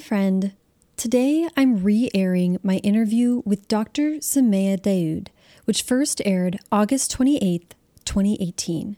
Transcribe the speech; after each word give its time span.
friend. 0.00 0.52
Today 0.96 1.48
I'm 1.56 1.84
re 1.84 2.10
airing 2.14 2.58
my 2.62 2.76
interview 2.76 3.42
with 3.44 3.68
Dr. 3.68 4.14
Somaiya 4.14 4.80
Daud, 4.80 5.30
which 5.66 5.82
first 5.82 6.22
aired 6.24 6.58
August 6.72 7.16
28th, 7.16 7.72
2018. 8.04 8.96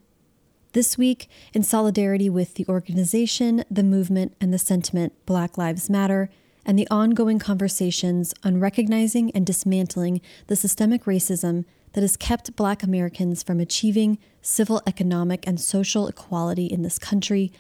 This 0.73 0.97
week, 0.97 1.29
in 1.53 1.65
solidarity 1.65 2.31
with 2.31 2.55
the 2.55 2.65
organization, 2.69 3.65
the 3.71 3.83
movement, 3.83 4.35
and 4.41 4.55
the 4.55 4.59
sentiment 4.59 5.13
Black 5.27 5.59
Lives 5.59 5.91
Matter, 5.91 6.31
and 6.65 6.79
the 6.79 6.89
ongoing 6.89 7.39
conversations 7.39 8.33
on 8.45 8.61
recognizing 8.61 9.31
and 9.33 9.45
dismantling 9.45 10.21
the 10.47 10.57
systemic 10.57 11.05
racism 11.05 11.65
that 11.93 12.03
has 12.03 12.17
kept 12.17 12.57
Black 12.57 12.83
Americans 12.83 13.43
from 13.43 13.61
achieving 13.61 14.19
civil, 14.41 14.81
economic, 14.87 15.47
and 15.47 15.61
social 15.61 16.07
equality 16.07 16.67
in 16.67 16.83
this 16.83 16.99
country, 16.99 17.53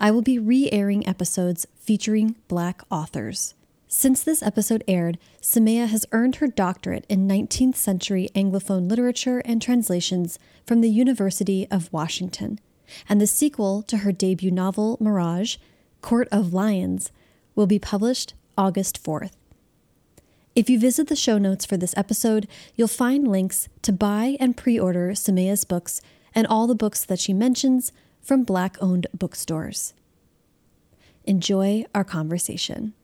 I 0.00 0.12
will 0.12 0.22
be 0.22 0.38
re 0.38 0.70
airing 0.70 1.06
episodes 1.08 1.66
featuring 1.74 2.36
Black 2.46 2.82
authors. 2.90 3.54
Since 3.88 4.22
this 4.22 4.42
episode 4.42 4.84
aired, 4.86 5.18
Somaiya 5.42 5.88
has 5.88 6.06
earned 6.12 6.36
her 6.36 6.46
doctorate 6.46 7.04
in 7.08 7.26
19th 7.26 7.74
century 7.74 8.28
Anglophone 8.34 8.88
literature 8.88 9.40
and 9.44 9.60
translations 9.60 10.38
from 10.64 10.82
the 10.82 10.90
University 10.90 11.66
of 11.70 11.92
Washington, 11.92 12.60
and 13.08 13.20
the 13.20 13.26
sequel 13.26 13.82
to 13.84 13.98
her 13.98 14.12
debut 14.12 14.52
novel, 14.52 14.98
Mirage, 15.00 15.56
Court 16.00 16.28
of 16.30 16.52
Lions, 16.52 17.10
will 17.56 17.66
be 17.66 17.78
published 17.78 18.34
August 18.56 19.02
4th. 19.02 19.32
If 20.54 20.70
you 20.70 20.78
visit 20.78 21.08
the 21.08 21.16
show 21.16 21.38
notes 21.38 21.64
for 21.64 21.76
this 21.76 21.94
episode, 21.96 22.46
you'll 22.76 22.88
find 22.88 23.26
links 23.26 23.68
to 23.82 23.92
buy 23.92 24.36
and 24.38 24.56
pre 24.56 24.78
order 24.78 25.10
Somaiya's 25.10 25.64
books 25.64 26.00
and 26.34 26.46
all 26.46 26.68
the 26.68 26.74
books 26.74 27.04
that 27.04 27.18
she 27.18 27.32
mentions 27.32 27.90
from 28.20 28.44
Black 28.44 28.76
owned 28.80 29.06
bookstores. 29.12 29.94
Enjoy 31.24 31.84
our 31.94 32.04
conversation. 32.04 32.94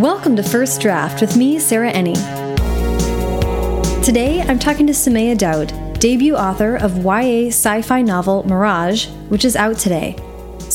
Welcome 0.00 0.36
to 0.36 0.42
First 0.42 0.80
Draft 0.80 1.20
with 1.20 1.36
me, 1.36 1.58
Sarah 1.58 1.92
Enni. 1.92 2.14
Today, 4.04 4.42
I'm 4.42 4.58
talking 4.58 4.86
to 4.86 4.92
Somaiya 4.92 5.36
Daud, 5.36 5.72
debut 5.98 6.34
author 6.34 6.76
of 6.76 7.04
YA 7.04 7.48
sci 7.48 7.82
fi 7.82 8.02
novel 8.02 8.46
Mirage, 8.46 9.08
which 9.28 9.44
is 9.44 9.56
out 9.56 9.78
today. 9.78 10.16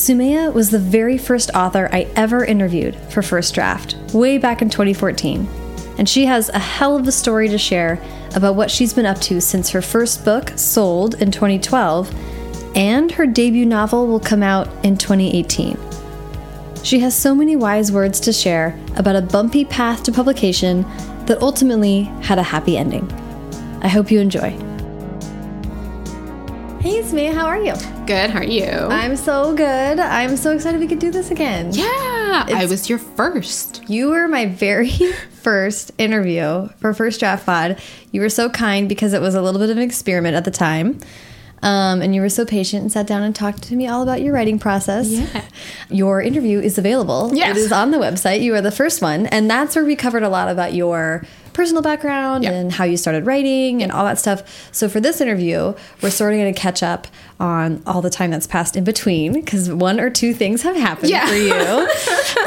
Somaiya 0.06 0.52
was 0.52 0.70
the 0.70 0.78
very 0.78 1.18
first 1.18 1.50
author 1.52 1.88
I 1.90 2.06
ever 2.14 2.44
interviewed 2.44 2.94
for 3.10 3.22
First 3.22 3.56
Draft, 3.56 3.96
way 4.14 4.38
back 4.38 4.62
in 4.62 4.70
2014. 4.70 5.48
And 5.98 6.08
she 6.08 6.26
has 6.26 6.48
a 6.48 6.60
hell 6.60 6.96
of 6.96 7.08
a 7.08 7.10
story 7.10 7.48
to 7.48 7.58
share 7.58 8.00
about 8.36 8.54
what 8.54 8.70
she's 8.70 8.94
been 8.94 9.04
up 9.04 9.20
to 9.22 9.40
since 9.40 9.70
her 9.70 9.82
first 9.82 10.24
book 10.24 10.52
sold 10.54 11.20
in 11.20 11.32
2012, 11.32 12.14
and 12.76 13.10
her 13.10 13.26
debut 13.26 13.66
novel 13.66 14.06
will 14.06 14.20
come 14.20 14.44
out 14.44 14.68
in 14.84 14.96
2018. 14.96 15.76
She 16.84 17.00
has 17.00 17.12
so 17.12 17.34
many 17.34 17.56
wise 17.56 17.90
words 17.90 18.20
to 18.20 18.32
share 18.32 18.78
about 18.94 19.16
a 19.16 19.22
bumpy 19.22 19.64
path 19.64 20.04
to 20.04 20.12
publication 20.12 20.82
that 21.26 21.42
ultimately 21.42 22.04
had 22.22 22.38
a 22.38 22.44
happy 22.44 22.78
ending. 22.78 23.10
I 23.82 23.88
hope 23.88 24.12
you 24.12 24.20
enjoy. 24.20 24.50
Hey, 26.78 27.02
Somaiya, 27.02 27.34
how 27.34 27.46
are 27.46 27.60
you? 27.60 27.74
Good. 28.06 28.30
How 28.30 28.38
are 28.38 28.44
you? 28.44 28.62
I'm 28.64 29.16
so 29.16 29.54
good. 29.56 29.98
I'm 29.98 30.36
so 30.36 30.52
excited 30.52 30.80
we 30.80 30.86
could 30.86 31.00
do 31.00 31.10
this 31.10 31.32
again. 31.32 31.72
yeah, 31.72 32.46
I 32.48 32.64
was 32.68 32.88
your 32.88 32.98
first. 32.98 33.82
You 33.88 34.10
were 34.10 34.28
my 34.28 34.46
very 34.46 34.90
first 35.42 35.90
interview 35.98 36.68
for 36.78 36.94
First 36.94 37.18
Draft 37.18 37.44
Pod. 37.44 37.80
You 38.12 38.20
were 38.20 38.28
so 38.28 38.48
kind 38.48 38.88
because 38.88 39.12
it 39.12 39.20
was 39.20 39.34
a 39.34 39.42
little 39.42 39.60
bit 39.60 39.70
of 39.70 39.76
an 39.76 39.82
experiment 39.82 40.36
at 40.36 40.44
the 40.44 40.52
time. 40.52 41.00
Um, 41.62 42.00
and 42.00 42.14
you 42.14 42.20
were 42.20 42.28
so 42.28 42.44
patient 42.46 42.82
and 42.82 42.92
sat 42.92 43.08
down 43.08 43.22
and 43.22 43.34
talked 43.34 43.64
to 43.64 43.74
me 43.74 43.88
all 43.88 44.02
about 44.02 44.20
your 44.22 44.32
writing 44.34 44.60
process. 44.60 45.08
Yeah. 45.10 45.42
Your 45.90 46.20
interview 46.22 46.60
is 46.60 46.78
available. 46.78 47.32
Yes. 47.34 47.56
It 47.56 47.60
is 47.60 47.72
on 47.72 47.90
the 47.90 47.98
website. 47.98 48.40
You 48.40 48.54
are 48.54 48.60
the 48.60 48.70
first 48.70 49.02
one. 49.02 49.26
And 49.26 49.50
that's 49.50 49.74
where 49.74 49.84
we 49.84 49.96
covered 49.96 50.22
a 50.22 50.28
lot 50.28 50.48
about 50.48 50.74
your 50.74 51.24
personal 51.56 51.82
background 51.82 52.44
Yeah. 52.44 52.50
and 52.52 52.70
how 52.70 52.84
you 52.84 52.96
started 52.98 53.24
writing 53.26 53.82
and 53.82 53.90
all 53.90 54.04
that 54.04 54.18
stuff. 54.18 54.68
So 54.72 54.88
for 54.88 55.00
this 55.00 55.20
interview, 55.20 55.74
we're 56.02 56.10
sort 56.10 56.34
of 56.34 56.38
going 56.38 56.52
to 56.52 56.60
catch 56.60 56.82
up 56.82 57.06
on 57.40 57.82
all 57.86 58.02
the 58.02 58.10
time 58.10 58.30
that's 58.30 58.46
passed 58.46 58.76
in 58.76 58.84
between 58.84 59.32
because 59.32 59.70
one 59.70 59.98
or 59.98 60.10
two 60.10 60.34
things 60.34 60.62
have 60.62 60.76
happened 60.76 61.10
Yeah. 61.10 61.26
for 61.26 61.34
you. 61.34 61.88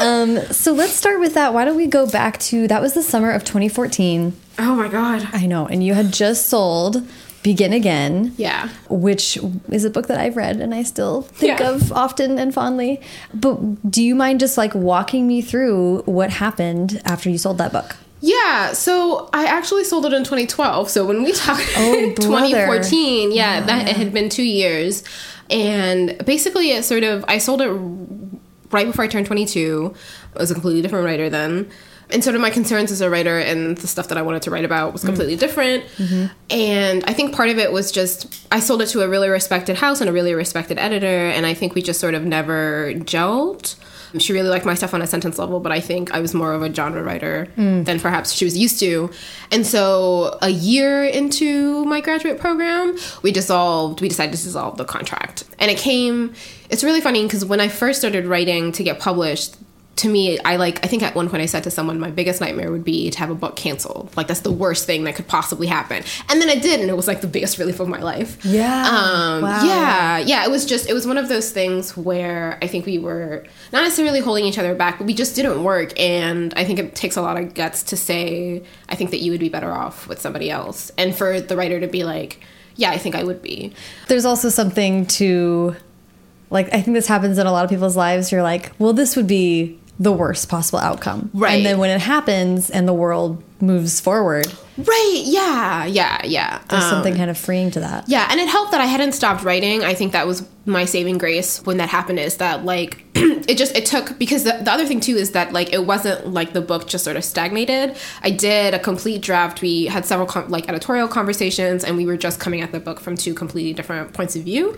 um, 0.00 0.40
so 0.52 0.72
let's 0.72 0.92
start 0.94 1.18
with 1.20 1.34
that. 1.34 1.52
Why 1.52 1.64
don't 1.64 1.76
we 1.76 1.86
go 1.88 2.06
back 2.06 2.38
to 2.50 2.68
that 2.68 2.80
was 2.80 2.94
the 2.94 3.02
summer 3.02 3.30
of 3.32 3.42
2014. 3.44 4.32
Oh 4.60 4.74
my 4.76 4.88
god. 4.88 5.28
I 5.32 5.46
know, 5.46 5.66
and 5.66 5.82
you 5.84 5.94
had 5.94 6.12
just 6.12 6.46
sold 6.48 7.02
Begin 7.42 7.72
Again. 7.72 8.34
Yeah. 8.36 8.68
Which 8.90 9.38
is 9.70 9.84
a 9.86 9.90
book 9.90 10.06
that 10.08 10.20
I've 10.20 10.36
read 10.36 10.60
and 10.60 10.74
I 10.74 10.82
still 10.82 11.22
think 11.22 11.58
Yeah. 11.58 11.70
of 11.70 11.90
often 11.92 12.38
and 12.38 12.52
fondly. 12.52 13.00
But 13.32 13.90
do 13.90 14.02
you 14.04 14.14
mind 14.14 14.40
just 14.40 14.58
like 14.58 14.74
walking 14.74 15.26
me 15.26 15.40
through 15.40 16.02
what 16.04 16.30
happened 16.30 17.00
after 17.04 17.30
you 17.30 17.38
sold 17.38 17.56
that 17.58 17.72
book? 17.72 17.96
Yeah. 18.20 18.72
So 18.72 19.28
I 19.32 19.46
actually 19.46 19.84
sold 19.84 20.06
it 20.06 20.12
in 20.12 20.24
2012. 20.24 20.90
So 20.90 21.04
when 21.04 21.22
we 21.22 21.32
talk 21.32 21.60
Oh, 21.76 22.12
2014, 22.16 23.32
yeah, 23.32 23.60
that 23.60 23.88
it 23.88 23.96
had 23.96 24.12
been 24.12 24.28
two 24.28 24.42
years, 24.42 25.02
and 25.48 26.22
basically 26.24 26.70
it 26.70 26.84
sort 26.84 27.02
of 27.02 27.24
I 27.28 27.38
sold 27.38 27.62
it 27.62 27.70
right 28.70 28.86
before 28.86 29.04
I 29.04 29.08
turned 29.08 29.26
22. 29.26 29.94
I 30.36 30.38
was 30.38 30.50
a 30.50 30.54
completely 30.54 30.82
different 30.82 31.04
writer 31.04 31.28
then. 31.28 31.70
And 32.12 32.24
sort 32.24 32.34
of 32.34 32.42
my 32.42 32.50
concerns 32.50 32.90
as 32.90 33.00
a 33.00 33.08
writer 33.08 33.38
and 33.38 33.76
the 33.76 33.86
stuff 33.86 34.08
that 34.08 34.18
I 34.18 34.22
wanted 34.22 34.42
to 34.42 34.50
write 34.50 34.64
about 34.64 34.92
was 34.92 35.02
mm-hmm. 35.02 35.10
completely 35.10 35.36
different. 35.36 35.84
Mm-hmm. 35.96 36.26
And 36.50 37.04
I 37.04 37.12
think 37.12 37.36
part 37.36 37.50
of 37.50 37.58
it 37.58 37.70
was 37.70 37.92
just 37.92 38.46
I 38.50 38.58
sold 38.58 38.82
it 38.82 38.86
to 38.88 39.02
a 39.02 39.08
really 39.08 39.28
respected 39.28 39.76
house 39.76 40.00
and 40.00 40.10
a 40.10 40.12
really 40.12 40.34
respected 40.34 40.76
editor, 40.78 41.06
and 41.06 41.46
I 41.46 41.54
think 41.54 41.74
we 41.74 41.82
just 41.82 42.00
sort 42.00 42.14
of 42.14 42.24
never 42.24 42.92
gelled. 42.94 43.76
She 44.18 44.32
really 44.32 44.48
liked 44.48 44.64
my 44.64 44.74
stuff 44.74 44.94
on 44.94 45.02
a 45.02 45.06
sentence 45.06 45.38
level, 45.38 45.60
but 45.60 45.72
I 45.72 45.80
think 45.80 46.12
I 46.12 46.20
was 46.20 46.34
more 46.34 46.52
of 46.52 46.62
a 46.62 46.72
genre 46.72 47.02
writer 47.02 47.48
mm. 47.56 47.84
than 47.84 48.00
perhaps 48.00 48.32
she 48.32 48.44
was 48.44 48.56
used 48.56 48.80
to. 48.80 49.10
And 49.50 49.66
so, 49.66 50.38
a 50.42 50.50
year 50.50 51.04
into 51.04 51.84
my 51.84 52.00
graduate 52.00 52.38
program, 52.38 52.96
we 53.22 53.32
dissolved, 53.32 54.00
we 54.00 54.08
decided 54.08 54.36
to 54.36 54.42
dissolve 54.42 54.76
the 54.78 54.84
contract. 54.84 55.44
And 55.58 55.70
it 55.70 55.78
came, 55.78 56.34
it's 56.68 56.82
really 56.82 57.00
funny 57.00 57.22
because 57.22 57.44
when 57.44 57.60
I 57.60 57.68
first 57.68 58.00
started 58.00 58.26
writing 58.26 58.72
to 58.72 58.82
get 58.82 58.98
published, 58.98 59.56
to 60.00 60.08
me, 60.08 60.38
I 60.40 60.56
like, 60.56 60.82
I 60.82 60.88
think 60.88 61.02
at 61.02 61.14
one 61.14 61.28
point 61.28 61.42
I 61.42 61.46
said 61.46 61.62
to 61.64 61.70
someone, 61.70 62.00
my 62.00 62.10
biggest 62.10 62.40
nightmare 62.40 62.72
would 62.72 62.84
be 62.84 63.10
to 63.10 63.18
have 63.18 63.28
a 63.28 63.34
book 63.34 63.54
canceled. 63.54 64.16
Like, 64.16 64.28
that's 64.28 64.40
the 64.40 64.50
worst 64.50 64.86
thing 64.86 65.04
that 65.04 65.14
could 65.14 65.28
possibly 65.28 65.66
happen. 65.66 66.02
And 66.30 66.40
then 66.40 66.48
it 66.48 66.62
did, 66.62 66.80
and 66.80 66.88
it 66.88 66.96
was 66.96 67.06
like 67.06 67.20
the 67.20 67.26
biggest 67.26 67.58
relief 67.58 67.80
of 67.80 67.88
my 67.88 68.00
life. 68.00 68.42
Yeah. 68.44 68.86
Um, 68.88 69.42
Wow. 69.42 69.62
Yeah. 69.64 70.18
Yeah. 70.18 70.44
It 70.44 70.50
was 70.50 70.64
just, 70.64 70.88
it 70.88 70.94
was 70.94 71.06
one 71.06 71.18
of 71.18 71.28
those 71.28 71.50
things 71.50 71.98
where 71.98 72.58
I 72.62 72.66
think 72.66 72.86
we 72.86 72.98
were 72.98 73.44
not 73.72 73.82
necessarily 73.82 74.20
holding 74.20 74.46
each 74.46 74.58
other 74.58 74.74
back, 74.74 74.96
but 74.96 75.06
we 75.06 75.12
just 75.12 75.36
didn't 75.36 75.62
work. 75.62 75.92
And 76.00 76.54
I 76.56 76.64
think 76.64 76.78
it 76.78 76.94
takes 76.94 77.16
a 77.16 77.22
lot 77.22 77.36
of 77.36 77.52
guts 77.52 77.82
to 77.84 77.96
say, 77.96 78.62
I 78.88 78.94
think 78.94 79.10
that 79.10 79.18
you 79.18 79.32
would 79.32 79.40
be 79.40 79.50
better 79.50 79.70
off 79.70 80.08
with 80.08 80.18
somebody 80.20 80.50
else. 80.50 80.90
And 80.96 81.14
for 81.14 81.40
the 81.42 81.56
writer 81.56 81.78
to 81.78 81.86
be 81.86 82.04
like, 82.04 82.40
yeah, 82.76 82.90
I 82.90 82.96
think 82.96 83.14
I 83.14 83.22
would 83.22 83.42
be. 83.42 83.74
There's 84.08 84.24
also 84.24 84.48
something 84.48 85.04
to 85.06 85.76
like 86.48 86.72
I 86.72 86.80
think 86.80 86.94
this 86.94 87.06
happens 87.06 87.38
in 87.38 87.46
a 87.46 87.52
lot 87.52 87.64
of 87.64 87.70
people's 87.70 87.96
lives. 87.96 88.32
You're 88.32 88.42
like, 88.42 88.72
well, 88.78 88.92
this 88.92 89.14
would 89.16 89.26
be 89.26 89.78
the 90.00 90.10
worst 90.12 90.48
possible 90.48 90.78
outcome. 90.80 91.30
Right. 91.34 91.52
And 91.58 91.66
then 91.66 91.78
when 91.78 91.90
it 91.90 92.00
happens 92.00 92.70
and 92.70 92.88
the 92.88 92.94
world 92.94 93.44
moves 93.60 94.00
forward, 94.00 94.46
Right. 94.78 95.22
Yeah. 95.26 95.84
Yeah. 95.84 96.24
Yeah. 96.24 96.60
there's 96.70 96.84
Um, 96.84 96.90
something 96.90 97.14
kind 97.14 97.28
of 97.28 97.36
freeing 97.36 97.70
to 97.72 97.80
that. 97.80 98.08
Yeah, 98.08 98.26
and 98.30 98.40
it 98.40 98.48
helped 98.48 98.72
that 98.72 98.80
I 98.80 98.86
hadn't 98.86 99.12
stopped 99.12 99.44
writing. 99.44 99.84
I 99.84 99.92
think 99.92 100.12
that 100.12 100.26
was 100.26 100.42
my 100.64 100.86
saving 100.86 101.18
grace 101.18 101.60
when 101.66 101.76
that 101.76 101.90
happened 101.90 102.18
is 102.18 102.38
that 102.38 102.64
like 102.64 103.04
it 103.14 103.58
just 103.58 103.76
it 103.76 103.84
took 103.84 104.18
because 104.18 104.44
the, 104.44 104.52
the 104.62 104.72
other 104.72 104.86
thing 104.86 105.00
too 105.00 105.16
is 105.16 105.32
that 105.32 105.52
like 105.52 105.74
it 105.74 105.84
wasn't 105.84 106.32
like 106.32 106.54
the 106.54 106.62
book 106.62 106.86
just 106.88 107.04
sort 107.04 107.18
of 107.18 107.24
stagnated. 107.24 107.94
I 108.22 108.30
did 108.30 108.72
a 108.72 108.78
complete 108.78 109.20
draft. 109.20 109.60
We 109.60 109.84
had 109.84 110.06
several 110.06 110.26
com- 110.26 110.48
like 110.48 110.66
editorial 110.70 111.08
conversations 111.08 111.84
and 111.84 111.98
we 111.98 112.06
were 112.06 112.16
just 112.16 112.40
coming 112.40 112.62
at 112.62 112.72
the 112.72 112.80
book 112.80 113.00
from 113.00 113.16
two 113.18 113.34
completely 113.34 113.74
different 113.74 114.14
points 114.14 114.34
of 114.34 114.44
view. 114.44 114.74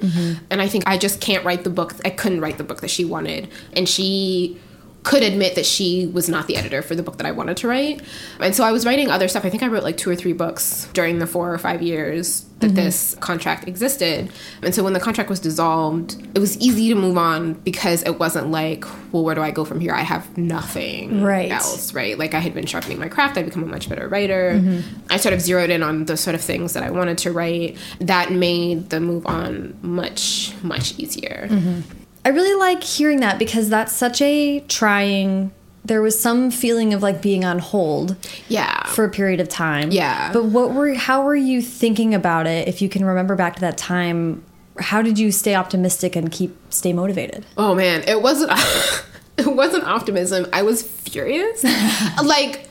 And 0.50 0.60
I 0.60 0.66
think 0.66 0.82
I 0.88 0.98
just 0.98 1.20
can't 1.20 1.44
write 1.44 1.62
the 1.62 1.70
book 1.70 1.94
I 2.04 2.10
couldn't 2.10 2.40
write 2.40 2.58
the 2.58 2.64
book 2.64 2.80
that 2.80 2.90
she 2.90 3.04
wanted. 3.04 3.46
And 3.74 3.88
she 3.88 4.58
could 5.02 5.22
admit 5.22 5.56
that 5.56 5.66
she 5.66 6.06
was 6.06 6.28
not 6.28 6.46
the 6.46 6.56
editor 6.56 6.80
for 6.80 6.94
the 6.94 7.02
book 7.02 7.16
that 7.16 7.26
I 7.26 7.32
wanted 7.32 7.56
to 7.58 7.68
write. 7.68 8.02
And 8.38 8.54
so 8.54 8.64
I 8.64 8.70
was 8.70 8.86
writing 8.86 9.10
other 9.10 9.26
stuff. 9.26 9.44
I 9.44 9.50
think 9.50 9.62
I 9.62 9.66
wrote 9.66 9.82
like 9.82 9.96
two 9.96 10.10
or 10.10 10.16
three 10.16 10.32
books 10.32 10.88
during 10.92 11.18
the 11.18 11.26
four 11.26 11.52
or 11.52 11.58
five 11.58 11.82
years 11.82 12.46
that 12.60 12.68
mm-hmm. 12.68 12.76
this 12.76 13.16
contract 13.18 13.66
existed. 13.66 14.30
And 14.62 14.72
so 14.72 14.84
when 14.84 14.92
the 14.92 15.00
contract 15.00 15.28
was 15.28 15.40
dissolved, 15.40 16.16
it 16.36 16.38
was 16.38 16.56
easy 16.58 16.88
to 16.90 16.94
move 16.94 17.18
on 17.18 17.54
because 17.54 18.04
it 18.04 18.20
wasn't 18.20 18.52
like, 18.52 18.84
well, 19.12 19.24
where 19.24 19.34
do 19.34 19.42
I 19.42 19.50
go 19.50 19.64
from 19.64 19.80
here? 19.80 19.92
I 19.92 20.02
have 20.02 20.38
nothing 20.38 21.22
Right. 21.22 21.50
else, 21.50 21.92
right? 21.92 22.16
Like 22.16 22.34
I 22.34 22.38
had 22.38 22.54
been 22.54 22.66
sharpening 22.66 23.00
my 23.00 23.08
craft, 23.08 23.36
I'd 23.36 23.46
become 23.46 23.64
a 23.64 23.66
much 23.66 23.88
better 23.88 24.06
writer. 24.08 24.52
Mm-hmm. 24.54 24.98
I 25.10 25.16
sort 25.16 25.32
of 25.32 25.40
zeroed 25.40 25.70
in 25.70 25.82
on 25.82 26.04
the 26.04 26.16
sort 26.16 26.36
of 26.36 26.40
things 26.40 26.74
that 26.74 26.84
I 26.84 26.90
wanted 26.92 27.18
to 27.18 27.32
write. 27.32 27.76
That 28.00 28.30
made 28.30 28.90
the 28.90 29.00
move 29.00 29.26
on 29.26 29.76
much, 29.82 30.54
much 30.62 30.96
easier. 30.98 31.48
Mm-hmm. 31.50 32.01
I 32.24 32.28
really 32.28 32.54
like 32.58 32.84
hearing 32.84 33.20
that 33.20 33.38
because 33.38 33.68
that's 33.68 33.92
such 33.92 34.20
a 34.22 34.60
trying 34.68 35.52
there 35.84 36.00
was 36.00 36.16
some 36.18 36.52
feeling 36.52 36.94
of 36.94 37.02
like 37.02 37.20
being 37.20 37.44
on 37.44 37.58
hold 37.58 38.14
Yeah. 38.48 38.86
for 38.86 39.04
a 39.04 39.08
period 39.10 39.40
of 39.40 39.48
time. 39.48 39.90
Yeah. 39.90 40.32
But 40.32 40.44
what 40.44 40.72
were 40.72 40.94
how 40.94 41.24
were 41.24 41.34
you 41.34 41.60
thinking 41.60 42.14
about 42.14 42.46
it? 42.46 42.68
If 42.68 42.80
you 42.80 42.88
can 42.88 43.04
remember 43.04 43.34
back 43.34 43.56
to 43.56 43.60
that 43.62 43.76
time, 43.78 44.44
how 44.78 45.02
did 45.02 45.18
you 45.18 45.32
stay 45.32 45.56
optimistic 45.56 46.14
and 46.14 46.30
keep 46.30 46.56
stay 46.70 46.92
motivated? 46.92 47.44
Oh 47.56 47.74
man, 47.74 48.04
it 48.06 48.22
wasn't 48.22 48.52
it 49.36 49.46
wasn't 49.56 49.84
optimism. 49.84 50.46
I 50.52 50.62
was 50.62 50.82
furious. 50.84 51.64
like 52.24 52.68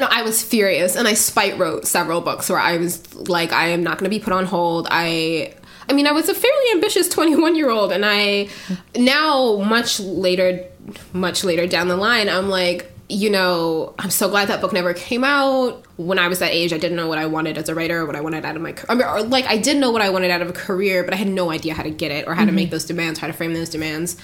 no, 0.00 0.08
I 0.10 0.22
was 0.22 0.42
furious 0.42 0.96
and 0.96 1.06
I 1.06 1.14
spite 1.14 1.56
wrote 1.58 1.86
several 1.86 2.20
books 2.20 2.50
where 2.50 2.58
I 2.58 2.76
was 2.76 3.14
like 3.28 3.52
I 3.52 3.68
am 3.68 3.84
not 3.84 3.98
going 3.98 4.10
to 4.10 4.14
be 4.18 4.22
put 4.22 4.32
on 4.32 4.46
hold. 4.46 4.88
I 4.90 5.54
I 5.88 5.92
mean, 5.92 6.06
I 6.06 6.12
was 6.12 6.28
a 6.28 6.34
fairly 6.34 6.72
ambitious 6.72 7.08
21-year-old 7.08 7.92
and 7.92 8.04
I 8.04 8.48
now 8.96 9.58
much 9.58 10.00
later 10.00 10.64
much 11.12 11.42
later 11.42 11.66
down 11.66 11.88
the 11.88 11.96
line, 11.96 12.28
I'm 12.28 12.48
like 12.48 12.92
you 13.08 13.30
know, 13.30 13.94
I'm 14.00 14.10
so 14.10 14.28
glad 14.28 14.48
that 14.48 14.60
book 14.60 14.72
never 14.72 14.92
came 14.92 15.22
out. 15.22 15.84
When 15.96 16.18
I 16.18 16.26
was 16.26 16.40
that 16.40 16.52
age, 16.52 16.72
I 16.72 16.78
didn't 16.78 16.96
know 16.96 17.06
what 17.06 17.18
I 17.18 17.26
wanted 17.26 17.56
as 17.56 17.68
a 17.68 17.74
writer, 17.74 18.00
or 18.00 18.06
what 18.06 18.16
I 18.16 18.20
wanted 18.20 18.44
out 18.44 18.56
of 18.56 18.62
my 18.62 18.72
career. 18.72 18.86
I 18.88 18.94
mean, 18.94 19.06
or 19.06 19.28
like, 19.28 19.46
I 19.46 19.58
did 19.58 19.76
know 19.76 19.92
what 19.92 20.02
I 20.02 20.10
wanted 20.10 20.30
out 20.30 20.42
of 20.42 20.48
a 20.48 20.52
career, 20.52 21.04
but 21.04 21.14
I 21.14 21.16
had 21.16 21.28
no 21.28 21.50
idea 21.50 21.72
how 21.72 21.84
to 21.84 21.90
get 21.90 22.10
it 22.10 22.26
or 22.26 22.34
how 22.34 22.42
to 22.42 22.48
mm-hmm. 22.48 22.56
make 22.56 22.70
those 22.70 22.84
demands, 22.84 23.20
how 23.20 23.28
to 23.28 23.32
frame 23.32 23.54
those 23.54 23.70
demands. 23.70 24.16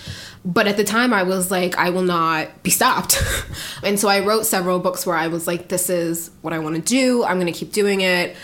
But 0.45 0.67
at 0.67 0.77
the 0.77 0.85
time, 0.85 1.15
I 1.15 1.23
was 1.23 1.51
like, 1.51 1.79
I 1.79 1.91
will 1.91 2.03
not 2.03 2.63
be 2.65 2.71
stopped. 2.71 3.23
and 3.85 4.01
so 4.01 4.09
I 4.09 4.21
wrote 4.21 4.47
several 4.47 4.81
books 4.81 5.07
where 5.07 5.17
I 5.17 5.29
was 5.29 5.47
like, 5.47 5.69
this 5.69 5.89
is 5.89 6.33
what 6.41 6.53
I 6.53 6.59
want 6.59 6.75
to 6.75 6.83
do. 6.83 7.23
I'm 7.23 7.39
going 7.39 7.53
to 7.53 7.59
keep 7.59 7.73
doing 7.73 8.01
it. 8.01 8.37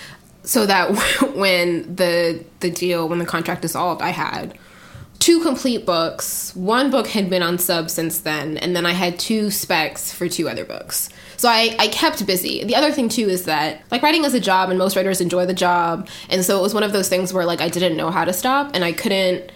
So 0.48 0.64
that 0.64 0.90
when 1.36 1.94
the 1.94 2.42
the 2.60 2.70
deal, 2.70 3.06
when 3.06 3.18
the 3.18 3.26
contract 3.26 3.60
dissolved, 3.60 4.00
I 4.00 4.08
had 4.08 4.58
two 5.18 5.42
complete 5.42 5.84
books. 5.84 6.56
One 6.56 6.90
book 6.90 7.06
had 7.08 7.28
been 7.28 7.42
on 7.42 7.58
sub 7.58 7.90
since 7.90 8.20
then, 8.20 8.56
and 8.56 8.74
then 8.74 8.86
I 8.86 8.92
had 8.92 9.18
two 9.18 9.50
specs 9.50 10.10
for 10.10 10.26
two 10.26 10.48
other 10.48 10.64
books. 10.64 11.10
So 11.36 11.50
I, 11.50 11.76
I 11.78 11.88
kept 11.88 12.26
busy. 12.26 12.64
The 12.64 12.76
other 12.76 12.90
thing 12.92 13.10
too 13.10 13.28
is 13.28 13.44
that 13.44 13.82
like 13.90 14.02
writing 14.02 14.24
is 14.24 14.32
a 14.32 14.40
job 14.40 14.70
and 14.70 14.78
most 14.78 14.96
writers 14.96 15.20
enjoy 15.20 15.44
the 15.44 15.52
job. 15.52 16.08
And 16.30 16.42
so 16.42 16.58
it 16.58 16.62
was 16.62 16.72
one 16.72 16.82
of 16.82 16.92
those 16.92 17.10
things 17.10 17.30
where 17.30 17.44
like 17.44 17.60
I 17.60 17.68
didn't 17.68 17.98
know 17.98 18.10
how 18.10 18.24
to 18.24 18.32
stop 18.32 18.70
and 18.72 18.82
I 18.82 18.92
couldn't 18.92 19.52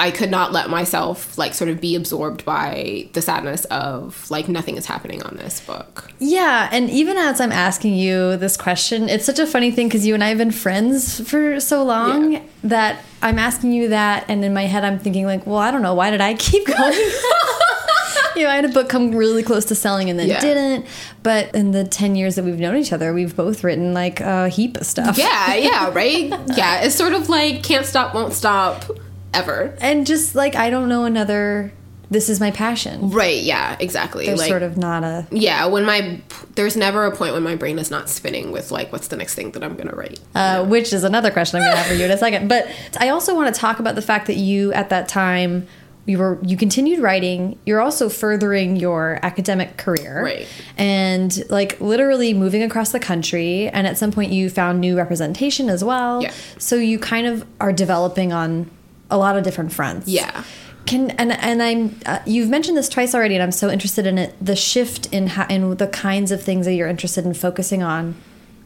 I 0.00 0.10
could 0.10 0.30
not 0.30 0.50
let 0.52 0.70
myself 0.70 1.36
like 1.36 1.52
sort 1.52 1.68
of 1.70 1.78
be 1.80 1.94
absorbed 1.94 2.44
by 2.46 3.08
the 3.12 3.20
sadness 3.20 3.66
of 3.66 4.28
like 4.30 4.48
nothing 4.48 4.76
is 4.78 4.86
happening 4.86 5.22
on 5.22 5.36
this 5.36 5.60
book. 5.60 6.10
Yeah, 6.18 6.68
and 6.72 6.88
even 6.88 7.18
as 7.18 7.38
I'm 7.40 7.52
asking 7.52 7.94
you 7.94 8.36
this 8.38 8.56
question, 8.56 9.08
it's 9.10 9.26
such 9.26 9.38
a 9.38 9.46
funny 9.46 9.70
thing 9.70 9.88
because 9.88 10.06
you 10.06 10.14
and 10.14 10.24
I 10.24 10.28
have 10.28 10.38
been 10.38 10.52
friends 10.52 11.20
for 11.28 11.60
so 11.60 11.84
long 11.84 12.32
Yeah. 12.32 12.42
that 12.64 13.02
I'm 13.20 13.38
asking 13.38 13.72
you 13.72 13.88
that, 13.88 14.24
and 14.28 14.42
in 14.42 14.54
my 14.54 14.64
head 14.64 14.84
I'm 14.84 14.98
thinking 14.98 15.26
like, 15.26 15.46
well, 15.46 15.58
I 15.58 15.70
don't 15.70 15.82
know, 15.82 15.94
why 15.94 16.10
did 16.10 16.22
I 16.22 16.32
keep 16.34 16.66
going? 16.78 16.92
you 18.36 18.44
know, 18.44 18.48
I 18.50 18.54
had 18.56 18.64
a 18.64 18.68
book 18.68 18.88
come 18.88 19.14
really 19.14 19.42
close 19.42 19.66
to 19.66 19.74
selling 19.74 20.08
and 20.08 20.18
then 20.18 20.28
Yeah. 20.28 20.40
didn't. 20.40 20.86
But 21.22 21.54
in 21.54 21.72
the 21.72 21.84
ten 21.84 22.16
years 22.16 22.36
that 22.36 22.44
we've 22.46 22.58
known 22.58 22.76
each 22.76 22.92
other, 22.94 23.12
we've 23.12 23.36
both 23.36 23.62
written 23.62 23.92
like 23.92 24.20
a 24.20 24.48
heap 24.48 24.78
of 24.78 24.86
stuff. 24.86 25.18
Yeah, 25.18 25.54
yeah, 25.54 25.90
right? 25.94 26.30
yeah, 26.56 26.80
it's 26.84 26.94
sort 26.94 27.12
of 27.12 27.28
like 27.28 27.62
can't 27.62 27.84
stop, 27.84 28.14
won't 28.14 28.32
stop 28.32 28.84
ever. 29.32 29.76
and 29.80 30.06
just 30.06 30.34
like 30.34 30.54
I 30.54 30.70
don't 30.70 30.88
know 30.88 31.04
another. 31.04 31.72
This 32.10 32.28
is 32.28 32.40
my 32.40 32.50
passion. 32.50 33.10
Right, 33.10 33.40
yeah, 33.40 33.76
exactly. 33.78 34.26
There's 34.26 34.40
like 34.40 34.48
sort 34.48 34.64
of 34.64 34.76
not 34.76 35.04
a 35.04 35.28
yeah 35.30 35.66
when 35.66 35.84
my 35.84 36.20
there's 36.56 36.76
never 36.76 37.04
a 37.04 37.14
point 37.14 37.34
when 37.34 37.44
my 37.44 37.54
brain 37.54 37.78
is 37.78 37.88
not 37.88 38.08
spinning 38.08 38.50
with 38.50 38.72
like 38.72 38.90
what's 38.90 39.06
the 39.08 39.16
next 39.16 39.36
thing 39.36 39.52
that 39.52 39.62
i'm 39.62 39.76
gonna 39.76 39.94
write 39.94 40.18
uh, 40.34 40.64
which 40.64 40.92
is 40.92 41.04
another 41.04 41.30
question 41.30 41.58
I'm 41.58 41.62
going 41.66 41.76
to 41.76 41.78
have 41.78 41.86
for 41.86 41.94
you 41.94 42.04
in 42.04 42.10
a 42.10 42.18
second. 42.18 42.48
But 42.48 42.66
I 42.98 43.10
also 43.10 43.34
want 43.36 43.54
to 43.54 43.60
talk 43.60 43.78
about 43.78 43.94
the 43.94 44.02
fact 44.02 44.26
that 44.26 44.34
you, 44.36 44.72
at 44.72 44.88
that 44.90 45.06
time, 45.06 45.68
you 46.06 46.18
were 46.18 46.38
you 46.42 46.56
continued 46.56 46.98
writing. 46.98 47.56
You're 47.64 47.80
also 47.80 48.08
furthering 48.08 48.74
your 48.74 49.20
academic 49.22 49.76
career, 49.76 50.24
Right. 50.24 50.48
And 50.76 51.44
like 51.48 51.80
literally 51.80 52.34
moving 52.34 52.62
across 52.64 52.90
the 52.90 52.98
country. 52.98 53.68
And 53.68 53.86
at 53.86 53.96
some 53.96 54.10
point, 54.10 54.32
you 54.32 54.50
found 54.50 54.80
new 54.80 54.96
representation 54.96 55.68
as 55.70 55.84
well. 55.84 56.22
Yeah. 56.22 56.32
So 56.58 56.74
you 56.74 56.98
kind 56.98 57.28
of 57.28 57.46
are 57.60 57.72
developing 57.72 58.32
on 58.32 58.68
a 59.10 59.18
lot 59.18 59.36
of 59.36 59.44
different 59.44 59.72
fronts. 59.72 60.08
Yeah. 60.08 60.44
Can 60.86 61.10
and 61.12 61.32
and 61.32 61.62
I'm 61.62 61.98
uh, 62.06 62.20
you've 62.26 62.48
mentioned 62.48 62.76
this 62.76 62.88
twice 62.88 63.14
already, 63.14 63.34
and 63.34 63.42
I'm 63.42 63.52
so 63.52 63.68
interested 63.68 64.06
in 64.06 64.16
it. 64.18 64.34
The 64.40 64.56
shift 64.56 65.06
in 65.12 65.26
how, 65.28 65.46
in 65.48 65.76
the 65.76 65.86
kinds 65.88 66.32
of 66.32 66.42
things 66.42 66.66
that 66.66 66.72
you're 66.74 66.88
interested 66.88 67.24
in 67.26 67.34
focusing 67.34 67.82
on 67.82 68.16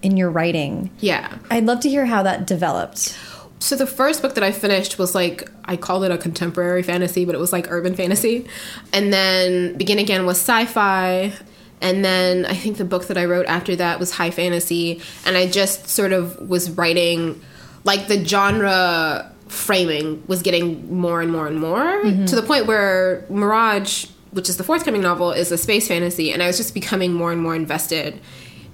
in 0.03 0.17
your 0.19 0.31
writing. 0.31 0.91
yeah 1.01 1.39
I'd 1.51 1.65
love 1.65 1.81
to 1.81 1.89
hear 1.89 2.05
how 2.07 2.23
that 2.25 2.47
developed. 2.47 3.17
so 3.59 3.75
the 3.75 3.87
first 3.87 4.21
book 4.21 4.35
that 4.35 4.45
i 4.45 4.53
finished 4.53 4.99
was 4.99 5.15
like 5.15 5.49
i 5.65 5.77
called 5.77 6.05
it 6.05 6.11
a 6.11 6.19
contemporary 6.19 6.83
fantasy 6.83 7.25
but 7.25 7.35
it 7.35 7.39
was 7.39 7.53
like 7.55 7.71
urban 7.71 7.95
fantasy 7.95 8.47
and 8.93 9.11
then 9.15 9.75
begin 9.79 9.99
again 9.99 10.27
was 10.27 10.37
sci-fi 10.37 11.33
and 11.81 12.05
then 12.05 12.45
i 12.45 12.53
think 12.55 12.77
the 12.77 12.85
book 12.85 13.07
that 13.07 13.17
i 13.17 13.25
wrote 13.25 13.47
after 13.47 13.75
that 13.77 13.99
was 13.99 14.11
high 14.11 14.31
fantasy 14.31 15.01
and 15.25 15.39
i 15.39 15.47
just 15.47 15.89
sort 15.89 16.13
of 16.13 16.39
was 16.51 16.71
writing 16.73 17.41
like 17.85 18.07
the 18.07 18.23
genre 18.23 19.33
framing 19.55 20.23
was 20.27 20.43
getting 20.43 20.93
more 20.95 21.21
and 21.23 21.31
more 21.33 21.47
and 21.47 21.61
more 21.61 22.03
to 22.03 22.35
the 22.37 22.43
point 22.43 22.67
where 22.67 23.25
mirage 23.31 24.07
which 24.33 24.49
is 24.49 24.57
the 24.57 24.65
forthcoming 24.65 25.01
novel 25.01 25.31
is 25.33 25.53
a 25.53 25.57
space 25.59 25.89
fantasy 25.89 26.33
and 26.33 26.43
i 26.43 26.47
was 26.47 26.57
just 26.57 26.75
becoming 26.75 27.13
more 27.13 27.31
and 27.33 27.41
more 27.41 27.55
invested 27.55 28.21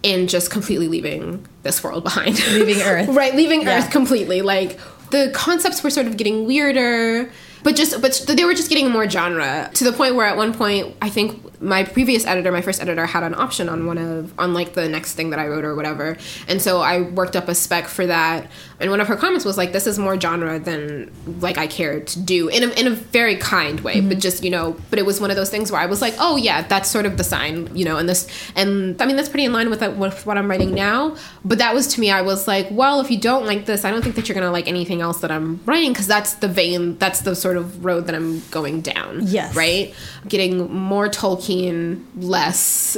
in 0.03 0.27
just 0.27 0.51
completely 0.51 0.89
leaving 0.89 1.47
this 1.63 1.85
world 1.85 2.03
behind 2.03 2.39
Leaving 2.55 2.81
Earth. 2.83 3.09
right 3.23 3.35
leaving 3.35 3.63
Yeah. 3.63 3.79
earth 3.79 3.91
completely 3.91 4.41
like 4.43 4.79
the 5.11 5.31
concepts 5.35 5.83
were 5.83 5.91
sort 5.91 6.07
of 6.07 6.17
getting 6.17 6.47
weirder 6.47 7.31
but 7.63 7.77
just 7.77 8.01
but 8.01 8.25
they 8.27 8.45
were 8.45 8.55
just 8.55 8.71
getting 8.71 8.91
more 8.91 9.07
genre 9.11 9.71
to 9.75 9.85
the 9.85 9.93
point 9.93 10.15
where 10.15 10.25
at 10.27 10.37
one 10.39 10.55
point 10.55 10.97
i 11.03 11.11
think 11.11 11.61
my 11.61 11.85
previous 11.85 12.25
editor 12.25 12.51
my 12.51 12.63
first 12.63 12.81
editor 12.81 13.05
had 13.05 13.23
an 13.23 13.35
option 13.35 13.69
on 13.69 13.85
one 13.85 13.99
of 13.99 14.33
on 14.39 14.55
like 14.55 14.73
the 14.73 14.89
next 14.89 15.13
thing 15.13 15.29
that 15.29 15.39
i 15.39 15.47
wrote 15.47 15.65
or 15.67 15.75
whatever 15.75 16.17
and 16.49 16.63
so 16.63 16.81
i 16.81 17.03
worked 17.03 17.37
up 17.37 17.49
a 17.49 17.55
spec 17.55 17.87
for 17.87 18.07
that 18.07 18.51
and 18.81 18.91
one 18.91 19.01
of 19.01 19.07
her 19.09 19.17
comments 19.17 19.45
was 19.45 19.59
like 19.59 19.73
this 19.73 19.87
is 19.87 19.99
more 19.99 20.19
genre 20.19 20.59
than 20.59 21.11
like 21.41 21.59
i 21.59 21.67
care 21.67 22.01
to 22.01 22.21
do 22.21 22.49
in 22.49 22.63
a, 22.63 22.69
in 22.81 22.87
a 22.87 22.91
very 22.91 23.37
kind 23.37 23.81
way 23.81 24.01
but 24.01 24.11
mm-hmm. 24.11 24.19
just 24.19 24.43
you 24.43 24.51
know 24.51 24.77
but 24.89 24.99
it 24.99 25.07
was 25.07 25.21
one 25.21 25.31
of 25.31 25.37
those 25.37 25.51
things 25.51 25.71
where 25.71 25.81
i 25.81 25.87
was 25.87 26.01
like 26.01 26.15
oh 26.19 26.37
yeah 26.37 26.63
that's 26.63 26.91
sort 26.91 27.07
of 27.07 27.17
the 27.17 27.25
sign 27.25 27.75
you 27.77 27.85
know 27.85 27.99
and 27.99 28.09
this 28.09 28.27
and 28.57 29.01
i 29.01 29.07
mean 29.07 29.17
that's 29.17 29.29
pretty 29.29 29.45
in 29.45 29.53
line 29.53 29.71
with, 29.71 29.81
that, 29.81 29.97
with 29.97 30.25
what 30.27 30.39
i'm 30.39 30.49
writing 30.49 30.75
now 30.75 31.15
but 31.45 31.59
that 31.59 31.75
was 31.75 31.87
to 31.87 32.01
me 32.01 32.11
i 32.11 32.23
was 32.23 32.49
like 32.49 32.67
well 32.71 33.01
if 33.01 33.11
you 33.11 33.19
don't 33.19 33.47
like 33.47 33.67
this 33.67 33.85
i 33.85 33.91
don't 33.91 34.03
think 34.03 34.15
that 34.17 34.29
you're 34.29 34.35
gonna 34.35 34.51
like 34.51 34.69
anything 34.69 35.01
else 35.01 35.21
that 35.21 35.31
i'm 35.31 35.61
writing 35.67 35.93
because 35.93 36.07
that's 36.07 36.35
the 36.35 36.49
vein 36.49 36.97
that's 36.99 37.21
the 37.21 37.37
sort 37.37 37.57
of 37.57 37.85
road 37.85 38.07
that 38.07 38.15
i'm 38.15 38.41
going 38.51 38.81
down 38.81 39.21
Yes. 39.23 39.55
right 39.55 39.95
getting 40.29 40.73
more 40.73 41.09
tolkien 41.09 42.05
less 42.17 42.97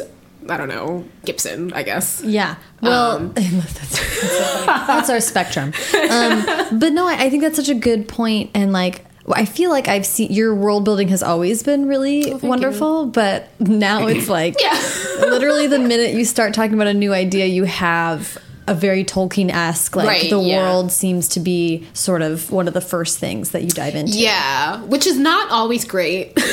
i 0.49 0.57
don't 0.57 0.69
know 0.69 1.05
gibson 1.25 1.73
i 1.73 1.83
guess 1.83 2.23
Yeah. 2.25 2.57
Well, 2.81 3.17
Um, 3.17 3.33
that's, 3.35 3.75
that's. 3.75 4.67
That's 4.67 5.11
our 5.11 5.21
spectrum. 5.21 5.73
Um, 6.11 6.79
but 6.79 6.93
no, 6.93 7.07
I, 7.07 7.15
I 7.25 7.31
think 7.31 7.43
that's 7.43 7.57
such 7.57 7.69
a 7.69 7.75
good 7.75 8.09
point. 8.09 8.13
point, 8.13 8.51
and 8.55 8.73
like. 8.73 9.05
I 9.33 9.45
feel 9.45 9.71
like 9.71 9.87
I've 9.87 10.05
seen 10.05 10.33
your 10.33 10.53
world 10.53 10.85
building 10.85 11.07
has 11.09 11.23
always 11.23 11.63
been 11.63 11.87
really 11.87 12.25
Oh, 12.27 12.39
thank 12.39 12.43
wonderful, 12.43 13.07
but 13.07 13.49
now 13.61 14.09
it's 14.09 14.29
like 14.29 14.57
Yeah. 14.61 14.73
literally 15.21 15.69
the 15.69 15.79
minute 15.79 16.15
you 16.15 16.25
start 16.25 16.55
talking 16.55 16.75
about 16.75 16.89
a 16.89 16.95
new 16.95 17.13
idea, 17.15 17.47
you 17.47 17.63
have 17.63 18.37
a 18.69 18.75
very 18.75 19.05
Tolkien 19.05 19.51
esque 19.51 19.97
like 19.97 20.07
Right, 20.07 20.31
the 20.31 20.39
yeah. 20.41 20.63
world 20.63 20.93
seems 20.93 21.29
to 21.29 21.41
be 21.41 21.87
sort 21.95 22.23
of 22.23 22.51
one 22.51 22.69
of 22.69 22.75
the 22.75 22.81
first 22.81 23.19
things 23.19 23.51
that 23.51 23.63
you 23.63 23.71
dive 23.71 23.95
into. 23.95 24.19
Yeah, 24.19 24.83
which 24.85 25.07
is 25.07 25.19
not 25.19 25.51
always 25.51 25.85
great. 25.85 26.39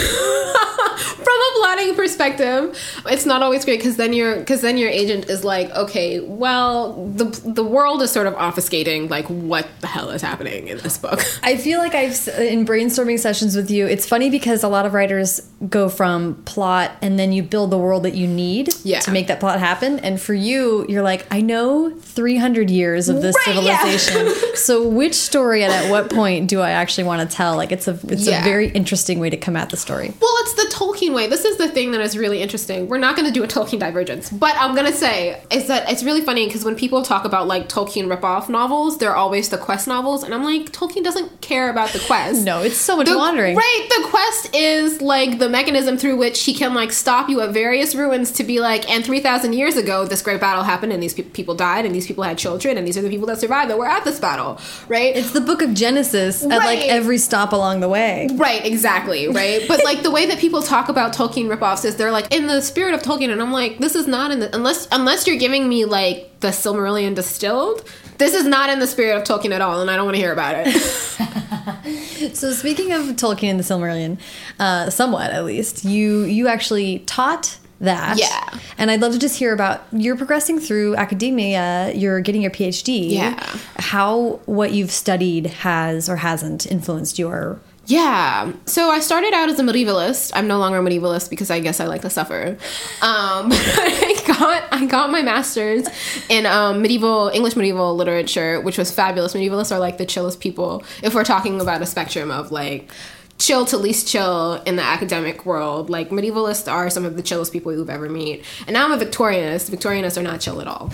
From 1.00 1.28
a 1.28 1.52
plotting 1.60 1.96
perspective, 1.96 2.78
it's 3.06 3.26
not 3.26 3.42
always 3.42 3.64
great 3.64 3.78
because 3.80 3.96
then 3.98 4.12
your 4.14 4.38
because 4.38 4.62
then 4.62 4.78
your 4.78 4.90
agent 4.90 5.30
is 5.30 5.44
like, 5.44 5.70
okay, 5.72 6.20
well, 6.20 7.06
the 7.06 7.26
the 7.46 7.64
world 7.64 8.02
is 8.02 8.12
sort 8.12 8.28
of 8.28 8.34
obfuscating 8.36 9.10
like 9.10 9.26
what 9.28 9.68
the 9.82 9.88
hell 9.88 10.10
is 10.10 10.22
happening 10.22 10.68
in 10.68 10.78
this 10.80 10.98
book. 10.98 11.22
I 11.44 11.56
feel 11.58 11.80
like 11.80 11.96
I've 11.96 12.28
in 12.40 12.66
brainstorming 12.66 13.20
sessions 13.20 13.56
with 13.56 13.70
you. 13.72 13.86
It's 13.88 14.06
funny 14.06 14.30
because 14.30 14.64
a 14.64 14.68
lot 14.68 14.86
of 14.86 14.94
writers 14.94 15.40
go 15.70 15.88
from 15.90 16.36
plot 16.44 16.92
and 17.02 17.18
then 17.20 17.32
you 17.32 17.44
build 17.44 17.72
the 17.72 17.78
world 17.78 18.04
that 18.04 18.16
you 18.16 18.28
need 18.28 18.74
Yeah. 18.84 19.00
to 19.02 19.12
make 19.12 19.28
that 19.28 19.40
plot 19.40 19.60
happen. 19.60 20.00
And 20.00 20.20
for 20.22 20.34
you, 20.34 20.86
you're 20.90 21.04
like, 21.04 21.26
I 21.32 21.42
know 21.42 21.92
300 22.02 22.70
years 22.70 23.10
of 23.10 23.22
this 23.22 23.36
Right, 23.48 23.64
yeah. 23.64 23.84
civilization. 23.84 24.56
so 24.56 24.88
which 24.88 25.14
story 25.16 25.64
and 25.64 25.72
at 25.74 25.90
what 25.90 26.10
point 26.10 26.50
do 26.50 26.62
I 26.62 26.72
actually 26.72 27.04
want 27.06 27.30
to 27.30 27.36
tell? 27.36 27.56
Like 27.56 27.72
it's 27.72 27.88
a 27.88 27.98
it's 28.08 28.26
Yeah. 28.28 28.42
a 28.42 28.44
very 28.44 28.70
interesting 28.70 29.20
way 29.20 29.30
to 29.30 29.38
come 29.38 29.56
at 29.56 29.70
the 29.70 29.78
story. 29.78 30.14
Well, 30.22 30.34
it's 30.40 30.54
the 30.54 30.70
Tolkien 30.76 31.14
way. 31.14 31.28
This 31.28 31.46
is 31.46 31.58
the 31.58 31.68
thing 31.70 31.92
that 31.92 32.02
is 32.02 32.18
really 32.18 32.42
interesting. 32.42 32.88
We're 32.88 32.98
not 32.98 33.16
going 33.16 33.28
to 33.28 33.34
do 33.34 33.44
a 33.44 33.48
Tolkien 33.48 33.80
divergence, 33.80 34.30
but 34.30 34.56
I'm 34.58 34.76
going 34.76 34.88
to 34.92 34.98
say 34.98 35.42
is 35.52 35.68
that 35.68 35.90
it's 35.92 36.04
really 36.04 36.22
funny 36.22 36.46
because 36.48 36.64
when 36.66 36.76
people 36.76 37.04
talk 37.04 37.26
about 37.26 37.48
like 37.48 37.70
Tolkien 37.70 38.08
ripoff 38.14 38.50
novels, 38.50 38.98
they're 38.98 39.16
always 39.16 39.50
the 39.50 39.58
quest 39.58 39.88
novels, 39.88 40.24
and 40.24 40.34
I'm 40.34 40.44
like, 40.44 40.72
Tolkien 40.72 41.04
doesn't 41.04 41.42
care 41.42 41.70
about 41.70 41.90
the 41.90 42.00
quest. 42.00 42.44
No, 42.50 42.62
it's 42.62 42.78
so 42.78 42.98
much 42.98 43.08
The- 43.08 43.18
wandering. 43.18 43.56
Right, 43.56 43.88
the 43.90 44.08
quest 44.08 44.56
is 44.56 45.02
like 45.02 45.40
the 45.40 45.50
mechanism 45.50 45.98
through 45.98 46.18
which 46.18 46.44
he 46.44 46.54
can 46.54 46.74
like 46.74 46.92
stop 46.92 47.30
you 47.30 47.42
at 47.42 47.52
various 47.52 47.94
ruins 47.96 48.32
to 48.34 48.44
be 48.44 48.60
like, 48.60 48.90
and 48.90 49.04
three 49.06 49.20
thousand 49.20 49.54
years 49.54 49.76
ago, 49.78 50.06
this 50.06 50.22
great 50.22 50.40
battle 50.42 50.64
happened, 50.64 50.94
and 50.94 51.02
these 51.04 51.14
pe- 51.14 51.24
people 51.24 51.56
died, 51.56 51.86
and 51.90 51.96
these 51.96 52.08
people 52.08 52.24
had 52.24 52.38
children, 52.38 52.78
and 52.78 52.88
these 52.88 52.98
are 52.98 53.02
the 53.02 53.10
people 53.10 53.28
that 53.28 53.40
survived 53.40 53.72
that 53.72 53.78
were 53.78 53.88
at 53.88 54.06
this 54.06 54.20
battle. 54.20 54.60
Right, 54.88 55.16
It's 55.16 55.32
the 55.32 55.42
book 55.42 55.62
of 55.62 55.74
Genesis 55.74 56.44
at 56.44 56.60
like 56.60 56.80
every 56.88 57.18
stop 57.18 57.52
along 57.52 57.80
the 57.80 57.90
way. 57.90 58.30
Right, 58.34 58.64
exactly, 58.64 59.28
right? 59.28 59.64
But 59.68 59.84
like 59.84 60.04
the 60.04 60.12
way 60.12 60.28
that 60.28 60.38
people 60.38 60.62
talk 60.62 60.88
about 60.88 61.00
about 61.00 61.14
Tolkien 61.14 61.54
ripoffs 61.54 61.86
is 61.86 61.96
they're 61.96 62.12
like 62.12 62.34
in 62.34 62.48
the 62.48 62.62
spirit 62.62 62.94
of 62.94 63.02
Tolkien, 63.02 63.32
and 63.32 63.42
I'm 63.42 63.52
like, 63.52 63.78
this 63.80 63.96
is 63.96 64.08
not 64.08 64.32
in 64.32 64.40
the 64.40 64.54
unless 64.56 64.88
unless 64.92 65.28
you're 65.28 65.38
giving 65.38 65.68
me 65.68 65.86
like 65.86 66.40
the 66.40 66.50
Silmarillion 66.50 67.16
distilled. 67.16 67.90
This 68.18 68.34
is 68.34 68.46
not 68.46 68.70
in 68.70 68.80
the 68.80 68.88
spirit 68.88 69.16
of 69.16 69.24
Tolkien 69.24 69.52
at 69.52 69.62
all, 69.62 69.82
and 69.82 69.90
I 69.90 69.96
don't 69.96 70.06
want 70.06 70.16
to 70.16 70.22
hear 70.22 70.34
about 70.34 70.56
it. 70.58 70.74
so 72.36 72.52
speaking 72.52 72.92
of 72.92 73.04
Tolkien 73.16 73.52
and 73.52 73.60
the 73.60 73.64
Silmarillion, 73.64 74.20
uh, 74.60 74.90
somewhat 74.90 75.32
at 75.32 75.46
least, 75.46 75.86
you 75.86 76.24
you 76.24 76.48
actually 76.48 77.00
taught 77.00 77.58
that. 77.80 78.18
Yeah. 78.18 78.60
And 78.78 78.92
I'd 78.92 79.02
love 79.02 79.14
to 79.14 79.20
just 79.20 79.38
hear 79.38 79.54
about 79.54 79.84
you're 79.92 80.16
progressing 80.16 80.60
through 80.60 80.96
academia, 80.96 81.92
you're 81.94 82.22
getting 82.22 82.42
your 82.42 82.52
PhD. 82.52 83.12
Yeah. 83.12 83.58
How 83.78 84.40
what 84.46 84.72
you've 84.72 84.92
studied 84.92 85.48
has 85.48 86.10
or 86.10 86.18
hasn't 86.18 86.66
influenced 86.66 87.20
your 87.20 87.60
yeah. 87.90 88.54
So 88.66 88.92
I 88.92 89.00
started 89.00 89.34
out 89.34 89.50
as 89.50 89.60
a 89.60 89.64
medievalist. 89.64 90.32
I'm 90.36 90.48
no 90.48 90.60
longer 90.60 90.78
a 90.78 90.82
medievalist 90.82 91.32
because 91.32 91.50
I 91.50 91.60
guess 91.60 91.80
I 91.80 91.88
like 91.88 92.04
to 92.04 92.10
suffer. 92.12 92.56
Um, 93.02 93.50
I 93.52 94.22
got 94.28 94.64
I 94.72 94.86
got 94.86 95.10
my 95.10 95.24
master's 95.24 95.88
in 96.30 96.46
um, 96.46 96.84
medieval 96.84 97.30
English 97.34 97.56
medieval 97.56 97.96
literature, 97.96 98.62
which 98.62 98.78
was 98.78 98.92
fabulous. 98.92 99.34
Medievalists 99.34 99.72
are 99.72 99.80
like 99.80 99.98
the 99.98 100.06
chillest 100.06 100.40
people 100.40 100.84
if 101.02 101.16
we're 101.16 101.24
talking 101.24 101.60
about 101.60 101.82
a 101.82 101.88
spectrum 101.88 102.30
of 102.30 102.52
like 102.52 102.92
chill 103.40 103.66
to 103.66 103.78
least 103.78 104.08
chill 104.08 104.56
in 104.66 104.76
the 104.76 104.84
academic 104.84 105.46
world. 105.46 105.90
Like 105.90 106.10
medievalists 106.10 106.72
are 106.72 106.90
some 106.90 107.06
of 107.06 107.16
the 107.16 107.24
chillest 107.24 107.54
people 107.54 107.72
you've 107.72 107.90
ever 107.90 108.10
meet. 108.10 108.44
And 108.68 108.74
now 108.74 108.86
I'm 108.86 108.92
a 108.92 109.04
Victorianist. 109.04 109.72
Victorianists 109.72 110.18
are 110.18 110.24
not 110.24 110.42
chill 110.42 110.62
at 110.62 110.68
all. 110.68 110.92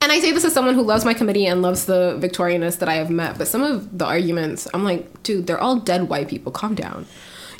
And 0.00 0.10
I 0.10 0.18
say 0.18 0.32
this 0.32 0.44
as 0.44 0.54
someone 0.54 0.74
who 0.74 0.82
loves 0.82 1.04
my 1.04 1.14
committee 1.14 1.46
and 1.46 1.62
loves 1.62 1.84
the 1.84 2.18
Victorianists 2.20 2.78
that 2.78 2.88
I 2.88 2.94
have 2.94 3.10
met, 3.10 3.38
but 3.38 3.46
some 3.46 3.62
of 3.62 3.96
the 3.96 4.06
arguments, 4.06 4.66
I'm 4.72 4.84
like, 4.84 5.22
dude, 5.22 5.46
they're 5.46 5.60
all 5.60 5.76
dead 5.76 6.08
white 6.08 6.28
people. 6.28 6.50
Calm 6.50 6.74
down. 6.74 7.06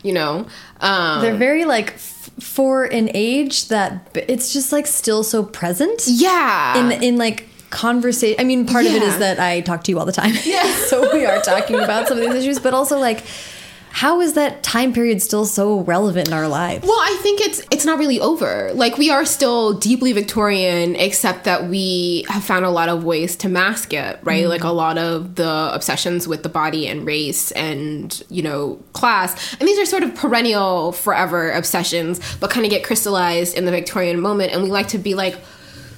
You 0.02 0.14
know? 0.14 0.46
Um, 0.80 1.20
they're 1.20 1.36
very 1.36 1.64
like 1.66 1.98
for 1.98 2.84
an 2.84 3.10
age 3.14 3.68
that 3.68 4.10
it's 4.14 4.52
just 4.52 4.72
like 4.72 4.86
still 4.86 5.22
so 5.22 5.44
present. 5.44 6.04
Yeah. 6.06 6.78
In 6.78 7.02
in 7.02 7.16
like 7.18 7.48
conversation. 7.70 8.40
I 8.40 8.44
mean, 8.44 8.66
part 8.66 8.84
yeah. 8.84 8.90
of 8.90 8.96
it 8.96 9.02
is 9.02 9.18
that 9.18 9.38
I 9.38 9.60
talk 9.60 9.84
to 9.84 9.90
you 9.90 9.98
all 9.98 10.06
the 10.06 10.12
time. 10.12 10.34
Yeah. 10.44 10.72
so 10.86 11.12
we 11.12 11.24
are 11.24 11.40
talking 11.40 11.80
about 11.80 12.08
some 12.08 12.18
of 12.18 12.24
these 12.24 12.34
issues, 12.44 12.58
but 12.58 12.74
also 12.74 12.98
like 12.98 13.24
how 13.92 14.22
is 14.22 14.32
that 14.32 14.62
time 14.62 14.94
period 14.94 15.20
still 15.20 15.44
so 15.44 15.80
relevant 15.80 16.26
in 16.26 16.34
our 16.34 16.49
lives? 16.49 16.82
Well, 16.82 16.99
I 16.99 17.18
think 17.20 17.42
it's 17.42 17.61
it's 17.70 17.84
not 17.84 17.99
really 17.99 18.18
over. 18.18 18.72
Like 18.72 18.96
we 18.96 19.11
are 19.11 19.26
still 19.26 19.75
deeply 19.75 20.12
Victorian, 20.12 20.96
except 20.96 21.44
that 21.44 21.68
we 21.68 22.25
have 22.28 22.42
found 22.42 22.64
a 22.64 22.70
lot 22.70 22.88
of 22.88 23.04
ways 23.04 23.37
to 23.37 23.50
mask 23.50 23.92
it, 23.92 24.18
right? 24.22 24.44
Mm. 24.44 24.49
Like 24.49 24.64
a 24.64 24.70
lot 24.70 24.96
of 24.96 25.34
the 25.34 25.70
obsessions 25.75 26.26
with 26.26 26.42
the 26.42 26.49
body 26.49 26.88
and 26.88 27.04
race 27.04 27.50
and 27.52 28.22
you 28.30 28.42
know 28.42 28.80
class, 28.94 29.54
and 29.61 29.68
these 29.68 29.78
are 29.78 29.84
sort 29.84 30.02
of 30.02 30.14
perennial, 30.14 30.92
forever 30.92 31.52
obsessions, 31.52 32.18
but 32.40 32.50
kind 32.50 32.64
of 32.64 32.70
get 32.70 32.82
crystallized 32.84 33.54
in 33.56 33.66
the 33.66 33.70
Victorian 33.70 34.18
moment, 34.20 34.52
and 34.52 34.62
we 34.62 34.70
like 34.70 34.88
to 34.88 34.99
be 34.99 35.14
like 35.14 35.38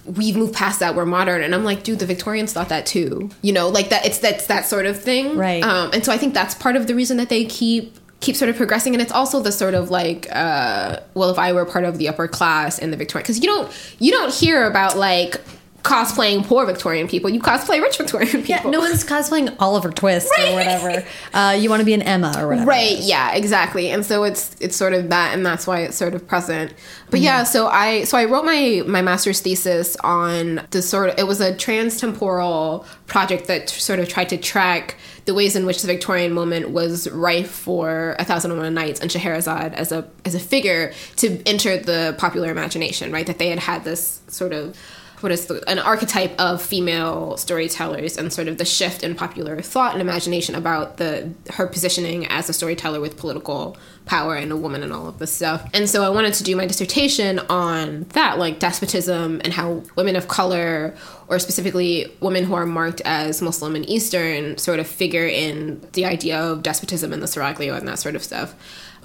we've 0.04 0.36
moved 0.36 0.54
past 0.54 0.80
that 0.80 0.94
we're 0.94 1.06
modern. 1.06 1.42
And 1.42 1.54
i'm 1.54 1.64
like 1.64 1.82
dude 1.82 1.98
the 1.98 2.06
victorians 2.06 2.52
thought 2.52 2.68
that 2.68 2.86
too. 2.86 3.30
You 3.42 3.52
know 3.52 3.68
like 3.68 3.88
that 3.90 4.06
it's 4.06 4.18
that's 4.18 4.46
that 4.46 4.66
sort 4.66 4.86
of 4.86 5.00
thing. 5.00 5.36
Right. 5.36 5.62
Um, 5.62 5.90
and 5.92 6.04
so 6.04 6.12
i 6.12 6.18
think 6.18 6.34
that's 6.34 6.54
part 6.54 6.76
of 6.76 6.86
the 6.86 6.94
reason 6.94 7.16
that 7.18 7.28
they 7.28 7.44
keep 7.44 7.98
keep 8.20 8.36
sort 8.36 8.48
of 8.48 8.56
progressing. 8.56 8.94
And 8.94 9.02
it's 9.02 9.12
also 9.12 9.40
the 9.40 9.52
sort 9.52 9.74
of 9.74 9.90
like 9.90 10.26
uh, 10.30 11.00
well 11.14 11.30
if 11.30 11.38
i 11.38 11.52
were 11.52 11.64
part 11.64 11.84
of 11.84 11.98
the 11.98 12.08
upper 12.08 12.28
class 12.28 12.78
in 12.78 12.90
the 12.90 12.96
victorian 12.96 13.24
because 13.24 13.40
you 13.40 13.46
don't 13.46 13.70
you 13.98 14.12
don't 14.12 14.32
hear 14.32 14.64
about 14.66 14.96
like 14.96 15.40
cosplaying 15.84 16.44
poor 16.44 16.64
Victorian 16.64 17.06
people. 17.06 17.30
You 17.30 17.40
cosplay 17.40 17.80
rich 17.80 17.98
Victorian 17.98 18.42
people. 18.42 18.48
Yeah, 18.48 18.70
no 18.70 18.80
one's 18.80 19.04
cosplaying 19.04 19.54
Oliver 19.60 19.90
Twist 19.90 20.30
right. 20.36 20.48
or 20.48 20.54
whatever. 20.54 21.06
Uh, 21.32 21.56
you 21.58 21.68
want 21.68 21.80
to 21.80 21.84
be 21.84 21.92
an 21.92 22.02
Emma 22.02 22.34
or 22.38 22.48
whatever. 22.48 22.66
Right. 22.66 22.98
Yeah. 22.98 23.34
Exactly. 23.34 23.90
And 23.90 24.04
so 24.04 24.24
it's 24.24 24.56
it's 24.60 24.74
sort 24.74 24.94
of 24.94 25.10
that, 25.10 25.34
and 25.34 25.44
that's 25.44 25.66
why 25.66 25.80
it's 25.80 25.96
sort 25.96 26.14
of 26.14 26.26
present. 26.26 26.72
But 27.10 27.20
yeah, 27.20 27.44
so 27.44 27.68
I 27.68 28.04
so 28.04 28.16
I 28.16 28.24
wrote 28.24 28.44
my 28.44 28.82
my 28.86 29.02
master's 29.02 29.40
thesis 29.40 29.94
on 30.02 30.66
the 30.70 30.80
sort 30.80 31.10
of 31.10 31.18
it 31.18 31.26
was 31.26 31.40
a 31.40 31.52
transtemporal 31.52 32.86
project 33.06 33.46
that 33.46 33.68
sort 33.68 34.00
of 34.00 34.08
tried 34.08 34.30
to 34.30 34.38
track 34.38 34.96
the 35.26 35.34
ways 35.34 35.54
in 35.54 35.66
which 35.66 35.82
the 35.82 35.86
Victorian 35.86 36.32
moment 36.32 36.70
was 36.70 37.10
rife 37.10 37.50
for 37.50 38.16
A 38.18 38.24
Thousand 38.24 38.52
and 38.52 38.60
One 38.60 38.74
Nights 38.74 39.00
and 39.00 39.12
Scheherazade 39.12 39.74
as 39.74 39.92
a 39.92 40.08
as 40.24 40.34
a 40.34 40.40
figure 40.40 40.92
to 41.16 41.42
enter 41.46 41.76
the 41.76 42.14
popular 42.18 42.50
imagination, 42.50 43.12
right? 43.12 43.26
That 43.26 43.38
they 43.38 43.50
had 43.50 43.58
had 43.58 43.84
this 43.84 44.22
sort 44.28 44.52
of 44.52 44.76
what 45.24 45.32
is 45.32 45.46
the, 45.46 45.66
an 45.68 45.78
archetype 45.78 46.38
of 46.38 46.60
female 46.60 47.38
storytellers 47.38 48.18
and 48.18 48.30
sort 48.30 48.46
of 48.46 48.58
the 48.58 48.64
shift 48.64 49.02
in 49.02 49.14
popular 49.14 49.62
thought 49.62 49.94
and 49.94 50.02
imagination 50.02 50.54
about 50.54 50.98
the 50.98 51.32
her 51.54 51.66
positioning 51.66 52.26
as 52.26 52.50
a 52.50 52.52
storyteller 52.52 53.00
with 53.00 53.16
political 53.16 53.74
power 54.04 54.34
and 54.34 54.52
a 54.52 54.56
woman 54.56 54.82
and 54.82 54.92
all 54.92 55.08
of 55.08 55.18
this 55.18 55.32
stuff. 55.32 55.66
And 55.72 55.88
so 55.88 56.04
I 56.04 56.10
wanted 56.10 56.34
to 56.34 56.44
do 56.44 56.54
my 56.56 56.66
dissertation 56.66 57.38
on 57.38 58.02
that, 58.10 58.38
like 58.38 58.58
despotism 58.58 59.40
and 59.42 59.54
how 59.54 59.82
women 59.96 60.14
of 60.14 60.28
color, 60.28 60.94
or 61.26 61.38
specifically 61.38 62.12
women 62.20 62.44
who 62.44 62.52
are 62.52 62.66
marked 62.66 63.00
as 63.06 63.40
Muslim 63.40 63.74
and 63.76 63.88
Eastern, 63.88 64.58
sort 64.58 64.78
of 64.78 64.86
figure 64.86 65.26
in 65.26 65.80
the 65.94 66.04
idea 66.04 66.38
of 66.38 66.62
despotism 66.62 67.14
and 67.14 67.22
the 67.22 67.26
seraglio 67.26 67.78
and 67.78 67.88
that 67.88 67.98
sort 67.98 68.14
of 68.14 68.22
stuff. 68.22 68.54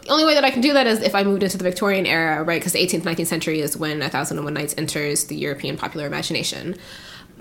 The 0.10 0.14
only 0.16 0.26
way 0.26 0.34
that 0.34 0.44
I 0.44 0.50
can 0.50 0.62
do 0.62 0.74
that 0.74 0.88
is 0.88 1.04
if 1.04 1.14
I 1.14 1.24
moved 1.24 1.44
into 1.44 1.56
the 1.56 1.64
Victorian 1.64 2.08
era, 2.08 2.44
right? 2.44 2.60
Because 2.60 2.74
the 2.74 2.80
18th, 2.80 3.04
19th 3.04 3.28
century 3.28 3.62
is 3.62 3.78
when 3.78 4.02
A 4.02 4.10
Thousand 4.10 4.40
and 4.40 4.44
One 4.44 4.56
Nights 4.56 4.74
enters 4.76 5.26
the 5.26 5.36
European 5.36 5.78
popular 5.78 6.08
imagination. 6.08 6.76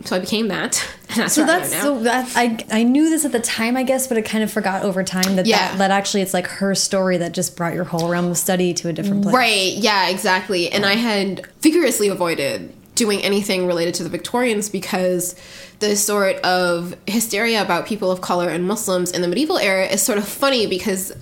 So 0.04 0.16
I 0.16 0.18
became 0.18 0.48
that. 0.48 0.86
That's 1.16 1.32
so 1.32 1.46
that's 1.46 1.74
so 1.74 2.00
that 2.00 2.30
I 2.36 2.58
I 2.70 2.82
knew 2.82 3.08
this 3.08 3.24
at 3.24 3.32
the 3.32 3.40
time, 3.40 3.76
I 3.76 3.84
guess, 3.84 4.06
but 4.06 4.18
I 4.18 4.22
kind 4.22 4.44
of 4.44 4.52
forgot 4.52 4.82
over 4.82 5.02
time 5.02 5.36
that, 5.36 5.46
yeah. 5.46 5.70
that 5.70 5.78
that 5.78 5.90
actually 5.90 6.20
it's 6.20 6.34
like 6.34 6.46
her 6.46 6.74
story 6.74 7.16
that 7.16 7.32
just 7.32 7.56
brought 7.56 7.72
your 7.72 7.84
whole 7.84 8.10
realm 8.10 8.26
of 8.26 8.36
study 8.36 8.74
to 8.74 8.88
a 8.90 8.92
different 8.92 9.22
place. 9.22 9.34
Right. 9.34 9.72
Yeah. 9.72 10.10
Exactly. 10.10 10.70
And 10.70 10.84
I 10.84 10.92
had 10.92 11.48
vigorously 11.62 12.08
avoided 12.08 12.74
doing 12.94 13.22
anything 13.22 13.66
related 13.66 13.94
to 13.94 14.02
the 14.02 14.10
Victorians 14.10 14.68
because 14.68 15.34
the 15.78 15.96
sort 15.96 16.36
of 16.38 16.94
hysteria 17.06 17.62
about 17.62 17.86
people 17.86 18.10
of 18.10 18.20
color 18.20 18.50
and 18.50 18.66
Muslims 18.68 19.10
in 19.10 19.22
the 19.22 19.28
medieval 19.28 19.56
era 19.56 19.86
is 19.86 20.02
sort 20.02 20.18
of 20.18 20.28
funny 20.28 20.66
because 20.66 21.14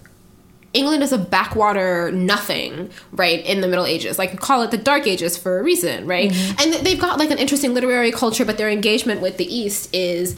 England 0.77 1.03
is 1.03 1.13
a 1.13 1.19
backwater 1.19 2.13
nothing, 2.13 2.91
right, 3.13 3.45
in 3.45 3.63
the 3.63 3.69
Middle 3.69 3.87
Ages. 3.87 4.19
Like, 4.19 4.39
call 4.39 4.63
it 4.63 4.71
the 4.71 4.79
Dark 4.79 5.07
Ages 5.07 5.37
for 5.37 5.59
a 5.59 5.63
reason, 5.63 6.07
right? 6.07 6.31
Mm-hmm. 6.31 6.61
And 6.61 6.87
they've 6.87 7.01
got 7.01 7.19
like 7.19 7.31
an 7.31 7.39
interesting 7.39 7.75
literary 7.75 8.13
culture, 8.13 8.45
but 8.45 8.59
their 8.59 8.69
engagement 8.69 9.21
with 9.21 9.39
the 9.39 9.53
East 9.53 9.95
is 9.95 10.37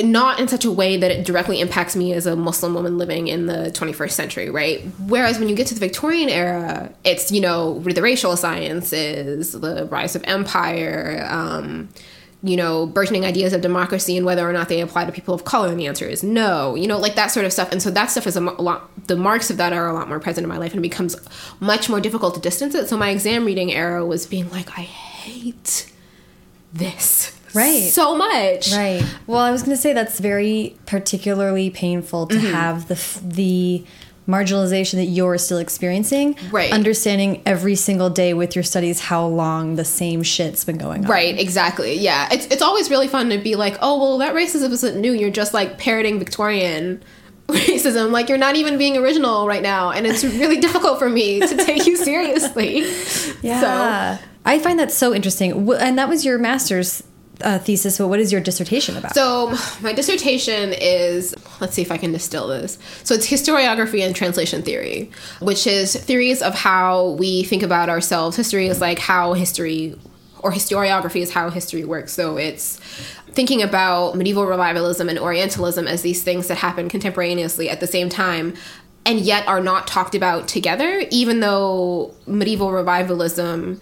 not 0.00 0.40
in 0.40 0.48
such 0.48 0.64
a 0.64 0.70
way 0.70 0.96
that 0.96 1.10
it 1.10 1.24
directly 1.24 1.60
impacts 1.60 1.94
me 1.94 2.12
as 2.12 2.26
a 2.26 2.34
Muslim 2.34 2.74
woman 2.74 2.98
living 2.98 3.28
in 3.28 3.46
the 3.46 3.70
21st 3.74 4.10
century, 4.10 4.50
right? 4.50 4.82
Whereas 5.06 5.38
when 5.38 5.48
you 5.48 5.54
get 5.54 5.66
to 5.68 5.74
the 5.74 5.80
Victorian 5.80 6.28
era, 6.28 6.90
it's, 7.04 7.30
you 7.30 7.40
know, 7.40 7.78
the 7.80 8.02
racial 8.02 8.36
sciences, 8.36 9.52
the 9.52 9.86
rise 9.90 10.16
of 10.16 10.24
empire, 10.24 11.26
um, 11.30 11.90
you 12.42 12.56
know, 12.56 12.86
burgeoning 12.86 13.24
ideas 13.24 13.52
of 13.52 13.60
democracy 13.60 14.16
and 14.16 14.26
whether 14.26 14.48
or 14.48 14.52
not 14.52 14.68
they 14.68 14.80
apply 14.80 15.04
to 15.04 15.12
people 15.12 15.34
of 15.34 15.44
color? 15.44 15.68
And 15.68 15.78
the 15.78 15.86
answer 15.86 16.06
is 16.06 16.22
no. 16.22 16.74
You 16.74 16.86
know, 16.86 16.98
like 16.98 17.14
that 17.14 17.30
sort 17.30 17.46
of 17.46 17.52
stuff. 17.52 17.70
And 17.72 17.82
so 17.82 17.90
that 17.90 18.10
stuff 18.10 18.26
is 18.26 18.36
a, 18.36 18.40
lot, 18.40 18.90
the 19.06 19.16
marks 19.16 19.50
of 19.50 19.56
that 19.58 19.72
are 19.72 19.88
a 19.88 19.92
lot 19.92 20.08
more 20.08 20.20
present 20.20 20.44
in 20.44 20.48
my 20.48 20.58
life 20.58 20.72
and 20.72 20.80
it 20.80 20.88
becomes 20.88 21.16
much 21.60 21.88
more 21.88 22.00
difficult 22.00 22.34
to 22.34 22.40
distance 22.40 22.74
it. 22.74 22.88
So 22.88 22.96
my 22.96 23.10
exam 23.10 23.44
reading 23.44 23.72
era 23.72 24.04
was 24.04 24.26
being 24.26 24.50
like, 24.50 24.70
I 24.78 24.82
hate 24.82 25.92
this. 26.72 27.38
Right. 27.54 27.82
So 27.82 28.16
much. 28.16 28.72
Right. 28.72 29.04
Well, 29.26 29.40
I 29.40 29.50
was 29.50 29.62
going 29.62 29.76
to 29.76 29.80
say 29.80 29.92
that's 29.92 30.18
very 30.18 30.76
particularly 30.86 31.70
painful 31.70 32.26
to 32.26 32.36
mm 32.36 32.40
-hmm. 32.40 32.52
have 32.52 32.88
the, 32.88 32.98
the, 33.22 33.84
marginalization 34.28 34.94
that 34.94 35.06
you're 35.06 35.36
still 35.38 35.58
experiencing. 35.58 36.36
Right. 36.50 36.72
Understanding 36.72 37.42
every 37.44 37.74
single 37.74 38.10
day 38.10 38.34
with 38.34 38.54
your 38.54 38.62
studies 38.62 39.00
how 39.00 39.26
long 39.26 39.76
the 39.76 39.84
same 39.84 40.22
shit's 40.22 40.64
been 40.64 40.78
going 40.78 41.04
on. 41.04 41.10
Right, 41.10 41.38
exactly. 41.38 41.94
Yeah. 41.98 42.28
It's 42.30 42.46
it's 42.46 42.62
always 42.62 42.90
really 42.90 43.08
fun 43.08 43.30
to 43.30 43.38
be 43.38 43.56
like, 43.56 43.76
oh 43.80 43.98
well 43.98 44.18
that 44.18 44.34
racism 44.34 44.70
isn't 44.70 45.00
new. 45.00 45.12
You're 45.12 45.30
just 45.30 45.54
like 45.54 45.78
parroting 45.78 46.18
Victorian 46.18 47.02
racism. 47.48 48.10
Like 48.12 48.28
you're 48.28 48.38
not 48.38 48.56
even 48.56 48.78
being 48.78 48.96
original 48.96 49.46
right 49.46 49.62
now. 49.62 49.90
And 49.90 50.06
it's 50.06 50.24
really 50.24 50.60
difficult 50.60 50.98
for 50.98 51.08
me 51.08 51.40
to 51.40 51.56
take 51.56 51.86
you 51.86 51.96
seriously. 51.96 52.86
Yeah. 53.42 54.18
So. 54.18 54.24
I 54.44 54.58
find 54.60 54.78
that 54.78 54.92
so 54.92 55.12
interesting. 55.12 55.68
And 55.72 55.98
that 55.98 56.08
was 56.08 56.24
your 56.24 56.38
master's 56.38 57.02
uh, 57.40 57.58
thesis, 57.58 57.98
but 57.98 58.08
what 58.08 58.20
is 58.20 58.30
your 58.30 58.40
dissertation 58.40 58.96
about? 58.96 59.14
So, 59.14 59.56
my 59.80 59.92
dissertation 59.92 60.72
is 60.72 61.34
let's 61.60 61.74
see 61.74 61.82
if 61.82 61.90
I 61.90 61.96
can 61.96 62.12
distill 62.12 62.48
this. 62.48 62.78
So, 63.04 63.14
it's 63.14 63.26
historiography 63.26 64.04
and 64.04 64.14
translation 64.14 64.62
theory, 64.62 65.10
which 65.40 65.66
is 65.66 65.96
theories 65.96 66.42
of 66.42 66.54
how 66.54 67.10
we 67.10 67.44
think 67.44 67.62
about 67.62 67.88
ourselves. 67.88 68.36
History 68.36 68.66
is 68.66 68.80
like 68.80 68.98
how 68.98 69.32
history, 69.32 69.98
or 70.40 70.52
historiography 70.52 71.20
is 71.20 71.32
how 71.32 71.50
history 71.50 71.84
works. 71.84 72.12
So, 72.12 72.36
it's 72.36 72.78
thinking 73.32 73.62
about 73.62 74.14
medieval 74.14 74.44
revivalism 74.46 75.08
and 75.08 75.18
Orientalism 75.18 75.88
as 75.88 76.02
these 76.02 76.22
things 76.22 76.48
that 76.48 76.56
happen 76.58 76.88
contemporaneously 76.88 77.70
at 77.70 77.80
the 77.80 77.86
same 77.86 78.10
time 78.10 78.54
and 79.04 79.20
yet 79.20 79.46
are 79.48 79.60
not 79.60 79.86
talked 79.86 80.14
about 80.14 80.48
together, 80.48 81.04
even 81.10 81.40
though 81.40 82.14
medieval 82.26 82.70
revivalism 82.70 83.80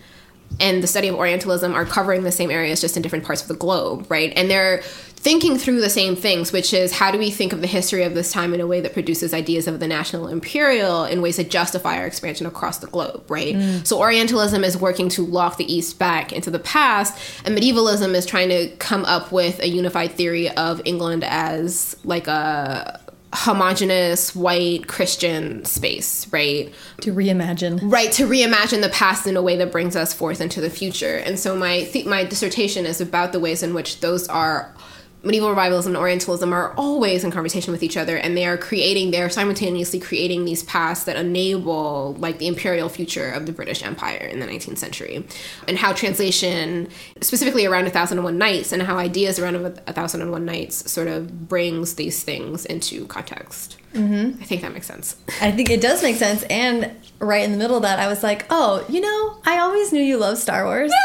and 0.59 0.83
the 0.83 0.87
study 0.87 1.09
of 1.09 1.15
Orientalism 1.15 1.75
are 1.75 1.85
covering 1.85 2.25
the 2.25 2.33
same 2.33 2.51
areas 2.51 2.81
just 2.81 2.97
in 2.97 3.03
different 3.03 3.25
parts 3.25 3.43
of 3.43 3.49
the 3.49 3.55
globe, 3.55 4.07
right? 4.11 4.33
And 4.37 4.51
they're 4.51 4.83
thinking 5.21 5.59
through 5.59 5.83
the 5.83 5.91
same 5.91 6.17
things, 6.17 6.51
which 6.51 6.73
is 6.73 6.93
how 6.93 7.11
do 7.11 7.19
we 7.19 7.31
think 7.31 7.53
of 7.53 7.61
the 7.61 7.67
history 7.67 8.05
of 8.05 8.15
this 8.15 8.33
time 8.33 8.55
in 8.55 8.61
a 8.61 8.67
way 8.67 8.81
that 8.81 8.95
produces 8.95 9.35
ideas 9.35 9.69
of 9.69 9.79
the 9.79 9.87
national 9.87 10.29
imperial 10.29 11.05
in 11.05 11.21
ways 11.21 11.37
that 11.37 11.51
justify 11.51 11.99
our 11.99 12.07
expansion 12.07 12.47
across 12.47 12.79
the 12.79 12.87
globe, 12.87 13.23
right? 13.29 13.55
Mm. 13.55 13.87
So 13.87 13.99
Orientalism 13.99 14.65
is 14.65 14.79
working 14.79 15.11
to 15.11 15.27
lock 15.27 15.59
the 15.59 15.71
East 15.71 15.99
back 15.99 16.33
into 16.33 16.51
the 16.51 16.59
past, 16.59 17.19
and 17.45 17.55
medievalism 17.55 18.15
is 18.15 18.25
trying 18.25 18.49
to 18.49 18.69
come 18.77 19.05
up 19.05 19.31
with 19.31 19.61
a 19.61 19.69
unified 19.69 20.13
theory 20.13 20.49
of 20.53 20.81
England 20.87 21.23
as 21.25 21.97
like 22.03 22.27
a 22.27 23.00
homogenous 23.33 24.35
white 24.35 24.89
Christian 24.89 25.65
space, 25.65 26.27
right? 26.33 26.73
To 27.03 27.13
reimagine. 27.13 27.79
Right, 27.83 28.11
to 28.13 28.27
reimagine 28.27 28.83
the 28.83 28.89
past 28.89 29.27
in 29.27 29.37
a 29.37 29.43
way 29.43 29.57
that 29.57 29.71
brings 29.71 29.95
us 29.95 30.13
forth 30.13 30.41
into 30.41 30.61
the 30.61 30.71
future. 30.71 31.17
And 31.17 31.39
so 31.39 31.57
my 31.57 31.85
th- 31.85 32.07
my 32.07 32.25
dissertation 32.25 32.87
is 32.87 33.01
about 33.01 33.33
the 33.33 33.41
ways 33.41 33.63
in 33.63 33.73
which 33.73 34.01
those 34.01 34.29
are 34.29 34.75
medieval 35.23 35.51
revivalism 35.51 35.93
and 35.93 35.97
Orientalism 35.97 36.53
are 36.53 36.73
always 36.77 37.25
in 37.25 37.31
conversation 37.31 37.73
with 37.73 37.83
each 37.83 37.97
other, 37.97 38.17
and 38.17 38.37
they 38.37 38.47
are 38.47 38.57
creating, 38.57 39.11
they're 39.11 39.31
simultaneously 39.31 40.01
creating 40.01 40.45
these 40.45 40.63
paths 40.63 41.05
that 41.05 41.17
enable 41.17 42.15
like 42.15 42.39
the 42.39 42.47
imperial 42.47 42.89
future 42.89 43.31
of 43.31 43.47
the 43.47 43.53
British 43.53 43.83
Empire 43.83 44.27
in 44.31 44.41
the 44.41 44.47
19th 44.47 44.79
century, 44.79 45.25
and 45.69 45.79
how 45.79 45.93
translation, 45.93 46.89
specifically 47.21 47.67
around 47.67 47.87
A 47.87 47.91
Thousand 47.91 48.19
and 48.19 48.25
One 48.25 48.39
Nights, 48.39 48.73
and 48.73 48.83
how 48.83 48.97
ideas 48.97 49.39
around 49.39 49.57
A 49.57 49.93
Thousand 49.93 50.23
and 50.23 50.31
One 50.31 50.45
Nights 50.45 50.91
sort 50.91 51.09
of 51.09 51.49
brings 51.49 51.95
these 51.95 52.23
things 52.23 52.65
into 52.67 53.07
context. 53.07 53.77
Mm-hmm. 53.95 54.41
I 54.41 54.45
think 54.45 54.63
that 54.63 54.73
makes 54.73 54.87
sense. 54.87 55.17
I 55.41 55.51
think 55.51 55.69
it 55.69 55.81
does 55.81 56.03
make 56.03 56.17
sense, 56.17 56.45
and 56.45 56.91
right 57.19 57.45
in 57.45 57.53
the 57.53 57.59
middle 57.59 57.77
of 57.77 57.83
that, 57.83 57.99
I 57.99 58.09
was 58.09 58.23
like, 58.23 58.47
oh, 58.51 58.85
you 58.89 59.01
know, 59.01 59.41
I 59.45 59.59
always 59.59 59.93
knew 59.93 60.03
you 60.03 60.17
loved 60.17 60.39
Star 60.39 60.65
Wars. 60.65 60.93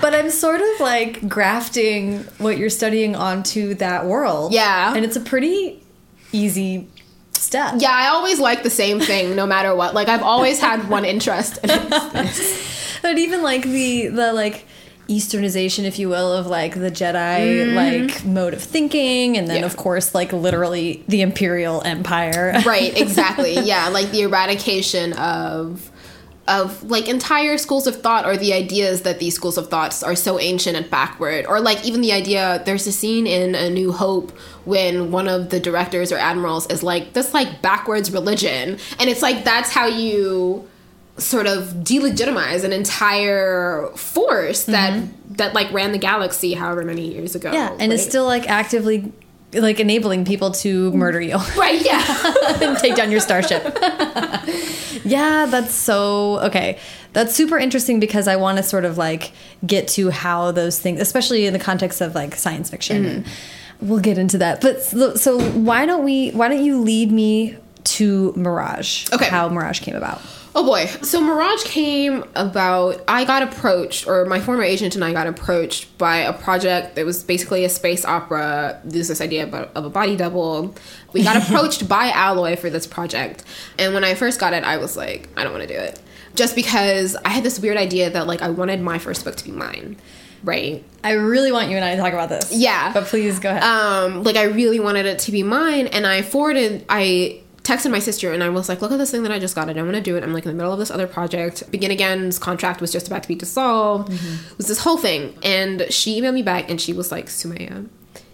but 0.00 0.14
I'm 0.14 0.30
sort 0.30 0.60
of 0.60 0.80
like 0.80 1.28
grafting 1.28 2.20
what 2.38 2.58
you're 2.58 2.70
studying 2.70 3.16
onto 3.16 3.74
that 3.74 4.06
world. 4.06 4.52
Yeah. 4.52 4.94
And 4.94 5.04
it's 5.04 5.16
a 5.16 5.20
pretty 5.20 5.82
easy 6.32 6.88
step. 7.32 7.76
Yeah, 7.78 7.92
I 7.92 8.08
always 8.08 8.38
like 8.38 8.62
the 8.62 8.70
same 8.70 9.00
thing 9.00 9.36
no 9.36 9.46
matter 9.46 9.74
what. 9.74 9.94
Like 9.94 10.08
I've 10.08 10.22
always 10.22 10.60
had 10.60 10.88
one 10.88 11.04
interest. 11.04 11.58
but 13.02 13.18
even 13.18 13.42
like 13.42 13.62
the 13.62 14.08
the 14.08 14.32
like 14.32 14.66
easternization 15.08 15.84
if 15.84 16.00
you 16.00 16.08
will 16.08 16.32
of 16.32 16.48
like 16.48 16.74
the 16.74 16.90
jedi 16.90 17.14
mm. 17.38 17.74
like 17.74 18.24
mode 18.24 18.52
of 18.52 18.60
thinking 18.60 19.36
and 19.36 19.46
then 19.46 19.60
yeah. 19.60 19.66
of 19.66 19.76
course 19.76 20.16
like 20.16 20.32
literally 20.32 21.04
the 21.06 21.22
imperial 21.22 21.80
empire 21.82 22.60
right 22.66 22.98
exactly 23.00 23.54
yeah 23.60 23.86
like 23.86 24.10
the 24.10 24.22
eradication 24.22 25.12
of 25.12 25.92
of 26.48 26.82
like 26.84 27.08
entire 27.08 27.58
schools 27.58 27.86
of 27.86 28.00
thought 28.00 28.24
or 28.24 28.36
the 28.36 28.52
ideas 28.52 29.02
that 29.02 29.18
these 29.18 29.34
schools 29.34 29.58
of 29.58 29.68
thoughts 29.68 30.02
are 30.02 30.14
so 30.14 30.38
ancient 30.38 30.76
and 30.76 30.88
backward 30.90 31.44
or 31.46 31.60
like 31.60 31.84
even 31.84 32.00
the 32.00 32.12
idea 32.12 32.62
there's 32.64 32.86
a 32.86 32.92
scene 32.92 33.26
in 33.26 33.54
a 33.54 33.68
new 33.68 33.90
hope 33.92 34.30
when 34.64 35.10
one 35.10 35.26
of 35.26 35.50
the 35.50 35.58
directors 35.58 36.12
or 36.12 36.16
admirals 36.16 36.66
is 36.68 36.82
like 36.82 37.12
this 37.14 37.34
like 37.34 37.62
backwards 37.62 38.12
religion 38.12 38.78
and 39.00 39.10
it's 39.10 39.22
like 39.22 39.44
that's 39.44 39.70
how 39.70 39.86
you 39.86 40.66
sort 41.18 41.46
of 41.46 41.64
delegitimize 41.82 42.62
an 42.62 42.72
entire 42.72 43.88
force 43.96 44.64
that 44.64 44.92
mm-hmm. 44.92 45.34
that 45.34 45.54
like 45.54 45.72
ran 45.72 45.90
the 45.90 45.98
galaxy 45.98 46.54
however 46.54 46.84
many 46.84 47.12
years 47.12 47.34
ago 47.34 47.50
yeah 47.52 47.70
and 47.72 47.80
right? 47.80 47.92
it's 47.92 48.04
still 48.04 48.24
like 48.24 48.48
actively 48.48 49.12
like 49.56 49.80
enabling 49.80 50.24
people 50.24 50.50
to 50.52 50.92
murder 50.92 51.20
you. 51.20 51.38
Right, 51.56 51.84
yeah. 51.84 52.04
and 52.62 52.76
take 52.78 52.96
down 52.96 53.10
your 53.10 53.20
starship. 53.20 53.62
yeah, 55.04 55.46
that's 55.46 55.74
so 55.74 56.40
okay. 56.40 56.78
That's 57.12 57.34
super 57.34 57.58
interesting 57.58 57.98
because 57.98 58.28
I 58.28 58.36
want 58.36 58.58
to 58.58 58.62
sort 58.62 58.84
of 58.84 58.98
like 58.98 59.32
get 59.66 59.88
to 59.88 60.10
how 60.10 60.52
those 60.52 60.78
things, 60.78 61.00
especially 61.00 61.46
in 61.46 61.52
the 61.52 61.58
context 61.58 62.00
of 62.00 62.14
like 62.14 62.36
science 62.36 62.70
fiction. 62.70 63.04
Mm 63.04 63.22
-hmm. 63.22 63.88
We'll 63.88 64.02
get 64.02 64.18
into 64.18 64.38
that. 64.38 64.60
But 64.60 64.82
so 65.20 65.40
why 65.40 65.86
don't 65.86 66.04
we 66.04 66.30
why 66.38 66.48
don't 66.48 66.64
you 66.64 66.84
lead 66.84 67.10
me 67.10 67.56
to 67.96 68.32
Mirage? 68.36 69.10
Okay. 69.12 69.26
How 69.26 69.48
Mirage 69.48 69.80
came 69.80 69.94
about. 69.94 70.20
Oh 70.54 70.64
boy. 70.64 70.86
So 71.02 71.20
Mirage 71.20 71.64
came 71.64 72.24
about, 72.34 73.02
I 73.06 73.24
got 73.24 73.42
approached, 73.42 74.06
or 74.06 74.24
my 74.24 74.40
former 74.40 74.62
agent 74.62 74.94
and 74.94 75.04
I 75.04 75.12
got 75.12 75.26
approached 75.26 75.98
by 75.98 76.16
a 76.16 76.32
project 76.32 76.96
that 76.96 77.04
was 77.04 77.22
basically 77.22 77.64
a 77.64 77.68
space 77.68 78.04
opera. 78.04 78.80
There's 78.84 79.08
this 79.08 79.20
idea 79.20 79.46
of 79.74 79.84
a 79.84 79.90
body 79.90 80.16
double. 80.16 80.74
We 81.12 81.22
got 81.22 81.36
approached 81.42 81.88
by 81.88 82.10
Alloy 82.10 82.56
for 82.56 82.70
this 82.70 82.86
project. 82.86 83.44
And 83.78 83.92
when 83.92 84.02
I 84.02 84.14
first 84.14 84.40
got 84.40 84.54
it, 84.54 84.64
I 84.64 84.78
was 84.78 84.96
like, 84.96 85.28
I 85.36 85.44
don't 85.44 85.52
want 85.52 85.68
to 85.68 85.74
do 85.74 85.78
it. 85.78 86.00
Just 86.34 86.54
because 86.54 87.16
I 87.16 87.28
had 87.30 87.44
this 87.44 87.60
weird 87.60 87.76
idea 87.76 88.10
that 88.10 88.26
like 88.26 88.40
I 88.40 88.48
wanted 88.48 88.80
my 88.80 88.98
first 88.98 89.24
book 89.24 89.36
to 89.36 89.44
be 89.44 89.52
mine 89.52 89.96
right? 90.44 90.84
I 91.02 91.12
really 91.12 91.50
want 91.50 91.70
you 91.70 91.76
and 91.76 91.84
I 91.84 91.96
to 91.96 92.00
talk 92.00 92.12
about 92.12 92.28
this. 92.28 92.52
Yeah. 92.52 92.92
But 92.92 93.06
please 93.06 93.40
go 93.40 93.50
ahead. 93.50 93.62
Um, 93.62 94.22
like 94.22 94.36
I 94.36 94.44
really 94.44 94.78
wanted 94.78 95.06
it 95.06 95.18
to 95.20 95.32
be 95.32 95.42
mine 95.42 95.88
and 95.88 96.06
I 96.06 96.22
forwarded 96.22 96.84
I 96.88 97.40
texted 97.66 97.90
my 97.90 97.98
sister 97.98 98.32
and 98.32 98.42
I 98.42 98.48
was 98.48 98.68
like, 98.68 98.80
look 98.80 98.92
at 98.92 98.98
this 98.98 99.10
thing 99.10 99.24
that 99.24 99.32
I 99.32 99.38
just 99.38 99.54
got. 99.54 99.68
I 99.68 99.72
don't 99.72 99.84
want 99.84 99.96
to 99.96 100.02
do 100.02 100.16
it. 100.16 100.22
I'm 100.22 100.32
like 100.32 100.44
in 100.44 100.50
the 100.50 100.56
middle 100.56 100.72
of 100.72 100.78
this 100.78 100.90
other 100.90 101.06
project. 101.06 101.68
Begin 101.70 101.90
Again's 101.90 102.38
contract 102.38 102.80
was 102.80 102.92
just 102.92 103.08
about 103.08 103.22
to 103.22 103.28
be 103.28 103.34
dissolved. 103.34 104.12
Mm-hmm. 104.12 104.52
It 104.52 104.56
was 104.56 104.68
this 104.68 104.78
whole 104.78 104.98
thing. 104.98 105.36
And 105.42 105.86
she 105.90 106.20
emailed 106.20 106.34
me 106.34 106.42
back 106.42 106.70
and 106.70 106.80
she 106.80 106.92
was 106.92 107.10
like, 107.10 107.26
Somaiya, 107.26 107.88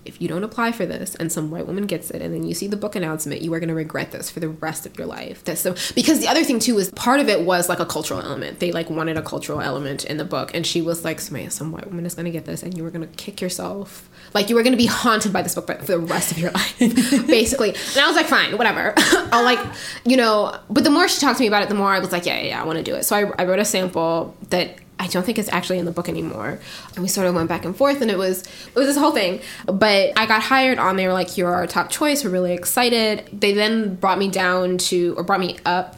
if 0.05 0.21
you 0.21 0.29
don't 0.29 0.43
apply 0.43 0.73
for 0.73 0.85
this 0.85 1.15
and 1.15 1.31
some 1.31 1.51
white 1.51 1.67
woman 1.67 1.87
gets 1.87 2.11
it 2.11 2.21
and 2.21 2.35
then 2.35 2.45
you 2.45 2.55
see 2.55 2.67
the 2.67 2.77
book 2.77 2.97
announcement, 2.97 3.43
you 3.43 3.53
are 3.55 3.61
going 3.61 3.69
to 3.69 3.75
regret 3.75 4.11
this 4.11 4.31
for 4.31 4.41
the 4.41 4.49
rest 4.49 4.85
of 4.85 4.99
your 4.99 5.07
life. 5.07 5.45
That's 5.45 5.61
so 5.61 5.75
because 5.95 6.21
the 6.21 6.29
other 6.29 6.45
thing 6.45 6.59
too 6.59 6.79
is 6.79 6.91
part 6.91 7.21
of 7.21 7.29
it 7.29 7.43
was 7.43 7.69
like 7.69 7.81
a 7.81 7.87
cultural 7.87 8.21
element. 8.21 8.59
They 8.59 8.73
like 8.73 8.91
wanted 8.91 9.17
a 9.17 9.23
cultural 9.23 9.61
element 9.61 10.05
in 10.05 10.17
the 10.17 10.25
book, 10.25 10.51
and 10.55 10.67
she 10.67 10.83
was 10.83 11.05
like, 11.05 11.19
"Somaiya, 11.19 11.53
some 11.53 11.73
white 11.73 11.87
woman 11.87 12.05
is 12.05 12.15
going 12.15 12.25
to 12.27 12.31
get 12.31 12.45
this, 12.45 12.63
and 12.63 12.77
you 12.77 12.83
were 12.83 12.91
going 12.91 13.09
to 13.09 13.15
kick 13.15 13.41
yourself 13.41 14.11
like 14.35 14.49
you 14.49 14.57
were 14.57 14.63
going 14.63 14.73
to 14.73 14.79
be 14.79 14.87
haunted 14.87 15.33
by 15.33 15.43
this 15.43 15.55
book 15.55 15.67
for 15.67 15.85
the 15.85 15.99
rest 15.99 16.33
of 16.33 16.39
your 16.39 16.51
life, 16.53 16.79
basically. 16.79 17.71
And 17.71 17.99
I 17.99 18.07
was 18.07 18.17
like, 18.17 18.27
fine, 18.27 18.57
whatever. 18.57 18.95
I'll 19.33 19.45
like, 19.45 19.61
you 20.05 20.17
know. 20.17 20.59
But 20.71 20.85
the 20.85 20.91
more 20.91 21.09
she 21.09 21.21
talked 21.21 21.39
to 21.39 21.43
me 21.43 21.49
about 21.49 21.63
it, 21.63 21.69
the 21.69 21.75
more 21.75 21.93
I 21.93 21.99
was 21.99 22.13
like, 22.13 22.27
yeah, 22.27 22.37
yeah, 22.41 22.49
yeah 22.49 22.63
I 22.63 22.65
want 22.65 22.79
to 22.79 22.85
do 22.85 22.95
it. 22.95 23.05
So 23.05 23.17
I, 23.17 23.43
I 23.43 23.45
wrote 23.45 23.59
a 23.59 23.65
sample 23.65 24.37
that 24.51 24.79
I 24.99 25.09
don't 25.09 25.25
think 25.27 25.39
is 25.39 25.49
actually 25.49 25.79
in 25.79 25.85
the 25.85 25.91
book 25.91 26.09
anymore. 26.09 26.61
And 26.95 27.03
we 27.03 27.09
sort 27.09 27.27
of 27.27 27.35
went 27.35 27.49
back 27.49 27.65
and 27.65 27.77
forth, 27.77 28.01
and 28.01 28.11
it 28.11 28.17
was 28.17 28.43
it 28.43 28.75
was 28.75 28.87
this 28.87 28.97
whole 28.97 29.11
thing. 29.11 29.41
But 29.67 30.13
I 30.17 30.27
got 30.27 30.43
hired 30.43 30.79
on. 30.79 30.97
They 30.97 31.07
were 31.07 31.13
like, 31.13 31.37
"You're 31.37 31.53
our 31.53 31.67
top 31.67 31.91
choice. 31.91 32.23
We're 32.25 32.31
really 32.31 32.53
excited." 32.53 33.29
They 33.33 33.53
then 33.53 33.97
brought 33.97 34.19
me 34.19 34.29
down 34.29 34.79
to, 34.79 35.15
or 35.17 35.25
brought 35.25 35.41
me 35.41 35.59
up 35.65 35.97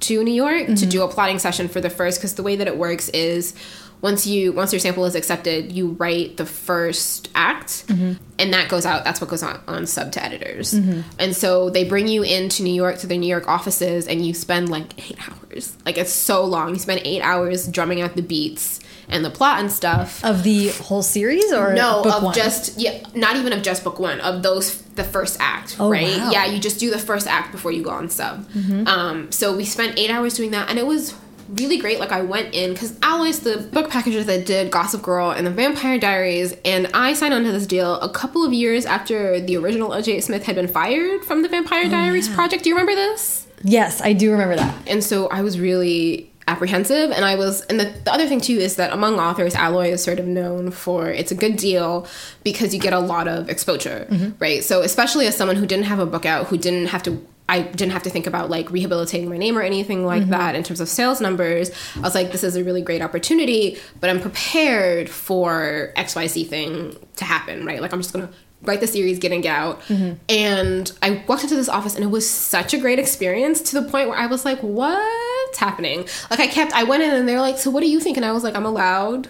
to 0.00 0.24
New 0.24 0.32
York 0.32 0.62
mm-hmm. 0.62 0.74
to 0.74 0.86
do 0.86 1.02
a 1.02 1.08
plotting 1.08 1.38
session 1.38 1.68
for 1.68 1.82
the 1.82 1.90
first. 1.90 2.20
Because 2.20 2.36
the 2.36 2.42
way 2.42 2.56
that 2.56 2.66
it 2.66 2.78
works 2.78 3.10
is 3.10 3.54
once 4.00 4.26
you 4.26 4.52
once 4.52 4.72
your 4.72 4.80
sample 4.80 5.04
is 5.04 5.14
accepted 5.14 5.72
you 5.72 5.88
write 5.92 6.36
the 6.36 6.46
first 6.46 7.28
act 7.34 7.86
mm-hmm. 7.88 8.12
and 8.38 8.52
that 8.52 8.68
goes 8.68 8.86
out 8.86 9.04
that's 9.04 9.20
what 9.20 9.28
goes 9.28 9.42
on 9.42 9.60
on 9.66 9.86
sub 9.86 10.12
to 10.12 10.22
editors 10.22 10.74
mm-hmm. 10.74 11.00
and 11.18 11.34
so 11.34 11.70
they 11.70 11.84
bring 11.84 12.08
you 12.08 12.22
into 12.22 12.62
new 12.62 12.72
york 12.72 12.98
to 12.98 13.06
their 13.06 13.18
new 13.18 13.28
york 13.28 13.48
offices 13.48 14.06
and 14.06 14.24
you 14.24 14.32
spend 14.32 14.68
like 14.68 15.10
eight 15.10 15.18
hours 15.28 15.76
like 15.84 15.98
it's 15.98 16.12
so 16.12 16.44
long 16.44 16.70
you 16.70 16.78
spend 16.78 17.00
eight 17.04 17.22
hours 17.22 17.66
drumming 17.68 18.00
out 18.00 18.14
the 18.14 18.22
beats 18.22 18.80
and 19.10 19.24
the 19.24 19.30
plot 19.30 19.60
and 19.60 19.72
stuff 19.72 20.22
of 20.24 20.42
the 20.42 20.68
whole 20.68 21.02
series 21.02 21.52
or 21.52 21.72
no 21.74 22.02
of 22.02 22.22
one? 22.22 22.34
just 22.34 22.78
yeah 22.78 23.02
not 23.14 23.36
even 23.36 23.52
of 23.52 23.62
just 23.62 23.82
book 23.82 23.98
one 23.98 24.20
of 24.20 24.42
those 24.42 24.82
the 24.94 25.04
first 25.04 25.38
act 25.40 25.76
oh, 25.80 25.90
right 25.90 26.18
wow. 26.18 26.30
yeah 26.30 26.44
you 26.44 26.58
just 26.58 26.78
do 26.78 26.90
the 26.90 26.98
first 26.98 27.26
act 27.26 27.50
before 27.50 27.72
you 27.72 27.82
go 27.82 27.90
on 27.90 28.08
sub 28.08 28.46
mm-hmm. 28.50 28.86
um, 28.86 29.32
so 29.32 29.56
we 29.56 29.64
spent 29.64 29.98
eight 29.98 30.10
hours 30.10 30.34
doing 30.34 30.50
that 30.50 30.68
and 30.68 30.78
it 30.78 30.86
was 30.86 31.14
really 31.48 31.78
great. 31.78 31.98
Like 31.98 32.12
I 32.12 32.22
went 32.22 32.54
in 32.54 32.72
because 32.72 32.98
Alloy's 33.02 33.40
the 33.40 33.58
book 33.58 33.90
packager 33.90 34.24
that 34.24 34.46
did 34.46 34.70
Gossip 34.70 35.02
Girl 35.02 35.30
and 35.30 35.46
the 35.46 35.50
Vampire 35.50 35.98
Diaries, 35.98 36.54
and 36.64 36.88
I 36.94 37.14
signed 37.14 37.34
on 37.34 37.44
to 37.44 37.52
this 37.52 37.66
deal 37.66 37.94
a 38.00 38.08
couple 38.08 38.44
of 38.44 38.52
years 38.52 38.86
after 38.86 39.40
the 39.40 39.56
original 39.56 39.92
L.J. 39.94 40.20
Smith 40.20 40.44
had 40.44 40.56
been 40.56 40.68
fired 40.68 41.24
from 41.24 41.42
the 41.42 41.48
Vampire 41.48 41.84
oh, 41.86 41.90
Diaries 41.90 42.28
yeah. 42.28 42.34
project. 42.34 42.64
Do 42.64 42.70
you 42.70 42.76
remember 42.76 42.94
this? 42.94 43.46
Yes, 43.62 44.00
I 44.00 44.12
do 44.12 44.30
remember 44.30 44.56
that. 44.56 44.74
And 44.86 45.02
so 45.02 45.28
I 45.28 45.42
was 45.42 45.58
really 45.58 46.30
apprehensive 46.48 47.10
and 47.10 47.26
i 47.26 47.34
was 47.34 47.60
and 47.66 47.78
the, 47.78 47.84
the 48.04 48.10
other 48.10 48.26
thing 48.26 48.40
too 48.40 48.54
is 48.54 48.76
that 48.76 48.90
among 48.90 49.20
authors 49.20 49.54
alloy 49.54 49.88
is 49.88 50.02
sort 50.02 50.18
of 50.18 50.26
known 50.26 50.70
for 50.70 51.10
it's 51.10 51.30
a 51.30 51.34
good 51.34 51.56
deal 51.56 52.06
because 52.42 52.72
you 52.72 52.80
get 52.80 52.94
a 52.94 52.98
lot 52.98 53.28
of 53.28 53.50
exposure 53.50 54.06
mm-hmm. 54.08 54.30
right 54.38 54.64
so 54.64 54.80
especially 54.80 55.26
as 55.26 55.36
someone 55.36 55.56
who 55.56 55.66
didn't 55.66 55.84
have 55.84 55.98
a 55.98 56.06
book 56.06 56.24
out 56.24 56.46
who 56.46 56.56
didn't 56.56 56.86
have 56.86 57.02
to 57.02 57.22
I 57.48 57.62
didn't 57.62 57.92
have 57.92 58.02
to 58.02 58.10
think 58.10 58.26
about 58.26 58.50
like 58.50 58.70
rehabilitating 58.70 59.28
my 59.28 59.38
name 59.38 59.56
or 59.56 59.62
anything 59.62 60.04
like 60.04 60.22
mm-hmm. 60.22 60.32
that 60.32 60.54
in 60.54 60.62
terms 60.62 60.80
of 60.80 60.88
sales 60.88 61.20
numbers. 61.20 61.70
I 61.96 62.00
was 62.00 62.14
like, 62.14 62.32
this 62.32 62.44
is 62.44 62.56
a 62.56 62.64
really 62.64 62.82
great 62.82 63.00
opportunity, 63.00 63.78
but 64.00 64.10
I'm 64.10 64.20
prepared 64.20 65.08
for 65.08 65.92
XYZ 65.96 66.48
thing 66.48 66.96
to 67.16 67.24
happen, 67.24 67.64
right? 67.64 67.80
Like, 67.80 67.92
I'm 67.92 68.00
just 68.00 68.12
gonna 68.12 68.30
write 68.62 68.80
the 68.80 68.86
series, 68.86 69.18
getting 69.18 69.46
out. 69.46 69.80
Mm-hmm. 69.82 70.14
And 70.28 70.92
I 71.00 71.24
walked 71.26 71.44
into 71.44 71.54
this 71.54 71.68
office 71.68 71.94
and 71.94 72.04
it 72.04 72.08
was 72.08 72.28
such 72.28 72.74
a 72.74 72.78
great 72.78 72.98
experience 72.98 73.60
to 73.70 73.80
the 73.80 73.88
point 73.88 74.08
where 74.08 74.18
I 74.18 74.26
was 74.26 74.44
like, 74.44 74.60
what's 74.60 75.58
happening? 75.58 76.06
Like, 76.30 76.40
I 76.40 76.48
kept, 76.48 76.72
I 76.72 76.84
went 76.84 77.02
in 77.02 77.14
and 77.14 77.28
they're 77.28 77.40
like, 77.40 77.58
so 77.58 77.70
what 77.70 77.80
do 77.80 77.88
you 77.88 78.00
think? 78.00 78.16
And 78.16 78.26
I 78.26 78.32
was 78.32 78.44
like, 78.44 78.54
I'm 78.54 78.66
allowed 78.66 79.28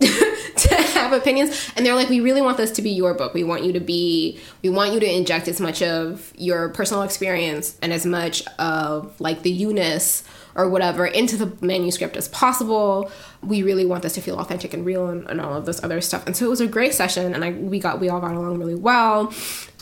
to 0.56 0.74
have 0.74 1.12
opinions 1.12 1.70
and 1.76 1.84
they're 1.84 1.94
like 1.94 2.08
we 2.08 2.20
really 2.20 2.42
want 2.42 2.56
this 2.56 2.70
to 2.70 2.82
be 2.82 2.90
your 2.90 3.14
book 3.14 3.34
we 3.34 3.44
want 3.44 3.64
you 3.64 3.72
to 3.72 3.80
be 3.80 4.38
we 4.62 4.68
want 4.68 4.92
you 4.92 5.00
to 5.00 5.16
inject 5.16 5.48
as 5.48 5.60
much 5.60 5.82
of 5.82 6.32
your 6.36 6.68
personal 6.70 7.02
experience 7.02 7.76
and 7.82 7.92
as 7.92 8.04
much 8.04 8.44
of 8.58 9.20
like 9.20 9.42
the 9.42 9.50
eunice 9.50 10.24
or 10.58 10.68
whatever 10.68 11.06
into 11.06 11.36
the 11.36 11.56
manuscript 11.64 12.16
as 12.16 12.28
possible. 12.28 13.10
We 13.42 13.62
really 13.62 13.86
want 13.86 14.02
this 14.02 14.14
to 14.14 14.20
feel 14.20 14.38
authentic 14.38 14.74
and 14.74 14.84
real 14.84 15.08
and, 15.08 15.28
and 15.28 15.40
all 15.40 15.54
of 15.54 15.64
this 15.64 15.82
other 15.82 16.00
stuff. 16.00 16.26
And 16.26 16.36
so 16.36 16.44
it 16.44 16.48
was 16.48 16.60
a 16.60 16.66
great 16.66 16.94
session 16.94 17.34
and 17.34 17.44
I 17.44 17.52
we 17.52 17.78
got 17.78 18.00
we 18.00 18.08
all 18.08 18.20
got 18.20 18.34
along 18.34 18.58
really 18.58 18.74
well. 18.74 19.32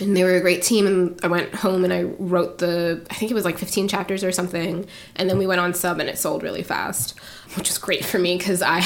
And 0.01 0.16
they 0.16 0.25
were 0.25 0.35
a 0.35 0.40
great 0.40 0.62
team 0.62 0.87
and 0.87 1.19
I 1.23 1.29
went 1.29 1.55
home 1.55 1.85
and 1.85 1.92
I 1.92 2.03
wrote 2.03 2.59
the 2.59 3.05
I 3.11 3.14
think 3.14 3.31
it 3.31 3.35
was 3.35 3.45
like 3.45 3.59
15 3.59 3.88
chapters 3.88 4.23
or 4.23 4.33
something. 4.33 4.87
And 5.16 5.31
then 5.31 5.38
we 5.38 5.47
went 5.47 5.61
on 5.61 5.75
sub 5.75 5.99
and 6.01 6.09
it 6.09 6.19
sold 6.19 6.42
really 6.42 6.62
fast. 6.62 7.19
Which 7.57 7.71
is 7.71 7.79
great 7.79 8.05
for 8.05 8.19
me 8.19 8.37
because 8.37 8.61
I 8.61 8.83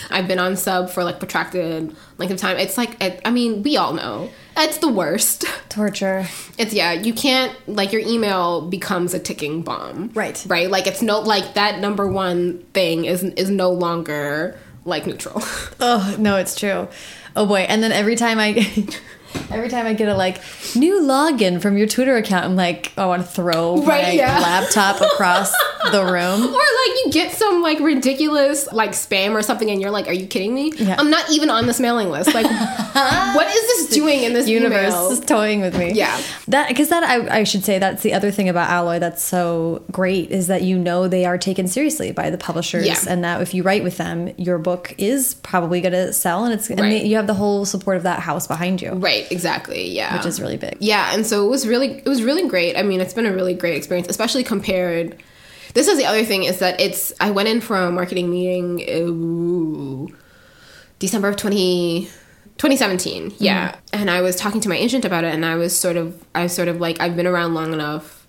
I've 0.10 0.28
been 0.28 0.38
on 0.38 0.56
sub 0.56 0.90
for 0.90 1.04
like 1.04 1.18
protracted 1.18 1.94
length 2.18 2.32
of 2.32 2.38
time. 2.38 2.56
It's 2.56 2.78
like 2.78 2.96
I 3.24 3.30
mean, 3.30 3.62
we 3.62 3.76
all 3.76 3.92
know 3.92 4.30
it's 4.64 4.78
the 4.78 4.88
worst. 4.88 5.44
Torture. 5.68 6.26
It's 6.58 6.72
yeah, 6.72 6.92
you 6.92 7.12
can't 7.12 7.52
like 7.68 7.92
your 7.92 8.02
email 8.02 8.62
becomes 8.62 9.14
a 9.14 9.18
ticking 9.18 9.62
bomb. 9.62 10.10
Right. 10.14 10.42
Right? 10.48 10.70
Like 10.70 10.86
it's 10.86 11.02
no 11.02 11.20
like 11.20 11.54
that 11.54 11.80
number 11.80 12.06
one 12.06 12.62
thing 12.72 13.04
is 13.04 13.22
is 13.22 13.50
no 13.50 13.70
longer 13.70 14.58
like 14.84 15.06
neutral. 15.06 15.42
Oh, 15.78 16.16
no, 16.18 16.36
it's 16.36 16.54
true. 16.54 16.88
Oh 17.34 17.44
boy. 17.44 17.60
And 17.68 17.82
then 17.82 17.92
every 17.92 18.16
time 18.16 18.38
I 18.38 18.54
Every 19.50 19.68
time 19.68 19.86
I 19.86 19.94
get 19.94 20.08
a 20.08 20.14
like 20.14 20.40
new 20.74 21.00
login 21.00 21.60
from 21.60 21.76
your 21.76 21.86
Twitter 21.86 22.16
account, 22.16 22.44
I'm 22.44 22.56
like, 22.56 22.92
oh, 22.96 23.04
I 23.04 23.06
want 23.06 23.22
to 23.22 23.28
throw 23.28 23.76
right, 23.82 24.02
my 24.02 24.10
yeah. 24.12 24.38
laptop 24.40 25.00
across 25.00 25.52
the 25.90 26.04
room. 26.04 26.54
Or 26.56 26.58
like 26.58 27.04
you 27.04 27.10
get 27.12 27.32
some 27.32 27.62
like 27.62 27.80
ridiculous 27.80 28.70
like 28.72 28.90
spam 28.92 29.32
or 29.32 29.42
something, 29.42 29.70
and 29.70 29.80
you're 29.80 29.90
like, 29.90 30.08
Are 30.08 30.12
you 30.12 30.26
kidding 30.26 30.54
me? 30.54 30.72
Yeah. 30.76 30.96
I'm 30.98 31.10
not 31.10 31.30
even 31.30 31.50
on 31.50 31.66
this 31.66 31.80
mailing 31.80 32.08
list. 32.08 32.34
Like, 32.34 32.46
what 33.34 33.46
is 33.46 33.62
this 33.62 33.90
doing 33.90 34.22
in 34.22 34.32
this 34.32 34.48
universe? 34.48 34.92
Email? 34.92 35.10
Is 35.10 35.20
toying 35.20 35.60
with 35.60 35.76
me. 35.76 35.92
Yeah, 35.92 36.20
that 36.48 36.68
because 36.68 36.88
that 36.88 37.02
I, 37.02 37.40
I 37.40 37.44
should 37.44 37.64
say 37.64 37.78
that's 37.78 38.02
the 38.02 38.14
other 38.14 38.30
thing 38.30 38.48
about 38.48 38.70
Alloy 38.70 38.98
that's 38.98 39.22
so 39.22 39.84
great 39.90 40.30
is 40.30 40.46
that 40.46 40.62
you 40.62 40.78
know 40.78 41.08
they 41.08 41.24
are 41.24 41.36
taken 41.36 41.68
seriously 41.68 42.12
by 42.12 42.30
the 42.30 42.38
publishers, 42.38 42.86
yeah. 42.86 42.96
and 43.08 43.22
that 43.24 43.42
if 43.42 43.52
you 43.52 43.62
write 43.62 43.82
with 43.82 43.98
them, 43.98 44.32
your 44.38 44.58
book 44.58 44.94
is 44.98 45.34
probably 45.36 45.80
going 45.80 45.92
to 45.92 46.12
sell, 46.12 46.44
and 46.44 46.54
it's 46.54 46.70
right. 46.70 46.80
and 46.80 47.08
you 47.08 47.16
have 47.16 47.26
the 47.26 47.34
whole 47.34 47.64
support 47.64 47.96
of 47.96 48.02
that 48.04 48.20
house 48.20 48.46
behind 48.46 48.80
you. 48.80 48.92
Right. 48.92 49.15
Exactly. 49.30 49.88
Yeah. 49.88 50.16
Which 50.16 50.26
is 50.26 50.40
really 50.40 50.56
big. 50.56 50.76
Yeah, 50.80 51.14
and 51.14 51.26
so 51.26 51.46
it 51.46 51.50
was 51.50 51.66
really 51.66 51.98
it 51.98 52.08
was 52.08 52.22
really 52.22 52.48
great. 52.48 52.76
I 52.76 52.82
mean, 52.82 53.00
it's 53.00 53.14
been 53.14 53.26
a 53.26 53.32
really 53.32 53.54
great 53.54 53.76
experience, 53.76 54.08
especially 54.08 54.44
compared 54.44 55.22
this 55.76 55.88
is 55.88 55.98
the 55.98 56.06
other 56.06 56.24
thing 56.24 56.44
is 56.44 56.58
that 56.60 56.80
it's 56.80 57.12
I 57.20 57.30
went 57.30 57.48
in 57.48 57.60
for 57.60 57.76
a 57.76 57.90
marketing 57.90 58.30
meeting 58.30 58.82
ooh, 58.88 60.08
December 60.98 61.28
of 61.28 61.36
20 61.36 62.08
2017. 62.56 63.34
Yeah. 63.38 63.68
Mm-hmm. 63.68 63.78
And 63.92 64.10
I 64.10 64.22
was 64.22 64.36
talking 64.36 64.62
to 64.62 64.70
my 64.70 64.76
agent 64.76 65.04
about 65.04 65.24
it 65.24 65.34
and 65.34 65.44
I 65.44 65.56
was 65.56 65.78
sort 65.78 65.98
of 65.98 66.24
I 66.34 66.44
was 66.44 66.54
sort 66.54 66.68
of 66.68 66.80
like 66.80 66.98
I've 67.00 67.14
been 67.14 67.26
around 67.26 67.52
long 67.52 67.74
enough 67.74 68.26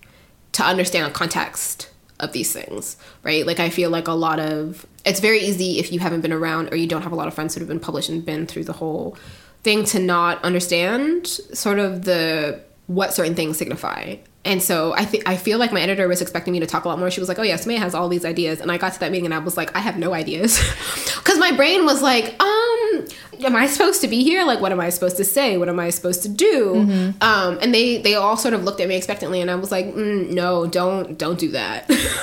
to 0.52 0.62
understand 0.62 1.06
the 1.06 1.10
context 1.10 1.90
of 2.20 2.32
these 2.32 2.52
things, 2.52 2.98
right? 3.22 3.46
Like 3.46 3.60
I 3.60 3.70
feel 3.70 3.88
like 3.88 4.08
a 4.08 4.12
lot 4.12 4.40
of 4.40 4.84
it's 5.06 5.20
very 5.20 5.40
easy 5.40 5.78
if 5.78 5.90
you 5.90 6.00
haven't 6.00 6.20
been 6.20 6.34
around 6.34 6.70
or 6.70 6.76
you 6.76 6.86
don't 6.86 7.02
have 7.02 7.12
a 7.12 7.16
lot 7.16 7.28
of 7.28 7.34
friends 7.34 7.54
who 7.54 7.60
have 7.60 7.68
been 7.68 7.80
published 7.80 8.10
and 8.10 8.22
been 8.26 8.46
through 8.46 8.64
the 8.64 8.74
whole 8.74 9.16
thing 9.62 9.84
to 9.84 9.98
not 9.98 10.42
understand 10.44 11.26
sort 11.26 11.78
of 11.78 12.04
the 12.04 12.60
what 12.86 13.12
certain 13.12 13.34
things 13.34 13.58
signify 13.58 14.16
and 14.48 14.62
so 14.62 14.94
I 14.94 15.04
think 15.04 15.28
I 15.28 15.36
feel 15.36 15.58
like 15.58 15.72
my 15.72 15.80
editor 15.82 16.08
was 16.08 16.22
expecting 16.22 16.52
me 16.52 16.60
to 16.60 16.66
talk 16.66 16.84
a 16.84 16.88
lot 16.88 16.98
more. 16.98 17.10
She 17.10 17.20
was 17.20 17.28
like, 17.28 17.38
"Oh 17.38 17.42
yes, 17.42 17.66
May 17.66 17.76
has 17.76 17.94
all 17.94 18.08
these 18.08 18.24
ideas," 18.24 18.60
and 18.60 18.72
I 18.72 18.78
got 18.78 18.94
to 18.94 19.00
that 19.00 19.10
meeting 19.10 19.26
and 19.26 19.34
I 19.34 19.38
was 19.40 19.58
like, 19.58 19.76
"I 19.76 19.80
have 19.80 19.98
no 19.98 20.14
ideas," 20.14 20.58
because 21.18 21.38
my 21.38 21.52
brain 21.52 21.84
was 21.84 22.00
like, 22.00 22.34
"Um, 22.42 23.06
am 23.44 23.54
I 23.54 23.66
supposed 23.66 24.00
to 24.00 24.08
be 24.08 24.22
here? 24.22 24.44
Like, 24.44 24.60
what 24.60 24.72
am 24.72 24.80
I 24.80 24.88
supposed 24.88 25.18
to 25.18 25.24
say? 25.24 25.58
What 25.58 25.68
am 25.68 25.78
I 25.78 25.90
supposed 25.90 26.22
to 26.22 26.30
do?" 26.30 26.74
Mm-hmm. 26.76 27.22
Um, 27.22 27.58
and 27.60 27.74
they 27.74 27.98
they 27.98 28.14
all 28.14 28.38
sort 28.38 28.54
of 28.54 28.64
looked 28.64 28.80
at 28.80 28.88
me 28.88 28.96
expectantly, 28.96 29.42
and 29.42 29.50
I 29.50 29.56
was 29.56 29.70
like, 29.70 29.86
mm, 29.86 30.30
"No, 30.30 30.66
don't 30.66 31.18
don't 31.18 31.38
do 31.38 31.50
that." 31.50 31.86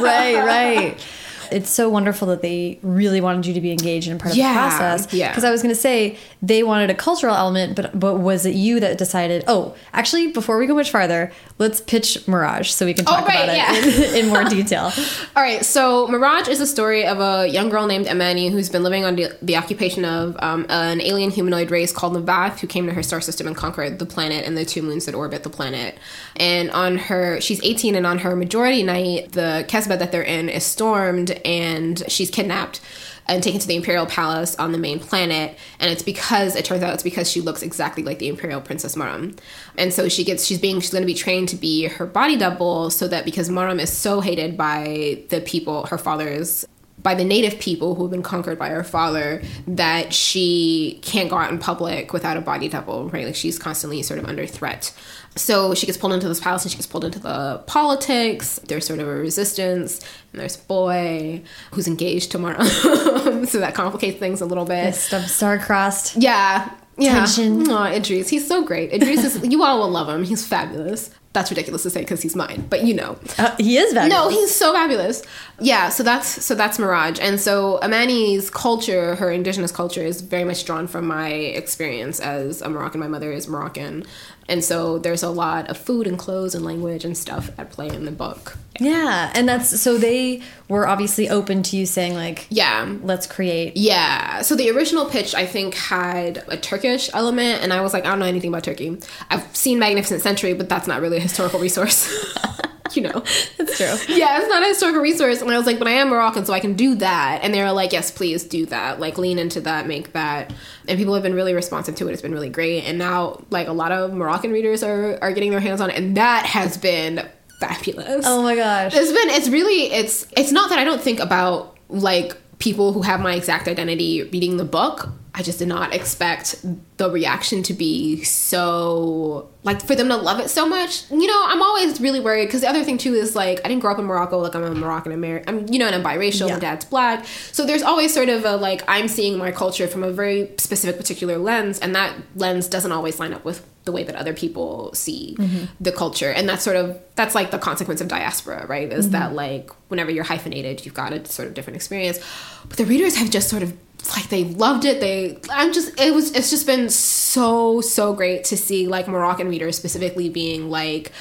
right, 0.00 0.36
right 0.42 1.06
it's 1.52 1.70
so 1.70 1.88
wonderful 1.88 2.28
that 2.28 2.42
they 2.42 2.78
really 2.82 3.20
wanted 3.20 3.46
you 3.46 3.54
to 3.54 3.60
be 3.60 3.70
engaged 3.70 4.08
in 4.08 4.18
part 4.18 4.32
of 4.32 4.38
yeah, 4.38 4.52
the 4.52 4.76
process. 4.76 5.12
Yeah. 5.12 5.28
Because 5.28 5.44
I 5.44 5.50
was 5.50 5.62
going 5.62 5.74
to 5.74 5.80
say 5.80 6.16
they 6.42 6.62
wanted 6.62 6.90
a 6.90 6.94
cultural 6.94 7.34
element, 7.34 7.76
but 7.76 7.98
but 7.98 8.16
was 8.16 8.46
it 8.46 8.54
you 8.54 8.80
that 8.80 8.98
decided? 8.98 9.44
Oh, 9.46 9.74
actually, 9.92 10.32
before 10.32 10.58
we 10.58 10.66
go 10.66 10.74
much 10.74 10.90
farther, 10.90 11.32
let's 11.58 11.80
pitch 11.80 12.26
Mirage 12.28 12.70
so 12.70 12.86
we 12.86 12.94
can 12.94 13.04
talk 13.04 13.22
oh, 13.22 13.26
right, 13.26 13.44
about 13.44 13.56
yeah. 13.56 13.72
it 13.74 14.14
in, 14.14 14.24
in, 14.24 14.28
more 14.28 14.44
detail. 14.44 14.92
All 15.36 15.42
right. 15.42 15.64
So 15.64 16.06
Mirage 16.08 16.48
is 16.48 16.60
a 16.60 16.66
story 16.66 17.06
of 17.06 17.20
a 17.20 17.48
young 17.48 17.68
girl 17.68 17.86
named 17.86 18.06
Amani 18.08 18.48
who's 18.48 18.68
been 18.68 18.82
living 18.82 19.04
on 19.04 19.16
the, 19.16 19.36
the 19.42 19.56
occupation 19.56 20.04
of 20.04 20.36
um, 20.40 20.66
an 20.68 21.00
alien 21.00 21.30
humanoid 21.30 21.70
race 21.70 21.92
called 21.92 22.14
the 22.14 22.20
Navath, 22.20 22.60
who 22.60 22.66
came 22.66 22.86
to 22.86 22.92
her 22.92 23.02
star 23.02 23.20
system 23.20 23.46
and 23.46 23.56
conquered 23.56 23.98
the 23.98 24.06
planet 24.06 24.46
and 24.46 24.56
the 24.56 24.64
two 24.64 24.82
moons 24.82 25.06
that 25.06 25.14
orbit 25.14 25.42
the 25.42 25.50
planet. 25.50 25.98
And 26.36 26.70
on 26.70 26.98
her, 26.98 27.40
she's 27.40 27.62
18, 27.62 27.94
and 27.94 28.06
on 28.06 28.18
her 28.18 28.36
majority 28.36 28.82
night, 28.82 29.32
the 29.32 29.64
Kesbeh 29.68 29.98
that 29.98 30.12
they're 30.12 30.22
in 30.22 30.48
is 30.48 30.64
stormed 30.64 31.37
and 31.44 32.02
she's 32.08 32.30
kidnapped 32.30 32.80
and 33.28 33.42
taken 33.42 33.60
to 33.60 33.68
the 33.68 33.76
imperial 33.76 34.06
palace 34.06 34.56
on 34.56 34.72
the 34.72 34.78
main 34.78 34.98
planet. 34.98 35.56
And 35.78 35.90
it's 35.90 36.02
because 36.02 36.56
it 36.56 36.64
turns 36.64 36.82
out 36.82 36.94
it's 36.94 37.02
because 37.02 37.30
she 37.30 37.40
looks 37.40 37.62
exactly 37.62 38.02
like 38.02 38.18
the 38.18 38.28
imperial 38.28 38.60
princess 38.60 38.94
maram 38.94 39.38
and 39.76 39.92
so 39.92 40.08
she 40.08 40.24
gets 40.24 40.44
she's 40.44 40.58
being 40.58 40.80
she's 40.80 40.90
going 40.90 41.02
to 41.02 41.06
be 41.06 41.14
trained 41.14 41.48
to 41.50 41.56
be 41.56 41.84
her 41.84 42.06
body 42.06 42.36
double 42.36 42.90
so 42.90 43.06
that 43.08 43.24
because 43.24 43.48
maram 43.48 43.80
is 43.80 43.92
so 43.92 44.20
hated 44.20 44.56
by 44.56 45.22
the 45.28 45.40
people 45.40 45.86
her 45.86 45.98
father's 45.98 46.66
by 47.00 47.14
the 47.14 47.24
native 47.24 47.58
people 47.60 47.94
who 47.94 48.02
have 48.02 48.10
been 48.10 48.22
conquered 48.22 48.58
by 48.58 48.68
her 48.68 48.82
father 48.82 49.42
that 49.66 50.12
she 50.12 50.98
can't 51.02 51.30
go 51.30 51.36
out 51.36 51.50
in 51.50 51.58
public 51.58 52.12
without 52.12 52.36
a 52.36 52.40
body 52.40 52.68
double 52.68 53.08
right? 53.10 53.26
Like 53.26 53.36
she's 53.36 53.58
constantly 53.58 54.02
sort 54.02 54.18
of 54.18 54.26
under 54.26 54.46
threat 54.46 54.92
so 55.38 55.74
she 55.74 55.86
gets 55.86 55.96
pulled 55.98 56.12
into 56.12 56.28
this 56.28 56.40
palace 56.40 56.64
and 56.64 56.72
she 56.72 56.76
gets 56.76 56.86
pulled 56.86 57.04
into 57.04 57.18
the 57.18 57.62
politics. 57.66 58.58
There's 58.66 58.86
sort 58.86 59.00
of 59.00 59.08
a 59.08 59.14
resistance, 59.14 60.00
and 60.32 60.40
there's 60.40 60.56
boy 60.56 61.42
who's 61.72 61.86
engaged 61.86 62.32
to 62.32 62.38
Maram, 62.38 63.46
so 63.48 63.60
that 63.60 63.74
complicates 63.74 64.18
things 64.18 64.40
a 64.40 64.46
little 64.46 64.64
bit. 64.64 64.94
star-crossed. 64.94 66.16
Yeah. 66.16 66.70
Yeah. 66.98 67.14
Tension. 67.14 67.70
Aw, 67.70 67.92
Idris. 67.92 68.28
He's 68.28 68.46
so 68.46 68.64
great. 68.64 68.92
Idris 68.92 69.24
is, 69.24 69.46
you 69.46 69.62
all 69.62 69.78
will 69.78 69.90
love 69.90 70.08
him. 70.08 70.24
He's 70.24 70.44
fabulous. 70.44 71.10
That's 71.32 71.50
ridiculous 71.50 71.84
to 71.84 71.90
say 71.90 72.00
because 72.00 72.22
he's 72.22 72.34
mine, 72.34 72.66
but 72.68 72.82
you 72.84 72.94
know. 72.94 73.16
Uh, 73.38 73.54
he 73.58 73.76
is 73.76 73.92
fabulous. 73.92 74.10
No, 74.10 74.28
he's 74.30 74.52
so 74.52 74.72
fabulous. 74.72 75.22
Yeah, 75.60 75.90
so 75.90 76.02
that's 76.02 76.26
so 76.44 76.56
that's 76.56 76.78
Mirage. 76.80 77.20
And 77.20 77.38
so 77.38 77.78
Amani's 77.82 78.50
culture, 78.50 79.14
her 79.16 79.30
indigenous 79.30 79.70
culture, 79.70 80.02
is 80.02 80.22
very 80.22 80.42
much 80.42 80.64
drawn 80.64 80.88
from 80.88 81.06
my 81.06 81.28
experience 81.28 82.18
as 82.18 82.62
a 82.62 82.68
Moroccan. 82.68 82.98
My 82.98 83.08
mother 83.08 83.30
is 83.30 83.46
Moroccan. 83.46 84.04
And 84.48 84.64
so 84.64 84.98
there's 84.98 85.22
a 85.22 85.28
lot 85.28 85.68
of 85.68 85.76
food 85.76 86.06
and 86.06 86.18
clothes 86.18 86.54
and 86.54 86.64
language 86.64 87.04
and 87.04 87.16
stuff 87.16 87.50
at 87.58 87.70
play 87.70 87.88
in 87.88 88.06
the 88.06 88.10
book. 88.10 88.56
Yeah, 88.80 89.30
and 89.34 89.48
that's 89.48 89.80
so 89.80 89.98
they 89.98 90.42
were 90.68 90.86
obviously 90.86 91.28
open 91.28 91.62
to 91.64 91.76
you 91.76 91.84
saying 91.84 92.14
like, 92.14 92.46
yeah, 92.48 92.96
let's 93.02 93.26
create. 93.26 93.76
Yeah. 93.76 94.42
So 94.42 94.54
the 94.54 94.70
original 94.70 95.06
pitch 95.06 95.34
I 95.34 95.46
think 95.46 95.74
had 95.74 96.44
a 96.48 96.56
Turkish 96.56 97.10
element 97.12 97.62
and 97.62 97.72
I 97.72 97.80
was 97.80 97.92
like, 97.92 98.06
I 98.06 98.10
don't 98.10 98.20
know 98.20 98.26
anything 98.26 98.48
about 98.48 98.64
Turkey. 98.64 98.98
I've 99.30 99.54
seen 99.54 99.78
Magnificent 99.78 100.22
Century, 100.22 100.54
but 100.54 100.68
that's 100.68 100.86
not 100.86 101.00
really 101.00 101.18
a 101.18 101.20
historical 101.20 101.60
resource. 101.60 102.08
you 102.96 103.02
know. 103.02 103.22
That's 103.56 103.76
true. 103.76 104.16
Yeah, 104.16 104.40
it's 104.40 104.48
not 104.48 104.62
a 104.62 104.66
historical 104.66 105.00
resource. 105.00 105.40
And 105.40 105.50
I 105.50 105.56
was 105.56 105.66
like, 105.66 105.78
but 105.78 105.88
I 105.88 105.92
am 105.92 106.08
Moroccan, 106.08 106.44
so 106.44 106.52
I 106.52 106.60
can 106.60 106.74
do 106.74 106.94
that. 106.96 107.40
And 107.42 107.52
they 107.52 107.62
were 107.62 107.72
like, 107.72 107.92
yes, 107.92 108.10
please 108.10 108.44
do 108.44 108.66
that. 108.66 109.00
Like, 109.00 109.18
lean 109.18 109.38
into 109.38 109.60
that, 109.62 109.86
make 109.86 110.12
that. 110.12 110.52
And 110.86 110.98
people 110.98 111.14
have 111.14 111.22
been 111.22 111.34
really 111.34 111.54
responsive 111.54 111.94
to 111.96 112.08
it. 112.08 112.12
It's 112.12 112.22
been 112.22 112.32
really 112.32 112.50
great. 112.50 112.84
And 112.84 112.98
now, 112.98 113.42
like, 113.50 113.68
a 113.68 113.72
lot 113.72 113.92
of 113.92 114.12
Moroccan 114.12 114.50
readers 114.50 114.82
are, 114.82 115.18
are 115.22 115.32
getting 115.32 115.50
their 115.50 115.60
hands 115.60 115.80
on 115.80 115.90
it. 115.90 115.96
And 115.96 116.16
that 116.16 116.46
has 116.46 116.76
been 116.76 117.28
fabulous. 117.60 118.24
Oh 118.26 118.42
my 118.42 118.54
gosh. 118.54 118.94
It's 118.94 119.12
been, 119.12 119.30
it's 119.30 119.48
really, 119.48 119.92
it's, 119.92 120.26
it's 120.36 120.52
not 120.52 120.70
that 120.70 120.78
I 120.78 120.84
don't 120.84 121.00
think 121.00 121.20
about, 121.20 121.76
like, 121.88 122.36
people 122.58 122.92
who 122.92 123.02
have 123.02 123.20
my 123.20 123.34
exact 123.34 123.68
identity 123.68 124.24
reading 124.24 124.56
the 124.56 124.64
book. 124.64 125.10
I 125.38 125.42
just 125.42 125.60
did 125.60 125.68
not 125.68 125.94
expect 125.94 126.56
the 126.96 127.08
reaction 127.08 127.62
to 127.62 127.72
be 127.72 128.24
so 128.24 129.48
like 129.62 129.80
for 129.86 129.94
them 129.94 130.08
to 130.08 130.16
love 130.16 130.40
it 130.40 130.50
so 130.50 130.66
much. 130.66 131.08
You 131.12 131.28
know, 131.28 131.42
I'm 131.46 131.62
always 131.62 132.00
really 132.00 132.18
worried 132.18 132.46
because 132.46 132.62
the 132.62 132.68
other 132.68 132.82
thing 132.82 132.98
too 132.98 133.14
is 133.14 133.36
like 133.36 133.60
I 133.64 133.68
didn't 133.68 133.80
grow 133.80 133.92
up 133.92 134.00
in 134.00 134.06
Morocco. 134.06 134.38
Like 134.38 134.56
I'm 134.56 134.64
a 134.64 134.74
Moroccan 134.74 135.12
American. 135.12 135.48
I'm 135.48 135.72
you 135.72 135.78
know, 135.78 135.86
and 135.86 135.94
I'm 135.94 136.02
biracial. 136.02 136.48
Yeah. 136.48 136.54
My 136.54 136.60
dad's 136.60 136.84
black, 136.84 137.24
so 137.52 137.64
there's 137.64 137.82
always 137.82 138.12
sort 138.12 138.28
of 138.28 138.44
a 138.44 138.56
like 138.56 138.82
I'm 138.88 139.06
seeing 139.06 139.38
my 139.38 139.52
culture 139.52 139.86
from 139.86 140.02
a 140.02 140.10
very 140.10 140.50
specific 140.58 140.96
particular 140.96 141.38
lens, 141.38 141.78
and 141.78 141.94
that 141.94 142.16
lens 142.34 142.66
doesn't 142.66 142.90
always 142.90 143.20
line 143.20 143.32
up 143.32 143.44
with 143.44 143.64
the 143.84 143.92
way 143.92 144.02
that 144.02 144.16
other 144.16 144.34
people 144.34 144.92
see 144.92 145.34
mm-hmm. 145.38 145.64
the 145.80 145.90
culture 145.90 146.30
and 146.30 146.46
that's 146.46 146.62
sort 146.62 146.76
of 146.76 147.00
that's 147.14 147.34
like 147.34 147.50
the 147.50 147.58
consequence 147.58 148.02
of 148.02 148.08
diaspora 148.08 148.66
right 148.66 148.92
is 148.92 149.06
mm-hmm. 149.06 149.12
that 149.12 149.32
like 149.32 149.70
whenever 149.88 150.10
you're 150.10 150.24
hyphenated 150.24 150.84
you've 150.84 150.92
got 150.92 151.10
a 151.14 151.24
sort 151.24 151.48
of 151.48 151.54
different 151.54 151.74
experience 151.74 152.20
but 152.68 152.76
the 152.76 152.84
readers 152.84 153.16
have 153.16 153.30
just 153.30 153.48
sort 153.48 153.62
of 153.62 153.72
like 154.16 154.28
they 154.28 154.44
loved 154.44 154.84
it. 154.84 155.00
They 155.00 155.36
i'm 155.50 155.72
just 155.72 155.98
it 156.00 156.14
was 156.14 156.32
it's 156.32 156.50
just 156.50 156.66
been 156.66 156.88
so 156.88 157.80
so 157.80 158.14
great 158.14 158.44
to 158.44 158.56
see 158.56 158.86
like 158.86 159.08
moroccan 159.08 159.48
readers 159.48 159.76
specifically 159.76 160.28
being 160.28 160.70
like 160.70 161.12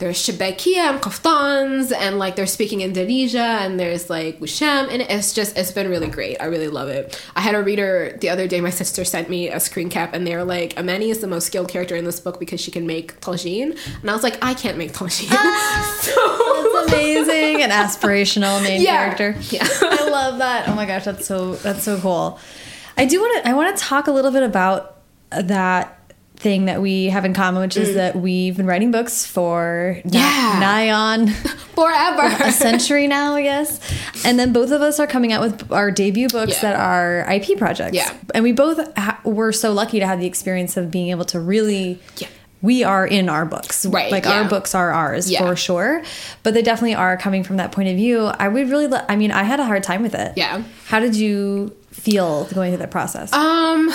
there's 0.00 0.16
chebakia 0.18 0.78
and 0.90 1.00
Kaftans 1.00 1.92
and 1.96 2.18
like 2.18 2.34
they're 2.34 2.46
speaking 2.46 2.80
Indonesia 2.80 3.38
and 3.60 3.78
there's 3.78 4.10
like 4.10 4.40
Wushem 4.40 4.90
and 4.90 5.02
it's 5.02 5.32
just 5.32 5.56
it's 5.56 5.70
been 5.70 5.88
really 5.88 6.08
great. 6.08 6.36
I 6.40 6.46
really 6.46 6.68
love 6.68 6.88
it. 6.88 7.22
I 7.36 7.40
had 7.42 7.54
a 7.54 7.62
reader 7.62 8.16
the 8.20 8.28
other 8.30 8.48
day, 8.48 8.60
my 8.60 8.70
sister 8.70 9.04
sent 9.04 9.30
me 9.30 9.48
a 9.48 9.60
screen 9.60 9.88
cap 9.90 10.12
and 10.14 10.26
they're 10.26 10.42
like, 10.44 10.76
Amani 10.78 11.10
is 11.10 11.20
the 11.20 11.26
most 11.28 11.46
skilled 11.46 11.68
character 11.68 11.94
in 11.96 12.04
this 12.04 12.18
book 12.18 12.40
because 12.40 12.60
she 12.60 12.70
can 12.70 12.86
make 12.86 13.20
tagine. 13.20 13.78
And 14.00 14.10
I 14.10 14.14
was 14.14 14.22
like, 14.24 14.42
I 14.42 14.54
can't 14.54 14.76
make 14.78 14.92
tagine. 14.92 15.28
Ah, 15.30 15.98
so 16.02 16.72
that's 16.80 16.92
amazing. 16.92 17.62
and 17.62 17.70
aspirational 17.70 18.62
main 18.62 18.80
Yeah. 18.82 19.14
character. 19.14 19.36
Yeah. 19.54 19.68
I 19.82 20.08
love 20.10 20.38
that. 20.38 20.68
Oh 20.68 20.74
my 20.74 20.86
gosh, 20.86 21.04
that's 21.04 21.26
so 21.26 21.54
that's 21.56 21.84
so 21.84 22.00
cool. 22.00 22.38
I 22.96 23.04
do 23.04 23.20
want 23.20 23.44
to 23.44 23.50
I 23.50 23.52
want 23.54 23.76
to 23.76 23.82
talk 23.82 24.08
a 24.08 24.10
little 24.12 24.30
bit 24.30 24.42
about 24.42 24.96
that 25.30 25.99
thing 26.40 26.64
that 26.64 26.80
we 26.80 27.06
have 27.06 27.26
in 27.26 27.34
common, 27.34 27.60
which 27.60 27.76
is 27.76 27.90
mm. 27.90 27.94
that 27.94 28.16
we've 28.16 28.56
been 28.56 28.66
writing 28.66 28.90
books 28.90 29.26
for 29.26 30.00
Yeah. 30.06 30.56
nigh 30.58 30.90
on 30.90 31.28
Forever. 31.74 32.22
a 32.44 32.50
century 32.50 33.06
now, 33.06 33.34
I 33.34 33.42
guess. 33.42 33.78
And 34.24 34.38
then 34.38 34.52
both 34.52 34.70
of 34.70 34.80
us 34.80 34.98
are 34.98 35.06
coming 35.06 35.32
out 35.32 35.42
with 35.42 35.70
our 35.70 35.90
debut 35.90 36.28
books 36.28 36.54
Yeah. 36.62 36.72
that 36.72 36.80
are 36.80 37.30
IP 37.30 37.58
projects. 37.58 37.94
Yeah. 37.94 38.12
And 38.34 38.42
we 38.42 38.52
both 38.52 38.78
ha- 38.96 39.20
were 39.24 39.52
so 39.52 39.72
lucky 39.72 40.00
to 40.00 40.06
have 40.06 40.18
the 40.18 40.26
experience 40.26 40.76
of 40.76 40.90
being 40.90 41.08
able 41.10 41.26
to 41.26 41.40
really. 41.40 42.00
Yeah. 42.16 42.28
We 42.62 42.84
are 42.84 43.06
in 43.06 43.28
our 43.28 43.44
books. 43.46 43.86
Right, 43.86 44.12
Like 44.12 44.24
yeah. 44.24 44.42
our 44.42 44.48
books 44.48 44.74
are 44.74 44.90
ours 44.90 45.30
Yeah. 45.30 45.40
for 45.40 45.56
sure. 45.56 46.02
But 46.42 46.54
they 46.54 46.62
definitely 46.62 46.94
are 46.94 47.16
coming 47.16 47.42
from 47.42 47.56
that 47.56 47.72
point 47.72 47.88
of 47.88 47.96
view. 47.96 48.26
I 48.26 48.48
would 48.48 48.68
really, 48.68 48.88
I 49.08 49.16
mean, 49.16 49.30
I 49.30 49.44
had 49.44 49.60
a 49.60 49.64
hard 49.64 49.82
time 49.82 50.02
with 50.02 50.14
it. 50.14 50.32
Yeah. 50.36 50.62
How 50.86 51.00
did 51.00 51.16
you 51.16 51.74
feel 51.90 52.44
going 52.54 52.70
through 52.70 52.78
that 52.78 52.90
process? 52.90 53.32
um 53.32 53.90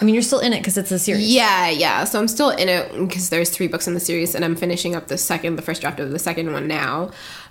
I 0.00 0.04
mean, 0.04 0.14
you're 0.14 0.22
still 0.22 0.38
in 0.40 0.52
it 0.52 0.58
because 0.58 0.76
it's 0.76 0.90
a 0.92 0.98
series. 0.98 1.28
Yeah, 1.32 1.68
yeah. 1.70 2.04
So 2.04 2.18
I'm 2.20 2.28
still 2.28 2.50
in 2.50 2.68
it 2.68 2.92
because 2.92 3.30
there's 3.30 3.50
three 3.50 3.66
books 3.68 3.86
in 3.88 3.94
the 3.94 4.00
series, 4.00 4.34
and 4.34 4.44
I'm 4.44 4.54
finishing 4.56 4.94
up 4.94 5.08
the 5.08 5.18
second, 5.18 5.56
the 5.56 5.62
first 5.62 5.80
draft 5.80 5.98
of 6.00 6.10
the 6.12 6.18
second 6.20 6.52
one 6.52 6.68
now. 6.68 7.10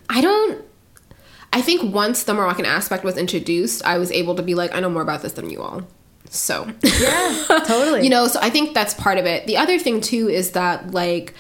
I 0.10 0.22
don't. 0.22 0.64
I 1.54 1.62
think 1.62 1.94
once 1.94 2.24
the 2.24 2.34
Moroccan 2.34 2.66
aspect 2.66 3.04
was 3.04 3.18
introduced, 3.18 3.84
I 3.86 3.98
was 3.98 4.12
able 4.12 4.36
to 4.36 4.44
be 4.44 4.54
like, 4.56 4.74
I 4.76 4.80
know 4.80 4.90
more 4.90 5.02
about 5.02 5.22
this 5.24 5.34
than 5.34 5.50
you 5.50 5.62
all. 5.62 5.82
So 6.30 6.68
Yeah, 6.84 7.46
totally. 7.66 8.04
you 8.04 8.10
know, 8.10 8.28
so 8.28 8.40
I 8.42 8.50
think 8.50 8.74
that's 8.74 8.94
part 8.94 9.18
of 9.18 9.26
it. 9.26 9.48
The 9.48 9.58
other 9.58 9.80
thing 9.80 10.02
too 10.02 10.30
is 10.30 10.52
that 10.52 10.92
like 10.92 11.34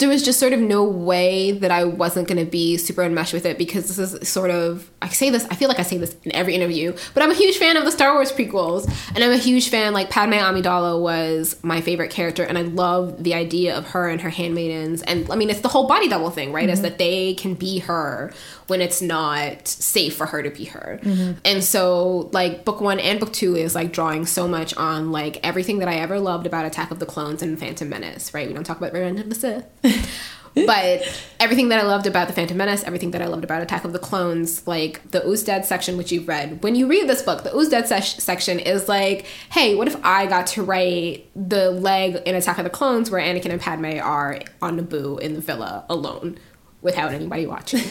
there 0.00 0.08
was 0.08 0.22
just 0.24 0.40
sort 0.40 0.54
of 0.54 0.60
no 0.60 0.82
way 0.82 1.52
that 1.52 1.70
I 1.70 1.84
wasn't 1.84 2.26
going 2.26 2.42
to 2.42 2.50
be 2.50 2.78
super 2.78 3.02
enmeshed 3.02 3.34
with 3.34 3.44
it 3.44 3.58
because 3.58 3.94
this 3.94 3.98
is 3.98 4.28
sort 4.28 4.50
of 4.50 4.90
I 5.02 5.08
say 5.08 5.28
this 5.28 5.46
I 5.50 5.54
feel 5.54 5.68
like 5.68 5.78
I 5.78 5.82
say 5.82 5.98
this 5.98 6.16
in 6.24 6.34
every 6.34 6.54
interview, 6.54 6.96
but 7.14 7.22
I'm 7.22 7.30
a 7.30 7.34
huge 7.34 7.58
fan 7.58 7.76
of 7.76 7.84
the 7.84 7.92
Star 7.92 8.14
Wars 8.14 8.32
prequels 8.32 8.90
and 9.14 9.22
I'm 9.22 9.30
a 9.30 9.36
huge 9.36 9.68
fan 9.68 9.92
like 9.92 10.08
Padme 10.08 10.32
Amidala 10.32 11.00
was 11.00 11.62
my 11.62 11.82
favorite 11.82 12.10
character 12.10 12.42
and 12.42 12.56
I 12.56 12.62
love 12.62 13.22
the 13.22 13.34
idea 13.34 13.76
of 13.76 13.90
her 13.90 14.08
and 14.08 14.20
her 14.22 14.30
handmaidens 14.30 15.02
and 15.02 15.30
I 15.30 15.36
mean 15.36 15.50
it's 15.50 15.60
the 15.60 15.68
whole 15.68 15.86
body 15.86 16.08
double 16.08 16.30
thing, 16.30 16.52
right? 16.52 16.68
Is 16.68 16.78
mm-hmm. 16.78 16.88
that 16.88 16.98
they 16.98 17.34
can 17.34 17.54
be 17.54 17.80
her 17.80 18.32
when 18.70 18.80
it's 18.80 19.02
not 19.02 19.66
safe 19.66 20.16
for 20.16 20.26
her 20.26 20.42
to 20.42 20.48
be 20.48 20.64
her. 20.66 21.00
Mm-hmm. 21.02 21.40
And 21.44 21.62
so 21.62 22.30
like 22.32 22.64
book 22.64 22.80
1 22.80 23.00
and 23.00 23.18
book 23.18 23.32
2 23.32 23.56
is 23.56 23.74
like 23.74 23.92
drawing 23.92 24.24
so 24.26 24.46
much 24.46 24.74
on 24.76 25.10
like 25.10 25.44
everything 25.44 25.80
that 25.80 25.88
I 25.88 25.96
ever 25.96 26.20
loved 26.20 26.46
about 26.46 26.64
Attack 26.64 26.92
of 26.92 27.00
the 27.00 27.06
Clones 27.06 27.42
and 27.42 27.58
Phantom 27.58 27.88
Menace, 27.88 28.32
right? 28.32 28.46
We 28.46 28.54
don't 28.54 28.64
talk 28.64 28.78
about 28.78 28.92
Revenge 28.92 29.20
of 29.20 29.28
the 29.28 29.34
Sith. 29.34 29.66
but 30.54 31.02
everything 31.40 31.68
that 31.70 31.80
I 31.80 31.86
loved 31.86 32.06
about 32.06 32.28
the 32.28 32.32
Phantom 32.32 32.56
Menace, 32.56 32.84
everything 32.84 33.10
that 33.10 33.22
I 33.22 33.26
loved 33.26 33.42
about 33.42 33.60
Attack 33.60 33.84
of 33.84 33.92
the 33.92 33.98
Clones, 33.98 34.66
like 34.68 35.10
the 35.10 35.20
Ouzdad 35.20 35.64
section, 35.64 35.96
which 35.96 36.12
you've 36.12 36.28
read, 36.28 36.62
when 36.62 36.76
you 36.76 36.86
read 36.86 37.08
this 37.08 37.22
book, 37.22 37.42
the 37.42 37.50
Ouzdad 37.50 37.86
se- 37.86 38.20
section 38.20 38.60
is 38.60 38.88
like, 38.88 39.26
hey, 39.50 39.74
what 39.74 39.88
if 39.88 39.96
I 40.04 40.26
got 40.26 40.46
to 40.48 40.62
write 40.62 41.28
the 41.34 41.72
leg 41.72 42.22
in 42.24 42.36
Attack 42.36 42.58
of 42.58 42.64
the 42.64 42.70
Clones 42.70 43.10
where 43.10 43.20
Anakin 43.20 43.50
and 43.50 43.60
Padme 43.60 43.98
are 44.00 44.40
on 44.62 44.80
Naboo 44.80 45.18
in 45.20 45.34
the 45.34 45.40
villa 45.40 45.84
alone 45.88 46.38
without 46.82 47.12
anybody 47.12 47.46
watching? 47.46 47.82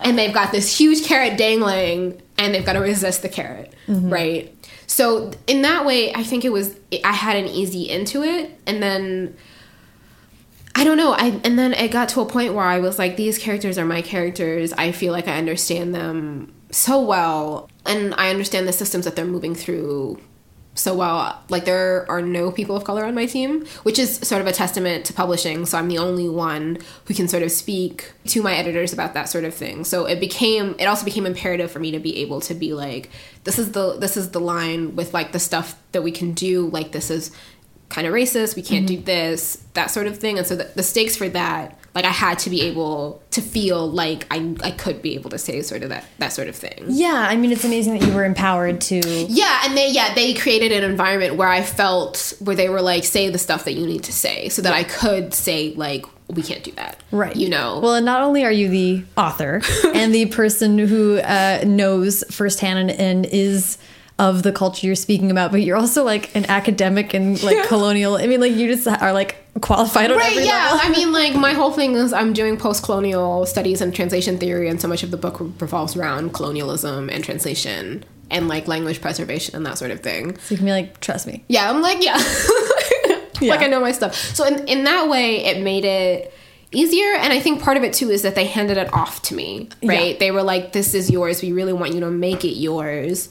and 0.00 0.18
they've 0.18 0.34
got 0.34 0.52
this 0.52 0.78
huge 0.78 1.04
carrot 1.04 1.36
dangling 1.36 2.20
and 2.38 2.54
they've 2.54 2.66
got 2.66 2.74
to 2.74 2.80
resist 2.80 3.22
the 3.22 3.28
carrot, 3.28 3.74
mm-hmm. 3.86 4.10
right? 4.10 4.54
So 4.86 5.32
in 5.46 5.62
that 5.62 5.84
way, 5.84 6.12
I 6.14 6.22
think 6.22 6.44
it 6.44 6.52
was, 6.52 6.76
I 7.04 7.12
had 7.12 7.36
an 7.36 7.46
easy 7.46 7.88
into 7.88 8.22
it. 8.22 8.58
And 8.66 8.82
then 8.82 9.36
I 10.76 10.84
don't 10.84 10.98
know. 10.98 11.12
I 11.12 11.40
and 11.42 11.58
then 11.58 11.72
it 11.72 11.90
got 11.90 12.10
to 12.10 12.20
a 12.20 12.26
point 12.26 12.52
where 12.52 12.66
I 12.66 12.80
was 12.80 12.98
like, 12.98 13.16
these 13.16 13.38
characters 13.38 13.78
are 13.78 13.86
my 13.86 14.02
characters. 14.02 14.74
I 14.74 14.92
feel 14.92 15.10
like 15.10 15.26
I 15.26 15.38
understand 15.38 15.94
them 15.94 16.52
so 16.70 17.00
well, 17.00 17.70
and 17.86 18.14
I 18.18 18.28
understand 18.28 18.68
the 18.68 18.74
systems 18.74 19.06
that 19.06 19.16
they're 19.16 19.24
moving 19.24 19.54
through 19.54 20.20
so 20.76 20.94
while 20.94 21.42
Like 21.48 21.64
there 21.64 22.08
are 22.08 22.22
no 22.22 22.52
people 22.52 22.76
of 22.76 22.84
color 22.84 23.04
on 23.04 23.14
my 23.14 23.26
team, 23.26 23.66
which 23.82 23.98
is 23.98 24.18
sort 24.18 24.40
of 24.40 24.46
a 24.46 24.52
testament 24.52 25.06
to 25.06 25.12
publishing. 25.12 25.66
So 25.66 25.78
I'm 25.78 25.88
the 25.88 25.98
only 25.98 26.28
one 26.28 26.78
who 27.06 27.14
can 27.14 27.28
sort 27.28 27.42
of 27.42 27.50
speak 27.50 28.12
to 28.26 28.42
my 28.42 28.54
editors 28.54 28.92
about 28.92 29.14
that 29.14 29.28
sort 29.28 29.44
of 29.44 29.54
thing. 29.54 29.84
So 29.84 30.04
it 30.04 30.20
became 30.20 30.76
it 30.78 30.84
also 30.84 31.04
became 31.04 31.26
imperative 31.26 31.70
for 31.70 31.78
me 31.78 31.90
to 31.92 31.98
be 31.98 32.18
able 32.18 32.40
to 32.42 32.54
be 32.54 32.74
like, 32.74 33.10
this 33.44 33.58
is 33.58 33.72
the 33.72 33.96
this 33.98 34.16
is 34.16 34.30
the 34.30 34.40
line 34.40 34.94
with 34.94 35.14
like 35.14 35.32
the 35.32 35.38
stuff 35.38 35.76
that 35.92 36.02
we 36.02 36.12
can 36.12 36.32
do. 36.32 36.68
Like 36.68 36.92
this 36.92 37.10
is 37.10 37.32
kind 37.88 38.04
of 38.04 38.12
racist 38.12 38.56
we 38.56 38.62
can't 38.62 38.88
do 38.88 38.94
mm-hmm. 38.94 39.04
this 39.04 39.62
that 39.74 39.92
sort 39.92 40.08
of 40.08 40.18
thing 40.18 40.38
and 40.38 40.46
so 40.46 40.56
the, 40.56 40.64
the 40.74 40.82
stakes 40.82 41.14
for 41.14 41.28
that 41.28 41.78
like 41.96 42.04
i 42.04 42.10
had 42.10 42.38
to 42.38 42.48
be 42.50 42.60
able 42.62 43.20
to 43.30 43.40
feel 43.42 43.90
like 43.90 44.26
i, 44.30 44.54
I 44.62 44.70
could 44.70 45.02
be 45.02 45.14
able 45.14 45.30
to 45.30 45.38
say 45.38 45.60
sort 45.62 45.82
of 45.82 45.88
that 45.88 46.04
that 46.18 46.32
sort 46.32 46.46
of 46.48 46.54
thing 46.54 46.84
Yeah, 46.86 47.26
I 47.28 47.34
mean, 47.36 47.50
it's 47.50 47.64
amazing 47.64 47.98
that 47.98 48.06
you 48.06 48.14
were 48.14 48.24
empowered 48.24 48.80
to. 48.82 49.00
yeah 49.28 49.62
and 49.64 49.76
they 49.76 49.90
yeah 49.90 50.14
they 50.14 50.34
created 50.34 50.70
an 50.72 50.84
environment 50.88 51.34
where 51.36 51.48
i 51.48 51.62
felt 51.62 52.34
where 52.40 52.54
they 52.54 52.68
were 52.68 52.82
like 52.82 53.02
say 53.04 53.28
the 53.30 53.38
stuff 53.38 53.64
that 53.64 53.72
you 53.72 53.86
need 53.86 54.04
to 54.04 54.12
say 54.12 54.48
so 54.50 54.62
that 54.62 54.72
i 54.74 54.84
could 54.84 55.34
say 55.34 55.72
like 55.74 56.04
we 56.28 56.42
can't 56.42 56.64
do 56.64 56.72
that 56.72 57.00
Right. 57.12 57.36
you 57.36 57.48
know 57.48 57.78
Well, 57.82 57.94
and 57.94 58.04
not 58.04 58.20
only 58.22 58.44
are 58.44 58.50
you 58.52 58.68
the 58.68 59.04
author 59.16 59.62
and 59.94 60.12
the 60.14 60.26
person 60.26 60.76
who 60.76 61.18
uh, 61.18 61.62
knows 61.64 62.24
firsthand 62.30 62.78
and, 62.78 62.90
and 62.90 63.26
is 63.26 63.78
of 64.18 64.42
the 64.42 64.52
culture 64.52 64.86
you're 64.86 64.96
speaking 64.96 65.30
about, 65.30 65.50
but 65.50 65.60
you're 65.62 65.76
also 65.76 66.02
like 66.02 66.34
an 66.34 66.46
academic 66.46 67.12
and 67.12 67.42
like 67.42 67.64
colonial. 67.68 68.16
I 68.16 68.26
mean, 68.26 68.40
like 68.40 68.52
you 68.52 68.66
just 68.74 68.86
are 68.88 69.12
like 69.12 69.36
qualified 69.60 70.10
on 70.10 70.16
Right, 70.18 70.30
every 70.32 70.44
yeah. 70.44 70.70
level. 70.72 70.80
I 70.82 70.88
mean, 70.90 71.12
like, 71.12 71.34
my 71.34 71.52
whole 71.60 71.70
thing 71.70 71.94
is 71.94 72.12
I'm 72.12 72.32
doing 72.32 72.56
post 72.56 72.82
colonial 72.82 73.44
studies 73.46 73.80
and 73.80 73.94
translation 73.94 74.38
theory, 74.38 74.68
and 74.68 74.80
so 74.80 74.88
much 74.88 75.02
of 75.02 75.10
the 75.10 75.16
book 75.16 75.38
revolves 75.60 75.96
around 75.96 76.32
colonialism 76.32 77.08
and 77.10 77.22
translation 77.24 78.04
and, 78.30 78.48
like, 78.48 78.66
language 78.68 79.00
preservation 79.00 79.54
and 79.54 79.64
that 79.66 79.78
sort 79.78 79.90
of 79.90 80.00
thing. 80.00 80.36
So 80.38 80.54
you 80.54 80.56
can 80.56 80.66
be 80.66 80.72
like, 80.72 81.00
trust 81.00 81.26
me. 81.26 81.44
Yeah, 81.48 81.70
I'm 81.70 81.80
like, 81.80 82.02
yeah. 82.04 82.16
Yeah. 83.40 83.50
Like, 83.50 83.60
I 83.60 83.66
know 83.66 83.80
my 83.80 83.92
stuff. 83.92 84.14
So, 84.14 84.46
in, 84.46 84.66
in 84.66 84.84
that 84.84 85.10
way, 85.10 85.44
it 85.44 85.62
made 85.62 85.84
it 85.84 86.32
easier. 86.72 87.14
And 87.16 87.34
I 87.34 87.38
think 87.40 87.62
part 87.62 87.76
of 87.76 87.82
it, 87.84 87.92
too, 87.92 88.08
is 88.10 88.22
that 88.22 88.34
they 88.34 88.46
handed 88.46 88.78
it 88.78 88.90
off 88.94 89.20
to 89.22 89.34
me, 89.34 89.68
right? 89.82 90.12
Yeah. 90.14 90.18
They 90.18 90.30
were 90.30 90.42
like, 90.42 90.72
this 90.72 90.94
is 90.94 91.10
yours. 91.10 91.42
We 91.42 91.52
really 91.52 91.74
want 91.74 91.92
you 91.92 92.00
to 92.00 92.10
make 92.10 92.44
it 92.46 92.54
yours. 92.56 93.28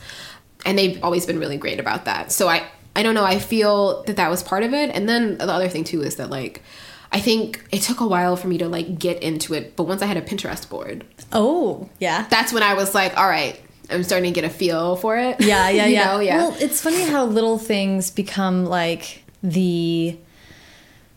And 0.66 0.78
they've 0.78 1.02
always 1.04 1.26
been 1.26 1.40
really 1.40 1.58
great 1.58 1.80
about 1.80 2.06
that. 2.06 2.32
So, 2.32 2.48
I, 2.48 2.64
I 2.96 3.04
don't 3.04 3.14
know. 3.16 3.24
I 3.26 3.40
feel 3.40 4.04
that 4.04 4.16
that 4.18 4.30
was 4.30 4.42
part 4.44 4.64
of 4.64 4.74
it. 4.74 4.90
And 4.94 5.08
then 5.08 5.38
the 5.38 5.52
other 5.52 5.70
thing, 5.70 5.84
too, 5.84 6.02
is 6.02 6.16
that, 6.16 6.30
like, 6.30 6.62
I 7.12 7.20
think 7.20 7.64
it 7.72 7.82
took 7.82 8.00
a 8.02 8.08
while 8.08 8.36
for 8.36 8.48
me 8.48 8.58
to 8.58 8.68
like 8.68 9.00
get 9.00 9.22
into 9.24 9.54
it, 9.54 9.76
but 9.78 9.84
once 9.84 10.02
I 10.02 10.06
had 10.06 10.18
a 10.18 10.22
Pinterest 10.22 10.68
board, 10.68 11.06
Oh, 11.32 11.88
yeah. 12.00 12.26
that's 12.30 12.52
when 12.52 12.62
I 12.64 12.74
was 12.74 12.94
like, 12.94 13.16
all 13.18 13.28
right, 13.30 13.58
I'm 13.90 14.04
starting 14.04 14.34
to 14.34 14.36
get 14.42 14.44
a 14.50 14.54
feel 14.54 14.98
for 14.98 15.18
it. 15.18 15.40
Yeah, 15.40 15.70
yeah, 15.70 15.86
yeah. 15.86 16.06
know? 16.08 16.20
yeah. 16.20 16.38
Well, 16.38 16.58
it's 16.60 16.82
funny 16.82 17.04
how 17.04 17.26
little 17.26 17.58
things 17.58 18.12
become 18.12 18.66
like 18.66 19.24
the 19.44 20.18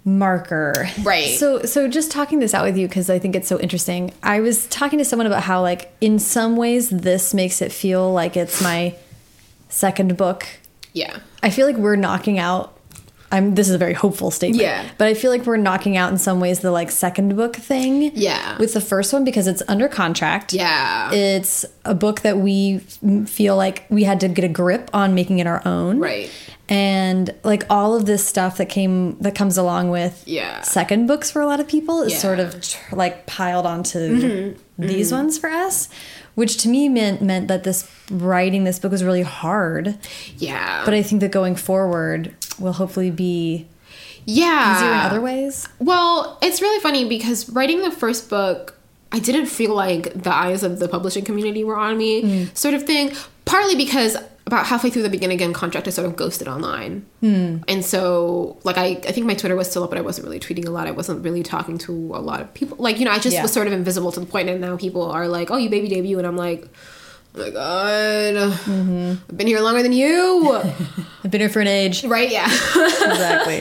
marker. 0.05 0.89
Right. 1.03 1.37
So 1.39 1.63
so 1.63 1.89
just 1.89 2.11
talking 2.11 2.39
this 2.39 2.55
out 2.55 2.65
with 2.65 2.77
you 2.77 2.87
because 2.89 3.11
I 3.11 3.19
think 3.19 3.35
it's 3.37 3.49
so 3.49 3.59
interesting. 3.59 4.13
I 4.23 4.41
was 4.41 4.67
talking 4.69 4.99
to 5.01 5.05
someone 5.05 5.27
about 5.27 5.43
how 5.43 5.63
like 5.63 5.93
in 6.01 6.19
some 6.19 6.57
ways 6.57 6.91
this 6.91 7.35
makes 7.35 7.61
it 7.61 7.73
feel 7.73 8.13
like 8.13 8.37
it's 8.37 8.63
my 8.63 8.95
second 9.79 10.17
book. 10.17 10.47
yeah. 10.93 11.19
I 11.41 11.51
feel 11.51 11.67
like 11.67 11.77
we're 11.77 11.97
knocking 11.97 12.39
out 12.39 12.79
I'm 13.31 13.55
this 13.55 13.69
is 13.69 13.75
a 13.75 13.79
very 13.79 13.93
hopeful 13.93 14.31
statement. 14.31 14.63
Yeah. 14.63 14.89
But 14.97 15.09
I 15.09 15.15
feel 15.15 15.31
like 15.31 15.45
we're 15.45 15.59
knocking 15.59 15.97
out 15.97 16.11
in 16.11 16.19
some 16.19 16.41
ways 16.41 16.61
the 16.61 16.71
like 16.71 16.91
second 16.91 17.37
book 17.37 17.57
thing. 17.57 18.11
Yeah. 18.15 18.57
With 18.59 18.73
the 18.73 18.81
first 18.81 19.13
one 19.13 19.25
because 19.25 19.47
it's 19.47 19.63
under 19.69 19.87
contract. 19.87 20.53
Yeah. 20.55 21.13
It's 21.13 21.67
a 21.85 21.95
book 21.95 22.23
that 22.23 22.39
we 22.39 22.79
feel 23.27 23.55
like 23.57 23.85
we 23.91 24.05
had 24.05 24.21
to 24.21 24.29
get 24.29 24.45
a 24.45 24.49
grip 24.49 24.91
on 24.95 25.15
making 25.15 25.41
it 25.41 25.47
our 25.47 25.61
own. 25.67 25.99
Right. 25.99 26.31
And 26.71 27.35
like 27.45 27.65
all 27.69 27.95
of 27.95 28.07
this 28.07 28.27
stuff 28.27 28.57
that 28.59 28.71
came 28.71 29.19
that 29.19 29.35
comes 29.35 29.59
along 29.59 29.91
with 29.91 30.23
Yeah. 30.27 30.63
second 30.63 31.07
books 31.07 31.31
for 31.31 31.43
a 31.43 31.47
lot 31.47 31.61
of 31.61 31.69
people 31.69 32.03
is 32.03 32.13
Yeah. 32.13 32.19
sort 32.19 32.41
of 32.41 32.61
tr- 32.63 32.97
like 32.97 33.27
piled 33.27 33.67
onto 33.67 33.99
mm-hmm. 33.99 34.87
these 34.87 35.09
mm-hmm. 35.09 35.17
ones 35.17 35.39
for 35.39 35.51
us, 35.51 35.89
which 36.39 36.57
to 36.63 36.69
me 36.69 36.89
meant 36.89 37.21
meant 37.21 37.49
that 37.49 37.65
this 37.65 37.91
writing 38.13 38.63
this 38.65 38.79
book 38.79 38.93
was 38.93 39.03
really 39.03 39.23
hard. 39.41 39.99
yeah. 40.37 40.85
But 40.85 40.95
I 40.95 41.03
think 41.03 41.21
that 41.23 41.33
going 41.33 41.57
forward 41.57 42.33
will 42.61 42.75
hopefully 42.75 43.11
be 43.11 43.67
yeah. 44.25 44.77
easier 44.77 44.89
in 44.93 45.01
other 45.01 45.21
ways. 45.21 45.67
Well, 45.81 46.39
it's 46.41 46.61
really 46.63 46.81
funny 46.81 47.09
because 47.09 47.51
writing 47.51 47.83
the 47.83 47.91
first 47.91 48.31
book, 48.31 48.75
I 49.11 49.19
didn't 49.19 49.47
feel 49.47 49.75
like 49.75 50.13
the 50.23 50.33
eyes 50.33 50.63
of 50.63 50.79
the 50.79 50.87
publishing 50.89 51.25
community 51.25 51.65
were 51.65 51.77
on 51.77 51.99
me, 51.99 52.23
Mm. 52.23 52.57
sort 52.57 52.75
of 52.75 52.85
thing. 52.85 53.11
Partly 53.45 53.75
because 53.75 54.17
about 54.49 54.67
halfway 54.67 54.89
through 54.89 55.03
the 55.03 55.11
begin 55.11 55.31
again 55.31 55.53
contract, 55.53 55.87
I 55.87 55.91
sort 55.91 56.07
of 56.07 56.17
ghosted 56.17 56.49
online. 56.49 57.05
Hmm. 57.21 57.59
And 57.69 57.85
so, 57.85 58.57
like, 58.65 58.79
I, 58.79 58.87
I 58.87 59.13
think 59.13 59.27
my 59.27 59.35
Twitter 59.35 59.55
was 59.55 59.71
still 59.71 59.85
up, 59.85 59.91
but 59.91 59.99
I 59.99 60.01
wasn't 60.01 60.27
really 60.27 60.41
tweeting 60.41 60.67
a 60.67 60.71
lot. 60.71 60.87
I 60.87 60.91
wasn't 60.91 61.23
really 61.23 61.43
talking 61.43 61.77
to 61.79 61.93
a 61.93 62.19
lot 62.19 62.41
of 62.41 62.53
people. 62.55 62.79
Like, 62.81 62.99
you 62.99 63.05
know, 63.05 63.11
I 63.11 63.19
just 63.19 63.35
Yeah. 63.35 63.43
was 63.43 63.53
sort 63.53 63.67
of 63.67 63.75
invisible 63.75 64.11
to 64.11 64.21
the 64.21 64.27
point, 64.27 64.49
and 64.49 64.61
now 64.61 64.77
people 64.79 65.03
are 65.03 65.29
like, 65.29 65.51
oh, 65.51 65.59
you 65.59 65.69
baby 65.69 65.89
debut. 65.89 66.17
And 66.19 66.27
I'm 66.27 66.37
like, 66.37 66.67
oh 67.35 67.39
my 67.41 67.51
God, 67.51 68.35
mm-hmm. 68.35 69.13
I've 69.29 69.37
been 69.37 69.47
here 69.47 69.61
longer 69.61 69.83
than 69.83 69.93
you. 69.93 70.51
I've 71.25 71.31
been 71.31 71.43
here 71.43 71.51
for 71.51 71.61
an 71.61 71.69
age. 71.69 72.03
right? 72.05 72.31
Yeah. 72.31 72.47
Exactly. 72.47 73.61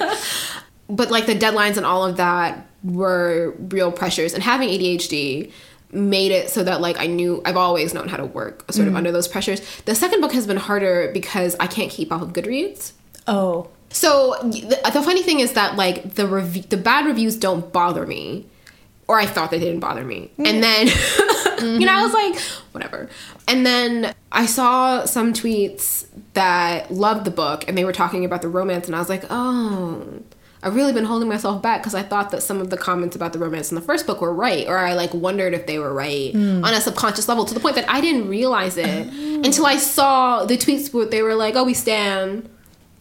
but 0.89 1.11
like 1.11 1.25
the 1.25 1.35
deadlines 1.35 1.75
and 1.75 1.85
all 1.85 2.05
of 2.05 2.15
that 2.17 2.65
were 2.83 3.55
real 3.59 3.91
pressures 3.91 4.33
and 4.33 4.41
having 4.41 4.69
ADHD 4.69 5.51
made 5.91 6.31
it 6.31 6.49
so 6.49 6.63
that 6.63 6.81
like 6.81 6.99
I 6.99 7.07
knew 7.07 7.41
I've 7.45 7.57
always 7.57 7.93
known 7.93 8.07
how 8.07 8.17
to 8.17 8.25
work 8.25 8.71
sort 8.71 8.87
of 8.87 8.91
mm-hmm. 8.91 8.97
under 8.97 9.11
those 9.11 9.27
pressures. 9.27 9.61
The 9.81 9.95
second 9.95 10.21
book 10.21 10.33
has 10.33 10.45
been 10.47 10.57
harder 10.57 11.11
because 11.13 11.55
I 11.59 11.67
can't 11.67 11.89
keep 11.89 12.11
off 12.11 12.21
of 12.21 12.33
Goodreads. 12.33 12.93
oh. 13.27 13.69
So 13.89 14.35
the, 14.43 14.79
the 14.93 15.01
funny 15.01 15.23
thing 15.23 15.39
is 15.39 15.53
that 15.53 15.77
like 15.77 16.15
the 16.15 16.27
rev- 16.27 16.69
the 16.69 16.77
bad 16.77 17.05
reviews 17.05 17.37
don't 17.37 17.71
bother 17.71 18.05
me, 18.05 18.45
or 19.07 19.17
I 19.17 19.25
thought 19.25 19.49
they 19.49 19.59
didn't 19.59 19.79
bother 19.79 20.03
me, 20.03 20.29
mm. 20.37 20.45
and 20.45 20.61
then 20.61 20.87
you 21.79 21.85
know 21.85 21.93
I 21.93 22.03
was 22.03 22.11
mm-hmm. 22.11 22.33
like 22.33 22.41
whatever, 22.73 23.09
and 23.47 23.65
then 23.65 24.13
I 24.29 24.45
saw 24.45 25.05
some 25.05 25.31
tweets 25.31 26.05
that 26.33 26.91
loved 26.91 27.23
the 27.23 27.31
book 27.31 27.63
and 27.67 27.77
they 27.77 27.85
were 27.85 27.93
talking 27.93 28.25
about 28.25 28.41
the 28.41 28.49
romance, 28.49 28.87
and 28.87 28.95
I 28.95 28.99
was 28.99 29.09
like 29.09 29.23
oh. 29.29 30.21
I've 30.67 30.75
really 30.75 30.93
been 30.93 31.05
holding 31.05 31.29
myself 31.29 31.61
back 31.61 31.81
because 31.81 31.95
I 31.95 32.03
thought 32.03 32.31
that 32.31 32.43
some 32.43 32.59
of 32.59 32.69
the 32.69 32.77
comments 32.77 33.15
about 33.15 33.31
the 33.31 33.39
romance 33.39 33.71
in 33.71 33.75
the 33.75 33.81
first 33.81 34.05
book 34.05 34.19
were 34.19 34.33
right, 34.33 34.67
or 34.67 34.77
I 34.77 34.93
like 34.93 35.13
wondered 35.13 35.53
if 35.53 35.65
they 35.65 35.79
were 35.79 35.93
right 35.93 36.33
mm. 36.33 36.63
on 36.63 36.73
a 36.73 36.81
subconscious 36.81 37.29
level 37.29 37.45
to 37.45 37.53
the 37.53 37.59
point 37.59 37.75
that 37.75 37.89
I 37.89 38.01
didn't 38.01 38.27
realize 38.27 38.77
it 38.77 39.07
until 39.07 39.65
I 39.65 39.77
saw 39.77 40.45
the 40.45 40.57
tweets 40.57 40.93
where 40.93 41.05
they 41.05 41.21
were 41.21 41.35
like, 41.35 41.55
"Oh, 41.55 41.63
we 41.63 41.73
stand." 41.73 42.49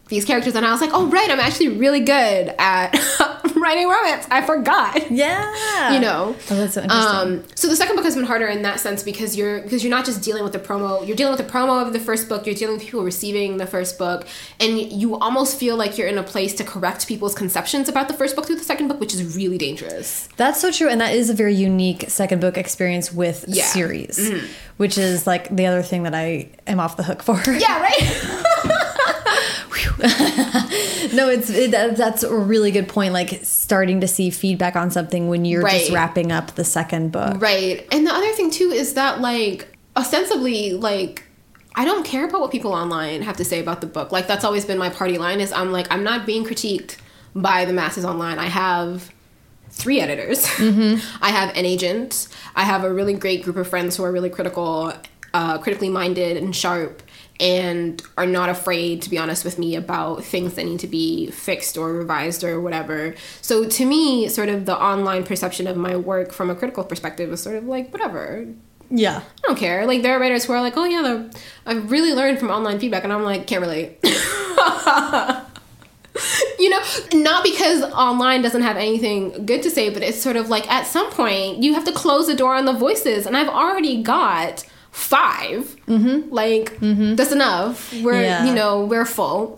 These 0.09 0.25
characters 0.25 0.55
and 0.55 0.65
I 0.65 0.71
was 0.71 0.81
like, 0.81 0.91
oh 0.93 1.07
right, 1.07 1.29
I'm 1.29 1.39
actually 1.39 1.69
really 1.69 1.99
good 1.99 2.53
at 2.57 2.91
writing 3.55 3.87
romance. 3.87 4.25
I 4.31 4.41
forgot. 4.45 5.11
Yeah. 5.11 5.93
You 5.93 5.99
know. 5.99 6.35
Oh, 6.49 6.55
that's 6.55 6.73
so 6.75 6.81
interesting. 6.83 7.39
Um, 7.39 7.43
so 7.55 7.67
the 7.67 7.75
second 7.75 7.95
book 7.95 8.05
has 8.05 8.15
been 8.15 8.23
harder 8.25 8.47
in 8.47 8.61
that 8.61 8.79
sense 8.79 9.03
because 9.03 9.35
you're 9.35 9.61
because 9.61 9.83
you're 9.83 9.91
not 9.91 10.05
just 10.05 10.21
dealing 10.21 10.43
with 10.43 10.53
the 10.53 10.59
promo, 10.59 11.05
you're 11.05 11.15
dealing 11.15 11.35
with 11.35 11.45
the 11.45 11.51
promo 11.51 11.85
of 11.85 11.93
the 11.93 11.99
first 11.99 12.29
book, 12.29 12.45
you're 12.45 12.55
dealing 12.55 12.75
with 12.75 12.83
people 12.83 13.03
receiving 13.03 13.57
the 13.57 13.67
first 13.67 13.97
book, 13.97 14.25
and 14.59 14.79
you 14.79 15.17
almost 15.17 15.57
feel 15.59 15.75
like 15.75 15.97
you're 15.97 16.07
in 16.07 16.17
a 16.17 16.23
place 16.23 16.53
to 16.55 16.63
correct 16.63 17.07
people's 17.07 17.35
conceptions 17.35 17.89
about 17.89 18.07
the 18.07 18.13
first 18.13 18.35
book 18.35 18.45
through 18.45 18.55
the 18.57 18.63
second 18.63 18.87
book, 18.87 18.99
which 18.99 19.13
is 19.13 19.35
really 19.35 19.57
dangerous. 19.57 20.27
That's 20.37 20.59
so 20.61 20.71
true, 20.71 20.89
and 20.89 21.01
that 21.01 21.13
is 21.13 21.29
a 21.29 21.33
very 21.33 21.53
unique 21.55 22.05
second 22.09 22.39
book 22.41 22.57
experience 22.57 23.11
with 23.11 23.45
Yeah. 23.47 23.63
Mm-hmm. 23.63 23.73
series, 23.73 24.43
which 24.77 24.97
is 24.97 25.27
like 25.27 25.53
the 25.55 25.65
other 25.65 25.81
thing 25.81 26.03
that 26.03 26.15
I 26.15 26.49
am 26.65 26.79
off 26.79 26.95
the 26.97 27.03
hook 27.03 27.21
for. 27.23 27.41
Yeah, 27.51 27.81
right? 27.81 28.43
no, 31.13 31.27
it's 31.27 31.49
it, 31.49 31.71
that, 31.71 31.97
that's 31.97 32.21
a 32.21 32.35
really 32.35 32.69
good 32.71 32.87
point. 32.87 33.13
Like 33.13 33.39
starting 33.43 34.01
to 34.01 34.07
see 34.07 34.29
feedback 34.29 34.75
on 34.75 34.91
something 34.91 35.27
when 35.27 35.43
you're 35.43 35.67
just 35.67 35.91
wrapping 35.91 36.31
up 36.31 36.55
the 36.55 36.63
second 36.63 37.11
book. 37.11 37.41
Right. 37.41 37.87
And 37.91 38.05
the 38.05 38.13
other 38.13 38.31
thing 38.33 38.51
too 38.51 38.69
is 38.69 38.93
that 38.93 39.21
like 39.21 39.75
ostensibly 39.95 40.73
like 40.73 41.23
I 41.75 41.85
don't 41.85 42.05
care 42.05 42.27
about 42.27 42.41
what 42.41 42.51
people 42.51 42.73
online 42.73 43.23
have 43.23 43.37
to 43.37 43.45
say 43.45 43.59
about 43.59 43.81
the 43.81 43.87
book. 43.87 44.11
Like 44.11 44.27
that's 44.27 44.43
always 44.43 44.65
been 44.65 44.77
my 44.77 44.89
party 44.89 45.17
line 45.17 45.39
is 45.39 45.51
I'm 45.51 45.71
like 45.71 45.87
I'm 45.91 46.03
not 46.03 46.25
being 46.25 46.43
critiqued 46.45 46.97
by 47.35 47.65
the 47.65 47.73
masses 47.73 48.05
online. 48.05 48.37
I 48.37 48.45
have 48.45 49.11
three 49.69 49.99
editors. 49.99 50.45
I 50.59 51.31
have 51.31 51.55
an 51.55 51.65
agent. 51.65 52.27
I 52.55 52.63
have 52.63 52.83
a 52.83 52.93
really 52.93 53.13
great 53.13 53.43
group 53.43 53.55
of 53.57 53.67
friends 53.67 53.97
who 53.97 54.03
are 54.03 54.11
really 54.11 54.29
critical, 54.29 54.93
uh, 55.33 55.57
critically 55.59 55.89
minded 55.89 56.37
and 56.37 56.55
sharp 56.55 57.01
and 57.39 58.01
are 58.17 58.25
not 58.25 58.49
afraid 58.49 59.01
to 59.03 59.09
be 59.09 59.17
honest 59.17 59.45
with 59.45 59.59
me 59.59 59.75
about 59.75 60.23
things 60.23 60.55
that 60.55 60.65
need 60.65 60.79
to 60.79 60.87
be 60.87 61.29
fixed 61.31 61.77
or 61.77 61.93
revised 61.93 62.43
or 62.43 62.59
whatever. 62.59 63.15
So 63.41 63.67
to 63.67 63.85
me, 63.85 64.27
sort 64.27 64.49
of 64.49 64.65
the 64.65 64.77
online 64.79 65.23
perception 65.23 65.67
of 65.67 65.77
my 65.77 65.95
work 65.95 66.33
from 66.33 66.49
a 66.49 66.55
critical 66.55 66.83
perspective 66.83 67.31
is 67.31 67.41
sort 67.41 67.55
of 67.57 67.65
like 67.65 67.91
whatever. 67.91 68.47
Yeah. 68.89 69.17
I 69.17 69.47
don't 69.47 69.57
care. 69.57 69.85
Like 69.85 70.01
there 70.01 70.15
are 70.15 70.19
writers 70.19 70.45
who 70.45 70.53
are 70.53 70.61
like, 70.61 70.77
"Oh 70.77 70.85
yeah, 70.85 71.01
the, 71.01 71.39
I've 71.65 71.91
really 71.91 72.13
learned 72.13 72.39
from 72.39 72.49
online 72.49 72.79
feedback," 72.79 73.03
and 73.03 73.11
I'm 73.11 73.23
like, 73.23 73.45
can't 73.45 73.61
relate. 73.61 73.99
you 76.59 76.69
know, 76.69 76.81
not 77.13 77.43
because 77.43 77.83
online 77.83 78.41
doesn't 78.41 78.61
have 78.61 78.77
anything 78.77 79.45
good 79.45 79.61
to 79.63 79.69
say, 79.69 79.89
but 79.89 80.01
it's 80.03 80.21
sort 80.21 80.37
of 80.37 80.49
like 80.49 80.69
at 80.71 80.87
some 80.87 81.11
point 81.11 81.61
you 81.61 81.73
have 81.73 81.83
to 81.85 81.91
close 81.91 82.27
the 82.27 82.35
door 82.35 82.55
on 82.55 82.65
the 82.65 82.73
voices, 82.73 83.25
and 83.25 83.35
I've 83.35 83.49
already 83.49 84.01
got 84.01 84.63
5 84.97 85.75
Mm-hmm. 85.87 86.33
Like 86.33 86.77
that's 87.15 87.31
enough. 87.31 87.93
We're 88.01 88.21
Yeah. 88.21 88.45
you 88.45 88.53
know 88.53 88.85
we're 88.85 89.05
full. 89.05 89.57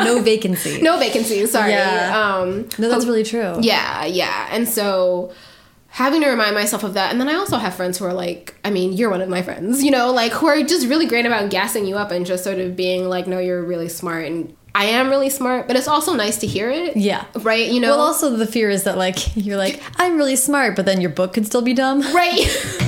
No 0.00 0.20
vacancy. 0.20 0.82
no 0.88 0.98
vacancies. 0.98 1.52
Sorry. 1.52 1.70
Yeah. 1.70 2.12
Um, 2.20 2.68
No, 2.78 2.88
that's 2.90 3.06
really 3.06 3.22
true. 3.24 3.56
yeah, 3.60 4.04
yeah. 4.04 4.48
And 4.50 4.68
so 4.68 5.32
having 5.88 6.20
to 6.22 6.28
remind 6.28 6.54
myself 6.54 6.82
of 6.82 6.94
that. 6.94 7.12
And 7.12 7.20
then 7.20 7.28
I 7.28 7.34
also 7.34 7.56
have 7.56 7.74
friends 7.74 7.98
who 7.98 8.04
are 8.04 8.12
like, 8.12 8.54
I 8.64 8.70
mean, 8.70 8.92
you're 8.92 9.08
one 9.10 9.22
of 9.22 9.28
my 9.28 9.42
friends, 9.42 9.82
you 9.84 9.92
know, 9.92 10.10
like 10.12 10.32
who 10.32 10.46
are 10.48 10.60
just 10.64 10.88
really 10.88 11.06
great 11.06 11.24
about 11.26 11.48
gassing 11.50 11.86
you 11.86 11.96
up 11.96 12.10
and 12.10 12.26
just 12.26 12.42
sort 12.42 12.58
of 12.58 12.74
being 12.74 13.08
like, 13.08 13.26
no, 13.28 13.38
you're 13.38 13.62
really 13.62 13.88
smart. 13.88 14.24
And 14.26 14.54
I 14.74 14.86
am 14.86 15.08
really 15.08 15.30
smart, 15.30 15.68
but 15.68 15.76
it's 15.76 15.86
also 15.86 16.12
nice 16.14 16.36
to 16.38 16.48
hear 16.48 16.68
it. 16.68 16.96
Yeah. 16.96 17.24
Right? 17.38 17.70
You 17.70 17.78
know? 17.80 17.90
Well, 17.96 18.00
also 18.00 18.36
the 18.36 18.46
fear 18.46 18.68
is 18.70 18.82
that 18.84 18.98
like 18.98 19.36
you're 19.36 19.56
like 19.56 19.80
I'm 19.96 20.16
really 20.16 20.36
smart, 20.36 20.74
but 20.76 20.84
then 20.84 21.00
your 21.00 21.10
book 21.10 21.32
could 21.32 21.46
still 21.46 21.62
be 21.62 21.72
dumb. 21.74 22.00
right. 22.12 22.44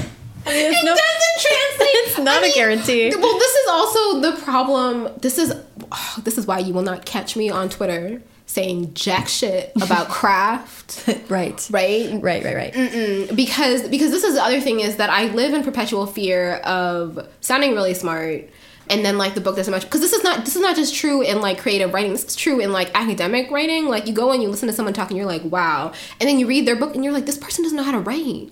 It 0.46 0.84
no- 0.84 0.94
doesn't 0.94 1.40
translate. 1.40 1.86
It's 2.06 2.18
not 2.18 2.42
a 2.44 2.52
guarantee. 2.52 3.10
Well, 3.14 3.38
this 3.38 3.52
is 3.54 3.68
also 3.68 4.20
the 4.20 4.32
problem. 4.42 5.08
This 5.20 5.38
is 5.38 5.52
oh, 5.92 6.20
this 6.24 6.38
is 6.38 6.46
why 6.46 6.60
you 6.60 6.72
will 6.72 6.82
not 6.82 7.04
catch 7.04 7.36
me 7.36 7.50
on 7.50 7.68
Twitter 7.68 8.22
saying 8.46 8.94
jack 8.94 9.28
shit 9.28 9.72
about 9.82 10.08
craft. 10.18 11.08
right. 11.28 11.68
Right? 11.70 12.22
Right. 12.22 12.44
Right. 12.44 12.54
Right. 12.54 13.36
because 13.36 13.88
because 13.88 14.10
this 14.12 14.24
is 14.24 14.34
the 14.34 14.42
other 14.42 14.60
thing 14.60 14.80
is 14.80 14.96
that 14.96 15.10
I 15.10 15.26
live 15.26 15.52
in 15.52 15.62
perpetual 15.64 16.06
fear 16.06 16.54
of 16.64 17.28
sounding 17.40 17.72
really 17.72 17.94
smart 17.94 18.48
and 18.88 19.04
then 19.04 19.18
like 19.18 19.34
the 19.34 19.40
book 19.40 19.56
doesn't 19.56 19.72
match 19.72 19.82
because 19.82 20.00
this 20.00 20.12
is 20.12 20.22
not 20.22 20.44
this 20.44 20.54
is 20.56 20.62
not 20.62 20.76
just 20.76 20.94
true 20.94 21.22
in 21.22 21.40
like 21.40 21.58
creative 21.58 21.92
writing 21.92 22.12
this 22.12 22.24
is 22.24 22.36
true 22.36 22.60
in 22.60 22.72
like 22.72 22.88
academic 22.94 23.50
writing 23.50 23.86
like 23.86 24.06
you 24.06 24.12
go 24.12 24.30
and 24.30 24.42
you 24.42 24.48
listen 24.48 24.68
to 24.68 24.72
someone 24.72 24.94
talk 24.94 25.10
and 25.10 25.16
you're 25.16 25.26
like 25.26 25.42
wow 25.44 25.92
and 26.20 26.28
then 26.28 26.38
you 26.38 26.46
read 26.46 26.66
their 26.66 26.76
book 26.76 26.94
and 26.94 27.02
you're 27.02 27.12
like 27.12 27.26
this 27.26 27.36
person 27.38 27.64
doesn't 27.64 27.76
know 27.76 27.82
how 27.82 27.92
to 27.92 27.98
write 27.98 28.50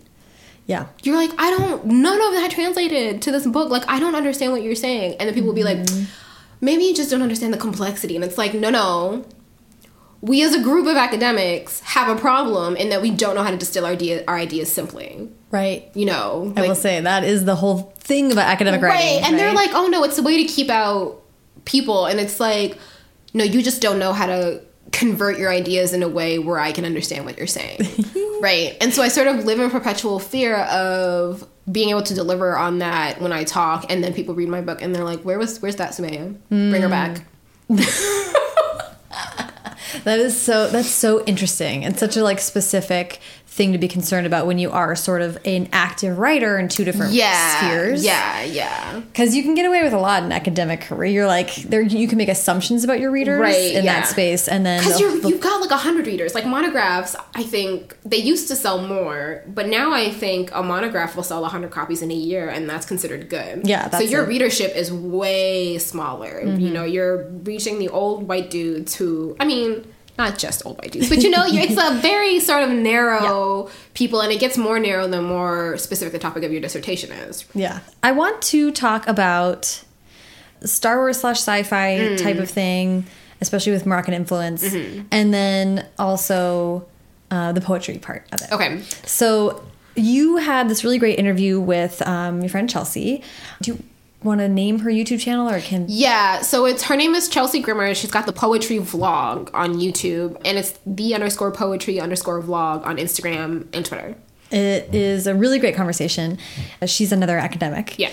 Yeah. 0.67 0.87
you're 1.03 1.17
like 1.17 1.31
I 1.39 1.51
don't 1.51 1.85
none 1.85 2.21
of 2.21 2.33
that 2.35 2.51
translated 2.51 3.23
to 3.23 3.33
this 3.33 3.47
book. 3.47 3.71
Like 3.71 3.85
I 3.89 4.01
don't 4.01 4.15
understand 4.15 4.53
what 4.53 4.63
you're 4.63 4.75
saying. 4.75 5.17
And 5.19 5.29
then 5.29 5.35
people 5.35 5.49
will 5.49 5.55
be 5.55 5.65
like 5.65 5.79
mm-hmm. 5.79 6.05
maybe 6.61 6.85
you 6.85 6.95
just 6.95 7.11
don't 7.11 7.23
understand 7.23 7.53
the 7.53 7.59
complexity. 7.59 8.15
And 8.15 8.25
it's 8.25 8.39
like 8.39 8.55
no 8.55 8.71
no. 8.71 9.25
We 10.21 10.43
as 10.43 10.55
a 10.55 10.63
group 10.63 10.87
of 10.87 10.97
academics 10.97 11.81
have 11.81 12.09
a 12.09 12.19
problem 12.19 12.77
in 12.77 12.89
that 12.89 13.03
we 13.03 13.11
don't 13.11 13.35
know 13.35 13.43
how 13.43 13.51
to 13.51 13.59
distill 13.59 13.85
our, 13.85 13.93
idea, 13.93 14.25
our 14.27 14.37
ideas 14.37 14.73
simply. 14.73 15.31
Right. 15.51 15.91
you 15.95 16.07
know 16.07 16.53
I 16.57 16.61
like- 16.61 16.69
will 16.69 16.75
say 16.75 17.01
that 17.01 17.25
is 17.25 17.45
the 17.45 17.55
whole 17.55 17.95
thing 17.99 18.33
about 18.33 18.49
academic 18.49 18.81
right. 18.81 18.95
writing. 18.95 19.25
and 19.25 19.39
they're 19.39 19.55
like 19.55 19.71
oh 19.73 19.87
no 19.87 20.03
it's 20.05 20.19
a 20.19 20.23
way 20.23 20.43
to 20.43 20.53
keep 20.53 20.71
out 20.71 21.21
people. 21.65 22.07
And 22.07 22.19
it's 22.19 22.41
like 22.41 22.79
no 23.35 23.45
you 23.45 23.63
just 23.63 23.83
don't 23.83 23.99
know 23.99 24.13
how 24.15 24.27
to 24.27 24.63
convert 24.95 25.39
your 25.39 25.51
ideas 25.51 25.93
in 25.93 26.03
a 26.03 26.09
way 26.09 26.39
where 26.39 26.59
i 26.59 26.73
can 26.73 26.85
understand 26.85 27.25
what 27.25 27.37
you're 27.37 27.47
saying. 27.47 27.81
Right. 28.41 28.77
And 28.81 28.93
so 28.93 29.03
i 29.03 29.09
sort 29.09 29.27
of 29.27 29.45
live 29.47 29.59
in 29.59 29.71
perpetual 29.71 30.19
fear 30.19 30.57
of 30.65 31.49
being 31.71 31.89
able 31.91 32.03
to 32.03 32.15
deliver 32.15 32.59
on 32.59 32.81
that 32.81 33.19
when 33.21 33.33
i 33.33 33.43
talk 33.45 33.87
and 33.89 34.05
then 34.05 34.13
people 34.13 34.35
read 34.35 34.51
my 34.51 34.61
book 34.61 34.83
and 34.83 34.95
they're 34.95 35.05
like 35.05 35.23
where 35.23 35.39
was 35.39 35.63
where's 35.63 35.77
that 35.77 35.93
Somaiya 35.93 36.37
bring 36.51 36.83
her 36.83 36.89
back. 36.89 37.25
That 40.03 40.19
is 40.19 40.39
so 40.39 40.69
that's 40.69 40.91
so 40.91 41.25
interesting 41.25 41.85
and 41.85 41.99
such 41.99 42.17
a 42.17 42.23
like 42.23 42.41
specific 42.41 43.21
thing 43.55 43.71
to 43.71 43.79
be 43.79 43.87
concerned 43.87 44.27
about 44.27 44.49
when 44.49 44.59
you 44.59 44.69
are 44.73 44.97
sort 44.97 45.23
of 45.23 45.39
an 45.45 45.69
active 45.73 46.19
writer 46.19 46.59
in 46.59 46.69
two 46.69 46.85
different 46.85 47.13
yeah 47.13 47.57
spheres. 47.61 48.05
yeah 48.05 48.43
yeah 48.43 48.99
Because 48.99 49.37
you 49.37 49.45
can 49.45 49.55
get 49.55 49.65
away 49.65 49.85
with 49.85 49.93
a 49.93 49.99
lot 49.99 50.25
in 50.25 50.33
academic 50.33 50.81
career. 50.81 51.09
You're 51.09 51.27
like 51.29 51.55
there 51.63 51.81
you 51.81 52.09
can 52.09 52.19
make 52.19 52.29
assumptions 52.29 52.83
about 52.83 52.99
your 52.99 53.13
readers 53.13 53.39
Right, 53.41 53.75
in 53.77 53.85
yeah. 53.85 54.01
that 54.01 54.09
space 54.09 54.49
and 54.49 54.67
then 54.67 54.81
because 54.81 54.99
you've 54.99 55.41
got 55.41 55.61
like 55.61 55.71
a 55.71 55.77
hundred 55.77 56.07
readers 56.09 56.35
like 56.35 56.45
monographs 56.47 57.15
i 57.37 57.45
think 57.45 57.97
they 58.05 58.17
used 58.17 58.49
to 58.49 58.57
sell 58.57 58.83
more 58.83 59.45
but 59.47 59.69
now 59.69 59.93
i 59.93 60.11
think 60.11 60.51
a 60.53 60.63
monograph 60.63 61.15
will 61.15 61.23
sell 61.23 61.45
a 61.45 61.49
hundred 61.49 61.71
copies 61.71 62.03
in 62.03 62.11
a 62.11 62.15
year 62.15 62.49
and 62.49 62.69
that's 62.69 62.85
considered 62.87 63.29
good 63.29 63.67
Yeah, 63.67 63.89
so 63.91 64.01
your 64.01 64.21
it. 64.21 64.23
Mm-hmm. 64.25 64.31
readership 64.31 64.75
is 64.75 64.93
way 64.93 65.79
smaller 65.79 66.43
you 66.43 66.71
know 66.71 66.85
you're 66.85 67.29
reaching 67.45 67.79
the 67.79 67.89
old 67.89 68.27
white 68.27 68.51
dudes 68.51 68.97
who 68.97 69.37
i 69.39 69.45
mean 69.45 69.87
not 70.19 70.39
just 70.39 70.65
old 70.65 70.79
white 70.79 70.93
dudes 70.93 71.09
but 71.09 71.23
you 71.23 71.31
know 71.31 71.43
it's 71.47 71.73
a 71.81 71.95
very 72.01 72.39
sort 72.41 72.63
of 72.63 72.71
narrow 72.71 73.69
people 73.95 74.21
and 74.21 74.31
it 74.33 74.39
gets 74.39 74.57
more 74.57 74.79
narrow 74.79 75.07
the 75.09 75.21
more 75.23 75.77
specific 75.79 76.13
the 76.13 76.19
topic 76.19 76.43
of 76.45 76.53
your 76.53 76.61
dissertation 76.61 77.11
is 77.13 77.45
Yeah. 77.55 77.81
I 78.03 78.13
want 78.13 78.41
to 78.43 78.71
talk 78.71 79.07
about 79.09 79.83
Star 80.65 80.99
Wars 80.99 81.19
slash 81.21 81.39
sci 81.41 81.63
fi 81.65 81.99
Mm. 81.99 82.17
type 82.23 82.37
of 82.39 82.49
thing, 82.49 83.07
especially 83.41 83.73
with 83.73 83.85
Moroccan 83.87 84.15
influence, 84.15 84.65
Mm-hmm. 84.65 85.03
and 85.11 85.35
then 85.35 85.87
also 85.99 86.87
uh, 87.31 87.53
the 87.53 87.61
poetry 87.61 87.99
part 87.99 88.25
of 88.33 88.41
it. 88.41 88.53
okay 88.53 88.81
So 89.05 89.65
you 89.97 90.37
had 90.39 90.69
this 90.69 90.85
really 90.85 90.99
great 90.99 91.19
interview 91.19 91.61
with 91.61 92.01
um, 92.07 92.41
your 92.41 92.49
friend 92.51 92.69
Chelsea. 92.71 93.23
Do 93.63 93.73
you 93.73 93.85
want 94.25 94.41
to 94.41 94.49
name 94.49 94.81
her 94.81 94.91
YouTube 94.91 95.21
channel 95.21 95.49
or 95.49 95.61
can 95.61 95.87
Yeah, 95.89 96.41
so 96.41 96.65
it's 96.67 96.85
her 96.85 96.97
name 96.97 97.15
is 97.15 97.29
Chelsea 97.29 97.61
Grimmer. 97.61 97.95
She's 97.95 98.11
got 98.11 98.27
the 98.27 98.33
poetry 98.33 98.79
vlog 98.79 99.51
on 99.55 99.75
YouTube, 99.75 100.41
and 100.45 100.59
it's 100.59 100.79
the 100.87 101.15
underscore 101.15 101.53
poetry 101.53 102.01
underscore 102.01 102.43
vlog 102.43 102.85
on 102.87 102.97
Instagram 102.97 103.67
and 103.73 103.85
Twitter. 103.85 104.17
It 104.51 104.95
is 104.95 105.27
a 105.27 105.35
really 105.35 105.59
great 105.59 105.75
conversation. 105.75 106.39
Uh, 106.81 106.87
she's 106.87 107.13
another 107.13 107.39
academic. 107.39 107.99
Yeah. 107.99 108.11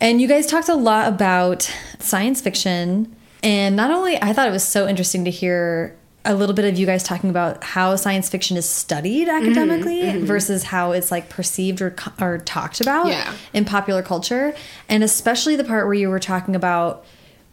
And 0.00 0.20
you 0.20 0.28
guys 0.28 0.46
talked 0.46 0.68
a 0.68 0.74
lot 0.74 1.08
about 1.08 1.70
science 1.98 2.40
fiction. 2.40 3.14
And 3.42 3.74
not 3.76 3.90
only, 3.90 4.20
I 4.20 4.32
thought 4.32 4.48
it 4.48 4.52
was 4.52 4.66
so 4.66 4.86
interesting 4.86 5.24
to 5.24 5.30
hear 5.30 5.96
a 6.24 6.34
little 6.34 6.54
bit 6.54 6.64
of 6.64 6.78
you 6.78 6.86
guys 6.86 7.02
talking 7.02 7.30
about 7.30 7.64
how 7.64 7.96
science 7.96 8.28
fiction 8.28 8.56
is 8.56 8.68
studied 8.68 9.26
Mm-hmm, 9.28 9.44
academically 9.48 10.18
versus 10.24 10.62
how 10.64 10.92
it's 10.92 11.10
like 11.10 11.28
perceived 11.28 11.82
or, 11.82 11.94
or 12.20 12.38
talked 12.38 12.80
about 12.80 13.06
Yeah. 13.08 13.32
in 13.52 13.64
popular 13.64 14.02
culture. 14.02 14.54
And 14.88 15.02
especially 15.02 15.56
the 15.56 15.64
part 15.64 15.86
where 15.86 15.94
you 15.94 16.08
were 16.08 16.20
talking 16.20 16.54
about 16.54 17.04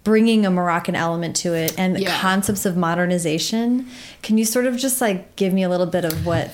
bringing 0.03 0.45
a 0.45 0.51
Moroccan 0.51 0.95
element 0.95 1.35
to 1.37 1.53
it 1.53 1.73
and 1.77 1.95
the 1.95 2.01
Yeah. 2.03 2.19
concepts 2.19 2.65
of 2.65 2.77
modernization. 2.77 3.87
Can 4.21 4.37
you 4.37 4.45
sort 4.45 4.65
of 4.65 4.77
just 4.77 5.01
like 5.01 5.35
give 5.35 5.51
me 5.51 5.63
a 5.63 5.69
little 5.69 5.85
bit 5.85 6.05
of 6.05 6.25
what 6.25 6.49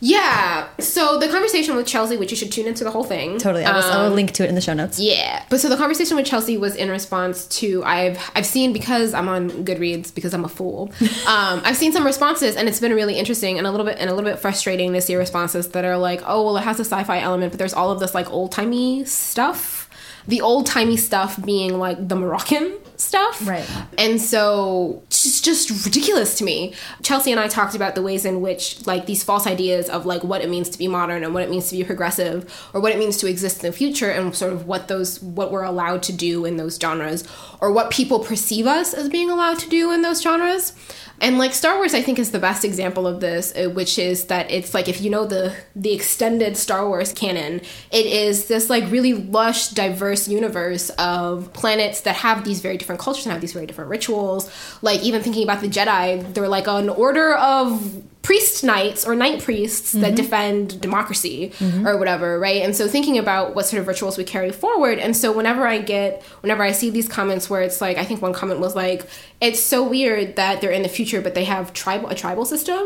Yeah. 0.00 0.68
So 0.78 1.18
the 1.18 1.28
conversation 1.28 1.76
with 1.76 1.86
Chelsea, 1.86 2.16
which 2.16 2.30
you 2.30 2.36
should 2.36 2.52
tune 2.52 2.66
into 2.66 2.84
the 2.84 2.90
whole 2.90 3.04
thing. 3.04 3.38
totally, 3.38 3.64
I 3.64 3.72
will, 3.76 3.84
I 3.84 3.98
will 3.98 4.06
um, 4.10 4.14
link 4.14 4.32
to 4.32 4.44
it 4.44 4.48
in 4.48 4.54
the 4.54 4.60
show 4.60 4.74
notes. 4.74 4.98
Yeah, 4.98 5.44
but 5.48 5.60
so 5.60 5.68
the 5.68 5.76
conversation 5.76 6.16
with 6.16 6.26
Chelsea 6.26 6.56
was 6.56 6.74
in 6.74 6.90
response 6.90 7.46
to 7.60 7.82
I've 7.84 8.18
I've 8.34 8.46
seen 8.46 8.72
because 8.72 9.14
I'm 9.14 9.28
on 9.28 9.50
Goodreads 9.64 10.14
because 10.14 10.34
I'm 10.34 10.44
a 10.44 10.48
fool. 10.48 10.92
Um, 11.26 11.60
I've 11.64 11.76
seen 11.76 11.92
some 11.92 12.04
responses 12.04 12.54
and 12.56 12.68
it's 12.68 12.78
been 12.78 12.92
really 12.92 13.18
interesting 13.18 13.58
and 13.58 13.66
a 13.66 13.70
little 13.70 13.84
bit 13.84 13.96
and 13.98 14.08
a 14.08 14.14
little 14.14 14.30
bit 14.30 14.38
frustrating 14.38 14.92
to 14.92 15.00
see 15.00 15.16
responses 15.16 15.68
that 15.70 15.84
are 15.84 15.98
like, 15.98 16.22
oh 16.24 16.44
well, 16.44 16.56
it 16.56 16.62
has 16.62 16.78
a 16.78 16.84
sci-fi 16.84 17.18
element, 17.20 17.52
but 17.52 17.58
there's 17.58 17.74
all 17.74 17.90
of 17.90 17.98
this 17.98 18.14
like 18.14 18.30
old 18.30 18.52
timey 18.52 19.04
stuff. 19.04 19.85
The 20.28 20.40
old 20.40 20.66
timey 20.66 20.96
stuff 20.96 21.42
being 21.44 21.78
like 21.78 22.08
the 22.08 22.16
Moroccan 22.16 22.78
stuff, 22.96 23.46
Right. 23.46 23.68
And 23.98 24.20
so 24.20 25.02
it's 25.06 25.40
just 25.40 25.84
ridiculous 25.84 26.36
to 26.38 26.44
me. 26.44 26.74
Chelsea 27.02 27.30
and 27.30 27.40
I 27.40 27.48
talked 27.48 27.74
about 27.74 27.94
the 27.94 28.02
ways 28.02 28.24
in 28.24 28.40
which 28.40 28.86
like 28.86 29.06
these 29.06 29.22
false 29.22 29.46
ideas 29.46 29.88
of 29.88 30.06
like 30.06 30.24
what 30.24 30.42
it 30.42 30.50
means 30.50 30.68
to 30.70 30.78
be 30.78 30.88
modern 30.88 31.24
and 31.24 31.34
what 31.34 31.42
it 31.42 31.50
means 31.50 31.68
to 31.70 31.76
be 31.76 31.84
progressive 31.84 32.70
or 32.72 32.80
what 32.80 32.92
it 32.92 32.98
means 32.98 33.16
to 33.18 33.28
exist 33.28 33.62
in 33.62 33.70
the 33.70 33.76
future 33.76 34.10
and 34.10 34.34
sort 34.34 34.52
of 34.52 34.66
what 34.66 34.88
those 34.88 35.22
what 35.22 35.50
we're 35.52 35.62
allowed 35.62 36.02
to 36.04 36.12
do 36.12 36.44
in 36.44 36.56
those 36.56 36.78
genres 36.78 37.24
or 37.60 37.72
what 37.72 37.90
people 37.90 38.18
perceive 38.20 38.66
us 38.66 38.94
as 38.94 39.08
being 39.08 39.30
allowed 39.30 39.58
to 39.58 39.68
do 39.68 39.92
in 39.92 40.02
those 40.02 40.22
genres. 40.22 40.72
And 41.20 41.38
like 41.38 41.54
Star 41.54 41.76
Wars 41.76 41.94
I 41.94 42.02
think 42.02 42.18
is 42.18 42.30
the 42.30 42.38
best 42.38 42.64
example 42.64 43.06
of 43.06 43.20
this 43.20 43.52
uh, 43.56 43.70
which 43.70 43.98
is 43.98 44.26
that 44.26 44.50
it's 44.50 44.74
like 44.74 44.88
if 44.88 45.00
you 45.00 45.10
know 45.10 45.26
the 45.26 45.54
the 45.74 45.92
extended 45.92 46.56
Star 46.56 46.86
Wars 46.86 47.12
canon, 47.12 47.60
it 47.90 48.06
is 48.06 48.48
this 48.48 48.68
like 48.68 48.90
really 48.90 49.14
lush 49.14 49.68
diverse 49.68 50.28
universe 50.28 50.90
of 50.90 51.52
planets 51.52 52.02
that 52.02 52.16
have 52.16 52.44
these 52.44 52.60
very 52.60 52.76
different 52.76 53.00
cultures 53.00 53.26
and 53.26 53.32
have 53.32 53.40
these 53.40 53.52
very 53.52 53.66
different 53.66 53.90
rituals. 53.90 54.50
Like 54.82 55.02
even 55.02 55.22
thinking 55.22 55.42
about 55.42 55.60
the 55.60 55.68
Jedi, 55.68 56.34
they're 56.34 56.48
like 56.48 56.66
an 56.66 56.88
order 56.88 57.34
of 57.34 58.02
priest 58.26 58.64
knights 58.64 59.06
or 59.06 59.14
knight 59.14 59.40
priests 59.40 59.92
that 59.92 60.00
mm-hmm. 60.00 60.14
defend 60.16 60.80
democracy 60.80 61.52
mm-hmm. 61.60 61.86
or 61.86 61.96
whatever, 61.96 62.40
right? 62.40 62.60
And 62.60 62.74
so 62.74 62.88
thinking 62.88 63.18
about 63.18 63.54
what 63.54 63.66
sort 63.66 63.80
of 63.80 63.86
rituals 63.86 64.18
we 64.18 64.24
carry 64.24 64.50
forward. 64.50 64.98
And 64.98 65.16
so 65.16 65.30
whenever 65.30 65.64
I 65.64 65.78
get, 65.78 66.24
whenever 66.40 66.64
I 66.64 66.72
see 66.72 66.90
these 66.90 67.08
comments 67.08 67.48
where 67.48 67.62
it's 67.62 67.80
like, 67.80 67.98
I 67.98 68.04
think 68.04 68.20
one 68.20 68.32
comment 68.32 68.58
was 68.58 68.74
like, 68.74 69.06
it's 69.40 69.60
so 69.60 69.88
weird 69.88 70.34
that 70.34 70.60
they're 70.60 70.72
in 70.72 70.82
the 70.82 70.88
future, 70.88 71.20
but 71.20 71.36
they 71.36 71.44
have 71.44 71.72
tribal 71.72 72.08
a 72.08 72.16
tribal 72.16 72.44
system. 72.44 72.84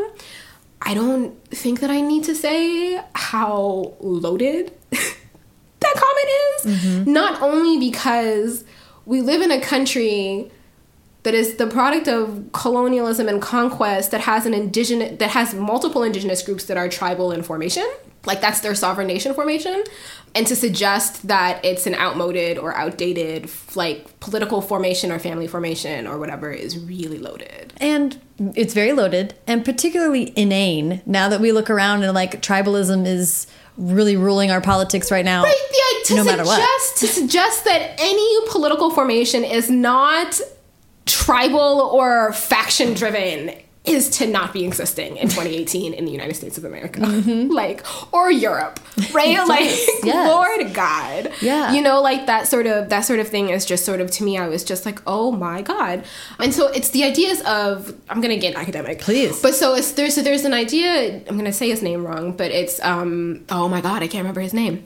I 0.82 0.92
don't 0.92 1.42
think 1.48 1.80
that 1.80 1.88
I 1.88 2.02
need 2.02 2.24
to 2.24 2.34
say 2.34 3.02
how 3.14 3.94
loaded 3.98 4.74
that 4.90 5.94
comment 5.94 6.28
is. 6.36 6.84
Mm-hmm. 6.84 7.12
Not 7.14 7.40
only 7.40 7.78
because 7.78 8.62
we 9.06 9.22
live 9.22 9.40
in 9.40 9.50
a 9.50 9.60
country 9.62 10.50
that 11.22 11.34
is 11.34 11.56
the 11.56 11.66
product 11.66 12.08
of 12.08 12.50
colonialism 12.52 13.28
and 13.28 13.42
conquest 13.42 14.10
that 14.10 14.22
has 14.22 14.46
an 14.46 14.54
indigenous 14.54 15.18
that 15.18 15.30
has 15.30 15.54
multiple 15.54 16.02
indigenous 16.02 16.42
groups 16.42 16.64
that 16.64 16.76
are 16.76 16.88
tribal 16.88 17.32
in 17.32 17.42
formation 17.42 17.86
like 18.26 18.40
that's 18.40 18.60
their 18.60 18.74
sovereign 18.74 19.06
nation 19.06 19.32
formation 19.34 19.82
and 20.34 20.46
to 20.46 20.54
suggest 20.54 21.26
that 21.28 21.64
it's 21.64 21.86
an 21.86 21.94
outmoded 21.94 22.58
or 22.58 22.76
outdated 22.76 23.50
like 23.74 24.20
political 24.20 24.60
formation 24.60 25.10
or 25.10 25.18
family 25.18 25.46
formation 25.46 26.06
or 26.06 26.18
whatever 26.18 26.50
is 26.52 26.78
really 26.78 27.18
loaded 27.18 27.72
And 27.80 28.20
it's 28.54 28.74
very 28.74 28.92
loaded 28.92 29.34
and 29.46 29.64
particularly 29.64 30.32
inane 30.36 31.02
now 31.06 31.28
that 31.28 31.40
we 31.40 31.52
look 31.52 31.70
around 31.70 32.02
and 32.02 32.14
like 32.14 32.42
tribalism 32.42 33.06
is 33.06 33.46
really 33.76 34.16
ruling 34.16 34.50
our 34.50 34.60
politics 34.60 35.10
right 35.10 35.24
now. 35.24 35.42
Right, 35.42 35.56
yeah, 35.72 36.04
to 36.06 36.14
no 36.16 36.24
matter 36.24 36.44
what. 36.44 36.60
suggest 36.60 36.98
to 36.98 37.06
suggest 37.06 37.64
that 37.64 37.94
any 37.98 38.50
political 38.50 38.90
formation 38.90 39.42
is 39.44 39.70
not 39.70 40.40
tribal 41.10 41.58
or 41.92 42.32
faction 42.32 42.94
driven 42.94 43.52
is 43.86 44.10
to 44.10 44.26
not 44.26 44.52
be 44.52 44.66
existing 44.66 45.16
in 45.16 45.26
2018 45.26 45.94
in 45.94 46.04
the 46.04 46.10
United 46.12 46.34
States 46.34 46.58
of 46.58 46.64
America, 46.66 47.00
like 47.00 47.82
or 48.12 48.30
Europe, 48.30 48.78
right? 49.14 49.38
like, 49.48 49.70
Mm-hmm. 49.70 50.06
yes. 50.06 50.28
Lord 50.28 50.74
God, 50.74 51.32
Yeah. 51.40 51.72
you 51.72 51.80
know, 51.80 52.02
like 52.02 52.26
that 52.26 52.46
sort 52.46 52.66
of 52.66 52.90
that 52.90 53.00
sort 53.00 53.20
of 53.20 53.28
thing 53.28 53.48
is 53.48 53.64
just 53.64 53.86
sort 53.86 54.02
of 54.02 54.10
to 54.12 54.22
me. 54.24 54.36
I 54.36 54.48
was 54.48 54.64
just 54.64 54.84
like, 54.84 55.00
oh 55.06 55.32
my 55.32 55.62
God, 55.62 56.04
and 56.38 56.52
so 56.52 56.68
it's 56.68 56.90
the 56.90 57.04
ideas 57.04 57.40
of 57.46 57.94
I'm 58.10 58.20
gonna 58.20 58.36
get 58.38 58.54
academic, 58.54 59.00
Please. 59.00 59.40
but 59.40 59.54
so 59.54 59.74
it's 59.74 59.92
there's 59.92 60.14
so 60.14 60.20
there's 60.22 60.44
an 60.44 60.52
idea. 60.52 61.22
I'm 61.26 61.36
gonna 61.38 61.50
say 61.52 61.70
his 61.70 61.82
name 61.82 62.06
wrong, 62.06 62.36
but 62.36 62.50
it's 62.50 62.80
um 62.84 63.44
oh 63.48 63.66
my 63.68 63.80
god, 63.80 64.02
I 64.02 64.08
can't 64.08 64.22
remember 64.24 64.42
his 64.42 64.52
name. 64.54 64.84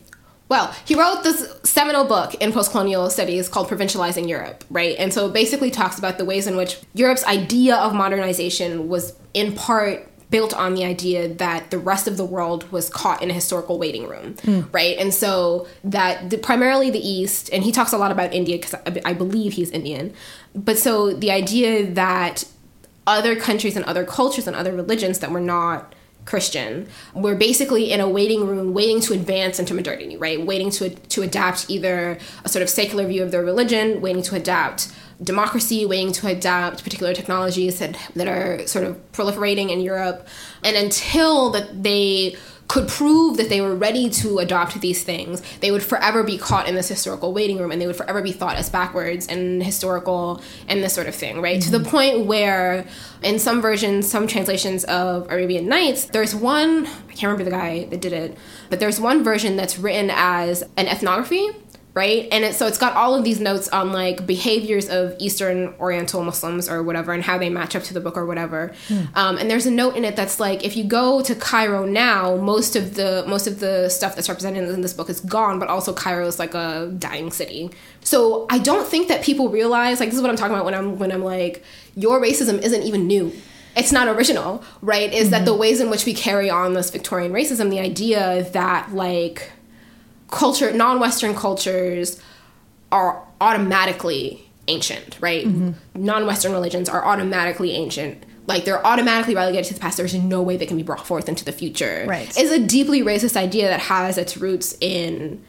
Well, 0.48 0.74
he 0.84 0.94
wrote 0.94 1.22
this 1.22 1.58
seminal 1.64 2.04
book 2.04 2.34
in 2.34 2.52
post-colonial 2.52 3.08
studies 3.10 3.48
called 3.48 3.68
Provincializing 3.68 4.28
Europe, 4.28 4.64
right? 4.70 4.96
And 4.98 5.12
so 5.12 5.26
it 5.26 5.32
basically 5.32 5.70
talks 5.70 5.98
about 5.98 6.18
the 6.18 6.24
ways 6.24 6.46
in 6.46 6.56
which 6.56 6.78
Europe's 6.92 7.24
idea 7.24 7.76
of 7.76 7.94
modernization 7.94 8.88
was 8.88 9.14
in 9.32 9.54
part 9.54 10.06
built 10.30 10.52
on 10.52 10.74
the 10.74 10.84
idea 10.84 11.28
that 11.28 11.70
the 11.70 11.78
rest 11.78 12.08
of 12.08 12.16
the 12.16 12.24
world 12.24 12.70
was 12.72 12.90
caught 12.90 13.22
in 13.22 13.30
a 13.30 13.32
historical 13.32 13.78
waiting 13.78 14.06
room, 14.08 14.34
hmm. 14.42 14.62
right? 14.72 14.98
And 14.98 15.14
so 15.14 15.66
that 15.84 16.30
the, 16.30 16.38
primarily 16.38 16.90
the 16.90 16.98
East, 16.98 17.50
and 17.52 17.62
he 17.62 17.70
talks 17.70 17.92
a 17.92 17.98
lot 17.98 18.10
about 18.10 18.34
India 18.34 18.56
because 18.56 18.74
I, 18.74 19.10
I 19.10 19.12
believe 19.12 19.52
he's 19.52 19.70
Indian, 19.70 20.12
but 20.54 20.76
so 20.76 21.12
the 21.12 21.30
idea 21.30 21.86
that 21.92 22.44
other 23.06 23.36
countries 23.36 23.76
and 23.76 23.84
other 23.84 24.04
cultures 24.04 24.46
and 24.46 24.56
other 24.56 24.72
religions 24.72 25.20
that 25.20 25.30
were 25.30 25.40
not 25.40 25.93
Christian 26.24 26.88
We're 27.14 27.34
basically 27.34 27.92
in 27.92 28.00
a 28.00 28.08
waiting 28.08 28.46
room, 28.46 28.72
waiting 28.72 29.00
to 29.02 29.12
advance 29.12 29.58
into 29.58 29.74
modernity, 29.74 30.16
right? 30.16 30.44
Waiting 30.44 30.70
to 30.72 30.90
to 30.90 31.22
adapt 31.22 31.68
either 31.68 32.18
a 32.44 32.48
sort 32.48 32.62
of 32.62 32.68
secular 32.68 33.06
view 33.06 33.22
of 33.22 33.30
their 33.30 33.44
religion, 33.44 34.00
waiting 34.00 34.22
to 34.22 34.34
adapt 34.34 34.92
democracy, 35.22 35.86
waiting 35.86 36.12
to 36.12 36.26
adapt 36.26 36.82
particular 36.82 37.14
technologies 37.14 37.78
that 37.78 37.96
that 38.16 38.28
are 38.28 38.66
sort 38.66 38.84
of 38.84 38.96
proliferating 39.12 39.70
in 39.70 39.80
Europe, 39.80 40.26
and 40.62 40.76
until 40.76 41.50
that 41.50 41.82
they 41.82 42.36
could 42.74 42.88
prove 42.88 43.36
that 43.36 43.48
they 43.50 43.60
were 43.60 43.76
ready 43.76 44.10
to 44.10 44.40
adopt 44.40 44.80
these 44.80 45.04
things, 45.04 45.40
they 45.60 45.70
would 45.70 45.80
forever 45.80 46.24
be 46.24 46.36
caught 46.36 46.68
in 46.68 46.74
this 46.74 46.88
historical 46.88 47.32
waiting 47.32 47.56
room 47.56 47.70
and 47.70 47.80
they 47.80 47.86
would 47.86 47.94
forever 47.94 48.20
be 48.20 48.32
thought 48.32 48.56
as 48.56 48.68
backwards 48.68 49.28
and 49.28 49.62
historical 49.62 50.42
and 50.66 50.82
this 50.82 50.92
sort 50.92 51.06
of 51.06 51.14
thing, 51.14 51.40
right? 51.40 51.62
To 51.62 51.70
the 51.70 51.78
mm-hmm. 51.78 51.88
point 51.88 52.26
where 52.26 52.84
in 53.22 53.38
some 53.38 53.62
versions, 53.62 54.10
some 54.10 54.26
translations 54.26 54.82
of 54.86 55.30
Arabian 55.30 55.68
Nights, 55.68 56.06
there's 56.06 56.34
one, 56.34 56.88
I 56.88 57.12
can't 57.12 57.30
remember 57.30 57.44
the 57.44 57.52
guy 57.52 57.84
that 57.84 58.00
did 58.00 58.12
it, 58.12 58.36
but 58.70 58.80
there's 58.80 58.98
one 58.98 59.22
version 59.22 59.54
that's 59.54 59.78
written 59.78 60.10
as 60.12 60.64
an 60.76 60.88
ethnography 60.88 61.50
right? 61.94 62.28
And 62.32 62.44
it, 62.44 62.56
so 62.56 62.66
it's 62.66 62.76
got 62.76 62.94
all 62.94 63.14
of 63.14 63.22
these 63.22 63.40
notes 63.40 63.68
on 63.68 63.92
like 63.92 64.26
behaviors 64.26 64.88
of 64.88 65.14
Eastern 65.20 65.74
Oriental 65.78 66.24
Muslims 66.24 66.68
or 66.68 66.82
whatever, 66.82 67.12
and 67.12 67.22
how 67.22 67.38
they 67.38 67.48
match 67.48 67.76
up 67.76 67.84
to 67.84 67.94
the 67.94 68.00
book 68.00 68.16
or 68.16 68.26
whatever. 68.26 68.74
Um, 69.14 69.38
and 69.38 69.48
there's 69.48 69.66
a 69.66 69.70
note 69.70 69.96
in 69.96 70.04
it 70.04 70.16
that's 70.16 70.40
like, 70.40 70.64
if 70.64 70.76
you 70.76 70.84
go 70.84 71.22
to 71.22 71.34
Cairo 71.36 71.86
now, 71.86 72.36
most 72.36 72.74
of 72.74 72.94
the 72.94 73.24
most 73.28 73.46
of 73.46 73.60
the 73.60 73.88
stuff 73.88 74.16
that's 74.16 74.28
represented 74.28 74.68
in 74.68 74.80
this 74.80 74.92
book 74.92 75.08
is 75.08 75.20
gone, 75.20 75.58
but 75.58 75.68
also 75.68 75.94
Cairo 75.94 76.26
is 76.26 76.38
like 76.38 76.54
a 76.54 76.92
dying 76.98 77.30
city. 77.30 77.70
So 78.02 78.46
I 78.50 78.58
don't 78.58 78.86
think 78.86 79.08
that 79.08 79.22
people 79.22 79.48
realize 79.48 80.00
like 80.00 80.08
this 80.10 80.16
is 80.16 80.22
what 80.22 80.30
I'm 80.30 80.36
talking 80.36 80.54
about 80.54 80.64
when 80.64 80.74
I'm 80.74 80.98
when 80.98 81.12
I'm 81.12 81.22
like 81.22 81.62
your 81.94 82.20
racism 82.20 82.60
isn't 82.60 82.82
even 82.82 83.06
new 83.06 83.32
it's 83.76 83.90
not 83.90 84.06
original, 84.06 84.62
right? 84.82 85.12
Is 85.12 85.30
that 85.30 85.44
the 85.44 85.54
ways 85.54 85.80
in 85.80 85.90
which 85.90 86.06
we 86.06 86.14
carry 86.14 86.48
on 86.48 86.74
this 86.74 86.90
Victorian 86.90 87.32
racism, 87.32 87.70
the 87.70 87.80
idea 87.80 88.48
that 88.52 88.94
like 88.94 89.50
culture, 90.34 90.72
non-Western 90.72 91.34
cultures 91.34 92.20
are 92.92 93.22
automatically 93.40 94.48
ancient, 94.68 95.18
right? 95.20 95.46
Mm-hmm. 95.46 95.72
Non-Western 95.94 96.52
religions 96.52 96.88
are 96.88 97.04
automatically 97.04 97.72
ancient. 97.72 98.24
Like 98.46 98.64
they're 98.64 98.84
automatically 98.86 99.34
relegated 99.34 99.68
to 99.68 99.74
the 99.74 99.80
past. 99.80 99.96
There's 99.96 100.14
no 100.14 100.42
way 100.42 100.56
they 100.56 100.66
can 100.66 100.76
be 100.76 100.82
brought 100.82 101.06
forth 101.06 101.28
into 101.28 101.44
the 101.44 101.52
future. 101.52 102.04
Right. 102.06 102.36
Is 102.36 102.50
a 102.50 102.58
deeply 102.58 103.02
racist 103.02 103.36
idea 103.36 103.68
that 103.68 103.80
has 103.80 104.18
its 104.18 104.36
roots 104.36 104.76
in 104.80 105.42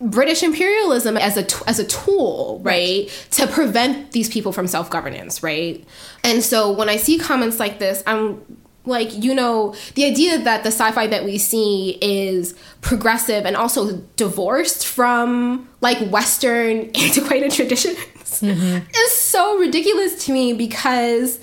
British 0.00 0.42
imperialism 0.42 1.16
as 1.16 1.36
a 1.36 1.44
t- 1.44 1.64
as 1.66 1.78
a 1.78 1.84
tool, 1.84 2.60
right, 2.62 3.08
to 3.32 3.46
prevent 3.46 4.12
these 4.12 4.28
people 4.28 4.52
from 4.52 4.66
self 4.66 4.90
governance, 4.90 5.42
right? 5.42 5.84
And 6.24 6.42
so 6.42 6.72
when 6.72 6.88
I 6.88 6.96
see 6.96 7.18
comments 7.18 7.58
like 7.60 7.78
this, 7.78 8.02
I'm 8.06 8.44
like 8.84 9.22
you 9.22 9.34
know 9.34 9.74
the 9.94 10.04
idea 10.04 10.38
that 10.38 10.62
the 10.62 10.70
sci-fi 10.70 11.06
that 11.06 11.24
we 11.24 11.38
see 11.38 11.98
is 12.00 12.54
progressive 12.80 13.46
and 13.46 13.56
also 13.56 13.98
divorced 14.16 14.86
from 14.86 15.68
like 15.80 15.98
western 16.10 16.90
antiquated 16.94 17.52
traditions 17.52 17.96
mm-hmm. 18.40 18.78
is 18.94 19.12
so 19.12 19.58
ridiculous 19.58 20.24
to 20.24 20.32
me 20.32 20.52
because 20.52 21.38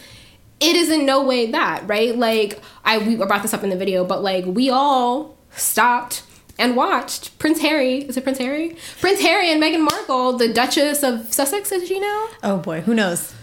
it 0.59 0.75
is 0.75 0.89
in 0.89 1.05
no 1.05 1.23
way 1.23 1.49
that 1.51 1.87
right 1.87 2.17
like 2.17 2.59
i 2.83 2.97
we 2.97 3.15
brought 3.15 3.41
this 3.41 3.53
up 3.53 3.63
in 3.63 3.69
the 3.69 3.77
video 3.77 4.03
but 4.03 4.21
like 4.21 4.45
we 4.45 4.69
all 4.69 5.37
stopped 5.51 6.23
and 6.57 6.75
watched 6.75 7.39
Prince 7.39 7.61
Harry. 7.61 7.99
Is 7.99 8.17
it 8.17 8.23
Prince 8.23 8.37
Harry? 8.37 8.75
Prince 8.99 9.21
Harry 9.21 9.49
and 9.49 9.63
Meghan 9.63 9.79
Markle, 9.79 10.33
the 10.33 10.51
Duchess 10.51 11.03
of 11.03 11.33
Sussex, 11.33 11.69
Did 11.69 11.89
you 11.89 12.01
know? 12.01 12.27
Oh 12.43 12.57
boy, 12.57 12.81
who 12.81 12.93
knows? 12.93 13.33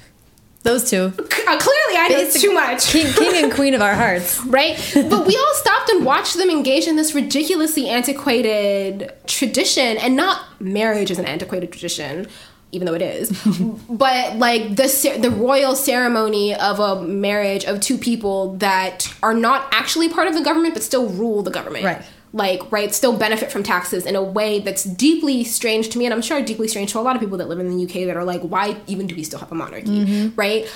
Those 0.66 0.90
two. 0.90 1.12
Uh, 1.16 1.58
clearly, 1.58 1.96
I 1.96 2.08
it's 2.10 2.40
too 2.40 2.52
much. 2.52 2.88
King, 2.88 3.12
king 3.12 3.44
and 3.44 3.52
queen 3.52 3.72
of 3.72 3.80
our 3.80 3.94
hearts. 4.04 4.44
right? 4.46 4.76
But 4.94 5.24
we 5.24 5.36
all 5.36 5.54
stopped 5.54 5.90
and 5.90 6.04
watched 6.04 6.36
them 6.36 6.50
engage 6.50 6.88
in 6.88 6.96
this 6.96 7.14
ridiculously 7.14 7.88
antiquated 7.88 9.12
tradition. 9.28 9.96
And 9.96 10.16
not 10.16 10.60
marriage 10.60 11.12
is 11.12 11.20
an 11.20 11.24
antiquated 11.24 11.70
tradition, 11.70 12.26
even 12.72 12.86
though 12.86 12.94
it 12.94 13.02
is. 13.02 13.30
but 13.88 14.34
like 14.38 14.74
the, 14.74 15.18
the 15.20 15.30
royal 15.30 15.76
ceremony 15.76 16.52
of 16.52 16.80
a 16.80 17.00
marriage 17.00 17.64
of 17.64 17.80
two 17.80 17.96
people 17.96 18.56
that 18.56 19.14
are 19.22 19.34
not 19.34 19.68
actually 19.70 20.08
part 20.08 20.26
of 20.26 20.34
the 20.34 20.42
government, 20.42 20.74
but 20.74 20.82
still 20.82 21.08
rule 21.08 21.44
the 21.44 21.52
government. 21.52 21.84
Right 21.84 22.02
like 22.36 22.70
right 22.70 22.94
still 22.94 23.16
benefit 23.16 23.50
from 23.50 23.62
taxes 23.62 24.04
in 24.04 24.14
a 24.14 24.22
way 24.22 24.60
that's 24.60 24.84
deeply 24.84 25.42
strange 25.42 25.88
to 25.88 25.98
me 25.98 26.04
and 26.04 26.12
i'm 26.12 26.22
sure 26.22 26.42
deeply 26.42 26.68
strange 26.68 26.92
to 26.92 26.98
a 26.98 27.00
lot 27.00 27.16
of 27.16 27.20
people 27.20 27.38
that 27.38 27.48
live 27.48 27.58
in 27.58 27.76
the 27.76 27.84
uk 27.84 27.92
that 27.92 28.16
are 28.16 28.24
like 28.24 28.42
why 28.42 28.76
even 28.86 29.06
do 29.06 29.16
we 29.16 29.24
still 29.24 29.38
have 29.38 29.50
a 29.50 29.54
monarchy 29.54 30.04
mm-hmm. 30.04 30.38
right 30.38 30.70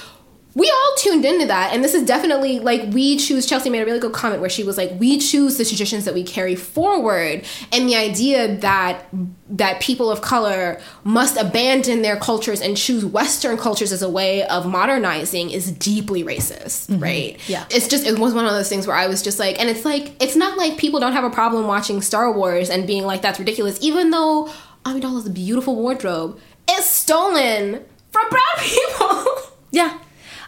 we 0.55 0.68
all 0.68 0.94
tuned 0.98 1.24
into 1.24 1.46
that 1.46 1.72
and 1.72 1.84
this 1.84 1.94
is 1.94 2.05
definitely 2.05 2.59
like 2.59 2.92
we 2.92 3.16
choose 3.16 3.46
chelsea 3.46 3.70
made 3.70 3.80
a 3.80 3.84
really 3.84 4.01
good 4.01 4.12
comment 4.12 4.40
where 4.40 4.51
she 4.51 4.64
was 4.64 4.76
like 4.76 4.90
we 4.98 5.18
choose 5.18 5.57
the 5.59 5.64
traditions 5.64 6.05
that 6.05 6.14
we 6.14 6.24
carry 6.24 6.57
forward 6.57 7.44
and 7.72 7.88
the 7.88 7.94
idea 7.94 8.57
that 8.57 9.07
that 9.48 9.80
people 9.80 10.11
of 10.11 10.20
color 10.20 10.80
must 11.05 11.36
abandon 11.36 12.03
their 12.03 12.16
cultures 12.16 12.61
and 12.61 12.76
choose 12.76 13.05
western 13.05 13.57
cultures 13.57 13.92
as 13.92 14.03
a 14.03 14.09
way 14.09 14.44
of 14.46 14.66
modernizing 14.66 15.51
is 15.51 15.70
deeply 15.72 16.24
racist 16.24 16.88
mm-hmm. 16.88 17.03
right? 17.03 17.48
Yeah. 17.48 17.64
It's 17.70 17.88
just 17.88 18.07
it 18.07 18.18
was 18.18 18.34
one 18.34 18.44
of 18.44 18.53
those 18.53 18.68
things 18.68 18.86
where 18.86 18.96
i 18.96 19.07
was 19.07 19.22
just 19.22 19.38
like 19.38 19.59
and 19.61 19.68
it's 19.68 19.84
like 19.84 20.20
it's 20.22 20.36
not 20.36 20.59
like 20.59 20.78
people 20.78 21.01
don't 21.01 21.12
have 21.12 21.24
a 21.24 21.30
problem 21.30 21.66
watching 21.66 22.03
star 22.03 22.32
wars 22.32 22.70
and 22.70 22.86
being 22.86 23.05
like 23.05 23.22
that's 23.22 23.38
ridiculous 23.38 23.78
even 23.80 24.11
though 24.11 24.51
amidala's 24.84 25.26
a 25.26 25.30
beautiful 25.30 25.76
wardrobe 25.76 26.40
is 26.70 26.84
stolen 26.84 27.84
from 28.11 28.28
brown 28.28 28.42
people. 28.59 29.26
Yeah 29.70 29.98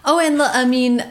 Oh, 0.05 0.19
and 0.19 0.41
the, 0.41 0.45
I 0.45 0.65
mean, 0.65 1.05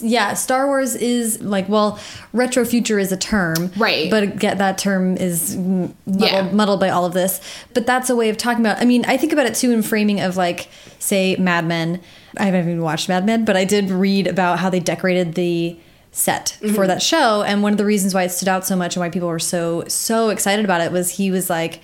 yeah, 0.00 0.34
Star 0.34 0.66
Wars 0.66 0.94
is 0.94 1.40
like, 1.40 1.68
well, 1.68 1.98
retro 2.32 2.64
future 2.64 2.98
is 2.98 3.10
a 3.10 3.16
term, 3.16 3.72
right? 3.76 4.10
But 4.10 4.38
get 4.38 4.58
that 4.58 4.76
term 4.76 5.16
is 5.16 5.56
muddled, 5.56 5.96
yeah. 6.06 6.50
muddled 6.52 6.80
by 6.80 6.90
all 6.90 7.06
of 7.06 7.14
this. 7.14 7.40
But 7.72 7.86
that's 7.86 8.10
a 8.10 8.16
way 8.16 8.28
of 8.28 8.36
talking 8.36 8.60
about. 8.60 8.80
I 8.80 8.84
mean, 8.84 9.04
I 9.06 9.16
think 9.16 9.32
about 9.32 9.46
it 9.46 9.54
too 9.54 9.70
in 9.70 9.82
framing 9.82 10.20
of 10.20 10.36
like, 10.36 10.68
say, 10.98 11.36
Mad 11.36 11.66
Men. 11.66 12.00
I 12.36 12.44
haven't 12.44 12.68
even 12.68 12.82
watched 12.82 13.08
Mad 13.08 13.24
Men, 13.24 13.44
but 13.44 13.56
I 13.56 13.64
did 13.64 13.90
read 13.90 14.26
about 14.26 14.58
how 14.58 14.68
they 14.68 14.80
decorated 14.80 15.34
the 15.34 15.78
set 16.12 16.58
mm 16.60 16.68
-hmm. 16.68 16.74
for 16.74 16.86
that 16.86 17.02
show, 17.02 17.42
and 17.42 17.62
one 17.62 17.72
of 17.72 17.78
the 17.78 17.84
reasons 17.84 18.14
why 18.14 18.24
it 18.24 18.32
stood 18.32 18.48
out 18.48 18.66
so 18.66 18.76
much 18.76 18.96
and 18.96 19.04
why 19.04 19.10
people 19.10 19.28
were 19.28 19.40
so 19.40 19.84
so 19.88 20.28
excited 20.28 20.64
about 20.64 20.82
it 20.86 20.92
was 20.92 21.16
he 21.16 21.30
was 21.30 21.48
like. 21.48 21.80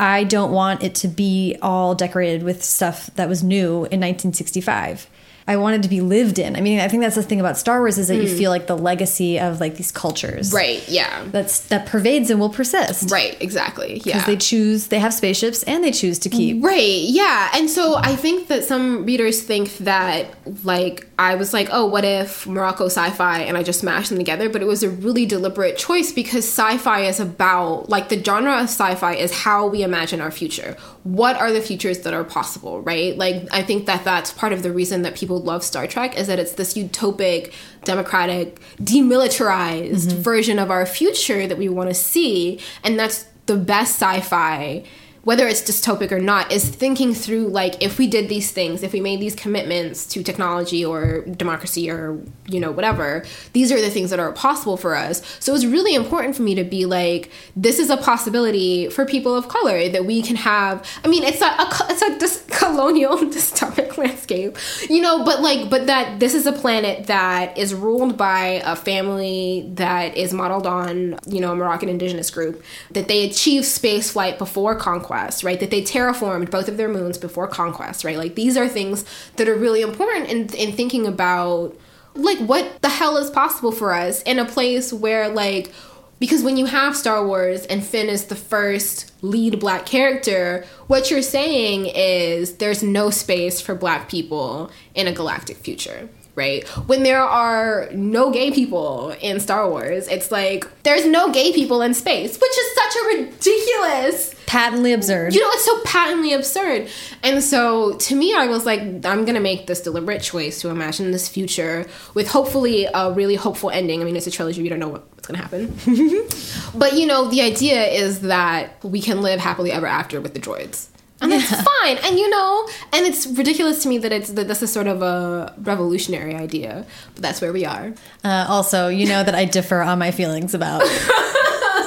I 0.00 0.24
don't 0.24 0.52
want 0.52 0.82
it 0.84 0.94
to 1.02 1.08
be 1.08 1.56
all 1.60 1.92
decorated 1.94 2.42
with 2.44 2.62
stuff 2.62 3.10
that 3.16 3.28
was 3.28 3.42
new 3.42 3.86
in 3.90 4.00
1965 4.00 5.08
I 5.48 5.56
wanted 5.56 5.82
to 5.82 5.88
be 5.88 6.02
lived 6.02 6.38
in. 6.38 6.56
I 6.56 6.60
mean, 6.60 6.78
I 6.78 6.88
think 6.88 7.02
that's 7.02 7.14
the 7.14 7.22
thing 7.22 7.40
about 7.40 7.56
Star 7.56 7.80
Wars 7.80 7.96
is 7.96 8.08
that 8.08 8.18
mm. 8.18 8.22
you 8.22 8.36
feel 8.36 8.50
like 8.50 8.66
the 8.66 8.76
legacy 8.76 9.40
of 9.40 9.60
like 9.60 9.76
these 9.76 9.90
cultures, 9.90 10.52
right? 10.52 10.86
Yeah, 10.86 11.24
that's 11.28 11.60
that 11.68 11.86
pervades 11.86 12.28
and 12.28 12.38
will 12.38 12.50
persist, 12.50 13.10
right? 13.10 13.34
Exactly. 13.40 14.02
Yeah, 14.04 14.12
because 14.12 14.26
they 14.26 14.36
choose, 14.36 14.88
they 14.88 14.98
have 14.98 15.14
spaceships, 15.14 15.62
and 15.62 15.82
they 15.82 15.90
choose 15.90 16.18
to 16.20 16.28
keep, 16.28 16.62
right? 16.62 17.00
Yeah, 17.00 17.50
and 17.54 17.70
so 17.70 17.96
I 17.96 18.14
think 18.14 18.48
that 18.48 18.64
some 18.64 19.06
readers 19.06 19.42
think 19.42 19.74
that 19.78 20.26
like 20.64 21.06
I 21.18 21.34
was 21.34 21.54
like, 21.54 21.70
oh, 21.72 21.86
what 21.86 22.04
if 22.04 22.46
Morocco 22.46 22.84
sci-fi, 22.86 23.40
and 23.40 23.56
I 23.56 23.62
just 23.62 23.80
smashed 23.80 24.10
them 24.10 24.18
together? 24.18 24.50
But 24.50 24.60
it 24.60 24.66
was 24.66 24.82
a 24.82 24.90
really 24.90 25.24
deliberate 25.24 25.78
choice 25.78 26.12
because 26.12 26.44
sci-fi 26.44 27.00
is 27.06 27.20
about 27.20 27.88
like 27.88 28.10
the 28.10 28.22
genre 28.22 28.58
of 28.58 28.64
sci-fi 28.64 29.14
is 29.14 29.32
how 29.32 29.66
we 29.66 29.82
imagine 29.82 30.20
our 30.20 30.30
future. 30.30 30.76
What 31.04 31.36
are 31.36 31.50
the 31.52 31.62
futures 31.62 32.00
that 32.00 32.12
are 32.12 32.22
possible, 32.22 32.82
right? 32.82 33.16
Like 33.16 33.48
I 33.50 33.62
think 33.62 33.86
that 33.86 34.04
that's 34.04 34.30
part 34.30 34.52
of 34.52 34.62
the 34.62 34.70
reason 34.70 35.00
that 35.02 35.16
people 35.16 35.37
love 35.38 35.64
Star 35.64 35.86
Trek 35.86 36.16
is 36.16 36.26
that 36.26 36.38
it's 36.38 36.52
this 36.52 36.74
utopic, 36.74 37.52
democratic, 37.84 38.60
demilitarized 38.80 40.08
mm-hmm. 40.08 40.20
version 40.20 40.58
of 40.58 40.70
our 40.70 40.86
future 40.86 41.46
that 41.46 41.58
we 41.58 41.68
want 41.68 41.90
to 41.90 41.94
see. 41.94 42.60
And 42.84 42.98
that's 42.98 43.26
the 43.46 43.56
best 43.56 44.00
sci 44.00 44.20
fi 44.20 44.84
whether 45.24 45.46
it's 45.46 45.62
dystopic 45.62 46.12
or 46.12 46.20
not, 46.20 46.52
is 46.52 46.68
thinking 46.68 47.14
through 47.14 47.48
like 47.48 47.82
if 47.82 47.98
we 47.98 48.06
did 48.06 48.28
these 48.28 48.50
things, 48.50 48.82
if 48.82 48.92
we 48.92 49.00
made 49.00 49.20
these 49.20 49.34
commitments 49.34 50.06
to 50.06 50.22
technology 50.22 50.84
or 50.84 51.22
democracy 51.22 51.90
or 51.90 52.18
you 52.46 52.60
know 52.60 52.70
whatever, 52.70 53.24
these 53.52 53.70
are 53.72 53.80
the 53.80 53.90
things 53.90 54.10
that 54.10 54.18
are 54.18 54.32
possible 54.32 54.76
for 54.76 54.94
us. 54.94 55.22
So 55.40 55.54
it's 55.54 55.64
really 55.64 55.94
important 55.94 56.36
for 56.36 56.42
me 56.42 56.54
to 56.54 56.64
be 56.64 56.86
like, 56.86 57.30
this 57.56 57.78
is 57.78 57.90
a 57.90 57.96
possibility 57.96 58.88
for 58.88 59.04
people 59.04 59.34
of 59.34 59.48
color 59.48 59.88
that 59.88 60.06
we 60.06 60.22
can 60.22 60.36
have. 60.36 60.86
I 61.04 61.08
mean, 61.08 61.24
it's 61.24 61.42
a, 61.42 61.54
it's 61.90 62.02
a 62.02 62.18
dis- 62.18 62.44
colonial 62.50 63.16
dystopic 63.18 63.96
landscape, 63.98 64.56
you 64.88 65.02
know, 65.02 65.24
but 65.24 65.42
like, 65.42 65.68
but 65.68 65.86
that 65.86 66.20
this 66.20 66.34
is 66.34 66.46
a 66.46 66.52
planet 66.52 67.06
that 67.08 67.58
is 67.58 67.74
ruled 67.74 68.16
by 68.16 68.62
a 68.64 68.76
family 68.76 69.68
that 69.74 70.16
is 70.16 70.32
modeled 70.32 70.66
on 70.66 71.18
you 71.26 71.40
know 71.40 71.52
a 71.52 71.56
Moroccan 71.56 71.88
indigenous 71.88 72.30
group 72.30 72.62
that 72.92 73.08
they 73.08 73.28
achieved 73.28 73.64
space 73.64 74.12
flight 74.12 74.38
before 74.38 74.74
conquest 74.74 75.07
conquest, 75.08 75.42
right? 75.42 75.58
That 75.58 75.70
they 75.70 75.82
terraformed 75.82 76.50
both 76.50 76.68
of 76.68 76.76
their 76.76 76.88
moons 76.88 77.18
before 77.18 77.48
conquest, 77.48 78.04
right? 78.04 78.16
Like 78.16 78.34
these 78.34 78.56
are 78.56 78.68
things 78.68 79.04
that 79.36 79.48
are 79.48 79.54
really 79.54 79.82
important 79.82 80.28
in, 80.28 80.54
in 80.54 80.72
thinking 80.72 81.06
about 81.06 81.76
like 82.14 82.38
what 82.38 82.82
the 82.82 82.88
hell 82.88 83.16
is 83.16 83.30
possible 83.30 83.72
for 83.72 83.92
us 83.92 84.22
in 84.22 84.38
a 84.38 84.44
place 84.44 84.92
where 84.92 85.28
like 85.28 85.72
because 86.20 86.42
when 86.42 86.56
you 86.56 86.66
have 86.66 86.96
Star 86.96 87.24
Wars 87.24 87.64
and 87.66 87.84
Finn 87.84 88.08
is 88.08 88.24
the 88.24 88.34
first 88.34 89.12
lead 89.22 89.60
black 89.60 89.86
character, 89.86 90.64
what 90.88 91.12
you're 91.12 91.22
saying 91.22 91.86
is 91.86 92.56
there's 92.56 92.82
no 92.82 93.10
space 93.10 93.60
for 93.60 93.76
black 93.76 94.08
people 94.08 94.68
in 94.96 95.06
a 95.06 95.12
galactic 95.12 95.58
future 95.58 96.08
right? 96.38 96.66
When 96.88 97.02
there 97.02 97.22
are 97.22 97.88
no 97.92 98.30
gay 98.30 98.50
people 98.50 99.10
in 99.20 99.40
Star 99.40 99.68
Wars, 99.68 100.08
it's 100.08 100.30
like 100.30 100.66
there's 100.84 101.04
no 101.04 101.30
gay 101.30 101.52
people 101.52 101.82
in 101.82 101.92
space, 101.92 102.38
which 102.38 102.50
is 102.50 102.74
such 102.74 102.96
a 102.96 103.18
ridiculous 103.18 104.34
patently 104.46 104.94
absurd. 104.94 105.34
You 105.34 105.42
know, 105.42 105.50
it's 105.50 105.64
so 105.64 105.78
patently 105.82 106.32
absurd. 106.32 106.88
And 107.22 107.44
so 107.44 107.96
to 107.96 108.16
me, 108.16 108.34
I 108.34 108.46
was 108.46 108.64
like, 108.64 108.80
I'm 108.80 109.26
gonna 109.26 109.40
make 109.40 109.66
this 109.66 109.82
deliberate 109.82 110.22
choice 110.22 110.60
to 110.62 110.70
imagine 110.70 111.10
this 111.10 111.28
future 111.28 111.86
with 112.14 112.28
hopefully 112.28 112.86
a 112.86 113.12
really 113.12 113.34
hopeful 113.34 113.70
ending. 113.70 114.00
I 114.00 114.04
mean, 114.04 114.16
it's 114.16 114.26
a 114.26 114.30
trilogy, 114.30 114.62
you 114.62 114.70
don't 114.70 114.78
know 114.78 114.88
what's 114.88 115.26
gonna 115.26 115.42
happen. 115.42 115.76
but 116.74 116.94
you 116.94 117.06
know, 117.06 117.28
the 117.28 117.42
idea 117.42 117.86
is 117.86 118.20
that 118.20 118.82
we 118.82 119.02
can 119.02 119.20
live 119.20 119.40
happily 119.40 119.70
ever 119.70 119.86
after 119.86 120.20
with 120.20 120.32
the 120.32 120.40
droids 120.40 120.88
and 121.20 121.32
that's 121.32 121.50
yeah. 121.50 121.62
fine 121.80 121.98
and 122.04 122.18
you 122.18 122.28
know 122.30 122.68
and 122.92 123.06
it's 123.06 123.26
ridiculous 123.26 123.82
to 123.82 123.88
me 123.88 123.98
that 123.98 124.12
it's 124.12 124.30
that 124.30 124.48
this 124.48 124.62
is 124.62 124.72
sort 124.72 124.86
of 124.86 125.02
a 125.02 125.52
revolutionary 125.62 126.34
idea 126.34 126.86
but 127.14 127.22
that's 127.22 127.40
where 127.40 127.52
we 127.52 127.64
are 127.64 127.92
uh, 128.24 128.46
also 128.48 128.88
you 128.88 129.06
know 129.06 129.22
that 129.22 129.34
i 129.34 129.44
differ 129.44 129.80
on 129.80 129.98
my 129.98 130.10
feelings 130.10 130.54
about 130.54 130.82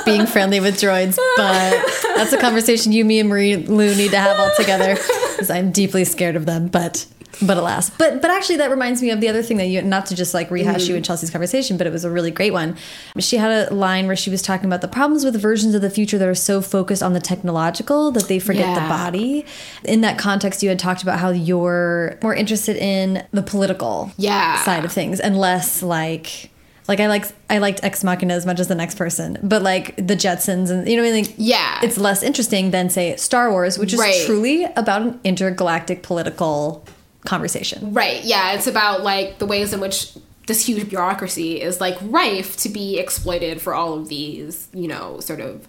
being 0.06 0.26
friendly 0.26 0.60
with 0.60 0.76
droids 0.76 1.18
but 1.38 1.86
that's 2.16 2.34
a 2.34 2.38
conversation 2.38 2.92
you 2.92 3.06
me 3.06 3.20
and 3.20 3.30
Marie 3.30 3.56
Lu 3.56 3.96
need 3.96 4.12
to 4.12 4.18
have 4.18 4.40
all 4.40 4.52
together 4.58 4.96
because 4.96 5.50
i'm 5.50 5.72
deeply 5.72 6.04
scared 6.04 6.36
of 6.36 6.46
them 6.46 6.68
but 6.68 7.06
but 7.42 7.58
alas 7.58 7.90
but 7.90 8.22
but 8.22 8.30
actually 8.32 8.58
that 8.58 8.70
reminds 8.70 9.02
me 9.02 9.10
of 9.10 9.22
the 9.22 9.28
other 9.28 9.42
thing 9.42 9.58
that 9.58 9.66
you 9.66 9.82
not 9.82 10.06
to 10.06 10.16
just 10.16 10.34
like 10.34 10.50
rehash 10.52 10.86
mm. 10.86 10.90
you 10.90 10.96
and 10.96 11.06
chelsea's 11.06 11.30
conversation 11.30 11.78
but 11.78 11.88
it 11.88 11.94
was 11.94 12.04
a 12.04 12.10
really 12.10 12.32
great 12.32 12.54
one 12.54 12.76
she 13.20 13.38
had 13.38 13.72
a 13.72 13.74
line 13.74 14.08
where 14.08 14.16
she 14.16 14.30
was 14.30 14.42
talking 14.42 14.66
about 14.66 14.82
the 14.82 14.88
problems 14.88 15.24
with 15.24 15.40
versions 15.42 15.74
of 15.76 15.82
the 15.82 15.90
future 15.90 16.18
that 16.18 16.28
are 16.28 16.36
so 16.36 16.62
focused 16.62 17.04
on 17.04 17.14
the 17.14 17.20
technological 17.20 18.12
that 18.12 18.28
they 18.28 18.40
forget 18.40 18.68
yeah. 18.68 18.76
the 18.76 18.88
body 18.88 19.46
in 19.84 20.02
that 20.02 20.18
context 20.18 20.62
you 20.62 20.70
had 20.70 20.80
talked 20.80 21.04
about 21.04 21.20
how 21.20 21.30
you're 21.30 22.18
more 22.22 22.36
interested 22.36 22.76
in 22.78 23.26
the 23.32 23.44
political 23.44 24.12
yeah. 24.18 24.62
side 24.64 24.86
of 24.86 24.92
things 24.92 25.20
and 25.20 25.38
less 25.38 25.82
like 25.82 26.52
like 26.88 27.00
I 27.00 27.08
like 27.08 27.26
I 27.50 27.60
liked 27.60 27.80
Ex 27.84 28.04
Machina 28.04 28.34
as 28.34 28.46
much 28.46 28.60
as 28.60 28.68
the 28.68 28.76
next 28.76 28.96
person, 28.96 29.38
but 29.42 29.62
like 29.62 29.96
the 29.96 30.16
Jetsons 30.16 30.70
and 30.70 30.88
you 30.88 30.98
know 30.98 31.04
I 31.04 31.12
mean 31.12 31.24
like 31.24 31.34
yeah, 31.38 31.80
it's 31.82 31.98
less 31.98 32.22
interesting 32.24 32.72
than 32.72 32.90
say 32.90 33.16
Star 33.16 33.50
Wars, 33.50 33.78
which 33.78 33.94
is 33.94 34.00
right. 34.00 34.26
truly 34.26 34.66
about 34.76 35.02
an 35.02 35.20
intergalactic 35.24 36.04
political 36.04 36.84
conversation. 37.26 37.94
Right. 37.94 38.24
Yeah. 38.24 38.54
It's 38.54 38.68
about 38.68 39.04
like 39.04 39.40
the 39.40 39.46
ways 39.46 39.74
in 39.74 39.80
which 39.80 40.14
this 40.48 40.66
huge 40.66 40.90
bureaucracy 40.90 41.62
is 41.62 41.80
like 41.80 41.98
rife 42.02 42.58
to 42.58 42.70
be 42.70 43.00
exploited 43.00 43.62
for 43.62 43.74
all 43.74 43.94
of 43.94 44.10
these, 44.10 44.68
you 44.74 44.88
know, 44.88 45.20
sort 45.20 45.40
of 45.40 45.68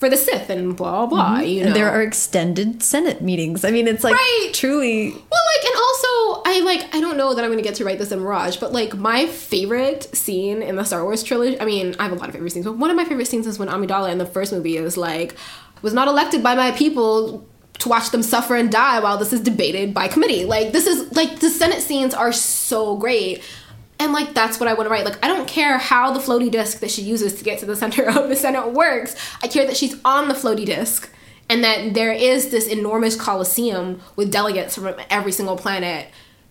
for 0.00 0.08
the 0.08 0.16
Sith 0.16 0.48
and 0.48 0.74
blah 0.76 1.04
blah. 1.06 1.34
Mm 1.34 1.40
-hmm. 1.40 1.48
You 1.48 1.60
know, 1.60 1.66
and 1.66 1.76
there 1.76 1.90
are 1.90 2.02
extended 2.02 2.82
Senate 2.82 3.20
meetings. 3.20 3.64
I 3.64 3.70
mean, 3.70 3.86
it's 3.86 4.02
like 4.02 4.16
right. 4.16 4.50
truly. 4.52 5.10
Well, 5.32 5.44
like, 5.52 5.64
and 5.68 5.76
also, 5.86 6.10
I 6.52 6.54
like 6.70 6.82
I 6.96 7.00
don't 7.00 7.18
know 7.20 7.34
that 7.34 7.44
I'm 7.44 7.50
gonna 7.50 7.68
get 7.70 7.76
to 7.80 7.84
write 7.84 7.98
this 7.98 8.10
in 8.10 8.18
Mirage, 8.20 8.56
but 8.62 8.72
like 8.72 8.96
my 8.96 9.26
favorite 9.26 10.02
scene 10.22 10.62
in 10.68 10.76
the 10.76 10.84
Star 10.84 11.02
Wars 11.02 11.22
trilogy. 11.22 11.60
I 11.60 11.64
mean, 11.64 11.86
I 12.00 12.02
have 12.06 12.14
a 12.16 12.18
lot 12.20 12.28
of 12.28 12.34
favorite 12.34 12.52
scenes, 12.52 12.66
but 12.66 12.76
one 12.84 12.90
of 12.92 12.96
my 12.96 13.04
favorite 13.10 13.28
scenes 13.32 13.46
is 13.46 13.58
when 13.58 13.68
Amidala 13.68 14.08
in 14.14 14.18
the 14.18 14.30
first 14.36 14.52
movie 14.52 14.76
is 14.88 14.96
like 14.96 15.34
was 15.82 15.92
not 15.92 16.08
elected 16.08 16.42
by 16.42 16.54
my 16.54 16.70
people 16.82 17.14
to 17.80 17.88
watch 17.88 18.10
them 18.10 18.22
suffer 18.22 18.54
and 18.54 18.70
die 18.70 19.00
while 19.00 19.18
this 19.18 19.32
is 19.32 19.40
debated 19.40 19.92
by 19.92 20.08
committee. 20.08 20.44
Like 20.44 20.72
this 20.72 20.86
is 20.86 21.14
like 21.14 21.40
the 21.40 21.50
Senate 21.50 21.82
scenes 21.82 22.14
are 22.14 22.32
so 22.32 22.96
great. 22.96 23.42
And 23.98 24.12
like 24.12 24.32
that's 24.34 24.60
what 24.60 24.68
I 24.68 24.74
want 24.74 24.86
to 24.86 24.90
write. 24.90 25.04
Like 25.04 25.22
I 25.24 25.28
don't 25.28 25.48
care 25.48 25.78
how 25.78 26.12
the 26.12 26.20
floaty 26.20 26.50
disk 26.50 26.80
that 26.80 26.90
she 26.90 27.02
uses 27.02 27.34
to 27.34 27.44
get 27.44 27.58
to 27.60 27.66
the 27.66 27.76
center 27.76 28.04
of 28.08 28.28
the 28.28 28.36
Senate 28.36 28.72
works. 28.72 29.16
I 29.42 29.48
care 29.48 29.66
that 29.66 29.76
she's 29.76 29.96
on 30.04 30.28
the 30.28 30.34
floaty 30.34 30.64
disk 30.64 31.10
and 31.48 31.64
that 31.64 31.94
there 31.94 32.12
is 32.12 32.50
this 32.50 32.68
enormous 32.68 33.16
coliseum 33.16 34.00
with 34.14 34.30
delegates 34.30 34.76
from 34.76 34.94
every 35.10 35.32
single 35.32 35.56
planet. 35.56 36.08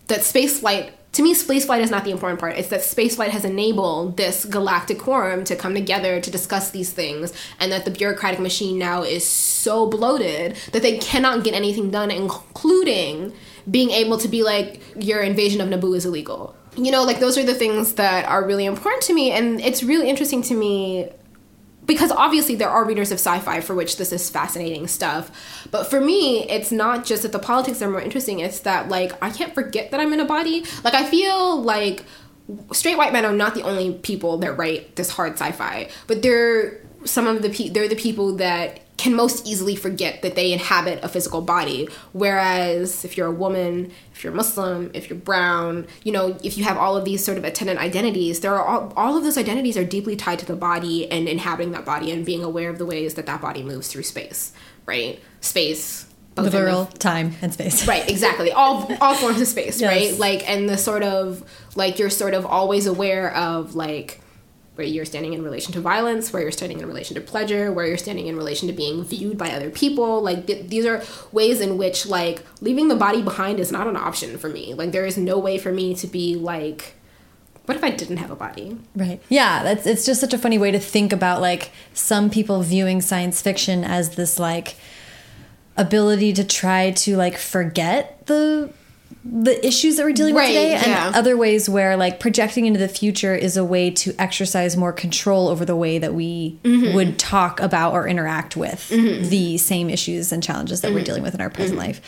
That 0.07 0.21
spaceflight 0.21 0.91
to 1.13 1.23
me, 1.23 1.33
spaceflight 1.33 1.81
is 1.81 1.89
not 1.89 2.03
the 2.03 2.11
important 2.11 2.39
part. 2.39 2.57
It's 2.57 2.69
that 2.69 2.81
spaceflight 2.81 3.29
has 3.29 3.43
enabled 3.43 4.17
this 4.17 4.45
galactic 4.45 4.99
quorum 4.99 5.43
to 5.45 5.55
come 5.55 5.73
together 5.73 6.21
to 6.21 6.31
discuss 6.31 6.69
these 6.69 6.91
things, 6.91 7.33
and 7.59 7.71
that 7.71 7.85
the 7.85 7.91
bureaucratic 7.91 8.39
machine 8.39 8.77
now 8.77 9.01
is 9.01 9.25
so 9.25 9.87
bloated 9.87 10.55
that 10.71 10.81
they 10.81 10.99
cannot 10.99 11.43
get 11.43 11.53
anything 11.55 11.89
done, 11.89 12.11
including 12.11 13.33
being 13.69 13.89
able 13.89 14.17
to 14.17 14.27
be 14.27 14.43
like, 14.43 14.81
your 14.95 15.21
invasion 15.21 15.61
of 15.61 15.69
Naboo 15.69 15.95
is 15.95 16.05
illegal. 16.05 16.55
You 16.77 16.91
know, 16.91 17.03
like 17.03 17.19
those 17.19 17.37
are 17.37 17.43
the 17.43 17.55
things 17.55 17.93
that 17.93 18.25
are 18.25 18.45
really 18.45 18.65
important 18.65 19.03
to 19.03 19.13
me, 19.13 19.31
and 19.31 19.59
it's 19.61 19.81
really 19.83 20.09
interesting 20.09 20.43
to 20.43 20.53
me 20.53 21.09
because 21.89 22.11
obviously 22.11 22.53
there 22.53 22.69
are 22.69 22.85
readers 22.85 23.11
of 23.11 23.15
sci-fi 23.15 23.61
for 23.61 23.73
which 23.73 23.97
this 23.97 24.13
is 24.13 24.29
fascinating 24.29 24.87
stuff. 24.87 25.31
But 25.71 25.85
for 25.85 25.99
me 25.99 26.47
it's 26.47 26.71
not 26.71 27.03
just 27.03 27.23
that 27.23 27.31
the 27.31 27.39
politics 27.39 27.81
are 27.81 27.89
more 27.89 27.99
interesting 27.99 28.39
it's 28.39 28.59
that 28.59 28.89
like 28.89 29.11
i 29.23 29.31
can't 29.31 29.55
forget 29.55 29.89
that 29.91 29.99
i'm 29.99 30.13
in 30.13 30.19
a 30.19 30.25
body. 30.25 30.63
Like 30.83 30.93
i 30.93 31.03
feel 31.03 31.61
like 31.61 32.05
straight 32.71 32.97
white 32.97 33.11
men 33.11 33.25
are 33.25 33.33
not 33.33 33.55
the 33.55 33.63
only 33.63 33.93
people 33.93 34.37
that 34.37 34.53
write 34.53 34.95
this 34.95 35.09
hard 35.09 35.33
sci-fi 35.33 35.89
but 36.07 36.21
they're 36.21 36.79
some 37.05 37.25
of 37.27 37.41
the 37.41 37.49
pe- 37.49 37.69
they're 37.69 37.87
the 37.87 37.95
people 37.95 38.35
that 38.35 38.81
can 38.99 39.15
most 39.15 39.47
easily 39.47 39.77
forget 39.77 40.21
that 40.23 40.35
they 40.35 40.51
inhabit 40.51 40.99
a 41.01 41.07
physical 41.07 41.39
body. 41.39 41.87
Whereas 42.11 43.05
if 43.05 43.15
you're 43.15 43.27
a 43.27 43.31
woman, 43.31 43.93
if 44.13 44.25
you're 44.25 44.33
Muslim, 44.33 44.91
if 44.93 45.09
you're 45.09 45.17
brown, 45.17 45.87
you 46.03 46.11
know, 46.11 46.37
if 46.43 46.57
you 46.57 46.65
have 46.65 46.77
all 46.77 46.97
of 46.97 47.05
these 47.05 47.23
sort 47.23 47.37
of 47.37 47.45
attendant 47.45 47.79
identities, 47.79 48.41
there 48.41 48.53
are 48.53 48.65
all, 48.65 48.93
all 48.97 49.15
of 49.15 49.23
those 49.23 49.37
identities 49.37 49.77
are 49.77 49.85
deeply 49.85 50.17
tied 50.17 50.37
to 50.39 50.45
the 50.45 50.55
body 50.55 51.09
and 51.09 51.29
inhabiting 51.29 51.71
that 51.71 51.85
body 51.85 52.11
and 52.11 52.25
being 52.25 52.43
aware 52.43 52.69
of 52.69 52.77
the 52.77 52.85
ways 52.85 53.13
that 53.13 53.25
that 53.25 53.41
body 53.41 53.63
moves 53.63 53.87
through 53.87 54.03
space, 54.03 54.51
right? 54.85 55.21
Space. 55.39 56.05
Literal 56.35 56.85
time 56.85 57.35
and 57.41 57.53
space. 57.53 57.87
Right, 57.87 58.09
exactly. 58.09 58.51
All 58.51 58.89
all 59.01 59.13
forms 59.15 59.41
of 59.41 59.47
space, 59.47 59.81
yes. 59.81 59.89
right? 59.89 60.19
Like 60.19 60.49
and 60.49 60.69
the 60.69 60.77
sort 60.77 61.03
of 61.03 61.43
like 61.75 61.99
you're 61.99 62.09
sort 62.09 62.33
of 62.33 62.45
always 62.45 62.85
aware 62.85 63.33
of 63.35 63.75
like 63.75 64.21
where 64.79 64.87
you're 64.87 65.03
standing 65.03 65.33
in 65.33 65.43
relation 65.43 65.73
to 65.73 65.81
violence, 65.81 66.31
where 66.31 66.41
you're 66.41 66.53
standing 66.53 66.79
in 66.79 66.85
relation 66.85 67.15
to 67.15 67.21
pleasure, 67.21 67.69
where 67.69 67.85
you're 67.85 67.97
standing 67.97 68.27
in 68.27 68.37
relation 68.37 68.65
to 68.69 68.73
being 68.73 69.03
viewed 69.03 69.37
by 69.37 69.51
other 69.51 69.69
people. 69.69 70.21
Like 70.21 70.47
th- 70.47 70.69
these 70.69 70.85
are 70.85 71.03
ways 71.33 71.59
in 71.59 71.77
which 71.77 72.05
like 72.05 72.45
leaving 72.61 72.87
the 72.87 72.95
body 72.95 73.21
behind 73.21 73.59
is 73.59 73.73
not 73.73 73.87
an 73.87 73.97
option 73.97 74.37
for 74.37 74.47
me. 74.47 74.73
Like 74.73 74.93
there 74.93 75.05
is 75.05 75.17
no 75.17 75.37
way 75.37 75.57
for 75.57 75.73
me 75.73 75.93
to 75.95 76.07
be 76.07 76.35
like 76.35 76.95
what 77.65 77.75
if 77.75 77.83
I 77.83 77.91
didn't 77.91 78.17
have 78.17 78.31
a 78.31 78.35
body? 78.35 78.77
Right. 78.95 79.21
Yeah, 79.27 79.61
that's 79.63 79.85
it's 79.85 80.05
just 80.05 80.21
such 80.21 80.33
a 80.33 80.37
funny 80.37 80.57
way 80.57 80.71
to 80.71 80.79
think 80.79 81.11
about 81.11 81.41
like 81.41 81.71
some 81.93 82.29
people 82.29 82.63
viewing 82.63 83.01
science 83.01 83.41
fiction 83.41 83.83
as 83.83 84.15
this 84.15 84.39
like 84.39 84.75
ability 85.75 86.31
to 86.33 86.45
try 86.45 86.91
to 86.91 87.17
like 87.17 87.37
forget 87.37 88.25
the 88.27 88.73
the 89.23 89.65
issues 89.65 89.97
that 89.97 90.05
we're 90.05 90.13
dealing 90.13 90.33
right, 90.33 90.47
with 90.47 90.55
today 90.55 90.71
yeah. 90.71 91.07
and 91.07 91.15
other 91.15 91.35
ways 91.35 91.67
where 91.67 91.97
like 91.97 92.19
projecting 92.19 92.65
into 92.65 92.79
the 92.79 92.87
future 92.87 93.35
is 93.35 93.57
a 93.57 93.65
way 93.65 93.91
to 93.91 94.13
exercise 94.17 94.77
more 94.77 94.93
control 94.93 95.49
over 95.49 95.65
the 95.65 95.75
way 95.75 95.97
that 95.99 96.13
we 96.13 96.57
mm 96.63 96.81
-hmm. 96.81 96.93
would 96.93 97.19
talk 97.19 97.59
about 97.59 97.93
or 97.93 98.07
interact 98.07 98.55
with 98.55 98.89
mm 98.91 98.99
-hmm. 98.99 99.29
the 99.29 99.57
same 99.57 99.93
issues 99.93 100.31
and 100.31 100.43
challenges 100.43 100.79
that 100.79 100.89
mm 100.89 100.91
-hmm. 100.91 100.95
we're 100.95 100.99
mm-hmm. 100.99 101.05
dealing 101.05 101.23
with 101.23 101.33
in 101.33 101.41
our 101.41 101.51
present 101.51 101.79
mm-hmm. 101.79 101.87
life 101.87 102.01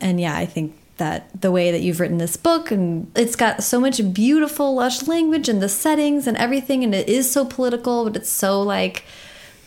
and 0.00 0.20
yeah 0.20 0.42
i 0.42 0.46
think 0.46 0.72
that 0.96 1.20
the 1.40 1.50
way 1.50 1.72
that 1.72 1.80
you've 1.80 2.00
written 2.00 2.18
this 2.18 2.36
book 2.36 2.70
and 2.70 3.06
it's 3.16 3.36
got 3.36 3.62
so 3.62 3.80
much 3.80 4.00
beautiful 4.12 4.74
lush 4.74 5.08
language 5.08 5.48
and 5.52 5.60
the 5.60 5.68
settings 5.68 6.26
and 6.26 6.36
everything 6.36 6.84
and 6.84 6.94
it 6.94 7.08
is 7.08 7.32
so 7.32 7.44
political 7.44 8.04
but 8.04 8.16
it's 8.16 8.30
so 8.30 8.62
like 8.62 9.02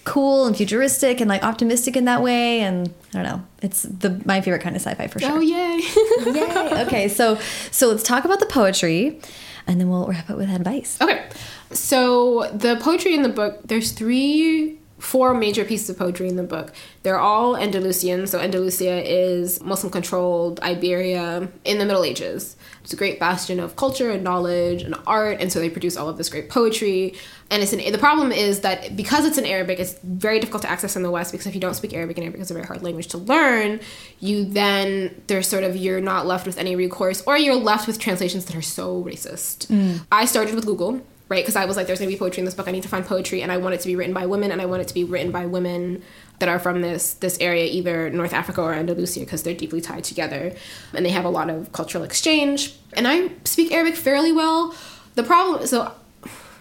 cool 0.05 0.45
and 0.45 0.55
futuristic 0.55 1.19
and 1.19 1.27
like 1.27 1.43
optimistic 1.43 1.97
in 1.97 2.05
that 2.05 2.21
way 2.21 2.61
and 2.61 2.93
I 3.13 3.17
don't 3.17 3.23
know 3.23 3.43
it's 3.61 3.83
the 3.83 4.21
my 4.23 4.39
favorite 4.39 4.61
kind 4.61 4.75
of 4.75 4.81
sci-fi 4.81 5.07
for 5.07 5.19
sure. 5.19 5.31
Oh 5.31 5.39
yay. 5.39 5.81
yay. 6.31 6.85
Okay, 6.85 7.07
so 7.09 7.37
so 7.71 7.89
let's 7.89 8.03
talk 8.03 8.23
about 8.23 8.39
the 8.39 8.45
poetry 8.45 9.19
and 9.67 9.81
then 9.81 9.89
we'll 9.89 10.07
wrap 10.07 10.29
up 10.29 10.37
with 10.37 10.49
advice. 10.49 10.97
Okay. 11.01 11.27
So 11.71 12.49
the 12.53 12.77
poetry 12.77 13.15
in 13.15 13.23
the 13.23 13.29
book 13.29 13.61
there's 13.65 13.91
three 13.91 14.79
four 14.97 15.33
major 15.33 15.65
pieces 15.65 15.89
of 15.89 15.97
poetry 15.97 16.27
in 16.27 16.37
the 16.37 16.43
book. 16.43 16.73
They're 17.03 17.19
all 17.19 17.57
Andalusian. 17.57 18.27
So 18.27 18.39
Andalusia 18.39 19.03
is 19.03 19.61
Muslim 19.61 19.91
controlled 19.91 20.59
Iberia 20.61 21.49
in 21.65 21.79
the 21.79 21.85
Middle 21.85 22.03
Ages. 22.03 22.55
It's 22.81 22.93
a 22.93 22.95
great 22.95 23.19
bastion 23.19 23.59
of 23.59 23.75
culture 23.75 24.09
and 24.11 24.23
knowledge 24.23 24.83
and 24.83 24.95
art, 25.05 25.41
and 25.41 25.51
so 25.51 25.59
they 25.59 25.69
produce 25.69 25.97
all 25.97 26.07
of 26.07 26.17
this 26.17 26.29
great 26.29 26.49
poetry. 26.49 27.15
And 27.49 27.61
it's 27.61 27.73
an, 27.73 27.79
the 27.91 27.97
problem 27.97 28.31
is 28.31 28.61
that 28.61 28.95
because 28.95 29.25
it's 29.25 29.37
in 29.37 29.45
Arabic, 29.45 29.79
it's 29.79 29.99
very 30.03 30.39
difficult 30.39 30.61
to 30.63 30.69
access 30.69 30.95
in 30.95 31.03
the 31.03 31.11
West 31.11 31.31
because 31.31 31.47
if 31.47 31.55
you 31.55 31.61
don't 31.61 31.73
speak 31.73 31.93
Arabic, 31.93 32.17
and 32.17 32.23
Arabic 32.23 32.41
is 32.41 32.51
a 32.51 32.53
very 32.53 32.65
hard 32.65 32.81
language 32.81 33.07
to 33.07 33.17
learn, 33.17 33.79
you 34.19 34.45
then 34.45 35.21
there's 35.27 35.47
sort 35.47 35.63
of 35.63 35.75
you're 35.75 36.01
not 36.01 36.25
left 36.25 36.45
with 36.45 36.57
any 36.57 36.75
recourse, 36.75 37.21
or 37.27 37.37
you're 37.37 37.55
left 37.55 37.85
with 37.85 37.99
translations 37.99 38.45
that 38.45 38.55
are 38.55 38.61
so 38.61 39.03
racist. 39.03 39.67
Mm. 39.67 40.05
I 40.11 40.25
started 40.25 40.55
with 40.55 40.65
Google 40.65 41.01
right? 41.27 41.43
Because 41.43 41.55
I 41.55 41.65
was 41.65 41.75
like, 41.75 41.87
there's 41.87 41.99
gonna 41.99 42.11
be 42.11 42.17
poetry 42.17 42.41
in 42.41 42.45
this 42.45 42.53
book. 42.53 42.67
I 42.67 42.71
need 42.71 42.83
to 42.83 42.89
find 42.89 43.05
poetry, 43.05 43.41
and 43.41 43.51
I 43.51 43.57
want 43.57 43.75
it 43.75 43.81
to 43.81 43.87
be 43.87 43.95
written 43.95 44.13
by 44.13 44.25
women, 44.25 44.51
and 44.51 44.61
I 44.61 44.65
want 44.65 44.81
it 44.81 44.87
to 44.87 44.93
be 44.93 45.03
written 45.03 45.31
by 45.31 45.45
women 45.45 46.03
that 46.39 46.49
are 46.49 46.59
from 46.59 46.81
this 46.81 47.13
this 47.13 47.37
area, 47.39 47.65
either 47.65 48.09
North 48.09 48.33
Africa 48.33 48.61
or 48.61 48.73
Andalusia, 48.73 49.21
because 49.21 49.43
they're 49.43 49.55
deeply 49.55 49.81
tied 49.81 50.03
together, 50.03 50.53
and 50.93 51.05
they 51.05 51.09
have 51.09 51.25
a 51.25 51.29
lot 51.29 51.49
of 51.49 51.71
cultural 51.71 52.03
exchange. 52.03 52.75
And 52.93 53.07
I 53.07 53.31
speak 53.43 53.71
Arabic 53.71 53.95
fairly 53.95 54.31
well. 54.31 54.75
The 55.15 55.23
problem, 55.23 55.65
so 55.65 55.91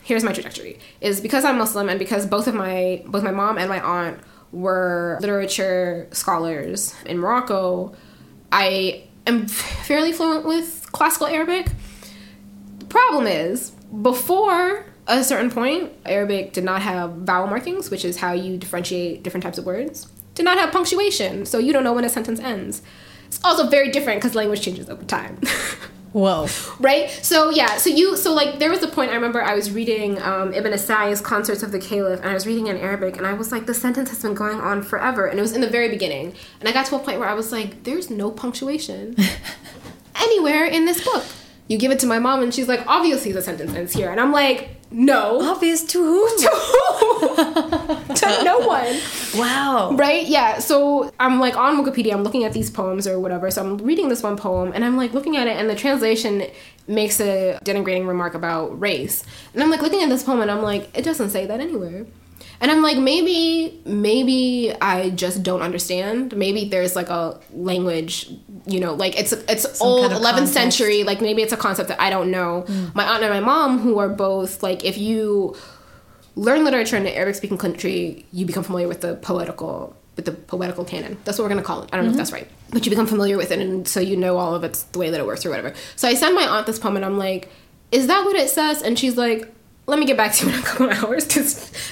here's 0.03 0.25
my 0.25 0.33
trajectory: 0.33 0.79
is 1.01 1.21
because 1.21 1.45
I'm 1.45 1.59
Muslim, 1.59 1.89
and 1.89 1.99
because 1.99 2.27
both 2.27 2.47
of 2.47 2.55
my 2.55 3.03
both 3.07 3.23
my 3.23 3.33
mom 3.33 3.59
and 3.59 3.69
my 3.69 3.81
aunt 3.81 4.19
were 4.53 5.19
literature 5.21 6.09
scholars 6.13 6.95
in 7.05 7.19
Morocco. 7.19 7.95
I 8.53 9.05
am 9.27 9.49
fairly 9.49 10.13
fluent 10.13 10.47
with 10.47 10.91
classical 10.93 11.27
Arabic. 11.27 11.67
The 12.79 12.87
problem 12.87 13.27
is 13.27 13.73
before 14.03 14.87
a 15.07 15.23
certain 15.23 15.51
point, 15.51 15.93
Arabic 16.07 16.53
did 16.53 16.65
not 16.65 16.83
have 16.83 17.13
vowel 17.13 17.47
markings, 17.47 17.91
which 17.91 18.05
is 18.05 18.19
how 18.19 18.33
you 18.33 18.57
differentiate 18.57 19.23
different 19.23 19.45
types 19.45 19.59
of 19.59 19.67
words. 19.67 20.09
Did 20.35 20.45
not 20.45 20.59
have 20.59 20.73
punctuation, 20.73 21.47
so 21.47 21.59
you 21.59 21.73
don't 21.73 21.85
know 21.85 21.93
when 21.93 22.05
a 22.05 22.09
sentence 22.09 22.41
ends. 22.41 22.83
It's 23.27 23.41
also 23.45 23.69
very 23.69 23.91
different 23.91 24.21
because 24.21 24.35
language 24.35 24.63
changes 24.63 24.89
over 24.89 25.05
time. 25.05 25.39
Whoa. 26.13 26.47
Right? 26.79 27.11
So 27.11 27.51
yeah, 27.51 27.77
so 27.77 27.91
you 27.91 28.17
so 28.17 28.33
like 28.33 28.61
there 28.61 28.71
was 28.71 28.85
a 28.85 28.89
point 28.89 29.11
I 29.11 29.15
remember 29.17 29.43
I 29.43 29.57
was 29.57 29.73
reading 29.73 30.23
um, 30.23 30.55
Ibn 30.55 30.73
al-Sa'i's 30.73 31.21
Consorts 31.21 31.65
of 31.65 31.73
the 31.73 31.81
Caliph 31.81 32.21
and 32.21 32.29
I 32.29 32.35
was 32.35 32.47
reading 32.47 32.69
in 32.69 32.77
Arabic 32.77 33.17
and 33.17 33.27
I 33.27 33.33
was 33.33 33.51
like 33.51 33.67
the 33.67 33.75
sentence 33.75 34.11
has 34.11 34.23
been 34.23 34.35
going 34.35 34.61
on 34.61 34.83
forever 34.83 35.27
and 35.27 35.41
it 35.41 35.43
was 35.43 35.51
in 35.51 35.61
the 35.61 35.69
very 35.69 35.89
beginning 35.89 36.35
and 36.61 36.69
I 36.69 36.73
got 36.73 36.87
to 36.87 36.95
a 36.95 37.01
point 37.01 37.19
where 37.19 37.29
I 37.29 37.35
was 37.35 37.51
like 37.51 37.83
there's 37.83 38.11
no 38.11 38.31
punctuation 38.31 39.17
anywhere 40.15 40.67
in 40.67 40.85
this 40.85 41.03
book 41.03 41.25
you 41.69 41.79
give 41.79 41.91
it 41.91 41.99
to 42.01 42.07
my 42.07 42.19
mom 42.19 42.43
and 42.43 42.53
she's 42.55 42.69
like 42.69 42.85
obviously 42.87 43.33
the 43.33 43.43
sentence 43.43 43.75
ends 43.75 43.93
here. 43.93 44.11
And 44.11 44.21
i'm 44.21 44.33
like 44.33 44.71
no. 44.91 45.41
Obvious 45.43 45.83
to 45.83 45.99
who? 45.99 46.29
To 46.39 46.49
who? 46.49 48.15
To 48.15 48.45
no 48.45 48.61
one. 48.61 48.97
Wow. 49.35 49.91
Right? 49.97 50.27
Yeah. 50.27 50.59
So 50.61 51.13
i'm 51.19 51.41
like 51.41 51.57
on 51.57 51.85
wikipedia 51.85 52.13
i'm 52.13 52.23
looking 52.23 52.45
at 52.45 52.53
these 52.53 52.71
poems 52.71 53.07
or 53.07 53.19
whatever. 53.19 53.51
So 53.51 53.63
i'm 53.63 53.79
reading 53.79 54.09
this 54.09 54.23
one 54.23 54.37
poem 54.37 54.73
and 54.75 54.85
i'm 54.85 54.97
like 54.97 55.13
looking 55.13 55.37
at 55.37 55.47
it 55.47 55.57
and 55.57 55.69
the 55.69 55.75
translation 55.75 56.45
makes 56.87 57.19
a 57.21 57.59
denigrating 57.65 58.07
remark 58.07 58.35
about 58.35 58.79
race. 58.81 59.25
And 59.53 59.63
i'm 59.63 59.71
like 59.71 59.83
looking 59.83 60.03
at 60.03 60.09
this 60.09 60.23
poem 60.23 60.41
and 60.41 60.51
i'm 60.51 60.63
like 60.63 60.97
it 60.97 61.03
doesn't 61.03 61.31
say 61.31 61.47
that 61.47 61.61
anywhere 61.61 62.07
and 62.65 62.71
I'm 62.71 62.81
like, 62.81 62.97
maybe, 62.97 63.79
maybe 63.85 64.73
I 64.81 65.11
just 65.11 65.43
don't 65.43 65.61
understand. 65.61 66.35
Maybe 66.35 66.65
there's 66.65 66.97
like 66.97 67.11
a 67.11 67.39
language, 67.53 68.31
you 68.65 68.81
know, 68.81 68.95
like 68.95 69.21
it's 69.21 69.33
it's 69.33 69.77
Some 69.77 69.87
old, 69.87 70.11
kind 70.11 70.15
of 70.15 70.23
11th 70.23 70.31
context. 70.31 70.55
century. 70.55 71.05
Like 71.05 71.21
maybe 71.21 71.43
it's 71.43 71.53
a 71.53 71.59
concept 71.59 71.91
that 71.91 72.01
I 72.01 72.09
don't 72.09 72.31
know. 72.31 72.65
Mm. 72.67 72.95
My 72.95 73.05
aunt 73.05 73.23
and 73.23 73.35
my 73.35 73.41
mom, 73.41 73.81
who 73.81 73.99
are 73.99 74.09
both 74.09 74.63
like, 74.63 74.83
if 74.83 74.97
you 74.97 75.55
learn 76.37 76.65
literature 76.65 76.97
in 76.97 77.05
an 77.05 77.13
Arabic 77.13 77.35
speaking 77.35 77.59
country, 77.59 78.25
you 78.33 78.47
become 78.47 78.65
familiar 78.65 78.89
with 78.89 79.03
the 79.03 79.17
poetical 79.17 79.95
with 80.17 80.25
the 80.25 80.33
poetical 80.33 80.87
canon. 80.87 81.19
That's 81.27 81.37
what 81.37 81.45
we're 81.45 81.51
gonna 81.51 81.63
call 81.63 81.83
it. 81.83 81.91
I 81.93 81.99
don't 81.99 82.07
mm-hmm. 82.07 82.17
know 82.17 82.23
if 82.23 82.29
mm-hmm. 82.29 82.37
that's 82.37 82.49
right, 82.49 82.49
but 82.71 82.87
you 82.87 82.91
become 82.91 83.07
familiar 83.07 83.37
with 83.37 83.51
it, 83.51 83.59
and 83.59 83.87
so 83.87 84.01
you 84.01 84.17
know 84.17 84.39
all 84.39 84.55
of 84.55 84.65
it's 84.65 84.85
the 84.85 84.99
way 85.01 85.11
that 85.11 85.21
it 85.21 85.27
works 85.27 85.45
or 85.45 85.51
whatever. 85.51 85.75
So 85.97 86.09
I 86.09 86.15
send 86.15 86.35
my 86.35 86.47
aunt 86.47 86.67
this 86.67 86.79
poem, 86.79 86.97
and 86.97 87.05
I'm 87.05 87.19
like, 87.19 87.51
"Is 87.93 88.07
that 88.07 88.25
what 88.25 88.37
it 88.37 88.49
says?" 88.49 88.81
And 88.81 88.99
she's 88.99 89.19
like, 89.19 89.54
let 89.87 89.99
me 89.99 90.07
get 90.07 90.17
back 90.17 90.33
to 90.33 90.47
you 90.47 90.53
in 90.53 90.59
a 90.59 90.63
couple 90.63 90.91
hours 90.91 91.37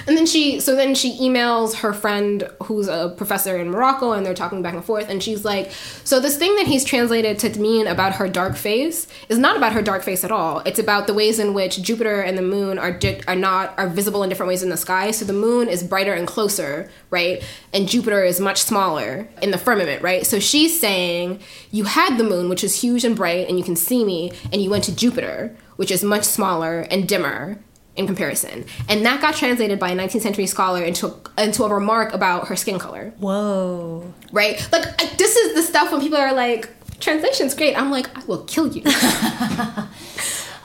and 0.07 0.17
then 0.17 0.27
she 0.27 0.61
so 0.61 0.75
then 0.75 0.95
she 0.95 1.19
emails 1.19 1.75
her 1.77 1.93
friend 1.93 2.49
who's 2.65 2.89
a 2.89 3.13
professor 3.17 3.59
in 3.59 3.71
morocco 3.71 4.13
and 4.13 4.25
they're 4.25 4.35
talking 4.35 4.63
back 4.63 4.75
and 4.75 4.85
forth 4.85 5.09
and 5.09 5.23
she's 5.23 5.45
like 5.45 5.71
so 6.05 6.21
this 6.21 6.37
thing 6.37 6.55
that 6.57 6.67
he's 6.67 6.85
translated 6.85 7.39
to 7.39 7.61
mean 7.61 7.87
about 7.87 8.15
her 8.15 8.29
dark 8.29 8.57
face 8.57 9.07
is 9.29 9.39
not 9.39 9.57
about 9.57 9.73
her 9.73 9.83
dark 9.83 10.03
face 10.03 10.25
at 10.25 10.31
all. 10.31 10.61
It's 10.61 10.79
about 10.79 11.07
the 11.07 11.15
ways 11.15 11.39
in 11.39 11.55
which 11.55 11.83
jupiter 11.83 12.21
and 12.21 12.37
the 12.37 12.43
moon 12.43 12.79
are 12.79 12.93
di- 12.93 13.21
are 13.29 13.37
not 13.37 13.79
are 13.79 13.89
visible 13.89 14.23
in 14.23 14.29
different 14.29 14.49
ways 14.49 14.63
in 14.63 14.69
the 14.69 14.77
sky. 14.77 15.11
So 15.11 15.25
the 15.25 15.33
moon 15.33 15.69
is 15.69 15.83
brighter 15.83 16.13
and 16.13 16.27
closer 16.27 16.91
right? 17.11 17.43
And 17.73 17.89
jupiter 17.89 18.25
is 18.25 18.41
much 18.41 18.63
smaller 18.63 19.29
in 19.41 19.51
the 19.51 19.59
firmament 19.59 20.03
right? 20.03 20.27
So 20.27 20.39
she's 20.39 20.79
saying 20.79 21.41
you 21.71 21.85
had 21.85 22.17
the 22.17 22.25
moon 22.25 22.49
which 22.49 22.65
is 22.65 22.81
huge 22.81 23.05
and 23.05 23.17
bright 23.17 23.49
and 23.49 23.59
you 23.59 23.65
can 23.65 23.77
see 23.77 24.05
me 24.05 24.33
and 24.53 24.63
you 24.63 24.71
went 24.71 24.85
to 24.85 24.95
jupiter 24.95 25.57
which 25.77 25.91
is 25.91 26.05
much 26.05 26.25
smaller 26.25 26.81
and 26.91 27.09
dimmer 27.09 27.59
in 27.97 28.07
comparison. 28.07 28.65
And 28.89 29.05
that 29.05 29.21
got 29.21 29.35
translated 29.35 29.79
by 29.79 29.91
a 29.91 29.97
19th 29.97 30.23
century 30.23 30.47
scholar 30.47 30.83
into 30.83 31.15
into 31.37 31.65
a 31.65 31.73
remark 31.73 32.13
about 32.15 32.49
her 32.49 32.57
skin 32.57 32.79
color. 32.79 33.13
Whoa. 33.19 34.13
Right? 34.33 34.67
Like 34.73 34.87
I, 35.01 35.15
this 35.17 35.37
is 35.37 35.55
the 35.55 35.63
stuff 35.63 35.93
when 35.93 36.01
people 36.01 36.19
are 36.19 36.33
like 36.33 36.71
translation's 37.01 37.55
great. 37.55 37.77
I'm 37.77 37.91
like 37.91 38.07
I 38.17 38.25
will 38.25 38.45
kill 38.45 38.69
you. 38.69 38.83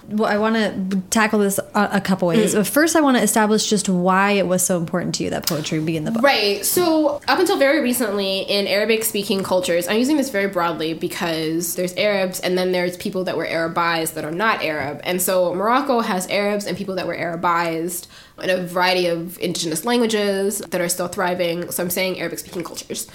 well, 0.10 0.32
I 0.32 0.38
want 0.38 0.56
to 0.56 1.02
tackle 1.10 1.40
this 1.40 1.60
a, 1.60 1.90
a 1.94 2.02
couple 2.02 2.30
ways. 2.30 2.54
Mm. 2.54 2.60
But 2.60 2.68
first, 2.68 2.96
I 2.96 3.02
want 3.02 3.18
to 3.18 3.24
establish 3.24 3.70
just 3.70 3.90
why 3.90 4.32
it 4.32 4.48
was 4.48 4.64
so 4.64 4.78
important 4.78 5.16
to 5.16 5.24
you 5.24 5.30
that 5.32 5.46
poetry 5.46 5.80
be 5.80 5.98
in 5.98 6.06
the 6.06 6.12
book. 6.12 6.24
Right. 6.24 6.66
So, 6.66 7.22
up 7.28 7.40
until 7.40 7.58
very 7.58 7.82
recently, 7.82 8.42
in 8.42 8.68
Arabic 8.68 9.04
speaking 9.04 9.44
cultures, 9.44 9.88
I'm 9.88 9.98
using 9.98 10.16
this 10.18 10.30
very 10.30 10.48
broadly 10.48 10.94
because 10.94 11.76
there's 11.76 11.94
Arabs 11.96 12.40
and 12.40 12.58
then 12.58 12.72
there's 12.72 12.96
people 12.98 13.26
that 13.26 13.36
were 13.36 13.46
Arabized 13.46 14.14
that 14.14 14.24
are 14.24 14.32
not 14.32 14.64
Arab. 14.64 15.02
And 15.04 15.22
so, 15.22 15.54
Morocco 15.54 16.00
has 16.00 16.28
Arabs 16.30 16.66
and 16.66 16.78
people 16.78 16.96
that 16.96 17.08
were 17.08 17.16
Arabized 17.16 18.08
in 18.42 18.50
a 18.50 18.64
variety 18.64 19.08
of 19.08 19.38
indigenous 19.40 19.84
languages 19.84 20.60
that 20.60 20.80
are 20.80 20.90
still 20.90 21.08
thriving. 21.08 21.70
So, 21.72 21.84
I'm 21.84 21.90
saying 21.90 22.20
Arabic 22.20 22.40
speaking 22.40 22.64
cultures 22.64 23.08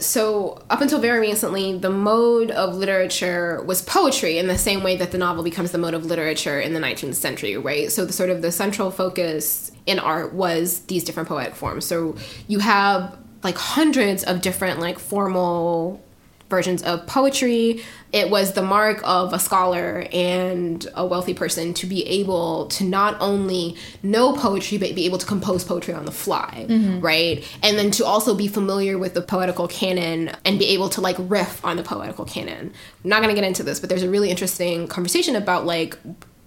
so 0.00 0.62
up 0.70 0.80
until 0.80 0.98
very 0.98 1.20
recently 1.20 1.78
the 1.78 1.90
mode 1.90 2.50
of 2.50 2.74
literature 2.74 3.62
was 3.64 3.82
poetry 3.82 4.38
in 4.38 4.46
the 4.46 4.58
same 4.58 4.82
way 4.82 4.96
that 4.96 5.12
the 5.12 5.18
novel 5.18 5.42
becomes 5.42 5.70
the 5.70 5.78
mode 5.78 5.94
of 5.94 6.04
literature 6.06 6.60
in 6.60 6.74
the 6.74 6.80
19th 6.80 7.14
century 7.14 7.56
right? 7.56 7.90
So 7.92 8.04
the 8.04 8.12
sort 8.12 8.30
of 8.30 8.42
the 8.42 8.52
central 8.52 8.90
focus 8.90 9.70
in 9.86 9.98
art 9.98 10.32
was 10.34 10.80
these 10.80 11.04
different 11.04 11.28
poetic 11.28 11.54
forms. 11.54 11.84
So 11.84 12.16
you 12.48 12.58
have 12.60 13.16
like 13.42 13.56
hundreds 13.56 14.24
of 14.24 14.40
different 14.40 14.80
like 14.80 14.98
formal 14.98 16.02
versions 16.50 16.82
of 16.82 17.06
poetry. 17.06 17.82
It 18.12 18.28
was 18.28 18.52
the 18.52 18.62
mark 18.62 19.00
of 19.04 19.32
a 19.32 19.38
scholar 19.38 20.06
and 20.12 20.84
a 20.94 21.06
wealthy 21.06 21.32
person 21.32 21.72
to 21.74 21.86
be 21.86 22.04
able 22.06 22.66
to 22.66 22.84
not 22.84 23.16
only 23.20 23.76
know 24.02 24.34
poetry, 24.34 24.76
but 24.76 24.94
be 24.94 25.06
able 25.06 25.18
to 25.18 25.26
compose 25.26 25.64
poetry 25.64 25.94
on 25.94 26.04
the 26.04 26.12
fly, 26.12 26.66
mm-hmm. 26.68 27.00
right? 27.00 27.58
And 27.62 27.78
then 27.78 27.92
to 27.92 28.04
also 28.04 28.34
be 28.34 28.48
familiar 28.48 28.98
with 28.98 29.14
the 29.14 29.22
poetical 29.22 29.68
canon 29.68 30.32
and 30.44 30.58
be 30.58 30.66
able 30.66 30.88
to 30.90 31.00
like 31.00 31.16
riff 31.18 31.64
on 31.64 31.76
the 31.76 31.84
poetical 31.84 32.24
canon. 32.24 32.72
I'm 33.04 33.10
not 33.10 33.22
gonna 33.22 33.34
get 33.34 33.44
into 33.44 33.62
this, 33.62 33.78
but 33.78 33.88
there's 33.88 34.02
a 34.02 34.10
really 34.10 34.28
interesting 34.28 34.88
conversation 34.88 35.36
about 35.36 35.64
like 35.64 35.96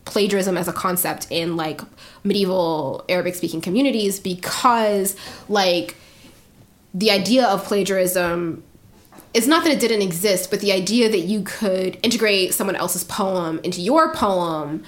plagiarism 0.05 0.57
as 0.57 0.67
a 0.67 0.73
concept 0.73 1.27
in 1.29 1.55
like 1.55 1.81
medieval 2.25 3.05
Arabic 3.07 3.35
speaking 3.35 3.61
communities 3.61 4.19
because 4.19 5.15
like 5.47 5.95
the 6.93 7.09
idea 7.09 7.47
of 7.47 7.63
plagiarism 7.63 8.63
it's 9.33 9.47
not 9.47 9.63
that 9.63 9.73
it 9.73 9.79
didn't 9.79 10.01
exist, 10.01 10.51
but 10.51 10.59
the 10.59 10.71
idea 10.71 11.09
that 11.09 11.21
you 11.21 11.41
could 11.43 11.97
integrate 12.03 12.53
someone 12.53 12.75
else's 12.75 13.03
poem 13.03 13.59
into 13.63 13.81
your 13.81 14.13
poem 14.13 14.83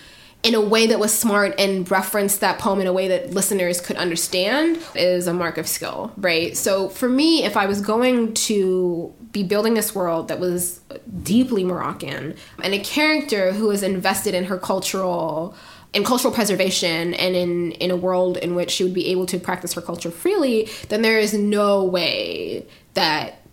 in 0.46 0.54
a 0.54 0.62
way 0.62 0.86
that 0.86 1.00
was 1.00 1.12
smart 1.12 1.56
and 1.58 1.90
reference 1.90 2.38
that 2.38 2.60
poem 2.60 2.80
in 2.80 2.86
a 2.86 2.94
way 2.94 3.08
that 3.08 3.32
listeners 3.32 3.82
could 3.82 3.96
understand 3.96 4.78
is 4.94 5.26
a 5.26 5.34
mark 5.34 5.58
of 5.58 5.68
skill, 5.68 6.14
right? 6.18 6.56
So 6.56 6.88
for 6.90 7.10
me, 7.10 7.44
if 7.44 7.58
I 7.58 7.66
was 7.66 7.82
going 7.82 8.36
to 8.36 9.12
be 9.32 9.42
building 9.42 9.74
this 9.74 9.96
world 9.96 10.28
that 10.28 10.40
was 10.40 10.82
deeply 11.24 11.64
Moroccan 11.64 12.36
and 12.62 12.74
a 12.76 12.80
character 12.80 13.54
who 13.54 13.68
was 13.68 13.82
invested 13.82 14.36
in 14.36 14.46
her 14.46 14.58
cultural 14.60 15.56
in 15.94 16.04
cultural 16.04 16.34
preservation 16.34 17.16
and 17.16 17.36
in 17.36 17.72
in 17.74 17.90
a 17.90 17.96
world 17.96 18.38
in 18.38 18.54
which 18.54 18.70
she 18.70 18.84
would 18.84 18.94
be 18.94 19.08
able 19.08 19.26
to 19.26 19.40
practice 19.40 19.74
her 19.74 19.82
culture 19.82 20.12
freely, 20.12 20.70
then 20.90 21.02
there 21.02 21.18
is 21.18 21.34
no 21.34 21.84
way 21.84 22.68
that 22.94 23.45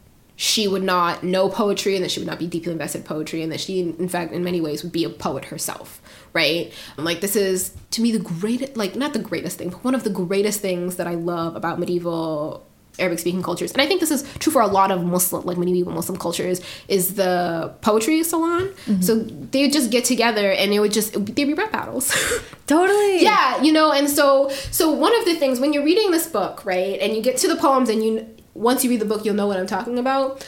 she 0.43 0.67
would 0.67 0.83
not 0.83 1.23
know 1.23 1.49
poetry 1.49 1.95
and 1.95 2.05
that 2.05 2.11
she 2.11 2.19
would 2.19 2.27
not 2.27 2.37
be 2.37 2.49
deeply 2.49 2.73
invested 2.73 2.99
in 2.99 3.05
poetry 3.05 3.43
and 3.43 3.53
that 3.53 3.61
she 3.61 3.79
in 3.79 4.09
fact 4.09 4.33
in 4.33 4.43
many 4.43 4.61
ways 4.61 4.83
would 4.83 4.91
be 4.91 5.05
a 5.05 5.09
poet 5.09 5.45
herself 5.45 6.03
right 6.33 6.73
like 6.97 7.21
this 7.21 7.37
is 7.37 7.77
to 7.93 8.03
me 8.03 8.11
the 8.11 8.19
greatest 8.19 8.77
like 8.77 8.97
not 8.97 9.13
the 9.13 9.21
greatest 9.21 9.57
thing 9.57 9.71
but 9.71 9.85
one 9.85 9.95
of 9.95 10.03
the 10.03 10.11
greatest 10.11 10.61
things 10.61 10.97
that 10.97 11.07
i 11.07 11.15
love 11.15 11.55
about 11.55 11.79
medieval 11.79 12.67
Arabic 12.99 13.21
speaking 13.21 13.43
cultures, 13.43 13.73
and 13.73 13.81
I 13.81 13.87
think 13.87 14.01
this 14.01 14.11
is 14.11 14.23
true 14.35 14.53
for 14.53 14.61
a 14.61 14.67
lot 14.67 14.91
of 14.91 15.03
Muslim, 15.03 15.47
like 15.47 15.57
medieval 15.57 15.95
Muslim 15.95 16.19
cultures, 16.19 16.61
is 16.89 17.15
the 17.15 17.73
poetry 17.81 18.23
salon. 18.23 18.69
Mm-hmm. 18.85 19.01
So 19.01 19.15
they 19.15 19.63
would 19.63 19.73
just 19.73 19.91
get 19.91 20.05
together 20.05 20.53
and 20.53 20.75
it 20.75 20.79
would 20.79 20.93
just 20.93 21.15
they'd 21.15 21.47
be 21.47 21.55
rap 21.55 21.73
battles. 21.73 22.13
totally. 22.67 23.23
yeah, 23.23 23.63
you 23.63 23.73
know, 23.73 23.93
and 23.93 24.11
so 24.11 24.51
so 24.71 24.91
one 24.91 25.19
of 25.19 25.25
the 25.25 25.35
things 25.37 25.59
when 25.59 25.73
you're 25.73 25.85
reading 25.85 26.11
this 26.11 26.27
book, 26.27 26.67
right, 26.67 27.01
and 27.01 27.17
you 27.17 27.23
get 27.23 27.39
to 27.39 27.49
the 27.49 27.57
poems 27.57 27.89
and 27.89 28.05
you 28.05 28.29
once 28.55 28.85
you 28.85 28.91
read 28.91 29.01
the 29.01 29.07
book, 29.07 29.25
you'll 29.25 29.35
know 29.35 29.47
what 29.47 29.59
I'm 29.59 29.67
talking 29.67 29.99
about. 29.99 30.47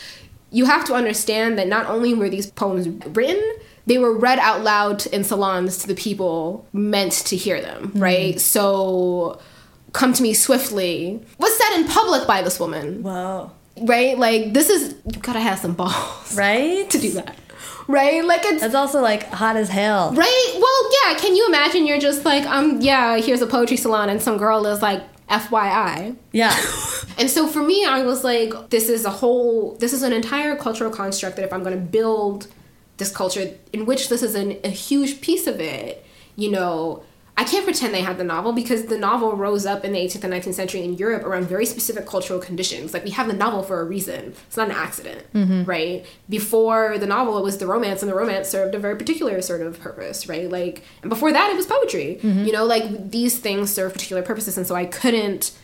You 0.50 0.66
have 0.66 0.84
to 0.86 0.94
understand 0.94 1.58
that 1.58 1.66
not 1.66 1.86
only 1.86 2.14
were 2.14 2.28
these 2.28 2.46
poems 2.50 2.86
written, 3.08 3.42
they 3.86 3.98
were 3.98 4.16
read 4.16 4.38
out 4.38 4.62
loud 4.62 5.06
in 5.06 5.24
salons 5.24 5.78
to 5.78 5.88
the 5.88 5.94
people 5.94 6.66
meant 6.72 7.12
to 7.12 7.36
hear 7.36 7.60
them, 7.60 7.88
mm-hmm. 7.88 8.00
right? 8.00 8.40
So, 8.40 9.40
Come 9.92 10.12
to 10.12 10.22
Me 10.22 10.34
Swiftly 10.34 11.22
was 11.38 11.56
said 11.56 11.80
in 11.80 11.86
public 11.86 12.26
by 12.26 12.42
this 12.42 12.58
woman. 12.58 13.02
Wow. 13.02 13.52
Right? 13.80 14.18
Like, 14.18 14.52
this 14.52 14.70
is, 14.70 14.94
you 15.12 15.20
gotta 15.20 15.40
have 15.40 15.58
some 15.58 15.74
balls. 15.74 16.36
Right? 16.36 16.88
To 16.90 16.98
do 16.98 17.12
that. 17.12 17.36
Right? 17.86 18.24
Like, 18.24 18.44
it's. 18.44 18.62
It's 18.62 18.74
also 18.74 19.00
like 19.00 19.28
hot 19.28 19.56
as 19.56 19.68
hell. 19.68 20.12
Right? 20.12 20.52
Well, 20.54 20.90
yeah. 21.04 21.18
Can 21.18 21.36
you 21.36 21.46
imagine 21.46 21.86
you're 21.86 22.00
just 22.00 22.24
like, 22.24 22.44
um, 22.46 22.80
yeah, 22.80 23.18
here's 23.18 23.42
a 23.42 23.46
poetry 23.46 23.76
salon, 23.76 24.08
and 24.08 24.20
some 24.20 24.36
girl 24.36 24.66
is 24.66 24.82
like, 24.82 25.02
FYI. 25.28 26.16
Yeah. 26.32 26.54
and 27.18 27.30
so 27.30 27.46
for 27.46 27.62
me, 27.62 27.84
I 27.84 28.02
was 28.02 28.24
like, 28.24 28.70
this 28.70 28.88
is 28.88 29.04
a 29.04 29.10
whole, 29.10 29.76
this 29.76 29.92
is 29.92 30.02
an 30.02 30.12
entire 30.12 30.56
cultural 30.56 30.90
construct 30.90 31.36
that 31.36 31.44
if 31.44 31.52
I'm 31.52 31.62
going 31.62 31.74
to 31.74 31.84
build 31.84 32.48
this 32.96 33.10
culture, 33.10 33.54
in 33.72 33.86
which 33.86 34.08
this 34.08 34.22
is 34.22 34.34
an, 34.34 34.58
a 34.64 34.68
huge 34.68 35.20
piece 35.20 35.46
of 35.46 35.60
it, 35.60 36.04
you 36.36 36.50
know, 36.50 37.02
I 37.36 37.42
can't 37.42 37.64
pretend 37.64 37.92
they 37.92 38.02
had 38.02 38.16
the 38.16 38.24
novel 38.24 38.52
because 38.52 38.86
the 38.86 38.96
novel 38.96 39.34
rose 39.34 39.66
up 39.66 39.84
in 39.84 39.92
the 39.92 39.98
18th 39.98 40.22
and 40.22 40.32
19th 40.32 40.54
century 40.54 40.84
in 40.84 40.94
Europe 40.94 41.24
around 41.24 41.46
very 41.48 41.66
specific 41.66 42.06
cultural 42.06 42.38
conditions. 42.38 42.94
Like 42.94 43.02
we 43.02 43.10
have 43.10 43.26
the 43.26 43.32
novel 43.32 43.64
for 43.64 43.80
a 43.80 43.84
reason. 43.84 44.34
It's 44.46 44.56
not 44.56 44.68
an 44.70 44.76
accident, 44.76 45.26
mm-hmm. 45.32 45.64
right? 45.64 46.06
Before 46.28 46.96
the 46.96 47.06
novel, 47.06 47.36
it 47.36 47.42
was 47.42 47.58
the 47.58 47.66
romance, 47.66 48.02
and 48.02 48.10
the 48.10 48.14
romance 48.14 48.48
served 48.48 48.74
a 48.76 48.78
very 48.78 48.96
particular 48.96 49.42
sort 49.42 49.62
of 49.62 49.80
purpose, 49.80 50.28
right? 50.28 50.48
Like, 50.48 50.84
and 51.02 51.08
before 51.08 51.32
that, 51.32 51.50
it 51.50 51.56
was 51.56 51.66
poetry. 51.66 52.20
Mm-hmm. 52.22 52.44
You 52.44 52.52
know, 52.52 52.64
like 52.66 53.10
these 53.10 53.38
things 53.38 53.72
serve 53.72 53.92
particular 53.92 54.22
purposes, 54.22 54.56
and 54.56 54.66
so 54.66 54.76
I 54.76 54.84
couldn't 54.84 55.58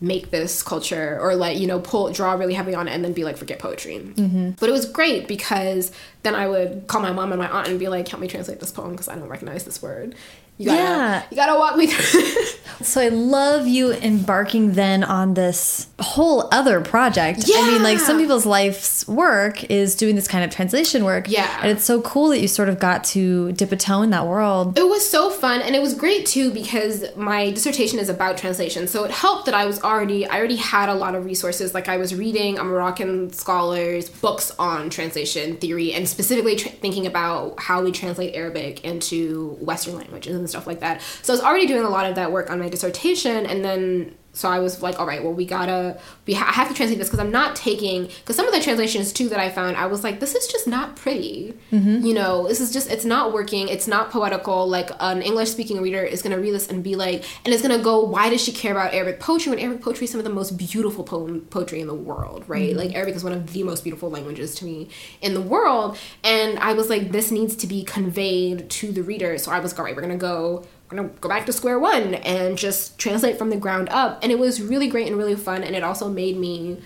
make 0.00 0.30
this 0.30 0.62
culture 0.62 1.18
or 1.20 1.34
like 1.34 1.58
you 1.58 1.66
know 1.66 1.80
pull 1.80 2.12
draw 2.12 2.34
really 2.34 2.52
heavy 2.52 2.74
on 2.74 2.88
it 2.88 2.90
and 2.90 3.04
then 3.04 3.12
be 3.12 3.24
like 3.24 3.36
forget 3.36 3.58
poetry 3.58 3.98
mm-hmm. 3.98 4.50
but 4.58 4.68
it 4.68 4.72
was 4.72 4.86
great 4.86 5.28
because 5.28 5.92
then 6.24 6.34
i 6.34 6.48
would 6.48 6.86
call 6.88 7.00
my 7.00 7.12
mom 7.12 7.32
and 7.32 7.40
my 7.40 7.48
aunt 7.48 7.68
and 7.68 7.78
be 7.78 7.88
like 7.88 8.06
help 8.08 8.20
me 8.20 8.26
translate 8.26 8.60
this 8.60 8.72
poem 8.72 8.90
because 8.90 9.08
i 9.08 9.14
don't 9.14 9.28
recognize 9.28 9.64
this 9.64 9.80
word 9.80 10.14
you 10.56 10.66
gotta, 10.66 10.78
yeah. 10.78 11.22
you 11.30 11.36
gotta 11.36 11.58
walk 11.58 11.76
me 11.76 11.88
through. 11.88 12.44
so 12.82 13.00
I 13.00 13.08
love 13.08 13.66
you 13.66 13.92
embarking 13.92 14.72
then 14.72 15.02
on 15.02 15.34
this 15.34 15.88
whole 15.98 16.48
other 16.52 16.80
project. 16.80 17.44
Yeah. 17.46 17.56
I 17.58 17.70
mean, 17.72 17.82
like 17.82 17.98
some 17.98 18.18
people's 18.18 18.46
life's 18.46 19.06
work 19.08 19.64
is 19.64 19.96
doing 19.96 20.14
this 20.14 20.28
kind 20.28 20.44
of 20.44 20.50
translation 20.50 21.04
work. 21.04 21.28
Yeah. 21.28 21.58
And 21.60 21.72
it's 21.72 21.84
so 21.84 22.00
cool 22.02 22.28
that 22.28 22.40
you 22.40 22.46
sort 22.46 22.68
of 22.68 22.78
got 22.78 23.02
to 23.04 23.50
dip 23.52 23.72
a 23.72 23.76
toe 23.76 24.02
in 24.02 24.10
that 24.10 24.26
world. 24.26 24.78
It 24.78 24.86
was 24.86 25.08
so 25.08 25.28
fun 25.30 25.60
and 25.60 25.74
it 25.74 25.82
was 25.82 25.94
great 25.94 26.26
too 26.26 26.52
because 26.52 27.04
my 27.16 27.50
dissertation 27.50 27.98
is 27.98 28.08
about 28.08 28.38
translation. 28.38 28.86
So 28.86 29.04
it 29.04 29.10
helped 29.10 29.46
that 29.46 29.54
I 29.54 29.66
was 29.66 29.82
already 29.82 30.26
I 30.26 30.38
already 30.38 30.56
had 30.56 30.88
a 30.88 30.94
lot 30.94 31.16
of 31.16 31.24
resources. 31.24 31.74
Like 31.74 31.88
I 31.88 31.96
was 31.96 32.14
reading 32.14 32.58
a 32.58 32.64
Moroccan 32.64 33.32
scholar's 33.32 34.08
books 34.08 34.52
on 34.58 34.88
translation 34.88 35.56
theory 35.56 35.92
and 35.92 36.08
specifically 36.08 36.56
thinking 36.56 37.06
about 37.06 37.58
how 37.58 37.82
we 37.82 37.90
translate 37.90 38.36
Arabic 38.36 38.84
into 38.84 39.56
Western 39.60 39.96
languages 39.96 40.43
and 40.44 40.50
stuff 40.50 40.66
like 40.66 40.80
that. 40.80 41.00
So 41.22 41.32
I 41.32 41.36
was 41.36 41.44
already 41.44 41.66
doing 41.66 41.84
a 41.84 41.90
lot 41.90 42.06
of 42.06 42.14
that 42.16 42.30
work 42.30 42.50
on 42.50 42.58
my 42.58 42.68
dissertation, 42.68 43.46
and 43.46 43.64
then 43.64 44.14
so 44.34 44.48
I 44.48 44.58
was 44.58 44.82
like, 44.82 44.98
all 44.98 45.06
right, 45.06 45.22
well, 45.22 45.32
we 45.32 45.46
gotta, 45.46 45.98
we 46.26 46.34
ha- 46.34 46.48
I 46.48 46.52
have 46.52 46.68
to 46.68 46.74
translate 46.74 46.98
this 46.98 47.08
because 47.08 47.20
I'm 47.20 47.30
not 47.30 47.54
taking, 47.54 48.06
because 48.06 48.34
some 48.34 48.46
of 48.46 48.52
the 48.52 48.60
translations 48.60 49.12
too 49.12 49.28
that 49.28 49.38
I 49.38 49.48
found, 49.48 49.76
I 49.76 49.86
was 49.86 50.02
like, 50.02 50.18
this 50.18 50.34
is 50.34 50.48
just 50.48 50.66
not 50.66 50.96
pretty. 50.96 51.54
Mm-hmm. 51.70 52.04
You 52.04 52.14
know, 52.14 52.48
this 52.48 52.60
is 52.60 52.72
just, 52.72 52.90
it's 52.90 53.04
not 53.04 53.32
working. 53.32 53.68
It's 53.68 53.86
not 53.86 54.10
poetical. 54.10 54.68
Like 54.68 54.90
an 54.98 55.22
English 55.22 55.50
speaking 55.50 55.80
reader 55.80 56.02
is 56.02 56.20
gonna 56.20 56.38
read 56.38 56.52
this 56.52 56.68
and 56.68 56.82
be 56.82 56.96
like, 56.96 57.24
and 57.44 57.54
it's 57.54 57.62
gonna 57.62 57.78
go, 57.82 58.04
why 58.04 58.28
does 58.28 58.42
she 58.42 58.50
care 58.50 58.72
about 58.72 58.92
Arabic 58.92 59.20
poetry 59.20 59.50
when 59.50 59.60
Arabic 59.60 59.82
poetry 59.82 60.06
is 60.06 60.10
some 60.10 60.18
of 60.18 60.24
the 60.24 60.30
most 60.30 60.56
beautiful 60.56 61.04
poem 61.04 61.42
poetry 61.50 61.80
in 61.80 61.86
the 61.86 61.94
world, 61.94 62.44
right? 62.48 62.70
Mm-hmm. 62.70 62.78
Like 62.78 62.94
Arabic 62.96 63.14
is 63.14 63.22
one 63.22 63.32
of 63.32 63.52
the 63.52 63.62
most 63.62 63.84
beautiful 63.84 64.10
languages 64.10 64.56
to 64.56 64.64
me 64.64 64.88
in 65.22 65.34
the 65.34 65.40
world. 65.40 65.96
And 66.24 66.58
I 66.58 66.72
was 66.72 66.90
like, 66.90 67.12
this 67.12 67.30
needs 67.30 67.54
to 67.56 67.68
be 67.68 67.84
conveyed 67.84 68.68
to 68.70 68.90
the 68.90 69.04
reader. 69.04 69.38
So 69.38 69.52
I 69.52 69.60
was 69.60 69.72
like, 69.72 69.78
all 69.78 69.84
right, 69.84 69.94
we're 69.94 70.02
gonna 70.02 70.16
go 70.16 70.64
gonna 70.94 71.08
go 71.20 71.28
back 71.28 71.46
to 71.46 71.52
square 71.52 71.78
one 71.78 72.14
and 72.14 72.56
just 72.56 72.98
translate 72.98 73.38
from 73.38 73.50
the 73.50 73.56
ground 73.56 73.88
up. 73.90 74.20
And 74.22 74.30
it 74.30 74.38
was 74.38 74.62
really 74.62 74.88
great 74.88 75.08
and 75.08 75.16
really 75.16 75.36
fun. 75.36 75.62
And 75.62 75.74
it 75.74 75.82
also 75.82 76.08
made 76.08 76.36
me 76.36 76.78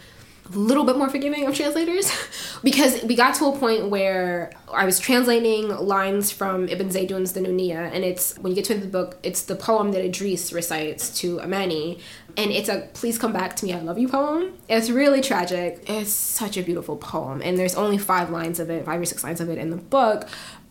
a 0.53 0.57
little 0.57 0.85
bit 0.85 0.97
more 0.97 1.09
forgiving 1.09 1.47
of 1.47 1.55
translators 1.55 2.11
because 2.65 3.03
we 3.05 3.15
got 3.15 3.35
to 3.35 3.47
a 3.47 3.59
point 3.59 3.89
where 3.89 4.51
I 4.73 4.85
was 4.85 4.99
translating 4.99 5.69
lines 5.69 6.31
from 6.31 6.69
Ibn 6.69 6.89
Zaydun's 6.89 7.33
The 7.33 7.41
Nunia, 7.41 7.93
and 7.93 8.05
it's 8.05 8.37
when 8.39 8.53
you 8.53 8.57
get 8.57 8.65
to 8.67 8.75
the 8.75 8.87
book, 8.87 9.19
it's 9.23 9.43
the 9.43 9.57
poem 9.57 9.93
that 9.93 10.05
Idris 10.05 10.53
recites 10.53 11.19
to 11.21 11.41
Amani, 11.41 11.99
and 12.37 12.51
it's 12.51 12.69
a 12.69 12.89
"Please 12.95 13.19
come 13.19 13.33
back 13.33 13.57
to 13.57 13.67
me, 13.67 13.73
I 13.73 13.81
love 13.81 13.99
you" 13.99 14.09
poem. 14.09 14.55
It's 14.69 14.91
really 14.91 15.21
tragic. 15.21 15.85
It's 15.89 16.13
such 16.13 16.57
a 16.57 16.63
beautiful 16.63 16.97
poem, 16.97 17.43
and 17.43 17.59
there's 17.59 17.75
only 17.75 17.99
five 17.99 18.31
lines 18.31 18.61
of 18.61 18.71
it, 18.71 18.85
five 18.85 19.01
or 19.01 19.05
six 19.05 19.23
lines 19.25 19.41
of 19.41 19.49
it 19.51 19.59
in 19.59 19.71
the 19.71 19.77
book, 19.77 20.29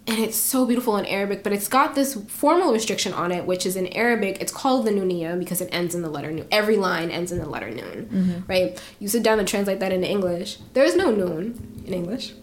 and 0.07 0.19
it's 0.19 0.37
so 0.37 0.65
beautiful 0.65 0.95
in 0.97 1.05
Arabic, 1.05 1.43
but 1.43 1.51
it's 1.51 1.67
got 1.67 1.93
this 1.93 2.15
formal 2.27 2.71
restriction 2.71 3.13
on 3.13 3.31
it, 3.31 3.45
which 3.45 3.65
is 3.65 3.75
in 3.75 3.87
Arabic, 3.87 4.41
it's 4.41 4.51
called 4.51 4.85
the 4.85 4.91
Nunia 4.91 5.37
because 5.37 5.59
it 5.59 5.69
ends 5.71 5.93
in 5.93 6.01
the 6.01 6.09
letter 6.09 6.31
Nun. 6.31 6.47
Every 6.49 6.77
line 6.77 7.11
ends 7.11 7.31
in 7.31 7.39
the 7.39 7.49
letter 7.49 7.69
Nun, 7.69 8.09
mm-hmm. 8.11 8.39
right? 8.47 8.81
You 8.99 9.09
sit 9.09 9.21
down 9.21 9.39
and 9.39 9.47
translate 9.47 9.79
that 9.81 9.91
into 9.91 10.07
English. 10.07 10.59
There 10.73 10.85
is 10.85 10.95
no 10.95 11.11
Nun 11.11 11.83
in 11.85 11.93
English 11.93 12.33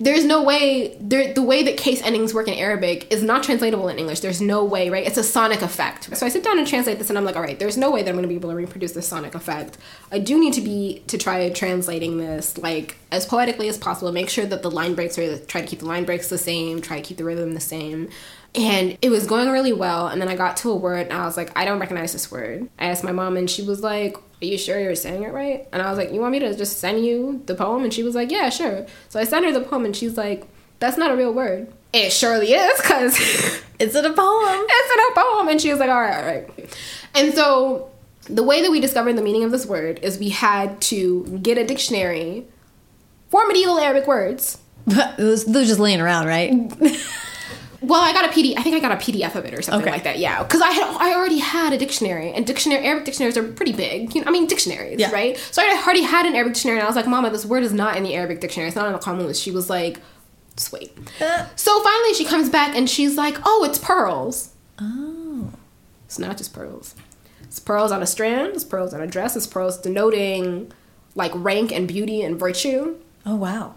there's 0.00 0.24
no 0.24 0.42
way 0.42 0.96
there, 1.00 1.32
the 1.32 1.42
way 1.42 1.62
that 1.62 1.76
case 1.76 2.02
endings 2.02 2.34
work 2.34 2.48
in 2.48 2.54
Arabic 2.54 3.12
is 3.12 3.22
not 3.22 3.42
translatable 3.42 3.88
in 3.88 3.98
English. 3.98 4.20
There's 4.20 4.40
no 4.40 4.64
way, 4.64 4.90
right? 4.90 5.06
It's 5.06 5.18
a 5.18 5.22
sonic 5.22 5.62
effect. 5.62 6.16
So 6.16 6.26
I 6.26 6.28
sit 6.28 6.44
down 6.44 6.58
and 6.58 6.66
translate 6.66 6.98
this 6.98 7.08
and 7.08 7.18
I'm 7.18 7.24
like, 7.24 7.36
all 7.36 7.42
right, 7.42 7.58
there's 7.58 7.76
no 7.76 7.90
way 7.90 8.02
that 8.02 8.08
I'm 8.08 8.16
going 8.16 8.22
to 8.22 8.28
be 8.28 8.36
able 8.36 8.50
to 8.50 8.56
reproduce 8.56 8.92
this 8.92 9.08
sonic 9.08 9.34
effect. 9.34 9.78
I 10.10 10.18
do 10.18 10.38
need 10.38 10.54
to 10.54 10.60
be 10.60 11.02
to 11.06 11.18
try 11.18 11.48
translating 11.50 12.18
this 12.18 12.58
like 12.58 12.96
as 13.10 13.26
poetically 13.26 13.68
as 13.68 13.78
possible. 13.78 14.12
Make 14.12 14.28
sure 14.28 14.46
that 14.46 14.62
the 14.62 14.70
line 14.70 14.94
breaks 14.94 15.18
are 15.18 15.38
try 15.46 15.60
to 15.60 15.66
keep 15.66 15.80
the 15.80 15.86
line 15.86 16.04
breaks 16.04 16.28
the 16.28 16.38
same, 16.38 16.80
try 16.80 17.00
to 17.00 17.02
keep 17.02 17.16
the 17.16 17.24
rhythm 17.24 17.54
the 17.54 17.60
same. 17.60 18.08
And 18.54 18.98
it 19.00 19.08
was 19.08 19.26
going 19.26 19.48
really 19.50 19.72
well. 19.72 20.08
And 20.08 20.20
then 20.20 20.28
I 20.28 20.36
got 20.36 20.58
to 20.58 20.70
a 20.70 20.76
word 20.76 21.06
and 21.06 21.14
I 21.14 21.24
was 21.24 21.36
like, 21.36 21.56
I 21.56 21.64
don't 21.64 21.78
recognize 21.78 22.12
this 22.12 22.30
word. 22.30 22.68
I 22.78 22.86
asked 22.86 23.04
my 23.04 23.12
mom 23.12 23.36
and 23.36 23.50
she 23.50 23.62
was 23.62 23.82
like, 23.82 24.16
Are 24.42 24.46
you 24.46 24.58
sure 24.58 24.80
you're 24.80 24.96
saying 24.96 25.22
it 25.22 25.32
right? 25.32 25.68
And 25.72 25.80
I 25.80 25.88
was 25.88 25.96
like, 25.96 26.12
You 26.12 26.20
want 26.20 26.32
me 26.32 26.40
to 26.40 26.54
just 26.56 26.78
send 26.78 27.04
you 27.04 27.42
the 27.46 27.54
poem? 27.54 27.84
And 27.84 27.94
she 27.94 28.02
was 28.02 28.14
like, 28.14 28.30
Yeah, 28.30 28.50
sure. 28.50 28.86
So 29.08 29.20
I 29.20 29.24
sent 29.24 29.44
her 29.44 29.52
the 29.52 29.60
poem 29.60 29.84
and 29.84 29.94
she's 29.94 30.16
like, 30.16 30.46
That's 30.80 30.98
not 30.98 31.12
a 31.12 31.16
real 31.16 31.32
word. 31.32 31.72
It 31.92 32.12
surely 32.12 32.52
is 32.52 32.80
because 32.80 33.16
it's 33.78 33.94
in 33.94 34.04
a 34.04 34.12
poem. 34.12 34.64
It's 34.68 34.94
in 34.94 35.00
a 35.12 35.24
poem. 35.24 35.48
And 35.48 35.60
she 35.60 35.70
was 35.70 35.78
like, 35.78 35.90
All 35.90 36.00
right, 36.00 36.16
all 36.16 36.26
right. 36.26 36.78
And 37.14 37.32
so 37.34 37.90
the 38.24 38.42
way 38.42 38.62
that 38.62 38.70
we 38.70 38.80
discovered 38.80 39.14
the 39.14 39.22
meaning 39.22 39.44
of 39.44 39.52
this 39.52 39.64
word 39.66 40.00
is 40.02 40.18
we 40.18 40.30
had 40.30 40.80
to 40.82 41.38
get 41.42 41.56
a 41.58 41.64
dictionary 41.64 42.46
for 43.30 43.46
medieval 43.46 43.78
Arabic 43.78 44.08
words. 44.08 44.58
those, 44.86 45.44
those 45.44 45.68
just 45.68 45.78
laying 45.78 46.00
around, 46.00 46.26
right? 46.26 46.52
Well, 47.82 48.00
I 48.00 48.12
got 48.12 48.24
a 48.24 48.28
PDF. 48.28 48.54
I 48.56 48.62
think 48.62 48.76
I 48.76 48.80
got 48.80 48.92
a 48.92 48.96
PDF 48.96 49.34
of 49.34 49.44
it 49.44 49.54
or 49.54 49.62
something 49.62 49.82
okay. 49.82 49.90
like 49.90 50.04
that. 50.04 50.18
Yeah, 50.18 50.42
because 50.42 50.60
I 50.60 50.70
had 50.70 50.84
I 50.98 51.14
already 51.14 51.38
had 51.38 51.72
a 51.72 51.78
dictionary, 51.78 52.32
and 52.32 52.46
dictionary 52.46 52.86
Arabic 52.86 53.06
dictionaries 53.06 53.36
are 53.36 53.42
pretty 53.42 53.72
big. 53.72 54.14
You 54.14 54.20
know, 54.20 54.28
I 54.28 54.30
mean 54.30 54.46
dictionaries, 54.46 55.00
yeah. 55.00 55.10
right? 55.10 55.36
So 55.50 55.62
I 55.62 55.82
already 55.84 56.02
had 56.02 56.26
an 56.26 56.34
Arabic 56.34 56.54
dictionary, 56.54 56.78
and 56.78 56.84
I 56.84 56.88
was 56.88 56.96
like, 56.96 57.08
"Mama, 57.08 57.30
this 57.30 57.44
word 57.44 57.64
is 57.64 57.72
not 57.72 57.96
in 57.96 58.04
the 58.04 58.14
Arabic 58.14 58.40
dictionary. 58.40 58.68
It's 58.68 58.76
not 58.76 58.86
in 58.86 58.92
the 58.92 58.98
common 58.98 59.26
list." 59.26 59.42
She 59.42 59.50
was 59.50 59.68
like, 59.68 60.00
"Sweet." 60.56 60.96
Uh. 61.20 61.46
So 61.56 61.82
finally, 61.82 62.14
she 62.14 62.24
comes 62.24 62.48
back 62.48 62.76
and 62.76 62.88
she's 62.88 63.16
like, 63.16 63.38
"Oh, 63.44 63.64
it's 63.68 63.78
pearls." 63.78 64.54
Oh, 64.80 65.50
it's 66.04 66.18
not 66.18 66.38
just 66.38 66.52
pearls. 66.52 66.94
It's 67.42 67.58
pearls 67.58 67.92
on 67.92 68.02
a 68.02 68.06
strand. 68.06 68.54
It's 68.54 68.64
pearls 68.64 68.94
on 68.94 69.00
a 69.00 69.06
dress. 69.06 69.36
It's 69.36 69.46
pearls 69.46 69.78
denoting 69.78 70.72
like 71.14 71.32
rank 71.34 71.72
and 71.72 71.88
beauty 71.88 72.22
and 72.22 72.38
virtue. 72.38 72.96
Oh 73.26 73.36
wow 73.36 73.74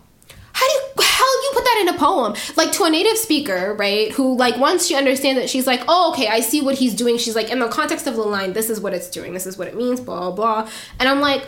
that 1.76 1.88
in 1.88 1.94
a 1.94 1.98
poem? 1.98 2.34
Like 2.56 2.72
to 2.74 2.84
a 2.84 2.90
native 2.90 3.18
speaker 3.18 3.76
right 3.78 4.12
who 4.12 4.36
like 4.38 4.58
once 4.58 4.88
she 4.88 4.96
understands 4.96 5.42
it 5.42 5.50
she's 5.50 5.68
like 5.68 5.84
oh 5.88 6.12
okay 6.12 6.28
i 6.28 6.40
see 6.40 6.62
what 6.62 6.76
he's 6.76 6.94
doing. 6.94 7.18
She's 7.18 7.36
like 7.36 7.50
in 7.50 7.60
the 7.60 7.68
context 7.68 8.08
of 8.08 8.16
the 8.16 8.24
line 8.24 8.54
this 8.54 8.70
is 8.70 8.80
what 8.80 8.94
it's 8.94 9.10
doing 9.10 9.34
this 9.34 9.46
is 9.46 9.58
what 9.58 9.68
it 9.68 9.76
means 9.76 10.00
blah 10.00 10.20
blah 10.20 10.32
blah. 10.32 10.72
And 11.00 11.10
i'm 11.10 11.20
like 11.20 11.46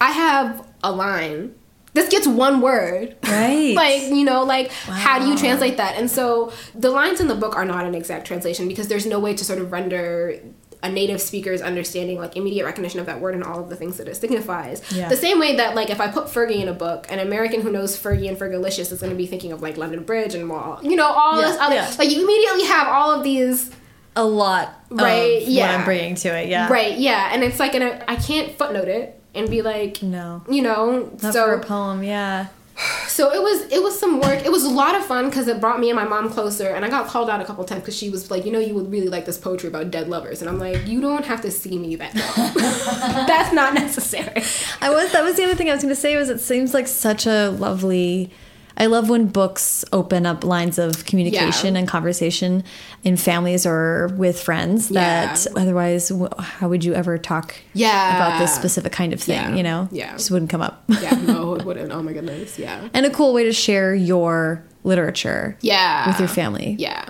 i 0.00 0.10
have 0.10 0.66
a 0.82 0.92
line. 0.92 1.54
This 1.94 2.08
gets 2.08 2.26
one 2.26 2.60
word. 2.62 3.16
Right. 3.24 3.74
Like 3.82 4.02
you 4.02 4.24
know 4.24 4.44
like 4.44 4.70
wow. 4.88 4.94
how 4.94 5.18
do 5.18 5.26
you 5.26 5.36
translate 5.36 5.76
that? 5.78 5.96
And 5.96 6.10
so 6.10 6.52
the 6.74 6.90
lines 6.90 7.20
in 7.20 7.28
the 7.28 7.34
book 7.34 7.56
are 7.56 7.64
not 7.64 7.86
an 7.86 7.94
exact 7.94 8.26
translation 8.26 8.68
because 8.68 8.88
there's 8.88 9.06
no 9.06 9.18
way 9.18 9.34
to 9.34 9.44
sort 9.44 9.58
of 9.58 9.72
render 9.72 10.38
a 10.82 10.90
native 10.90 11.20
speaker's 11.20 11.62
understanding, 11.62 12.18
like 12.18 12.36
immediate 12.36 12.64
recognition 12.64 12.98
of 12.98 13.06
that 13.06 13.20
word 13.20 13.34
and 13.34 13.44
all 13.44 13.60
of 13.60 13.68
the 13.68 13.76
things 13.76 13.98
that 13.98 14.08
it 14.08 14.16
signifies. 14.16 14.82
Yeah. 14.92 15.08
The 15.08 15.16
same 15.16 15.38
way 15.38 15.56
that 15.56 15.74
like 15.74 15.90
if 15.90 16.00
I 16.00 16.08
put 16.08 16.26
Fergie 16.26 16.60
in 16.60 16.68
a 16.68 16.72
book, 16.72 17.06
an 17.10 17.18
American 17.18 17.60
who 17.60 17.70
knows 17.70 17.96
Fergie 17.96 18.28
and 18.28 18.36
Fergalicious 18.36 18.90
is 18.92 19.00
going 19.00 19.10
to 19.10 19.16
be 19.16 19.26
thinking 19.26 19.52
of 19.52 19.62
like 19.62 19.76
London 19.76 20.02
Bridge 20.02 20.34
and 20.34 20.48
Wall, 20.48 20.80
you 20.82 20.96
know, 20.96 21.06
all 21.06 21.40
yeah. 21.40 21.48
this 21.48 21.60
other 21.60 21.74
yeah. 21.76 21.94
like 21.98 22.10
you 22.10 22.22
immediately 22.22 22.64
have 22.64 22.88
all 22.88 23.12
of 23.12 23.22
these. 23.22 23.70
A 24.14 24.22
lot, 24.22 24.84
right? 24.90 25.40
yeah, 25.40 25.74
I'm 25.74 25.86
bringing 25.86 26.16
to 26.16 26.28
it. 26.28 26.46
Yeah, 26.46 26.70
right. 26.70 26.98
Yeah, 26.98 27.30
and 27.32 27.42
it's 27.42 27.58
like, 27.58 27.74
an, 27.74 28.04
I 28.06 28.16
can't 28.16 28.58
footnote 28.58 28.88
it 28.88 29.18
and 29.34 29.48
be 29.48 29.62
like, 29.62 30.02
no, 30.02 30.44
you 30.50 30.60
know, 30.60 31.10
Not 31.22 31.32
so 31.32 31.46
for 31.46 31.54
a 31.54 31.60
poem. 31.64 32.02
Yeah 32.02 32.48
so 33.08 33.32
it 33.32 33.42
was 33.42 33.62
it 33.72 33.82
was 33.82 33.98
some 33.98 34.20
work. 34.20 34.44
It 34.44 34.52
was 34.52 34.64
a 34.64 34.70
lot 34.70 34.94
of 34.94 35.04
fun 35.04 35.26
because 35.26 35.48
it 35.48 35.60
brought 35.60 35.80
me 35.80 35.90
and 35.90 35.96
my 35.96 36.04
mom 36.04 36.30
closer. 36.30 36.68
And 36.68 36.84
I 36.84 36.88
got 36.88 37.06
called 37.06 37.30
out 37.30 37.40
a 37.40 37.44
couple 37.44 37.64
times 37.64 37.82
because 37.82 37.96
she 37.96 38.10
was 38.10 38.30
like, 38.30 38.44
you 38.44 38.52
know, 38.52 38.58
you 38.58 38.74
would 38.74 38.90
really 38.90 39.08
like 39.08 39.24
this 39.24 39.38
poetry 39.38 39.68
about 39.68 39.90
dead 39.90 40.08
lovers. 40.08 40.40
And 40.40 40.50
I'm 40.50 40.58
like, 40.58 40.86
you 40.86 41.00
don't 41.00 41.24
have 41.24 41.40
to 41.42 41.50
see 41.50 41.78
me 41.78 41.96
that. 41.96 42.14
That's 43.26 43.52
not 43.52 43.74
necessary. 43.74 44.42
I 44.80 44.90
was 44.90 45.12
that 45.12 45.22
was 45.22 45.36
the 45.36 45.44
other 45.44 45.54
thing 45.54 45.70
I 45.70 45.74
was 45.74 45.82
going 45.82 45.94
to 45.94 46.00
say 46.00 46.16
was 46.16 46.28
it 46.28 46.40
seems 46.40 46.74
like 46.74 46.88
such 46.88 47.26
a 47.26 47.50
lovely 47.50 48.30
I 48.76 48.86
love 48.86 49.08
when 49.08 49.26
books 49.26 49.84
open 49.92 50.26
up 50.26 50.44
lines 50.44 50.78
of 50.78 51.04
communication 51.04 51.74
yeah. 51.74 51.80
and 51.80 51.88
conversation 51.88 52.64
in 53.04 53.16
families 53.16 53.66
or 53.66 54.08
with 54.16 54.40
friends 54.40 54.88
that 54.90 55.44
yeah. 55.44 55.60
otherwise, 55.60 56.12
how 56.38 56.68
would 56.68 56.84
you 56.84 56.94
ever 56.94 57.18
talk 57.18 57.54
yeah. 57.74 58.16
about 58.16 58.38
this 58.38 58.54
specific 58.54 58.92
kind 58.92 59.12
of 59.12 59.20
thing? 59.20 59.36
Yeah. 59.36 59.54
You 59.54 59.62
know, 59.62 59.88
yeah, 59.90 60.12
just 60.12 60.30
wouldn't 60.30 60.50
come 60.50 60.62
up. 60.62 60.84
yeah, 60.88 61.10
no, 61.10 61.54
it 61.54 61.64
wouldn't. 61.66 61.92
Oh 61.92 62.02
my 62.02 62.12
goodness, 62.12 62.58
yeah. 62.58 62.88
And 62.94 63.06
a 63.06 63.10
cool 63.10 63.32
way 63.32 63.44
to 63.44 63.52
share 63.52 63.94
your 63.94 64.64
literature, 64.84 65.56
yeah, 65.60 66.08
with 66.08 66.18
your 66.18 66.28
family, 66.28 66.76
yeah. 66.78 67.08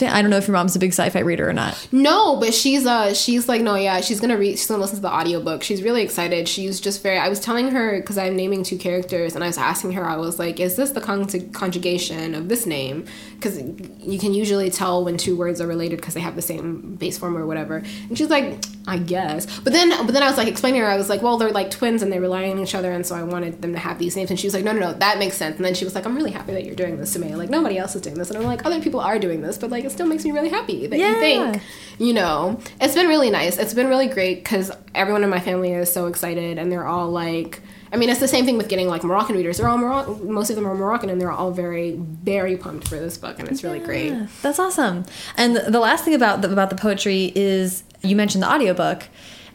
I 0.00 0.22
don't 0.22 0.30
know 0.30 0.38
if 0.38 0.46
your 0.46 0.56
mom's 0.56 0.74
a 0.76 0.78
big 0.78 0.92
sci-fi 0.92 1.20
reader 1.20 1.48
or 1.48 1.52
not. 1.52 1.88
No, 1.92 2.36
but 2.36 2.54
she's 2.54 2.86
uh 2.86 3.12
she's 3.12 3.48
like 3.48 3.60
no 3.60 3.74
yeah 3.74 4.00
she's 4.00 4.20
gonna 4.20 4.38
read 4.38 4.52
she's 4.52 4.66
gonna 4.66 4.80
listen 4.80 4.96
to 4.96 5.02
the 5.02 5.12
audiobook. 5.12 5.62
She's 5.62 5.82
really 5.82 6.02
excited. 6.02 6.48
She's 6.48 6.80
just 6.80 7.02
very. 7.02 7.18
I 7.18 7.28
was 7.28 7.38
telling 7.40 7.70
her 7.70 8.00
because 8.00 8.16
I'm 8.16 8.34
naming 8.36 8.62
two 8.62 8.78
characters 8.78 9.34
and 9.34 9.44
I 9.44 9.46
was 9.48 9.58
asking 9.58 9.92
her 9.92 10.04
I 10.08 10.16
was 10.16 10.38
like 10.38 10.58
is 10.58 10.76
this 10.76 10.92
the 10.92 11.00
con- 11.00 11.26
conjugation 11.50 12.34
of 12.34 12.48
this 12.48 12.66
name 12.66 13.04
because 13.34 13.60
you 13.60 14.18
can 14.18 14.32
usually 14.32 14.70
tell 14.70 15.04
when 15.04 15.18
two 15.18 15.36
words 15.36 15.60
are 15.60 15.66
related 15.66 15.96
because 15.96 16.14
they 16.14 16.20
have 16.20 16.36
the 16.36 16.42
same 16.42 16.94
base 16.96 17.18
form 17.18 17.36
or 17.36 17.44
whatever. 17.44 17.82
And 18.08 18.16
she's 18.16 18.30
like 18.30 18.64
I 18.86 18.98
guess. 18.98 19.46
But 19.60 19.72
then 19.72 19.90
but 20.06 20.12
then 20.12 20.22
I 20.22 20.28
was 20.28 20.38
like 20.38 20.48
explaining 20.48 20.80
her 20.80 20.86
I 20.86 20.96
was 20.96 21.10
like 21.10 21.20
well 21.20 21.36
they're 21.36 21.50
like 21.50 21.70
twins 21.70 22.00
and 22.02 22.10
they 22.12 22.20
rely 22.20 22.48
on 22.48 22.58
each 22.58 22.74
other 22.74 22.92
and 22.92 23.04
so 23.04 23.14
I 23.16 23.22
wanted 23.22 23.60
them 23.60 23.72
to 23.72 23.78
have 23.78 23.98
these 23.98 24.16
names 24.16 24.30
and 24.30 24.40
she 24.40 24.46
was 24.46 24.54
like 24.54 24.64
no 24.64 24.72
no 24.72 24.80
no 24.80 24.92
that 24.94 25.18
makes 25.18 25.36
sense 25.36 25.56
and 25.56 25.64
then 25.64 25.74
she 25.74 25.84
was 25.84 25.94
like 25.94 26.06
I'm 26.06 26.16
really 26.16 26.30
happy 26.30 26.52
that 26.52 26.64
you're 26.64 26.74
doing 26.74 26.98
this 26.98 27.12
to 27.14 27.18
me 27.18 27.34
like 27.34 27.50
nobody 27.50 27.76
else 27.76 27.94
is 27.94 28.00
doing 28.00 28.16
this 28.16 28.30
and 28.30 28.38
I'm 28.38 28.44
like 28.44 28.64
other 28.64 28.80
people 28.80 29.00
are 29.00 29.18
doing 29.18 29.42
this 29.42 29.58
but 29.58 29.70
like 29.74 29.84
it 29.84 29.90
still 29.90 30.06
makes 30.06 30.24
me 30.24 30.32
really 30.32 30.48
happy 30.48 30.86
that 30.86 30.98
yeah. 30.98 31.10
you 31.10 31.20
think, 31.20 31.62
you 31.98 32.14
know, 32.14 32.58
it's 32.80 32.94
been 32.94 33.08
really 33.08 33.30
nice. 33.30 33.58
It's 33.58 33.74
been 33.74 33.88
really 33.88 34.06
great 34.06 34.36
because 34.36 34.70
everyone 34.94 35.22
in 35.24 35.30
my 35.30 35.40
family 35.40 35.72
is 35.72 35.92
so 35.92 36.06
excited 36.06 36.58
and 36.58 36.72
they're 36.72 36.86
all 36.86 37.10
like, 37.10 37.60
I 37.92 37.96
mean, 37.96 38.08
it's 38.08 38.20
the 38.20 38.28
same 38.28 38.44
thing 38.44 38.56
with 38.56 38.68
getting 38.68 38.88
like 38.88 39.04
Moroccan 39.04 39.36
readers. 39.36 39.58
They're 39.58 39.68
all 39.68 39.78
Moroccan, 39.78 40.32
most 40.32 40.50
of 40.50 40.56
them 40.56 40.66
are 40.66 40.74
Moroccan, 40.74 41.10
and 41.10 41.20
they're 41.20 41.30
all 41.30 41.52
very, 41.52 41.92
very 41.92 42.56
pumped 42.56 42.88
for 42.88 42.96
this 42.96 43.16
book, 43.16 43.38
and 43.38 43.48
it's 43.48 43.62
really 43.62 43.78
yeah, 43.78 43.86
great. 43.86 44.28
That's 44.42 44.58
awesome. 44.58 45.04
And 45.36 45.56
the 45.56 45.78
last 45.78 46.04
thing 46.04 46.14
about 46.14 46.42
the, 46.42 46.50
about 46.50 46.70
the 46.70 46.76
poetry 46.76 47.30
is 47.36 47.84
you 48.02 48.16
mentioned 48.16 48.42
the 48.42 48.50
audiobook 48.50 49.04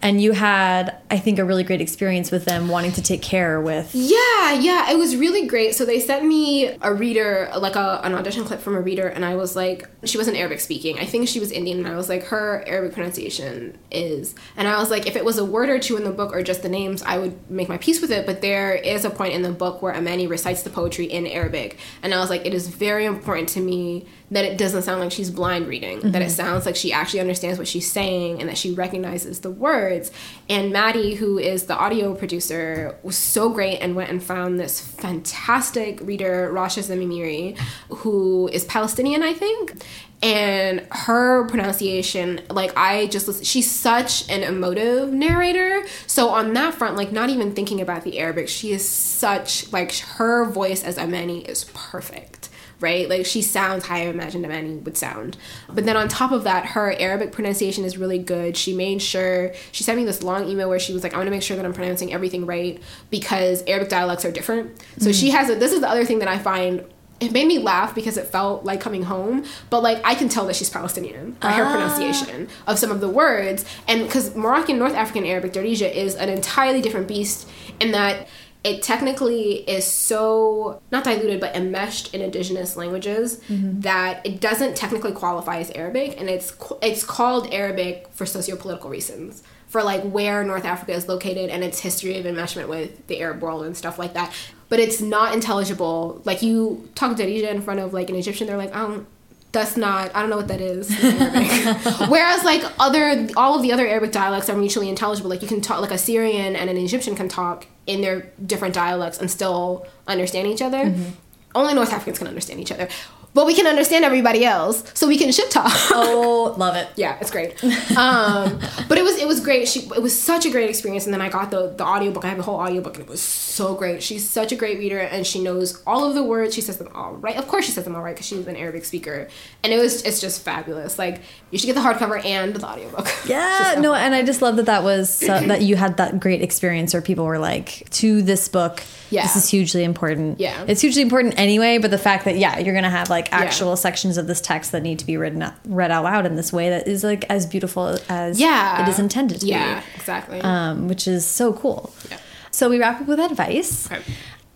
and 0.01 0.21
you 0.21 0.31
had 0.31 0.95
i 1.11 1.17
think 1.17 1.39
a 1.39 1.45
really 1.45 1.63
great 1.63 1.81
experience 1.81 2.31
with 2.31 2.45
them 2.45 2.67
wanting 2.67 2.91
to 2.91 3.01
take 3.01 3.21
care 3.21 3.59
with 3.59 3.93
yeah 3.93 4.53
yeah 4.53 4.89
it 4.89 4.97
was 4.97 5.15
really 5.15 5.45
great. 5.47 5.75
So 5.75 5.85
they 5.85 5.99
sent 5.99 6.25
me 6.25 6.77
a 6.81 6.93
reader 6.93 7.49
like 7.57 7.75
a, 7.75 8.01
an 8.03 8.13
audition 8.13 8.43
clip 8.45 8.59
from 8.61 8.75
a 8.75 8.81
reader 8.81 9.07
and 9.07 9.25
i 9.25 9.35
was 9.35 9.55
like 9.55 9.87
she 10.03 10.17
wasn't 10.17 10.37
arabic 10.37 10.59
speaking. 10.59 10.99
I 10.99 11.05
think 11.05 11.27
she 11.27 11.39
was 11.39 11.51
indian 11.51 11.79
and 11.79 11.87
i 11.87 11.95
was 11.95 12.09
like 12.09 12.25
her 12.25 12.63
arabic 12.67 12.93
pronunciation 12.93 13.77
is 13.91 14.35
and 14.55 14.67
i 14.67 14.77
was 14.79 14.89
like 14.89 15.07
if 15.07 15.15
it 15.15 15.25
was 15.25 15.37
a 15.37 15.45
word 15.45 15.69
or 15.69 15.79
two 15.79 15.97
in 15.97 16.03
the 16.03 16.11
book 16.11 16.33
or 16.33 16.41
just 16.41 16.61
the 16.61 16.69
names 16.69 17.01
i 17.03 17.17
would 17.17 17.49
make 17.49 17.69
my 17.69 17.77
peace 17.77 18.01
with 18.01 18.11
it. 18.11 18.25
But 18.25 18.41
there 18.41 18.73
is 18.75 19.05
a 19.05 19.09
point 19.09 19.33
in 19.33 19.41
the 19.41 19.51
book 19.51 19.81
where 19.81 19.95
amani 19.95 20.27
recites 20.27 20.63
the 20.63 20.69
poetry 20.69 21.05
in 21.05 21.27
arabic 21.27 21.77
and 22.01 22.13
i 22.13 22.19
was 22.19 22.29
like 22.29 22.45
it 22.45 22.53
is 22.53 22.67
very 22.67 23.05
important 23.05 23.49
to 23.49 23.59
me 23.59 24.05
that 24.31 24.45
it 24.45 24.57
doesn't 24.57 24.83
sound 24.83 25.01
like 25.01 25.11
she's 25.11 25.31
blind 25.31 25.67
reading, 25.67 25.99
mm-hmm. 25.99 26.11
that 26.11 26.21
it 26.21 26.25
mm-hmm. 26.25 26.33
sounds 26.33 26.65
like 26.65 26.75
she 26.75 26.93
actually 26.93 27.19
understands 27.19 27.57
what 27.57 27.67
she's 27.67 27.91
saying 27.91 28.39
and 28.39 28.49
that 28.49 28.57
she 28.57 28.71
recognizes 28.71 29.39
the 29.39 29.51
words. 29.51 30.11
And 30.47 30.71
Maddie, 30.71 31.15
who 31.15 31.37
is 31.37 31.63
the 31.63 31.77
audio 31.77 32.13
producer, 32.13 32.97
was 33.03 33.17
so 33.17 33.49
great 33.49 33.79
and 33.79 33.95
went 33.95 34.09
and 34.09 34.21
found 34.21 34.59
this 34.59 34.79
fantastic 34.79 35.99
reader, 36.01 36.51
Rasha 36.53 36.83
Zamamiri, 36.83 37.57
who 37.89 38.49
is 38.51 38.65
Palestinian, 38.65 39.23
I 39.23 39.33
think. 39.33 39.73
And 40.21 40.85
her 40.91 41.47
pronunciation, 41.47 42.41
like 42.49 42.75
I 42.75 43.07
just 43.07 43.45
she's 43.45 43.71
such 43.71 44.29
an 44.29 44.43
emotive 44.43 45.13
narrator. 45.13 45.85
So 46.07 46.29
on 46.29 46.53
that 46.53 46.73
front, 46.73 46.97
like 46.97 47.13
not 47.13 47.29
even 47.29 47.53
thinking 47.55 47.79
about 47.79 48.03
the 48.03 48.19
Arabic, 48.19 48.49
she 48.49 48.71
is 48.71 48.87
such 48.87 49.71
like 49.71 49.95
her 49.95 50.43
voice 50.43 50.83
as 50.83 50.97
Amani 50.97 51.45
is 51.45 51.63
perfect 51.73 52.38
right? 52.79 53.09
Like 53.09 53.25
she 53.25 53.41
sounds 53.41 53.85
how 53.85 53.95
I 53.95 53.99
imagined 53.99 54.45
Amani 54.45 54.75
would 54.77 54.97
sound. 54.97 55.37
But 55.67 55.85
then 55.85 55.97
on 55.97 56.07
top 56.07 56.31
of 56.31 56.43
that, 56.45 56.67
her 56.67 56.93
Arabic 56.99 57.31
pronunciation 57.31 57.83
is 57.83 57.97
really 57.97 58.19
good. 58.19 58.55
She 58.55 58.73
made 58.73 59.01
sure 59.01 59.53
she 59.71 59.83
sent 59.83 59.97
me 59.97 60.05
this 60.05 60.23
long 60.23 60.47
email 60.47 60.69
where 60.69 60.79
she 60.79 60.93
was 60.93 61.03
like, 61.03 61.13
I 61.13 61.17
want 61.17 61.27
to 61.27 61.31
make 61.31 61.43
sure 61.43 61.57
that 61.57 61.65
I'm 61.65 61.73
pronouncing 61.73 62.13
everything 62.13 62.45
right 62.45 62.81
because 63.09 63.63
Arabic 63.67 63.89
dialects 63.89 64.25
are 64.25 64.31
different. 64.31 64.81
So 64.97 65.11
she 65.11 65.29
mm. 65.29 65.33
has 65.33 65.49
a, 65.49 65.55
this 65.55 65.71
is 65.71 65.81
the 65.81 65.89
other 65.89 66.05
thing 66.05 66.19
that 66.19 66.27
I 66.27 66.39
find 66.39 66.85
it 67.19 67.31
made 67.33 67.47
me 67.47 67.59
laugh 67.59 67.93
because 67.93 68.17
it 68.17 68.27
felt 68.27 68.63
like 68.63 68.79
coming 68.79 69.03
home, 69.03 69.43
but 69.69 69.83
like 69.83 70.01
I 70.05 70.15
can 70.15 70.29
tell 70.29 70.45
that 70.47 70.55
she's 70.55 70.69
Palestinian 70.69 71.31
by 71.31 71.51
her 71.51 71.65
ah. 71.65 71.71
pronunciation 71.71 72.47
of 72.65 72.79
some 72.79 72.91
of 72.91 73.01
the 73.01 73.09
words. 73.09 73.65
And 73.87 74.03
because 74.03 74.35
Moroccan, 74.35 74.79
North 74.79 74.93
African 74.93 75.25
Arabic 75.25 75.53
Darija 75.53 75.93
is 75.93 76.15
an 76.15 76.29
entirely 76.29 76.81
different 76.81 77.07
beast 77.07 77.49
in 77.79 77.91
that 77.91 78.27
it 78.63 78.81
technically 78.83 79.57
is 79.69 79.85
so 79.85 80.81
not 80.91 81.03
diluted 81.05 81.39
but 81.39 81.55
enmeshed 81.55 82.13
in 82.13 82.21
indigenous 82.21 82.75
languages 82.75 83.39
mm-hmm. 83.47 83.79
that 83.79 84.25
it 84.25 84.41
doesn't 84.41 84.75
technically 84.75 85.13
qualify 85.13 85.59
as 85.59 85.71
Arabic, 85.71 86.19
and 86.19 86.29
it's 86.29 86.53
it's 86.81 87.03
called 87.03 87.53
Arabic 87.53 88.07
for 88.11 88.25
sociopolitical 88.25 88.89
reasons 88.89 89.43
for 89.69 89.83
like 89.83 90.01
where 90.01 90.43
North 90.43 90.65
Africa 90.65 90.93
is 90.93 91.07
located 91.07 91.49
and 91.49 91.63
its 91.63 91.79
history 91.79 92.17
of 92.17 92.25
enmeshment 92.25 92.67
with 92.67 93.05
the 93.07 93.21
Arab 93.21 93.41
world 93.41 93.63
and 93.65 93.77
stuff 93.77 93.99
like 93.99 94.13
that. 94.13 94.33
But 94.67 94.79
it's 94.79 94.99
not 94.99 95.33
intelligible. 95.33 96.21
Like 96.25 96.41
you 96.41 96.89
talk 96.95 97.15
Darija 97.15 97.49
in 97.49 97.61
front 97.61 97.79
of 97.79 97.93
like 97.93 98.09
an 98.09 98.15
Egyptian, 98.15 98.47
they're 98.47 98.57
like, 98.57 98.75
I 98.75 98.81
don't. 98.81 99.07
That's 99.51 99.75
not. 99.75 100.15
I 100.15 100.21
don't 100.21 100.29
know 100.29 100.37
what 100.37 100.47
that 100.49 100.61
is. 100.61 100.89
Whereas 102.09 102.43
like 102.43 102.63
other, 102.79 103.27
all 103.35 103.55
of 103.55 103.63
the 103.63 103.71
other 103.71 103.87
Arabic 103.87 104.11
dialects 104.11 104.49
are 104.49 104.55
mutually 104.55 104.89
intelligible. 104.89 105.29
Like 105.29 105.41
you 105.41 105.47
can 105.47 105.59
talk, 105.59 105.81
like 105.81 105.91
a 105.91 105.97
Syrian 105.97 106.55
and 106.55 106.69
an 106.69 106.77
Egyptian 106.77 107.15
can 107.15 107.27
talk 107.27 107.65
in 107.87 108.01
their 108.01 108.31
different 108.45 108.75
dialects 108.75 109.17
and 109.19 109.29
still 109.29 109.87
understand 110.07 110.47
each 110.47 110.61
other. 110.61 110.85
Mm-hmm. 110.85 111.09
Only 111.55 111.73
North 111.73 111.91
Africans 111.91 112.19
can 112.19 112.27
understand 112.27 112.59
each 112.59 112.71
other, 112.71 112.87
but 113.33 113.45
we 113.45 113.53
can 113.53 113.67
understand 113.67 114.03
everybody 114.05 114.43
else, 114.45 114.83
so 114.93 115.07
we 115.07 115.17
can 115.17 115.31
shit 115.31 115.49
talk. 115.51 115.71
Oh, 115.91 116.55
love 116.57 116.75
it. 116.75 116.87
yeah, 116.95 117.17
it's 117.21 117.31
great. 117.31 117.61
Um, 117.97 118.59
but 118.87 118.97
it 118.97 119.03
was 119.03 119.17
it 119.17 119.27
was 119.27 119.39
great. 119.39 119.67
She 119.67 119.81
it 119.81 120.01
was 120.01 120.17
such 120.19 120.45
a 120.45 120.49
great 120.51 120.69
experience. 120.69 121.05
And 121.05 121.13
then 121.13 121.21
I 121.21 121.29
got 121.29 121.51
the 121.51 121.69
the 121.75 121.83
audiobook. 121.85 122.23
I 122.25 122.29
have 122.29 122.39
a 122.39 122.41
whole 122.43 122.55
audiobook 122.59 122.95
and 122.95 123.03
it 123.05 123.09
was 123.09 123.21
so 123.21 123.75
great. 123.75 124.01
She's 124.03 124.27
such 124.29 124.51
a 124.51 124.55
great 124.55 124.79
reader 124.79 124.99
and 124.99 125.25
she 125.27 125.41
knows 125.41 125.81
all 125.85 126.05
of 126.05 126.15
the 126.15 126.23
words. 126.23 126.55
She 126.55 126.61
says 126.61 126.77
them 126.77 126.89
all 126.93 127.13
right. 127.13 127.35
Of 127.37 127.47
course 127.47 127.65
she 127.65 127.71
says 127.71 127.83
them 127.83 127.95
all 127.95 128.01
right 128.01 128.15
because 128.15 128.25
she's 128.27 128.45
an 128.47 128.55
Arabic 128.55 128.85
speaker. 128.85 129.27
And 129.63 129.73
it 129.73 129.77
was 129.79 130.01
it's 130.03 130.21
just 130.21 130.41
fabulous. 130.43 130.97
Like 130.97 131.21
you 131.51 131.59
should 131.59 131.67
get 131.67 131.75
the 131.75 131.81
hardcover 131.81 132.23
and 132.23 132.55
the 132.55 132.65
audiobook. 132.65 133.07
Yeah, 133.29 133.75
no, 133.79 133.93
and 133.93 134.15
I 134.15 134.23
just 134.23 134.41
love 134.41 134.55
that 134.55 134.65
that 134.67 134.83
was 134.83 135.21
uh, 135.21 135.41
that 135.47 135.61
you 135.61 135.75
had 135.75 135.97
that 135.97 136.19
great 136.19 136.41
experience 136.41 136.93
where 136.93 137.01
people 137.01 137.25
were 137.25 137.37
like, 137.37 137.87
to 137.91 138.21
this 138.23 138.47
book, 138.47 138.81
Yeah. 139.11 139.23
this 139.23 139.35
is 139.35 139.49
hugely 139.49 139.83
important. 139.83 140.39
Yeah. 140.39 140.65
it's 140.67 140.81
hugely 140.81 141.01
important 141.03 141.35
anyway. 141.37 141.77
But 141.77 141.91
the 141.91 141.97
fact 141.99 142.25
that 142.25 142.37
yeah, 142.37 142.57
you're 142.59 142.73
gonna 142.73 142.89
have 142.89 143.09
like 143.09 143.18
actual 143.31 143.75
sections 143.75 144.17
of 144.17 144.27
this 144.27 144.39
text 144.41 144.71
that 144.71 144.81
need 144.83 144.99
to 144.99 145.05
be 145.05 145.17
written 145.17 145.41
out, 145.43 145.53
read 145.65 145.91
out 145.91 146.03
loud 146.05 146.25
in 146.25 146.35
this 146.35 146.53
way 146.53 146.69
that 146.69 146.87
is 146.87 147.03
like 147.03 147.25
as 147.29 147.45
beautiful 147.45 147.97
as 148.07 148.39
Yeah. 148.39 148.81
it 148.83 148.87
is 148.89 148.99
intended 148.99 149.39
to 149.41 149.45
be. 149.45 149.51
Yeah, 149.51 149.83
exactly. 149.95 150.39
um, 150.41 150.87
which 150.87 151.07
is 151.07 151.25
so 151.25 151.53
cool. 151.53 151.93
Yeah. 152.09 152.17
So 152.51 152.69
we 152.69 152.79
wrap 152.79 153.01
up 153.01 153.07
with 153.07 153.19
advice. 153.19 153.91
Okay. 153.91 154.01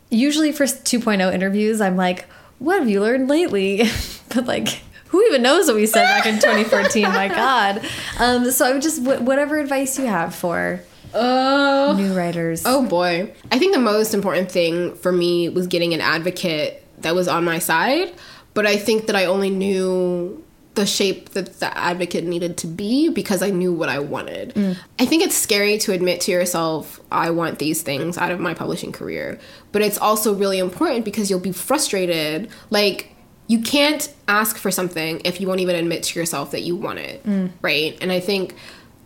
Usually 0.10 0.52
for 0.52 0.64
2.0 0.66 1.34
interviews, 1.34 1.82
I'm 1.82 1.96
like, 1.98 2.26
what 2.60 2.80
have 2.80 2.90
you 2.90 3.02
learned 3.02 3.28
lately? 3.30 3.84
but 4.34 4.46
like, 4.46 4.82
who 5.08 5.24
even 5.28 5.42
knows 5.44 5.68
what 5.68 5.76
we 5.76 5.86
said 5.86 6.04
back 6.06 6.26
in 6.26 6.36
2014? 6.36 7.04
My 7.04 7.28
God. 7.44 7.82
Um, 8.20 8.50
so 8.52 8.66
I 8.66 8.74
would 8.74 8.82
just, 8.82 9.02
wh- 9.02 9.22
whatever 9.22 9.58
advice 9.60 9.98
you 10.00 10.06
have 10.08 10.34
for 10.34 10.82
Uh, 11.14 11.94
new 11.98 12.14
writers. 12.14 12.64
Oh 12.66 12.84
boy. 12.86 13.32
I 13.52 13.60
think 13.60 13.74
the 13.74 13.80
most 13.80 14.14
important 14.16 14.52
thing 14.52 14.96
for 14.96 15.12
me 15.12 15.50
was 15.50 15.68
getting 15.68 15.94
an 15.94 16.02
advocate 16.02 16.84
that 17.02 17.14
was 17.16 17.28
on 17.28 17.44
my 17.44 17.60
side, 17.60 18.12
but 18.54 18.66
I 18.66 18.78
think 18.78 19.08
that 19.08 19.16
I 19.16 19.26
only 19.26 19.50
knew 19.50 20.44
the 20.76 20.86
shape 20.86 21.30
that 21.30 21.60
the 21.60 21.78
advocate 21.78 22.24
needed 22.24 22.58
to 22.58 22.68
be 22.68 23.10
because 23.10 23.44
I 23.44 23.52
knew 23.52 23.72
what 23.72 23.90
I 23.90 24.00
wanted. 24.00 24.56
Mm. 24.56 24.78
I 24.98 25.06
think 25.06 25.24
it's 25.24 25.36
scary 25.36 25.78
to 25.80 25.92
admit 25.92 26.22
to 26.22 26.32
yourself, 26.32 27.00
I 27.12 27.30
want 27.30 27.60
these 27.60 27.84
things 27.84 28.18
out 28.18 28.32
of 28.32 28.40
my 28.40 28.54
publishing 28.54 28.92
career, 28.92 29.40
but 29.72 29.84
it's 29.84 30.00
also 30.00 30.34
really 30.34 30.58
important 30.58 31.06
because 31.06 31.30
you'll 31.30 31.40
be 31.40 31.52
frustrated. 31.52 32.50
Like, 32.72 33.12
you 33.48 33.62
can't 33.62 34.12
ask 34.28 34.58
for 34.58 34.72
something 34.72 35.22
if 35.26 35.40
you 35.40 35.48
won't 35.48 35.60
even 35.60 35.76
admit 35.76 36.04
to 36.04 36.20
yourself 36.20 36.52
that 36.52 36.64
you 36.64 36.76
want 36.76 37.00
it, 37.00 37.24
mm. 37.24 37.52
right? 37.62 37.96
And 38.02 38.12
I 38.12 38.20
think 38.20 38.56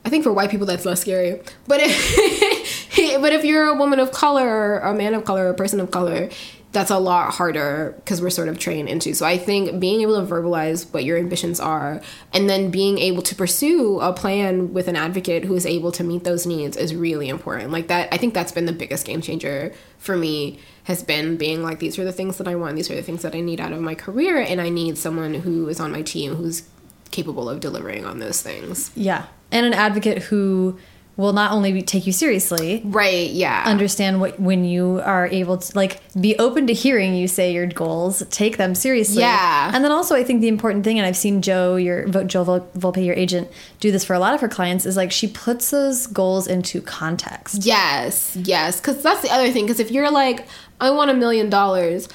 I 0.06 0.10
think 0.10 0.24
for 0.24 0.32
white 0.32 0.50
people 0.50 0.66
that's 0.66 0.86
less 0.86 1.02
scary. 1.02 1.42
But 1.68 1.82
if, 1.84 3.20
but 3.22 3.34
if 3.34 3.44
you're 3.44 3.66
a 3.66 3.74
woman 3.74 4.00
of 4.00 4.14
color, 4.14 4.48
or 4.48 4.80
a 4.80 4.94
man 4.94 5.14
of 5.14 5.26
color, 5.26 5.48
or 5.48 5.50
a 5.50 5.54
person 5.54 5.82
of 5.82 5.92
color, 5.92 6.30
that's 6.78 6.92
a 6.92 7.00
lot 7.00 7.34
harder 7.34 7.96
because 7.98 8.22
we're 8.22 8.30
sort 8.30 8.48
of 8.48 8.60
trained 8.60 8.88
into. 8.88 9.16
So 9.16 9.26
I 9.26 9.40
think 9.40 9.80
being 9.80 10.02
able 10.02 10.24
to 10.24 10.32
verbalize 10.32 10.94
what 10.94 11.04
your 11.04 11.18
ambitions 11.18 11.60
are 11.60 12.02
and 12.34 12.48
then 12.48 12.70
being 12.70 13.00
able 13.00 13.24
to 13.24 13.34
pursue 13.34 14.00
a 14.00 14.14
plan 14.14 14.74
with 14.74 14.88
an 14.88 14.96
advocate 14.96 15.44
who 15.44 15.56
is 15.56 15.66
able 15.66 15.92
to 15.94 16.04
meet 16.04 16.24
those 16.24 16.46
needs 16.46 16.78
is 16.78 16.94
really 16.94 17.30
important. 17.30 17.72
Like 17.72 17.88
that, 17.88 18.10
I 18.14 18.18
think 18.18 18.36
that's 18.36 18.52
been 18.52 18.68
the 18.68 18.74
biggest 18.74 19.08
game 19.08 19.22
changer 19.22 19.74
for 19.98 20.16
me 20.16 20.60
has 20.84 21.02
been 21.02 21.36
being 21.36 21.64
like 21.64 21.80
these 21.80 21.98
are 21.98 22.06
the 22.06 22.14
things 22.14 22.38
that 22.38 22.48
I 22.48 22.54
want, 22.54 22.76
these 22.76 22.92
are 22.92 22.96
the 22.96 23.02
things 23.02 23.24
that 23.24 23.34
I 23.34 23.40
need 23.40 23.60
out 23.60 23.74
of 23.74 23.82
my 23.82 23.96
career, 23.96 24.40
and 24.40 24.62
I 24.62 24.70
need 24.70 25.00
someone 25.00 25.34
who 25.34 25.68
is 25.70 25.80
on 25.80 25.92
my 25.92 26.04
team 26.04 26.36
who's 26.36 26.62
capable 27.10 27.50
of 27.50 27.60
delivering 27.60 28.06
on 28.06 28.20
those 28.20 28.44
things. 28.44 28.92
Yeah. 28.96 29.26
And 29.52 29.66
an 29.66 29.74
advocate 29.74 30.24
who 30.24 30.78
will 31.18 31.34
not 31.34 31.52
only 31.52 31.82
take 31.82 32.06
you 32.06 32.14
seriously, 32.14 32.82
Right, 32.86 33.32
yeah. 33.32 33.64
understand 33.66 34.22
what 34.22 34.40
when 34.40 34.64
you 34.64 35.02
are 35.04 35.26
able 35.28 35.58
to 35.58 35.76
like 35.76 36.00
be 36.20 36.38
open 36.38 36.68
to 36.68 36.74
hearing 36.74 37.16
you 37.16 37.28
say 37.28 37.52
your 37.52 37.66
goals, 37.66 38.24
take 38.30 38.58
them 38.58 38.76
seriously. 38.76 39.22
Yeah. 39.24 39.72
And 39.74 39.84
then 39.84 39.92
also, 39.92 40.16
I 40.16 40.24
think 40.24 40.42
the 40.42 40.48
important 40.48 40.84
thing, 40.84 41.00
and 41.00 41.08
I've 41.08 41.18
seen 41.18 41.42
Jo, 41.42 41.76
your 41.76 42.06
Jo 42.26 42.44
Vol- 42.44 42.70
Volpe, 42.78 43.04
your 43.04 43.16
agent, 43.16 43.50
do 43.80 43.92
this 43.92 44.06
for 44.06 44.14
a 44.14 44.20
lot 44.20 44.36
of 44.36 44.42
her 44.42 44.48
clients, 44.48 44.86
is 44.86 44.96
like 44.96 45.12
she 45.12 45.28
puts 45.28 45.72
those 45.72 46.06
goals 46.06 46.46
into 46.48 46.82
context. 46.82 47.66
Yes, 47.66 48.38
yes. 48.40 48.80
Because 48.80 49.02
that's 49.02 49.22
the 49.24 49.32
other 49.32 49.52
thing. 49.52 49.66
Because 49.66 49.80
if 49.80 49.90
you're 49.90 50.12
like, 50.12 50.48
I 50.80 50.92
want 50.92 51.10
a 51.10 51.16
million 51.16 51.50
dollars, 51.50 52.08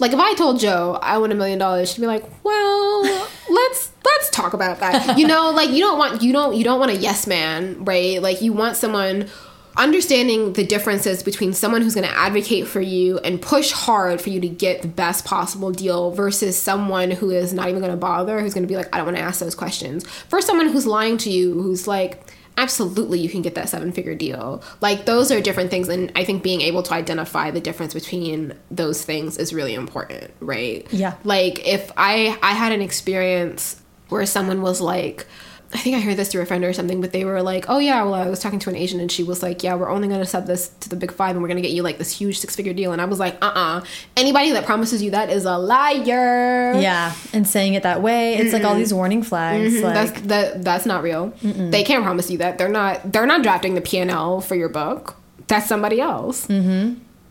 like 0.00 0.12
if 0.12 0.18
I 0.18 0.34
told 0.34 0.58
Jo 0.58 0.98
I 1.00 1.18
want 1.18 1.32
a 1.32 1.36
million 1.36 1.60
dollars, 1.60 1.92
she'd 1.92 2.00
be 2.00 2.08
like, 2.08 2.24
well, 2.42 3.02
let's 3.50 3.91
let's 4.18 4.30
talk 4.30 4.52
about 4.54 4.80
that. 4.80 5.18
You 5.18 5.26
know, 5.26 5.50
like 5.50 5.70
you 5.70 5.80
don't 5.80 5.98
want 5.98 6.22
you 6.22 6.32
don't 6.32 6.54
you 6.56 6.64
don't 6.64 6.78
want 6.80 6.90
a 6.90 6.96
yes 6.96 7.26
man, 7.26 7.84
right? 7.84 8.20
Like 8.22 8.42
you 8.42 8.52
want 8.52 8.76
someone 8.76 9.28
understanding 9.76 10.52
the 10.52 10.64
differences 10.66 11.22
between 11.22 11.52
someone 11.54 11.80
who's 11.80 11.94
going 11.94 12.06
to 12.06 12.14
advocate 12.14 12.66
for 12.66 12.80
you 12.80 13.18
and 13.20 13.40
push 13.40 13.72
hard 13.72 14.20
for 14.20 14.28
you 14.28 14.38
to 14.40 14.48
get 14.48 14.82
the 14.82 14.88
best 14.88 15.24
possible 15.24 15.70
deal 15.70 16.10
versus 16.10 16.60
someone 16.60 17.10
who 17.10 17.30
is 17.30 17.54
not 17.54 17.68
even 17.68 17.80
going 17.80 17.90
to 17.90 17.96
bother 17.96 18.38
who's 18.40 18.52
going 18.52 18.62
to 18.64 18.68
be 18.68 18.76
like 18.76 18.88
i 18.94 18.98
don't 18.98 19.06
want 19.06 19.16
to 19.16 19.22
ask 19.22 19.40
those 19.40 19.54
questions 19.54 20.06
for 20.28 20.42
someone 20.42 20.68
who's 20.68 20.86
lying 20.86 21.16
to 21.16 21.30
you 21.30 21.54
who's 21.54 21.88
like 21.88 22.22
absolutely 22.58 23.18
you 23.18 23.30
can 23.30 23.40
get 23.40 23.54
that 23.54 23.66
seven 23.66 23.92
figure 23.92 24.14
deal 24.14 24.62
like 24.82 25.06
those 25.06 25.32
are 25.32 25.40
different 25.40 25.70
things 25.70 25.88
and 25.88 26.12
i 26.16 26.22
think 26.22 26.42
being 26.42 26.60
able 26.60 26.82
to 26.82 26.92
identify 26.92 27.50
the 27.50 27.60
difference 27.60 27.94
between 27.94 28.52
those 28.70 29.02
things 29.02 29.38
is 29.38 29.54
really 29.54 29.72
important 29.72 30.30
right 30.40 30.86
Yeah. 30.92 31.14
like 31.24 31.66
if 31.66 31.90
i 31.96 32.38
i 32.42 32.52
had 32.52 32.72
an 32.72 32.82
experience 32.82 33.81
where 34.12 34.26
someone 34.26 34.62
was 34.62 34.80
like 34.80 35.26
I 35.74 35.78
think 35.78 35.96
I 35.96 36.00
heard 36.00 36.18
this 36.18 36.30
through 36.30 36.42
a 36.42 36.46
friend 36.46 36.64
or 36.64 36.72
something, 36.74 37.00
but 37.00 37.12
they 37.12 37.24
were 37.24 37.40
like, 37.40 37.64
"Oh 37.68 37.78
yeah, 37.78 38.02
well, 38.02 38.14
I 38.14 38.28
was 38.28 38.40
talking 38.40 38.58
to 38.58 38.68
an 38.68 38.76
agent, 38.76 39.00
and 39.00 39.10
she 39.10 39.22
was 39.22 39.42
like, 39.42 39.62
yeah, 39.62 39.74
we're 39.74 39.88
only 39.88 40.06
going 40.06 40.20
to 40.20 40.26
sub 40.26 40.46
this 40.46 40.68
to 40.80 40.90
the 40.90 40.96
big 40.96 41.10
five, 41.10 41.30
and 41.30 41.40
we're 41.40 41.48
going 41.48 41.62
to 41.62 41.66
get 41.66 41.70
you 41.74 41.82
like 41.82 41.96
this 41.96 42.10
huge 42.10 42.38
six 42.38 42.54
figure 42.54 42.74
deal." 42.74 42.92
And 42.92 43.00
I 43.00 43.06
was 43.06 43.18
like, 43.18 43.42
"Uh, 43.42 43.52
uh 43.54 43.84
anybody 44.14 44.52
that 44.52 44.66
promises 44.66 45.02
you 45.02 45.12
that 45.12 45.30
is 45.30 45.46
a 45.46 45.56
liar." 45.56 46.74
Yeah. 46.74 47.14
And 47.32 47.48
saying 47.48 47.72
it 47.72 47.84
that 47.84 48.02
way, 48.02 48.34
it's 48.34 48.52
like 48.52 48.64
all 48.64 48.74
these 48.74 48.92
warning 48.92 49.22
flags. 49.22 49.80
Like, 49.80 49.94
that's 49.94 50.20
that 50.22 50.62
that's 50.62 50.84
not 50.84 51.02
real. 51.02 51.32
They 51.42 51.84
can't 51.84 52.04
promise 52.04 52.30
you 52.30 52.38
that. 52.38 52.58
They're 52.58 52.68
not 52.68 53.10
they're 53.10 53.26
not 53.26 53.42
drafting 53.42 53.74
the 53.74 53.80
P 53.80 53.98
and 53.98 54.10
L 54.10 54.42
for 54.42 54.54
your 54.54 54.68
book. 54.68 55.16
That's 55.46 55.66
somebody 55.66 56.00
else. 56.00 56.46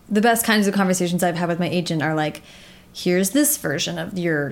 the 0.09 0.21
best 0.21 0.45
kinds 0.45 0.67
of 0.67 0.73
conversations 0.73 1.23
I've 1.23 1.37
had 1.37 1.47
with 1.47 1.59
my 1.59 1.69
agent 1.69 2.01
are 2.01 2.13
like, 2.13 2.41
here's 2.93 3.29
this 3.31 3.57
version 3.57 3.97
of 3.97 4.17
your 4.17 4.49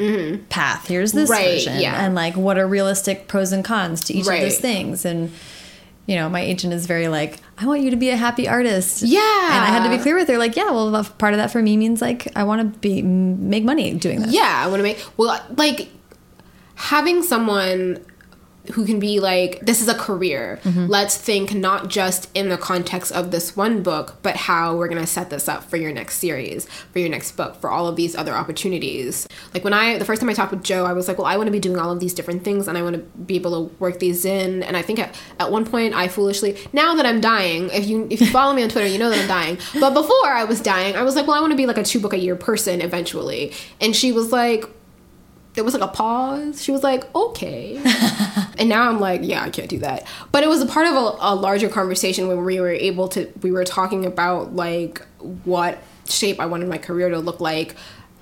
path. 0.50 0.88
Here's 0.88 1.12
this 1.12 1.30
Mm-hmm. 1.30 1.40
Right, 1.44 1.54
version. 1.56 1.80
yeah. 1.82 2.06
And 2.06 2.16
like, 2.16 2.36
what 2.38 2.58
are 2.58 2.68
realistic 2.68 3.28
pros 3.28 3.52
and 3.52 3.64
cons 3.66 4.02
to 4.06 4.14
each 4.14 4.26
Right. 4.28 4.38
of 4.38 4.50
those 4.50 4.58
things? 4.60 5.04
And, 5.06 5.32
you 6.06 6.16
know, 6.16 6.30
my 6.30 6.40
agent 6.42 6.74
is 6.74 6.86
very 6.86 7.08
like, 7.10 7.38
I 7.58 7.66
want 7.68 7.82
you 7.82 7.90
to 7.92 7.96
be 7.98 8.10
a 8.10 8.16
happy 8.16 8.48
artist. 8.48 9.02
Yeah. 9.04 9.20
And 9.20 9.64
I 9.64 9.68
had 9.68 9.84
to 9.84 9.96
be 9.96 10.02
clear 10.02 10.16
with 10.16 10.28
her, 10.30 10.38
like, 10.38 10.56
yeah, 10.56 10.72
well, 10.72 11.04
part 11.18 11.34
of 11.34 11.38
that 11.38 11.52
for 11.52 11.62
me 11.62 11.76
means 11.78 12.02
like, 12.02 12.32
I 12.36 12.44
want 12.46 12.74
to 12.74 12.80
be, 12.80 13.02
make 13.02 13.64
money 13.64 13.94
doing 13.96 14.22
this. 14.22 14.34
Yeah, 14.34 14.64
I 14.66 14.68
want 14.68 14.80
to 14.80 14.84
make 14.84 15.04
well 15.18 15.40
like 15.58 15.90
having 16.76 17.22
someone 17.24 18.04
who 18.74 18.86
can 18.86 19.00
be 19.00 19.20
like 19.20 19.60
this 19.62 19.82
is 19.82 19.88
a 19.88 19.96
career. 19.96 20.60
Mm-hmm. 20.64 20.88
Let's 20.88 21.18
think 21.18 21.54
not 21.54 21.90
just 21.90 22.30
in 22.36 22.50
the 22.50 22.58
context 22.58 23.12
of 23.12 23.32
this 23.32 23.56
one 23.56 23.84
book 23.84 24.18
but 24.22 24.36
how 24.36 24.76
we're 24.76 24.88
going 24.88 25.02
to 25.02 25.08
set 25.08 25.30
this 25.30 25.48
up 25.48 25.64
for 25.64 25.78
your 25.78 25.92
next 25.92 26.18
series 26.18 26.68
for 26.92 27.00
your 27.00 27.10
next 27.10 27.34
book 27.34 27.56
for 27.56 27.70
all 27.70 27.88
of 27.88 27.96
these 27.96 28.16
other 28.16 28.34
opportunities. 28.34 29.28
Like 29.54 29.64
when 29.64 29.74
i 29.74 29.98
the 29.98 30.06
first 30.06 30.22
time 30.22 30.30
i 30.30 30.34
talked 30.34 30.52
with 30.52 30.64
joe 30.64 30.86
i 30.86 30.94
was 30.94 31.08
like 31.08 31.18
well 31.18 31.28
i 31.28 31.38
want 31.38 31.48
to 31.48 31.52
be 31.52 31.60
doing 31.60 31.78
all 31.78 31.92
of 31.92 32.00
these 32.00 32.14
different 32.14 32.44
things 32.44 32.68
and 32.68 32.78
i 32.78 32.82
want 32.82 32.96
to 32.96 33.02
be 33.20 33.36
able 33.36 33.68
to 33.68 33.76
work 33.76 34.00
these 34.00 34.26
in. 34.26 34.64
And 34.64 34.78
i 34.78 34.82
think 34.82 35.00
at, 35.00 35.16
at 35.40 35.52
one 35.52 35.66
point 35.66 35.94
i 35.94 36.08
foolishly 36.08 36.58
now 36.74 36.96
that 36.96 37.06
i'm 37.06 37.22
dying 37.22 37.70
if 37.72 37.88
you 37.88 38.08
if 38.10 38.22
you 38.22 38.28
follow 38.28 38.54
me 38.54 38.64
on 38.64 38.70
twitter 38.70 38.88
you 38.88 38.98
know 38.98 39.10
that 39.10 39.20
i'm 39.20 39.28
dying. 39.28 39.58
But 39.80 39.94
before 39.94 40.28
i 40.28 40.44
was 40.44 40.62
dying 40.62 40.96
i 40.96 41.04
was 41.04 41.16
like 41.16 41.28
well 41.28 41.38
i 41.38 41.40
want 41.40 41.52
to 41.52 41.58
be 41.58 41.66
like 41.66 41.78
a 41.78 41.84
two 41.84 42.00
book 42.00 42.14
a 42.14 42.20
year 42.20 42.36
person 42.36 42.82
eventually. 42.82 43.54
And 43.82 43.96
she 43.96 44.12
was 44.12 44.32
like 44.32 44.66
there 45.54 45.64
was 45.64 45.74
like 45.74 45.84
a 45.84 45.88
pause. 45.88 46.62
She 46.64 46.72
was 46.72 46.84
like, 46.84 47.14
okay. 47.16 47.82
and 48.58 48.70
now 48.70 48.90
I'm 48.90 49.00
like, 49.00 49.22
yeah, 49.24 49.44
I 49.44 49.50
can't 49.50 49.70
do 49.70 49.80
that. 49.80 50.08
But 50.32 50.44
it 50.44 50.48
was 50.48 50.62
a 50.62 50.66
part 50.66 50.88
of 50.88 50.94
a, 50.94 51.18
a 51.20 51.36
larger 51.36 51.70
conversation 51.70 52.28
when 52.28 52.44
we 52.44 52.60
were 52.60 52.70
able 52.70 53.08
to, 53.10 53.32
we 53.42 53.52
were 53.52 53.66
talking 53.66 54.06
about 54.06 54.56
like 54.56 55.06
what 55.44 55.80
shape 56.08 56.40
I 56.40 56.46
wanted 56.46 56.70
my 56.70 56.78
career 56.78 57.10
to 57.10 57.20
look 57.20 57.40
like, 57.40 57.76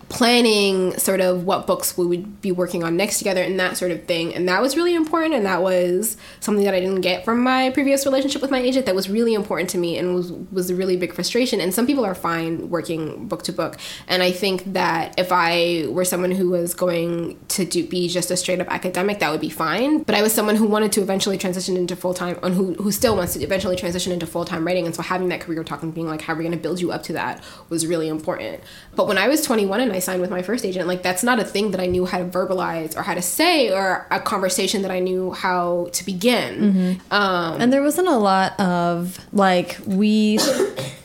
planning 0.10 0.97
sort 0.97 1.20
of 1.20 1.43
what 1.43 1.68
books 1.68 1.97
we 1.97 2.05
would 2.05 2.41
be 2.41 2.51
working 2.51 2.84
on 2.84 2.95
next 2.95 3.18
together 3.18 3.41
and 3.41 3.60
that 3.60 3.76
sort 3.76 3.91
of 3.91 4.05
thing. 4.05 4.34
And 4.34 4.47
that 4.47 4.62
was 4.62 4.78
really 4.78 4.95
important. 4.95 5.34
And 5.34 5.45
that 5.45 5.62
was 5.62 6.18
something 6.39 6.64
that 6.64 6.74
I 6.74 6.80
didn't 6.80 7.01
get 7.01 7.26
from 7.26 7.43
my 7.43 7.70
previous 7.72 8.05
relationship 8.05 8.41
with 8.41 8.51
my 8.51 8.60
agent 8.60 8.86
that 8.86 8.95
was 8.95 9.10
really 9.10 9.34
important 9.34 9.70
to 9.72 9.78
me 9.78 9.97
and 9.97 10.16
was, 10.16 10.32
was 10.32 10.70
a 10.70 10.76
really 10.76 10.95
big 10.95 11.14
frustration. 11.14 11.60
And 11.60 11.74
some 11.74 11.86
people 11.86 12.05
are 12.05 12.16
fine 12.16 12.70
working 12.70 13.28
book 13.28 13.43
to 13.43 13.51
book. 13.51 13.78
And 14.08 14.24
I 14.24 14.32
think 14.32 14.74
that 14.74 15.14
if 15.20 15.32
I 15.32 15.86
were 15.89 16.05
someone 16.05 16.32
who 16.32 16.49
was 16.49 16.74
going 16.74 17.38
to 17.49 17.66
do, 17.66 17.86
be 17.86 18.08
just 18.08 18.32
a 18.32 18.38
straight 18.38 18.62
up 18.62 18.72
academic, 18.72 19.20
that 19.20 19.32
would 19.32 19.41
be 19.41 19.49
fine. 19.49 20.03
But 20.03 20.16
I 20.16 20.22
was 20.22 20.34
someone 20.34 20.55
who 20.55 20.68
wanted 20.68 20.91
to 20.93 21.01
eventually 21.01 21.38
transition 21.38 21.76
into 21.76 21.95
full 21.95 22.14
time, 22.14 22.39
and 22.43 22.55
who, 22.55 22.76
who 22.76 22.91
still 22.91 23.18
wants 23.18 23.34
to 23.34 23.43
eventually 23.43 23.76
transition 23.76 24.14
into 24.14 24.26
full 24.26 24.45
time 24.45 24.66
writing. 24.66 24.86
And 24.86 24.95
so 24.95 25.01
having 25.01 25.28
that 25.30 25.41
career 25.41 25.64
talk 25.64 25.84
and 25.84 25.93
being 25.93 26.08
like, 26.08 26.22
how 26.22 26.34
are 26.34 26.38
we 26.38 26.43
going 26.43 26.53
to 26.53 26.62
build 26.62 26.80
you 26.80 26.91
up 26.91 27.03
to 27.03 27.14
that 27.14 27.43
was 27.70 27.86
really 27.86 28.08
important. 28.08 28.62
But 28.95 29.08
when 29.08 29.18
I 29.18 29.28
was 29.28 29.41
21 29.41 29.82
and 29.82 29.91
I 29.91 29.97
signed 30.00 30.22
with 30.22 30.30
my 30.30 30.41
first 30.41 30.66
agent, 30.66 30.88
like 30.88 31.02
that's 31.04 31.24
not 31.24 31.39
a 31.39 31.43
thing 31.43 31.72
that 31.72 31.80
I 31.80 31.86
knew 31.88 32.06
how 32.06 32.18
to 32.20 32.26
verbalize 32.26 32.95
or 32.98 33.02
how 33.04 33.14
to 33.14 33.22
say 33.22 33.72
or 33.72 34.06
a 34.12 34.20
conversation 34.20 34.82
that 34.84 34.91
I 34.91 35.00
knew 35.00 35.32
how 35.32 35.89
to 35.93 36.06
begin. 36.06 37.00
Um, 37.12 37.62
And 37.62 37.72
there 37.74 37.82
wasn't 37.84 38.08
a 38.08 38.18
lot 38.18 38.60
of 38.60 39.20
like 39.34 39.78
we 39.86 40.38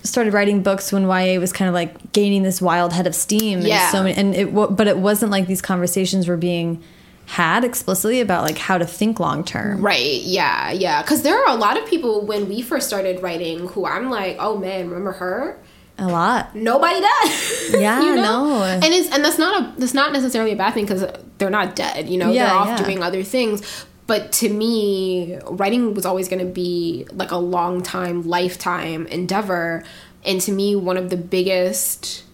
started 0.02 0.32
writing 0.32 0.62
books 0.62 0.92
when 0.92 1.04
YA 1.04 1.38
was 1.38 1.52
kind 1.52 1.68
of 1.68 1.74
like 1.74 2.12
gaining 2.12 2.42
this 2.42 2.60
wild 2.60 2.92
head 2.92 3.06
of 3.06 3.14
steam. 3.14 3.58
and 3.60 3.68
Yeah. 3.68 3.90
so 3.90 4.02
many, 4.02 4.16
and 4.16 4.34
it 4.34 4.54
but 4.54 4.86
it 4.88 4.98
wasn't 4.98 5.30
like 5.30 5.46
these 5.46 5.62
conversations 5.62 6.28
were 6.28 6.36
being 6.36 6.82
had 7.24 7.64
explicitly 7.64 8.20
about 8.20 8.42
like 8.42 8.58
how 8.58 8.76
to 8.76 8.84
think 8.84 9.20
long 9.20 9.44
term. 9.44 9.80
Right, 9.80 10.20
yeah, 10.22 10.72
yeah. 10.72 11.02
Because 11.02 11.22
there 11.22 11.38
are 11.38 11.48
a 11.48 11.54
lot 11.54 11.78
of 11.78 11.86
people 11.86 12.26
when 12.26 12.48
we 12.48 12.60
first 12.60 12.86
started 12.88 13.22
writing 13.22 13.68
who 13.68 13.86
I'm 13.86 14.10
like, 14.10 14.36
oh 14.40 14.58
man, 14.58 14.88
remember 14.88 15.12
her? 15.12 15.56
A 15.98 16.06
lot. 16.08 16.54
Nobody 16.56 17.00
does. 17.00 17.74
Yeah, 17.80 18.02
you 18.02 18.16
no. 18.16 18.62
And 18.62 18.84
it's 18.84 19.10
and 19.14 19.24
that's 19.24 19.38
not 19.38 19.62
a 19.62 19.80
that's 19.80 19.94
not 19.94 20.12
necessarily 20.12 20.52
a 20.52 20.56
bad 20.56 20.74
thing 20.74 20.84
because 20.84 21.04
they're 21.38 21.50
not 21.50 21.74
dead. 21.76 22.08
You 22.08 22.18
know, 22.18 22.30
Yeah, 22.30 22.46
they're 22.46 22.54
off 22.54 22.66
yeah. 22.68 22.84
doing 22.84 23.02
other 23.02 23.22
things. 23.22 23.86
But 24.06 24.32
to 24.32 24.48
me, 24.48 25.38
writing 25.46 25.94
was 25.94 26.04
always 26.04 26.28
going 26.28 26.44
to 26.44 26.52
be 26.52 27.06
like 27.12 27.30
a 27.30 27.36
long 27.36 27.82
time, 27.82 28.22
lifetime 28.26 29.06
endeavor. 29.06 29.84
And 30.24 30.40
to 30.42 30.52
me, 30.52 30.76
one 30.76 30.96
of 30.96 31.08
the 31.10 31.16
biggest 31.16 32.24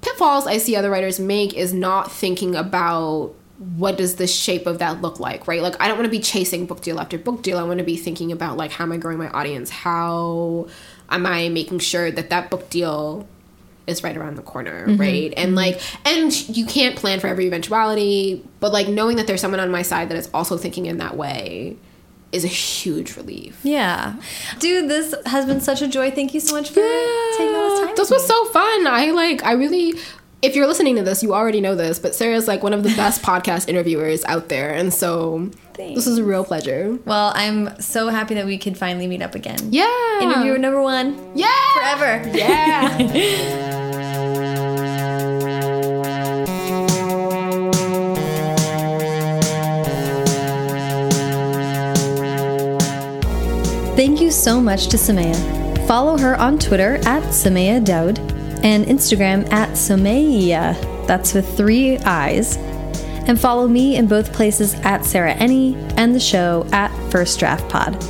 pitfalls 0.00 0.46
I 0.46 0.58
see 0.58 0.74
other 0.76 0.90
writers 0.90 1.18
make 1.20 1.54
is 1.54 1.74
not 1.74 2.10
thinking 2.10 2.54
about 2.56 3.34
what 3.76 3.96
does 3.96 4.16
the 4.16 4.26
shape 4.26 4.66
of 4.66 4.78
that 4.80 5.00
look 5.00 5.20
like, 5.20 5.46
right? 5.46 5.62
Like 5.62 5.80
I 5.80 5.88
don't 5.88 5.96
want 5.96 6.06
to 6.06 6.10
be 6.10 6.20
chasing 6.20 6.66
book 6.66 6.80
deal 6.82 6.98
after 6.98 7.18
book 7.18 7.42
deal. 7.42 7.58
I 7.58 7.62
want 7.62 7.78
to 7.78 7.84
be 7.84 7.96
thinking 7.96 8.32
about 8.32 8.56
like 8.56 8.72
how 8.72 8.84
am 8.84 8.92
I 8.92 8.96
growing 8.96 9.18
my 9.18 9.30
audience? 9.30 9.70
How 9.70 10.68
am 11.10 11.26
I 11.26 11.48
making 11.48 11.78
sure 11.78 12.10
that 12.10 12.30
that 12.30 12.50
book 12.50 12.70
deal 12.70 13.26
is 13.86 14.02
right 14.02 14.16
around 14.16 14.36
the 14.36 14.42
corner, 14.42 14.86
mm-hmm. 14.86 15.00
right? 15.00 15.32
And 15.36 15.48
mm-hmm. 15.48 15.56
like 15.56 15.80
and 16.06 16.48
you 16.48 16.66
can't 16.66 16.96
plan 16.96 17.20
for 17.20 17.28
every 17.28 17.46
eventuality, 17.46 18.44
but 18.60 18.72
like 18.72 18.88
knowing 18.88 19.16
that 19.16 19.26
there's 19.26 19.40
someone 19.40 19.60
on 19.60 19.70
my 19.70 19.82
side 19.82 20.08
that 20.08 20.16
is 20.16 20.28
also 20.34 20.56
thinking 20.56 20.86
in 20.86 20.98
that 20.98 21.16
way 21.16 21.76
is 22.32 22.44
a 22.44 22.48
huge 22.48 23.16
relief. 23.16 23.60
Yeah. 23.62 24.16
Dude, 24.58 24.88
this 24.88 25.14
has 25.26 25.44
been 25.44 25.60
such 25.60 25.82
a 25.82 25.88
joy. 25.88 26.10
Thank 26.10 26.34
you 26.34 26.40
so 26.40 26.56
much 26.56 26.68
for 26.68 26.80
taking 27.36 27.54
all 27.54 27.70
this 27.70 27.80
time. 27.86 27.94
This 27.94 28.10
was 28.10 28.22
me. 28.22 28.28
so 28.28 28.44
fun. 28.46 28.86
I 28.86 29.10
like. 29.12 29.44
I 29.44 29.52
really. 29.52 29.94
If 30.42 30.56
you're 30.56 30.66
listening 30.66 30.96
to 30.96 31.04
this, 31.04 31.22
you 31.22 31.34
already 31.34 31.60
know 31.60 31.76
this, 31.76 32.00
but 32.00 32.16
Sarah's 32.16 32.48
like 32.48 32.64
one 32.64 32.72
of 32.72 32.82
the 32.82 32.88
best 32.96 33.22
podcast 33.30 33.68
interviewers 33.68 34.24
out 34.24 34.48
there, 34.48 34.74
and 34.74 34.92
so 34.92 35.48
this 35.76 36.08
is 36.08 36.18
a 36.18 36.24
real 36.24 36.44
pleasure. 36.44 36.98
Well, 37.04 37.30
I'm 37.36 37.80
so 37.80 38.08
happy 38.08 38.34
that 38.34 38.44
we 38.44 38.58
could 38.58 38.76
finally 38.76 39.06
meet 39.06 39.22
up 39.22 39.36
again. 39.36 39.58
Yeah. 39.70 39.86
Interviewer 40.20 40.58
number 40.58 40.82
one. 40.82 41.30
Yeah. 41.36 41.54
Forever. 41.74 42.28
Yeah. 42.36 42.98
Thank 53.94 54.20
you 54.20 54.32
so 54.32 54.60
much 54.60 54.88
to 54.88 54.96
Somaiya. 54.96 55.86
Follow 55.86 56.18
her 56.18 56.34
on 56.40 56.58
Twitter 56.58 56.96
at 57.04 57.22
Somaiya 57.24 57.84
Daud 57.84 58.18
and 58.62 58.86
Instagram 58.86 59.50
at 59.52 59.70
Somaiya, 59.70 61.06
that's 61.06 61.34
with 61.34 61.56
three 61.56 61.98
eyes. 61.98 62.56
And 63.26 63.40
follow 63.40 63.68
me 63.68 63.96
in 63.96 64.08
both 64.08 64.32
places 64.32 64.74
at 64.82 65.04
Sarah 65.04 65.34
Enni 65.34 65.76
and 65.96 66.14
the 66.14 66.20
show 66.20 66.66
at 66.72 66.90
First 67.10 67.38
Draft 67.38 67.68
Pod. 67.68 68.02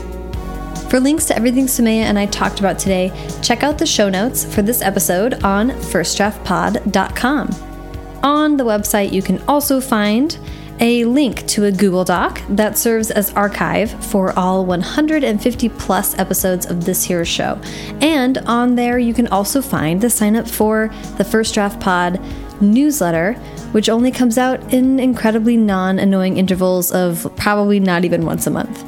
For 0.90 1.00
links 1.00 1.24
to 1.26 1.36
everything 1.36 1.66
Somaiya 1.66 2.03
and 2.03 2.18
I 2.18 2.26
talked 2.26 2.61
about 2.61 2.78
today, 2.78 3.11
check 3.42 3.62
out 3.62 3.78
the 3.78 3.86
show 3.86 4.09
notes 4.11 4.44
for 4.44 4.62
this 4.62 4.82
episode 4.82 5.42
on 5.42 5.70
firstdraftpod.com. 5.70 7.50
On 8.22 8.57
the 8.57 8.64
website, 8.64 9.11
you 9.11 9.22
can 9.22 9.42
also 9.48 9.80
find 9.80 10.38
a 10.83 11.05
link 11.05 11.47
to 11.47 11.64
a 11.66 11.70
Google 11.70 12.05
Doc 12.05 12.43
that 12.49 12.76
serves 12.76 13.12
as 13.12 13.33
archive 13.35 13.93
for 14.07 14.37
all 14.37 14.66
150 14.66 15.68
plus 15.68 16.18
episodes 16.18 16.66
of 16.66 16.85
this 16.85 17.05
here 17.05 17.24
show. 17.24 17.59
And 18.01 18.39
on 18.39 18.74
there, 18.74 18.99
you 18.99 19.14
can 19.14 19.28
also 19.28 19.62
find 19.62 20.01
the 20.01 20.11
sign 20.11 20.35
up 20.35 20.49
for 20.49 20.93
the 21.18 21.24
First 21.24 21.55
Draft 21.55 21.80
Pod 21.80 22.20
newsletter, 22.61 23.35
which 23.70 23.89
only 23.89 24.11
comes 24.11 24.37
out 24.37 24.74
in 24.74 24.99
incredibly 24.99 25.57
non 25.57 26.01
annoying 26.01 26.37
intervals 26.37 26.91
of 26.91 27.33
probably 27.37 27.78
not 27.78 28.05
even 28.05 28.26
once 28.26 28.49
a 28.49 28.51
month. 28.51 28.85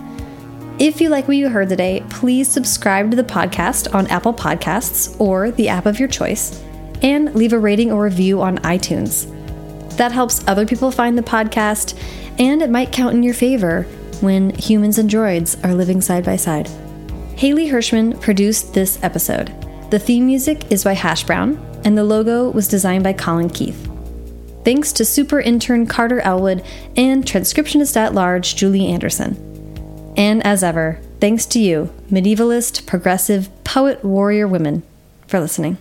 If 0.80 1.00
you 1.00 1.10
like 1.10 1.28
what 1.28 1.36
you 1.36 1.48
heard 1.48 1.68
today, 1.68 2.02
please 2.10 2.48
subscribe 2.48 3.12
to 3.12 3.16
the 3.16 3.22
podcast 3.22 3.94
on 3.94 4.08
Apple 4.08 4.34
Podcasts 4.34 5.18
or 5.20 5.52
the 5.52 5.68
app 5.68 5.86
of 5.86 6.00
your 6.00 6.08
choice, 6.08 6.60
and 7.02 7.32
leave 7.36 7.52
a 7.52 7.58
rating 7.58 7.92
or 7.92 8.02
review 8.02 8.42
on 8.42 8.58
iTunes. 8.58 9.30
That 9.96 10.12
helps 10.12 10.46
other 10.46 10.66
people 10.66 10.90
find 10.90 11.16
the 11.16 11.22
podcast, 11.22 11.98
and 12.38 12.62
it 12.62 12.70
might 12.70 12.92
count 12.92 13.14
in 13.14 13.22
your 13.22 13.34
favor 13.34 13.82
when 14.20 14.50
humans 14.50 14.98
and 14.98 15.08
droids 15.08 15.62
are 15.64 15.74
living 15.74 16.00
side 16.00 16.24
by 16.24 16.36
side. 16.36 16.68
Haley 17.36 17.68
Hirschman 17.68 18.20
produced 18.20 18.74
this 18.74 19.02
episode. 19.02 19.52
The 19.90 19.98
theme 19.98 20.26
music 20.26 20.70
is 20.72 20.84
by 20.84 20.94
Hash 20.94 21.24
Brown, 21.24 21.58
and 21.84 21.96
the 21.96 22.04
logo 22.04 22.50
was 22.50 22.68
designed 22.68 23.04
by 23.04 23.12
Colin 23.12 23.50
Keith. 23.50 23.90
Thanks 24.64 24.92
to 24.94 25.04
super 25.04 25.40
intern 25.40 25.86
Carter 25.86 26.20
Elwood 26.20 26.64
and 26.96 27.24
transcriptionist 27.24 27.96
at 27.96 28.14
large 28.14 28.56
Julie 28.56 28.86
Anderson. 28.86 29.36
And 30.16 30.44
as 30.46 30.64
ever, 30.64 31.00
thanks 31.20 31.44
to 31.46 31.60
you, 31.60 31.92
medievalist, 32.10 32.86
progressive, 32.86 33.50
poet, 33.64 34.02
warrior 34.04 34.48
women, 34.48 34.82
for 35.26 35.38
listening. 35.38 35.76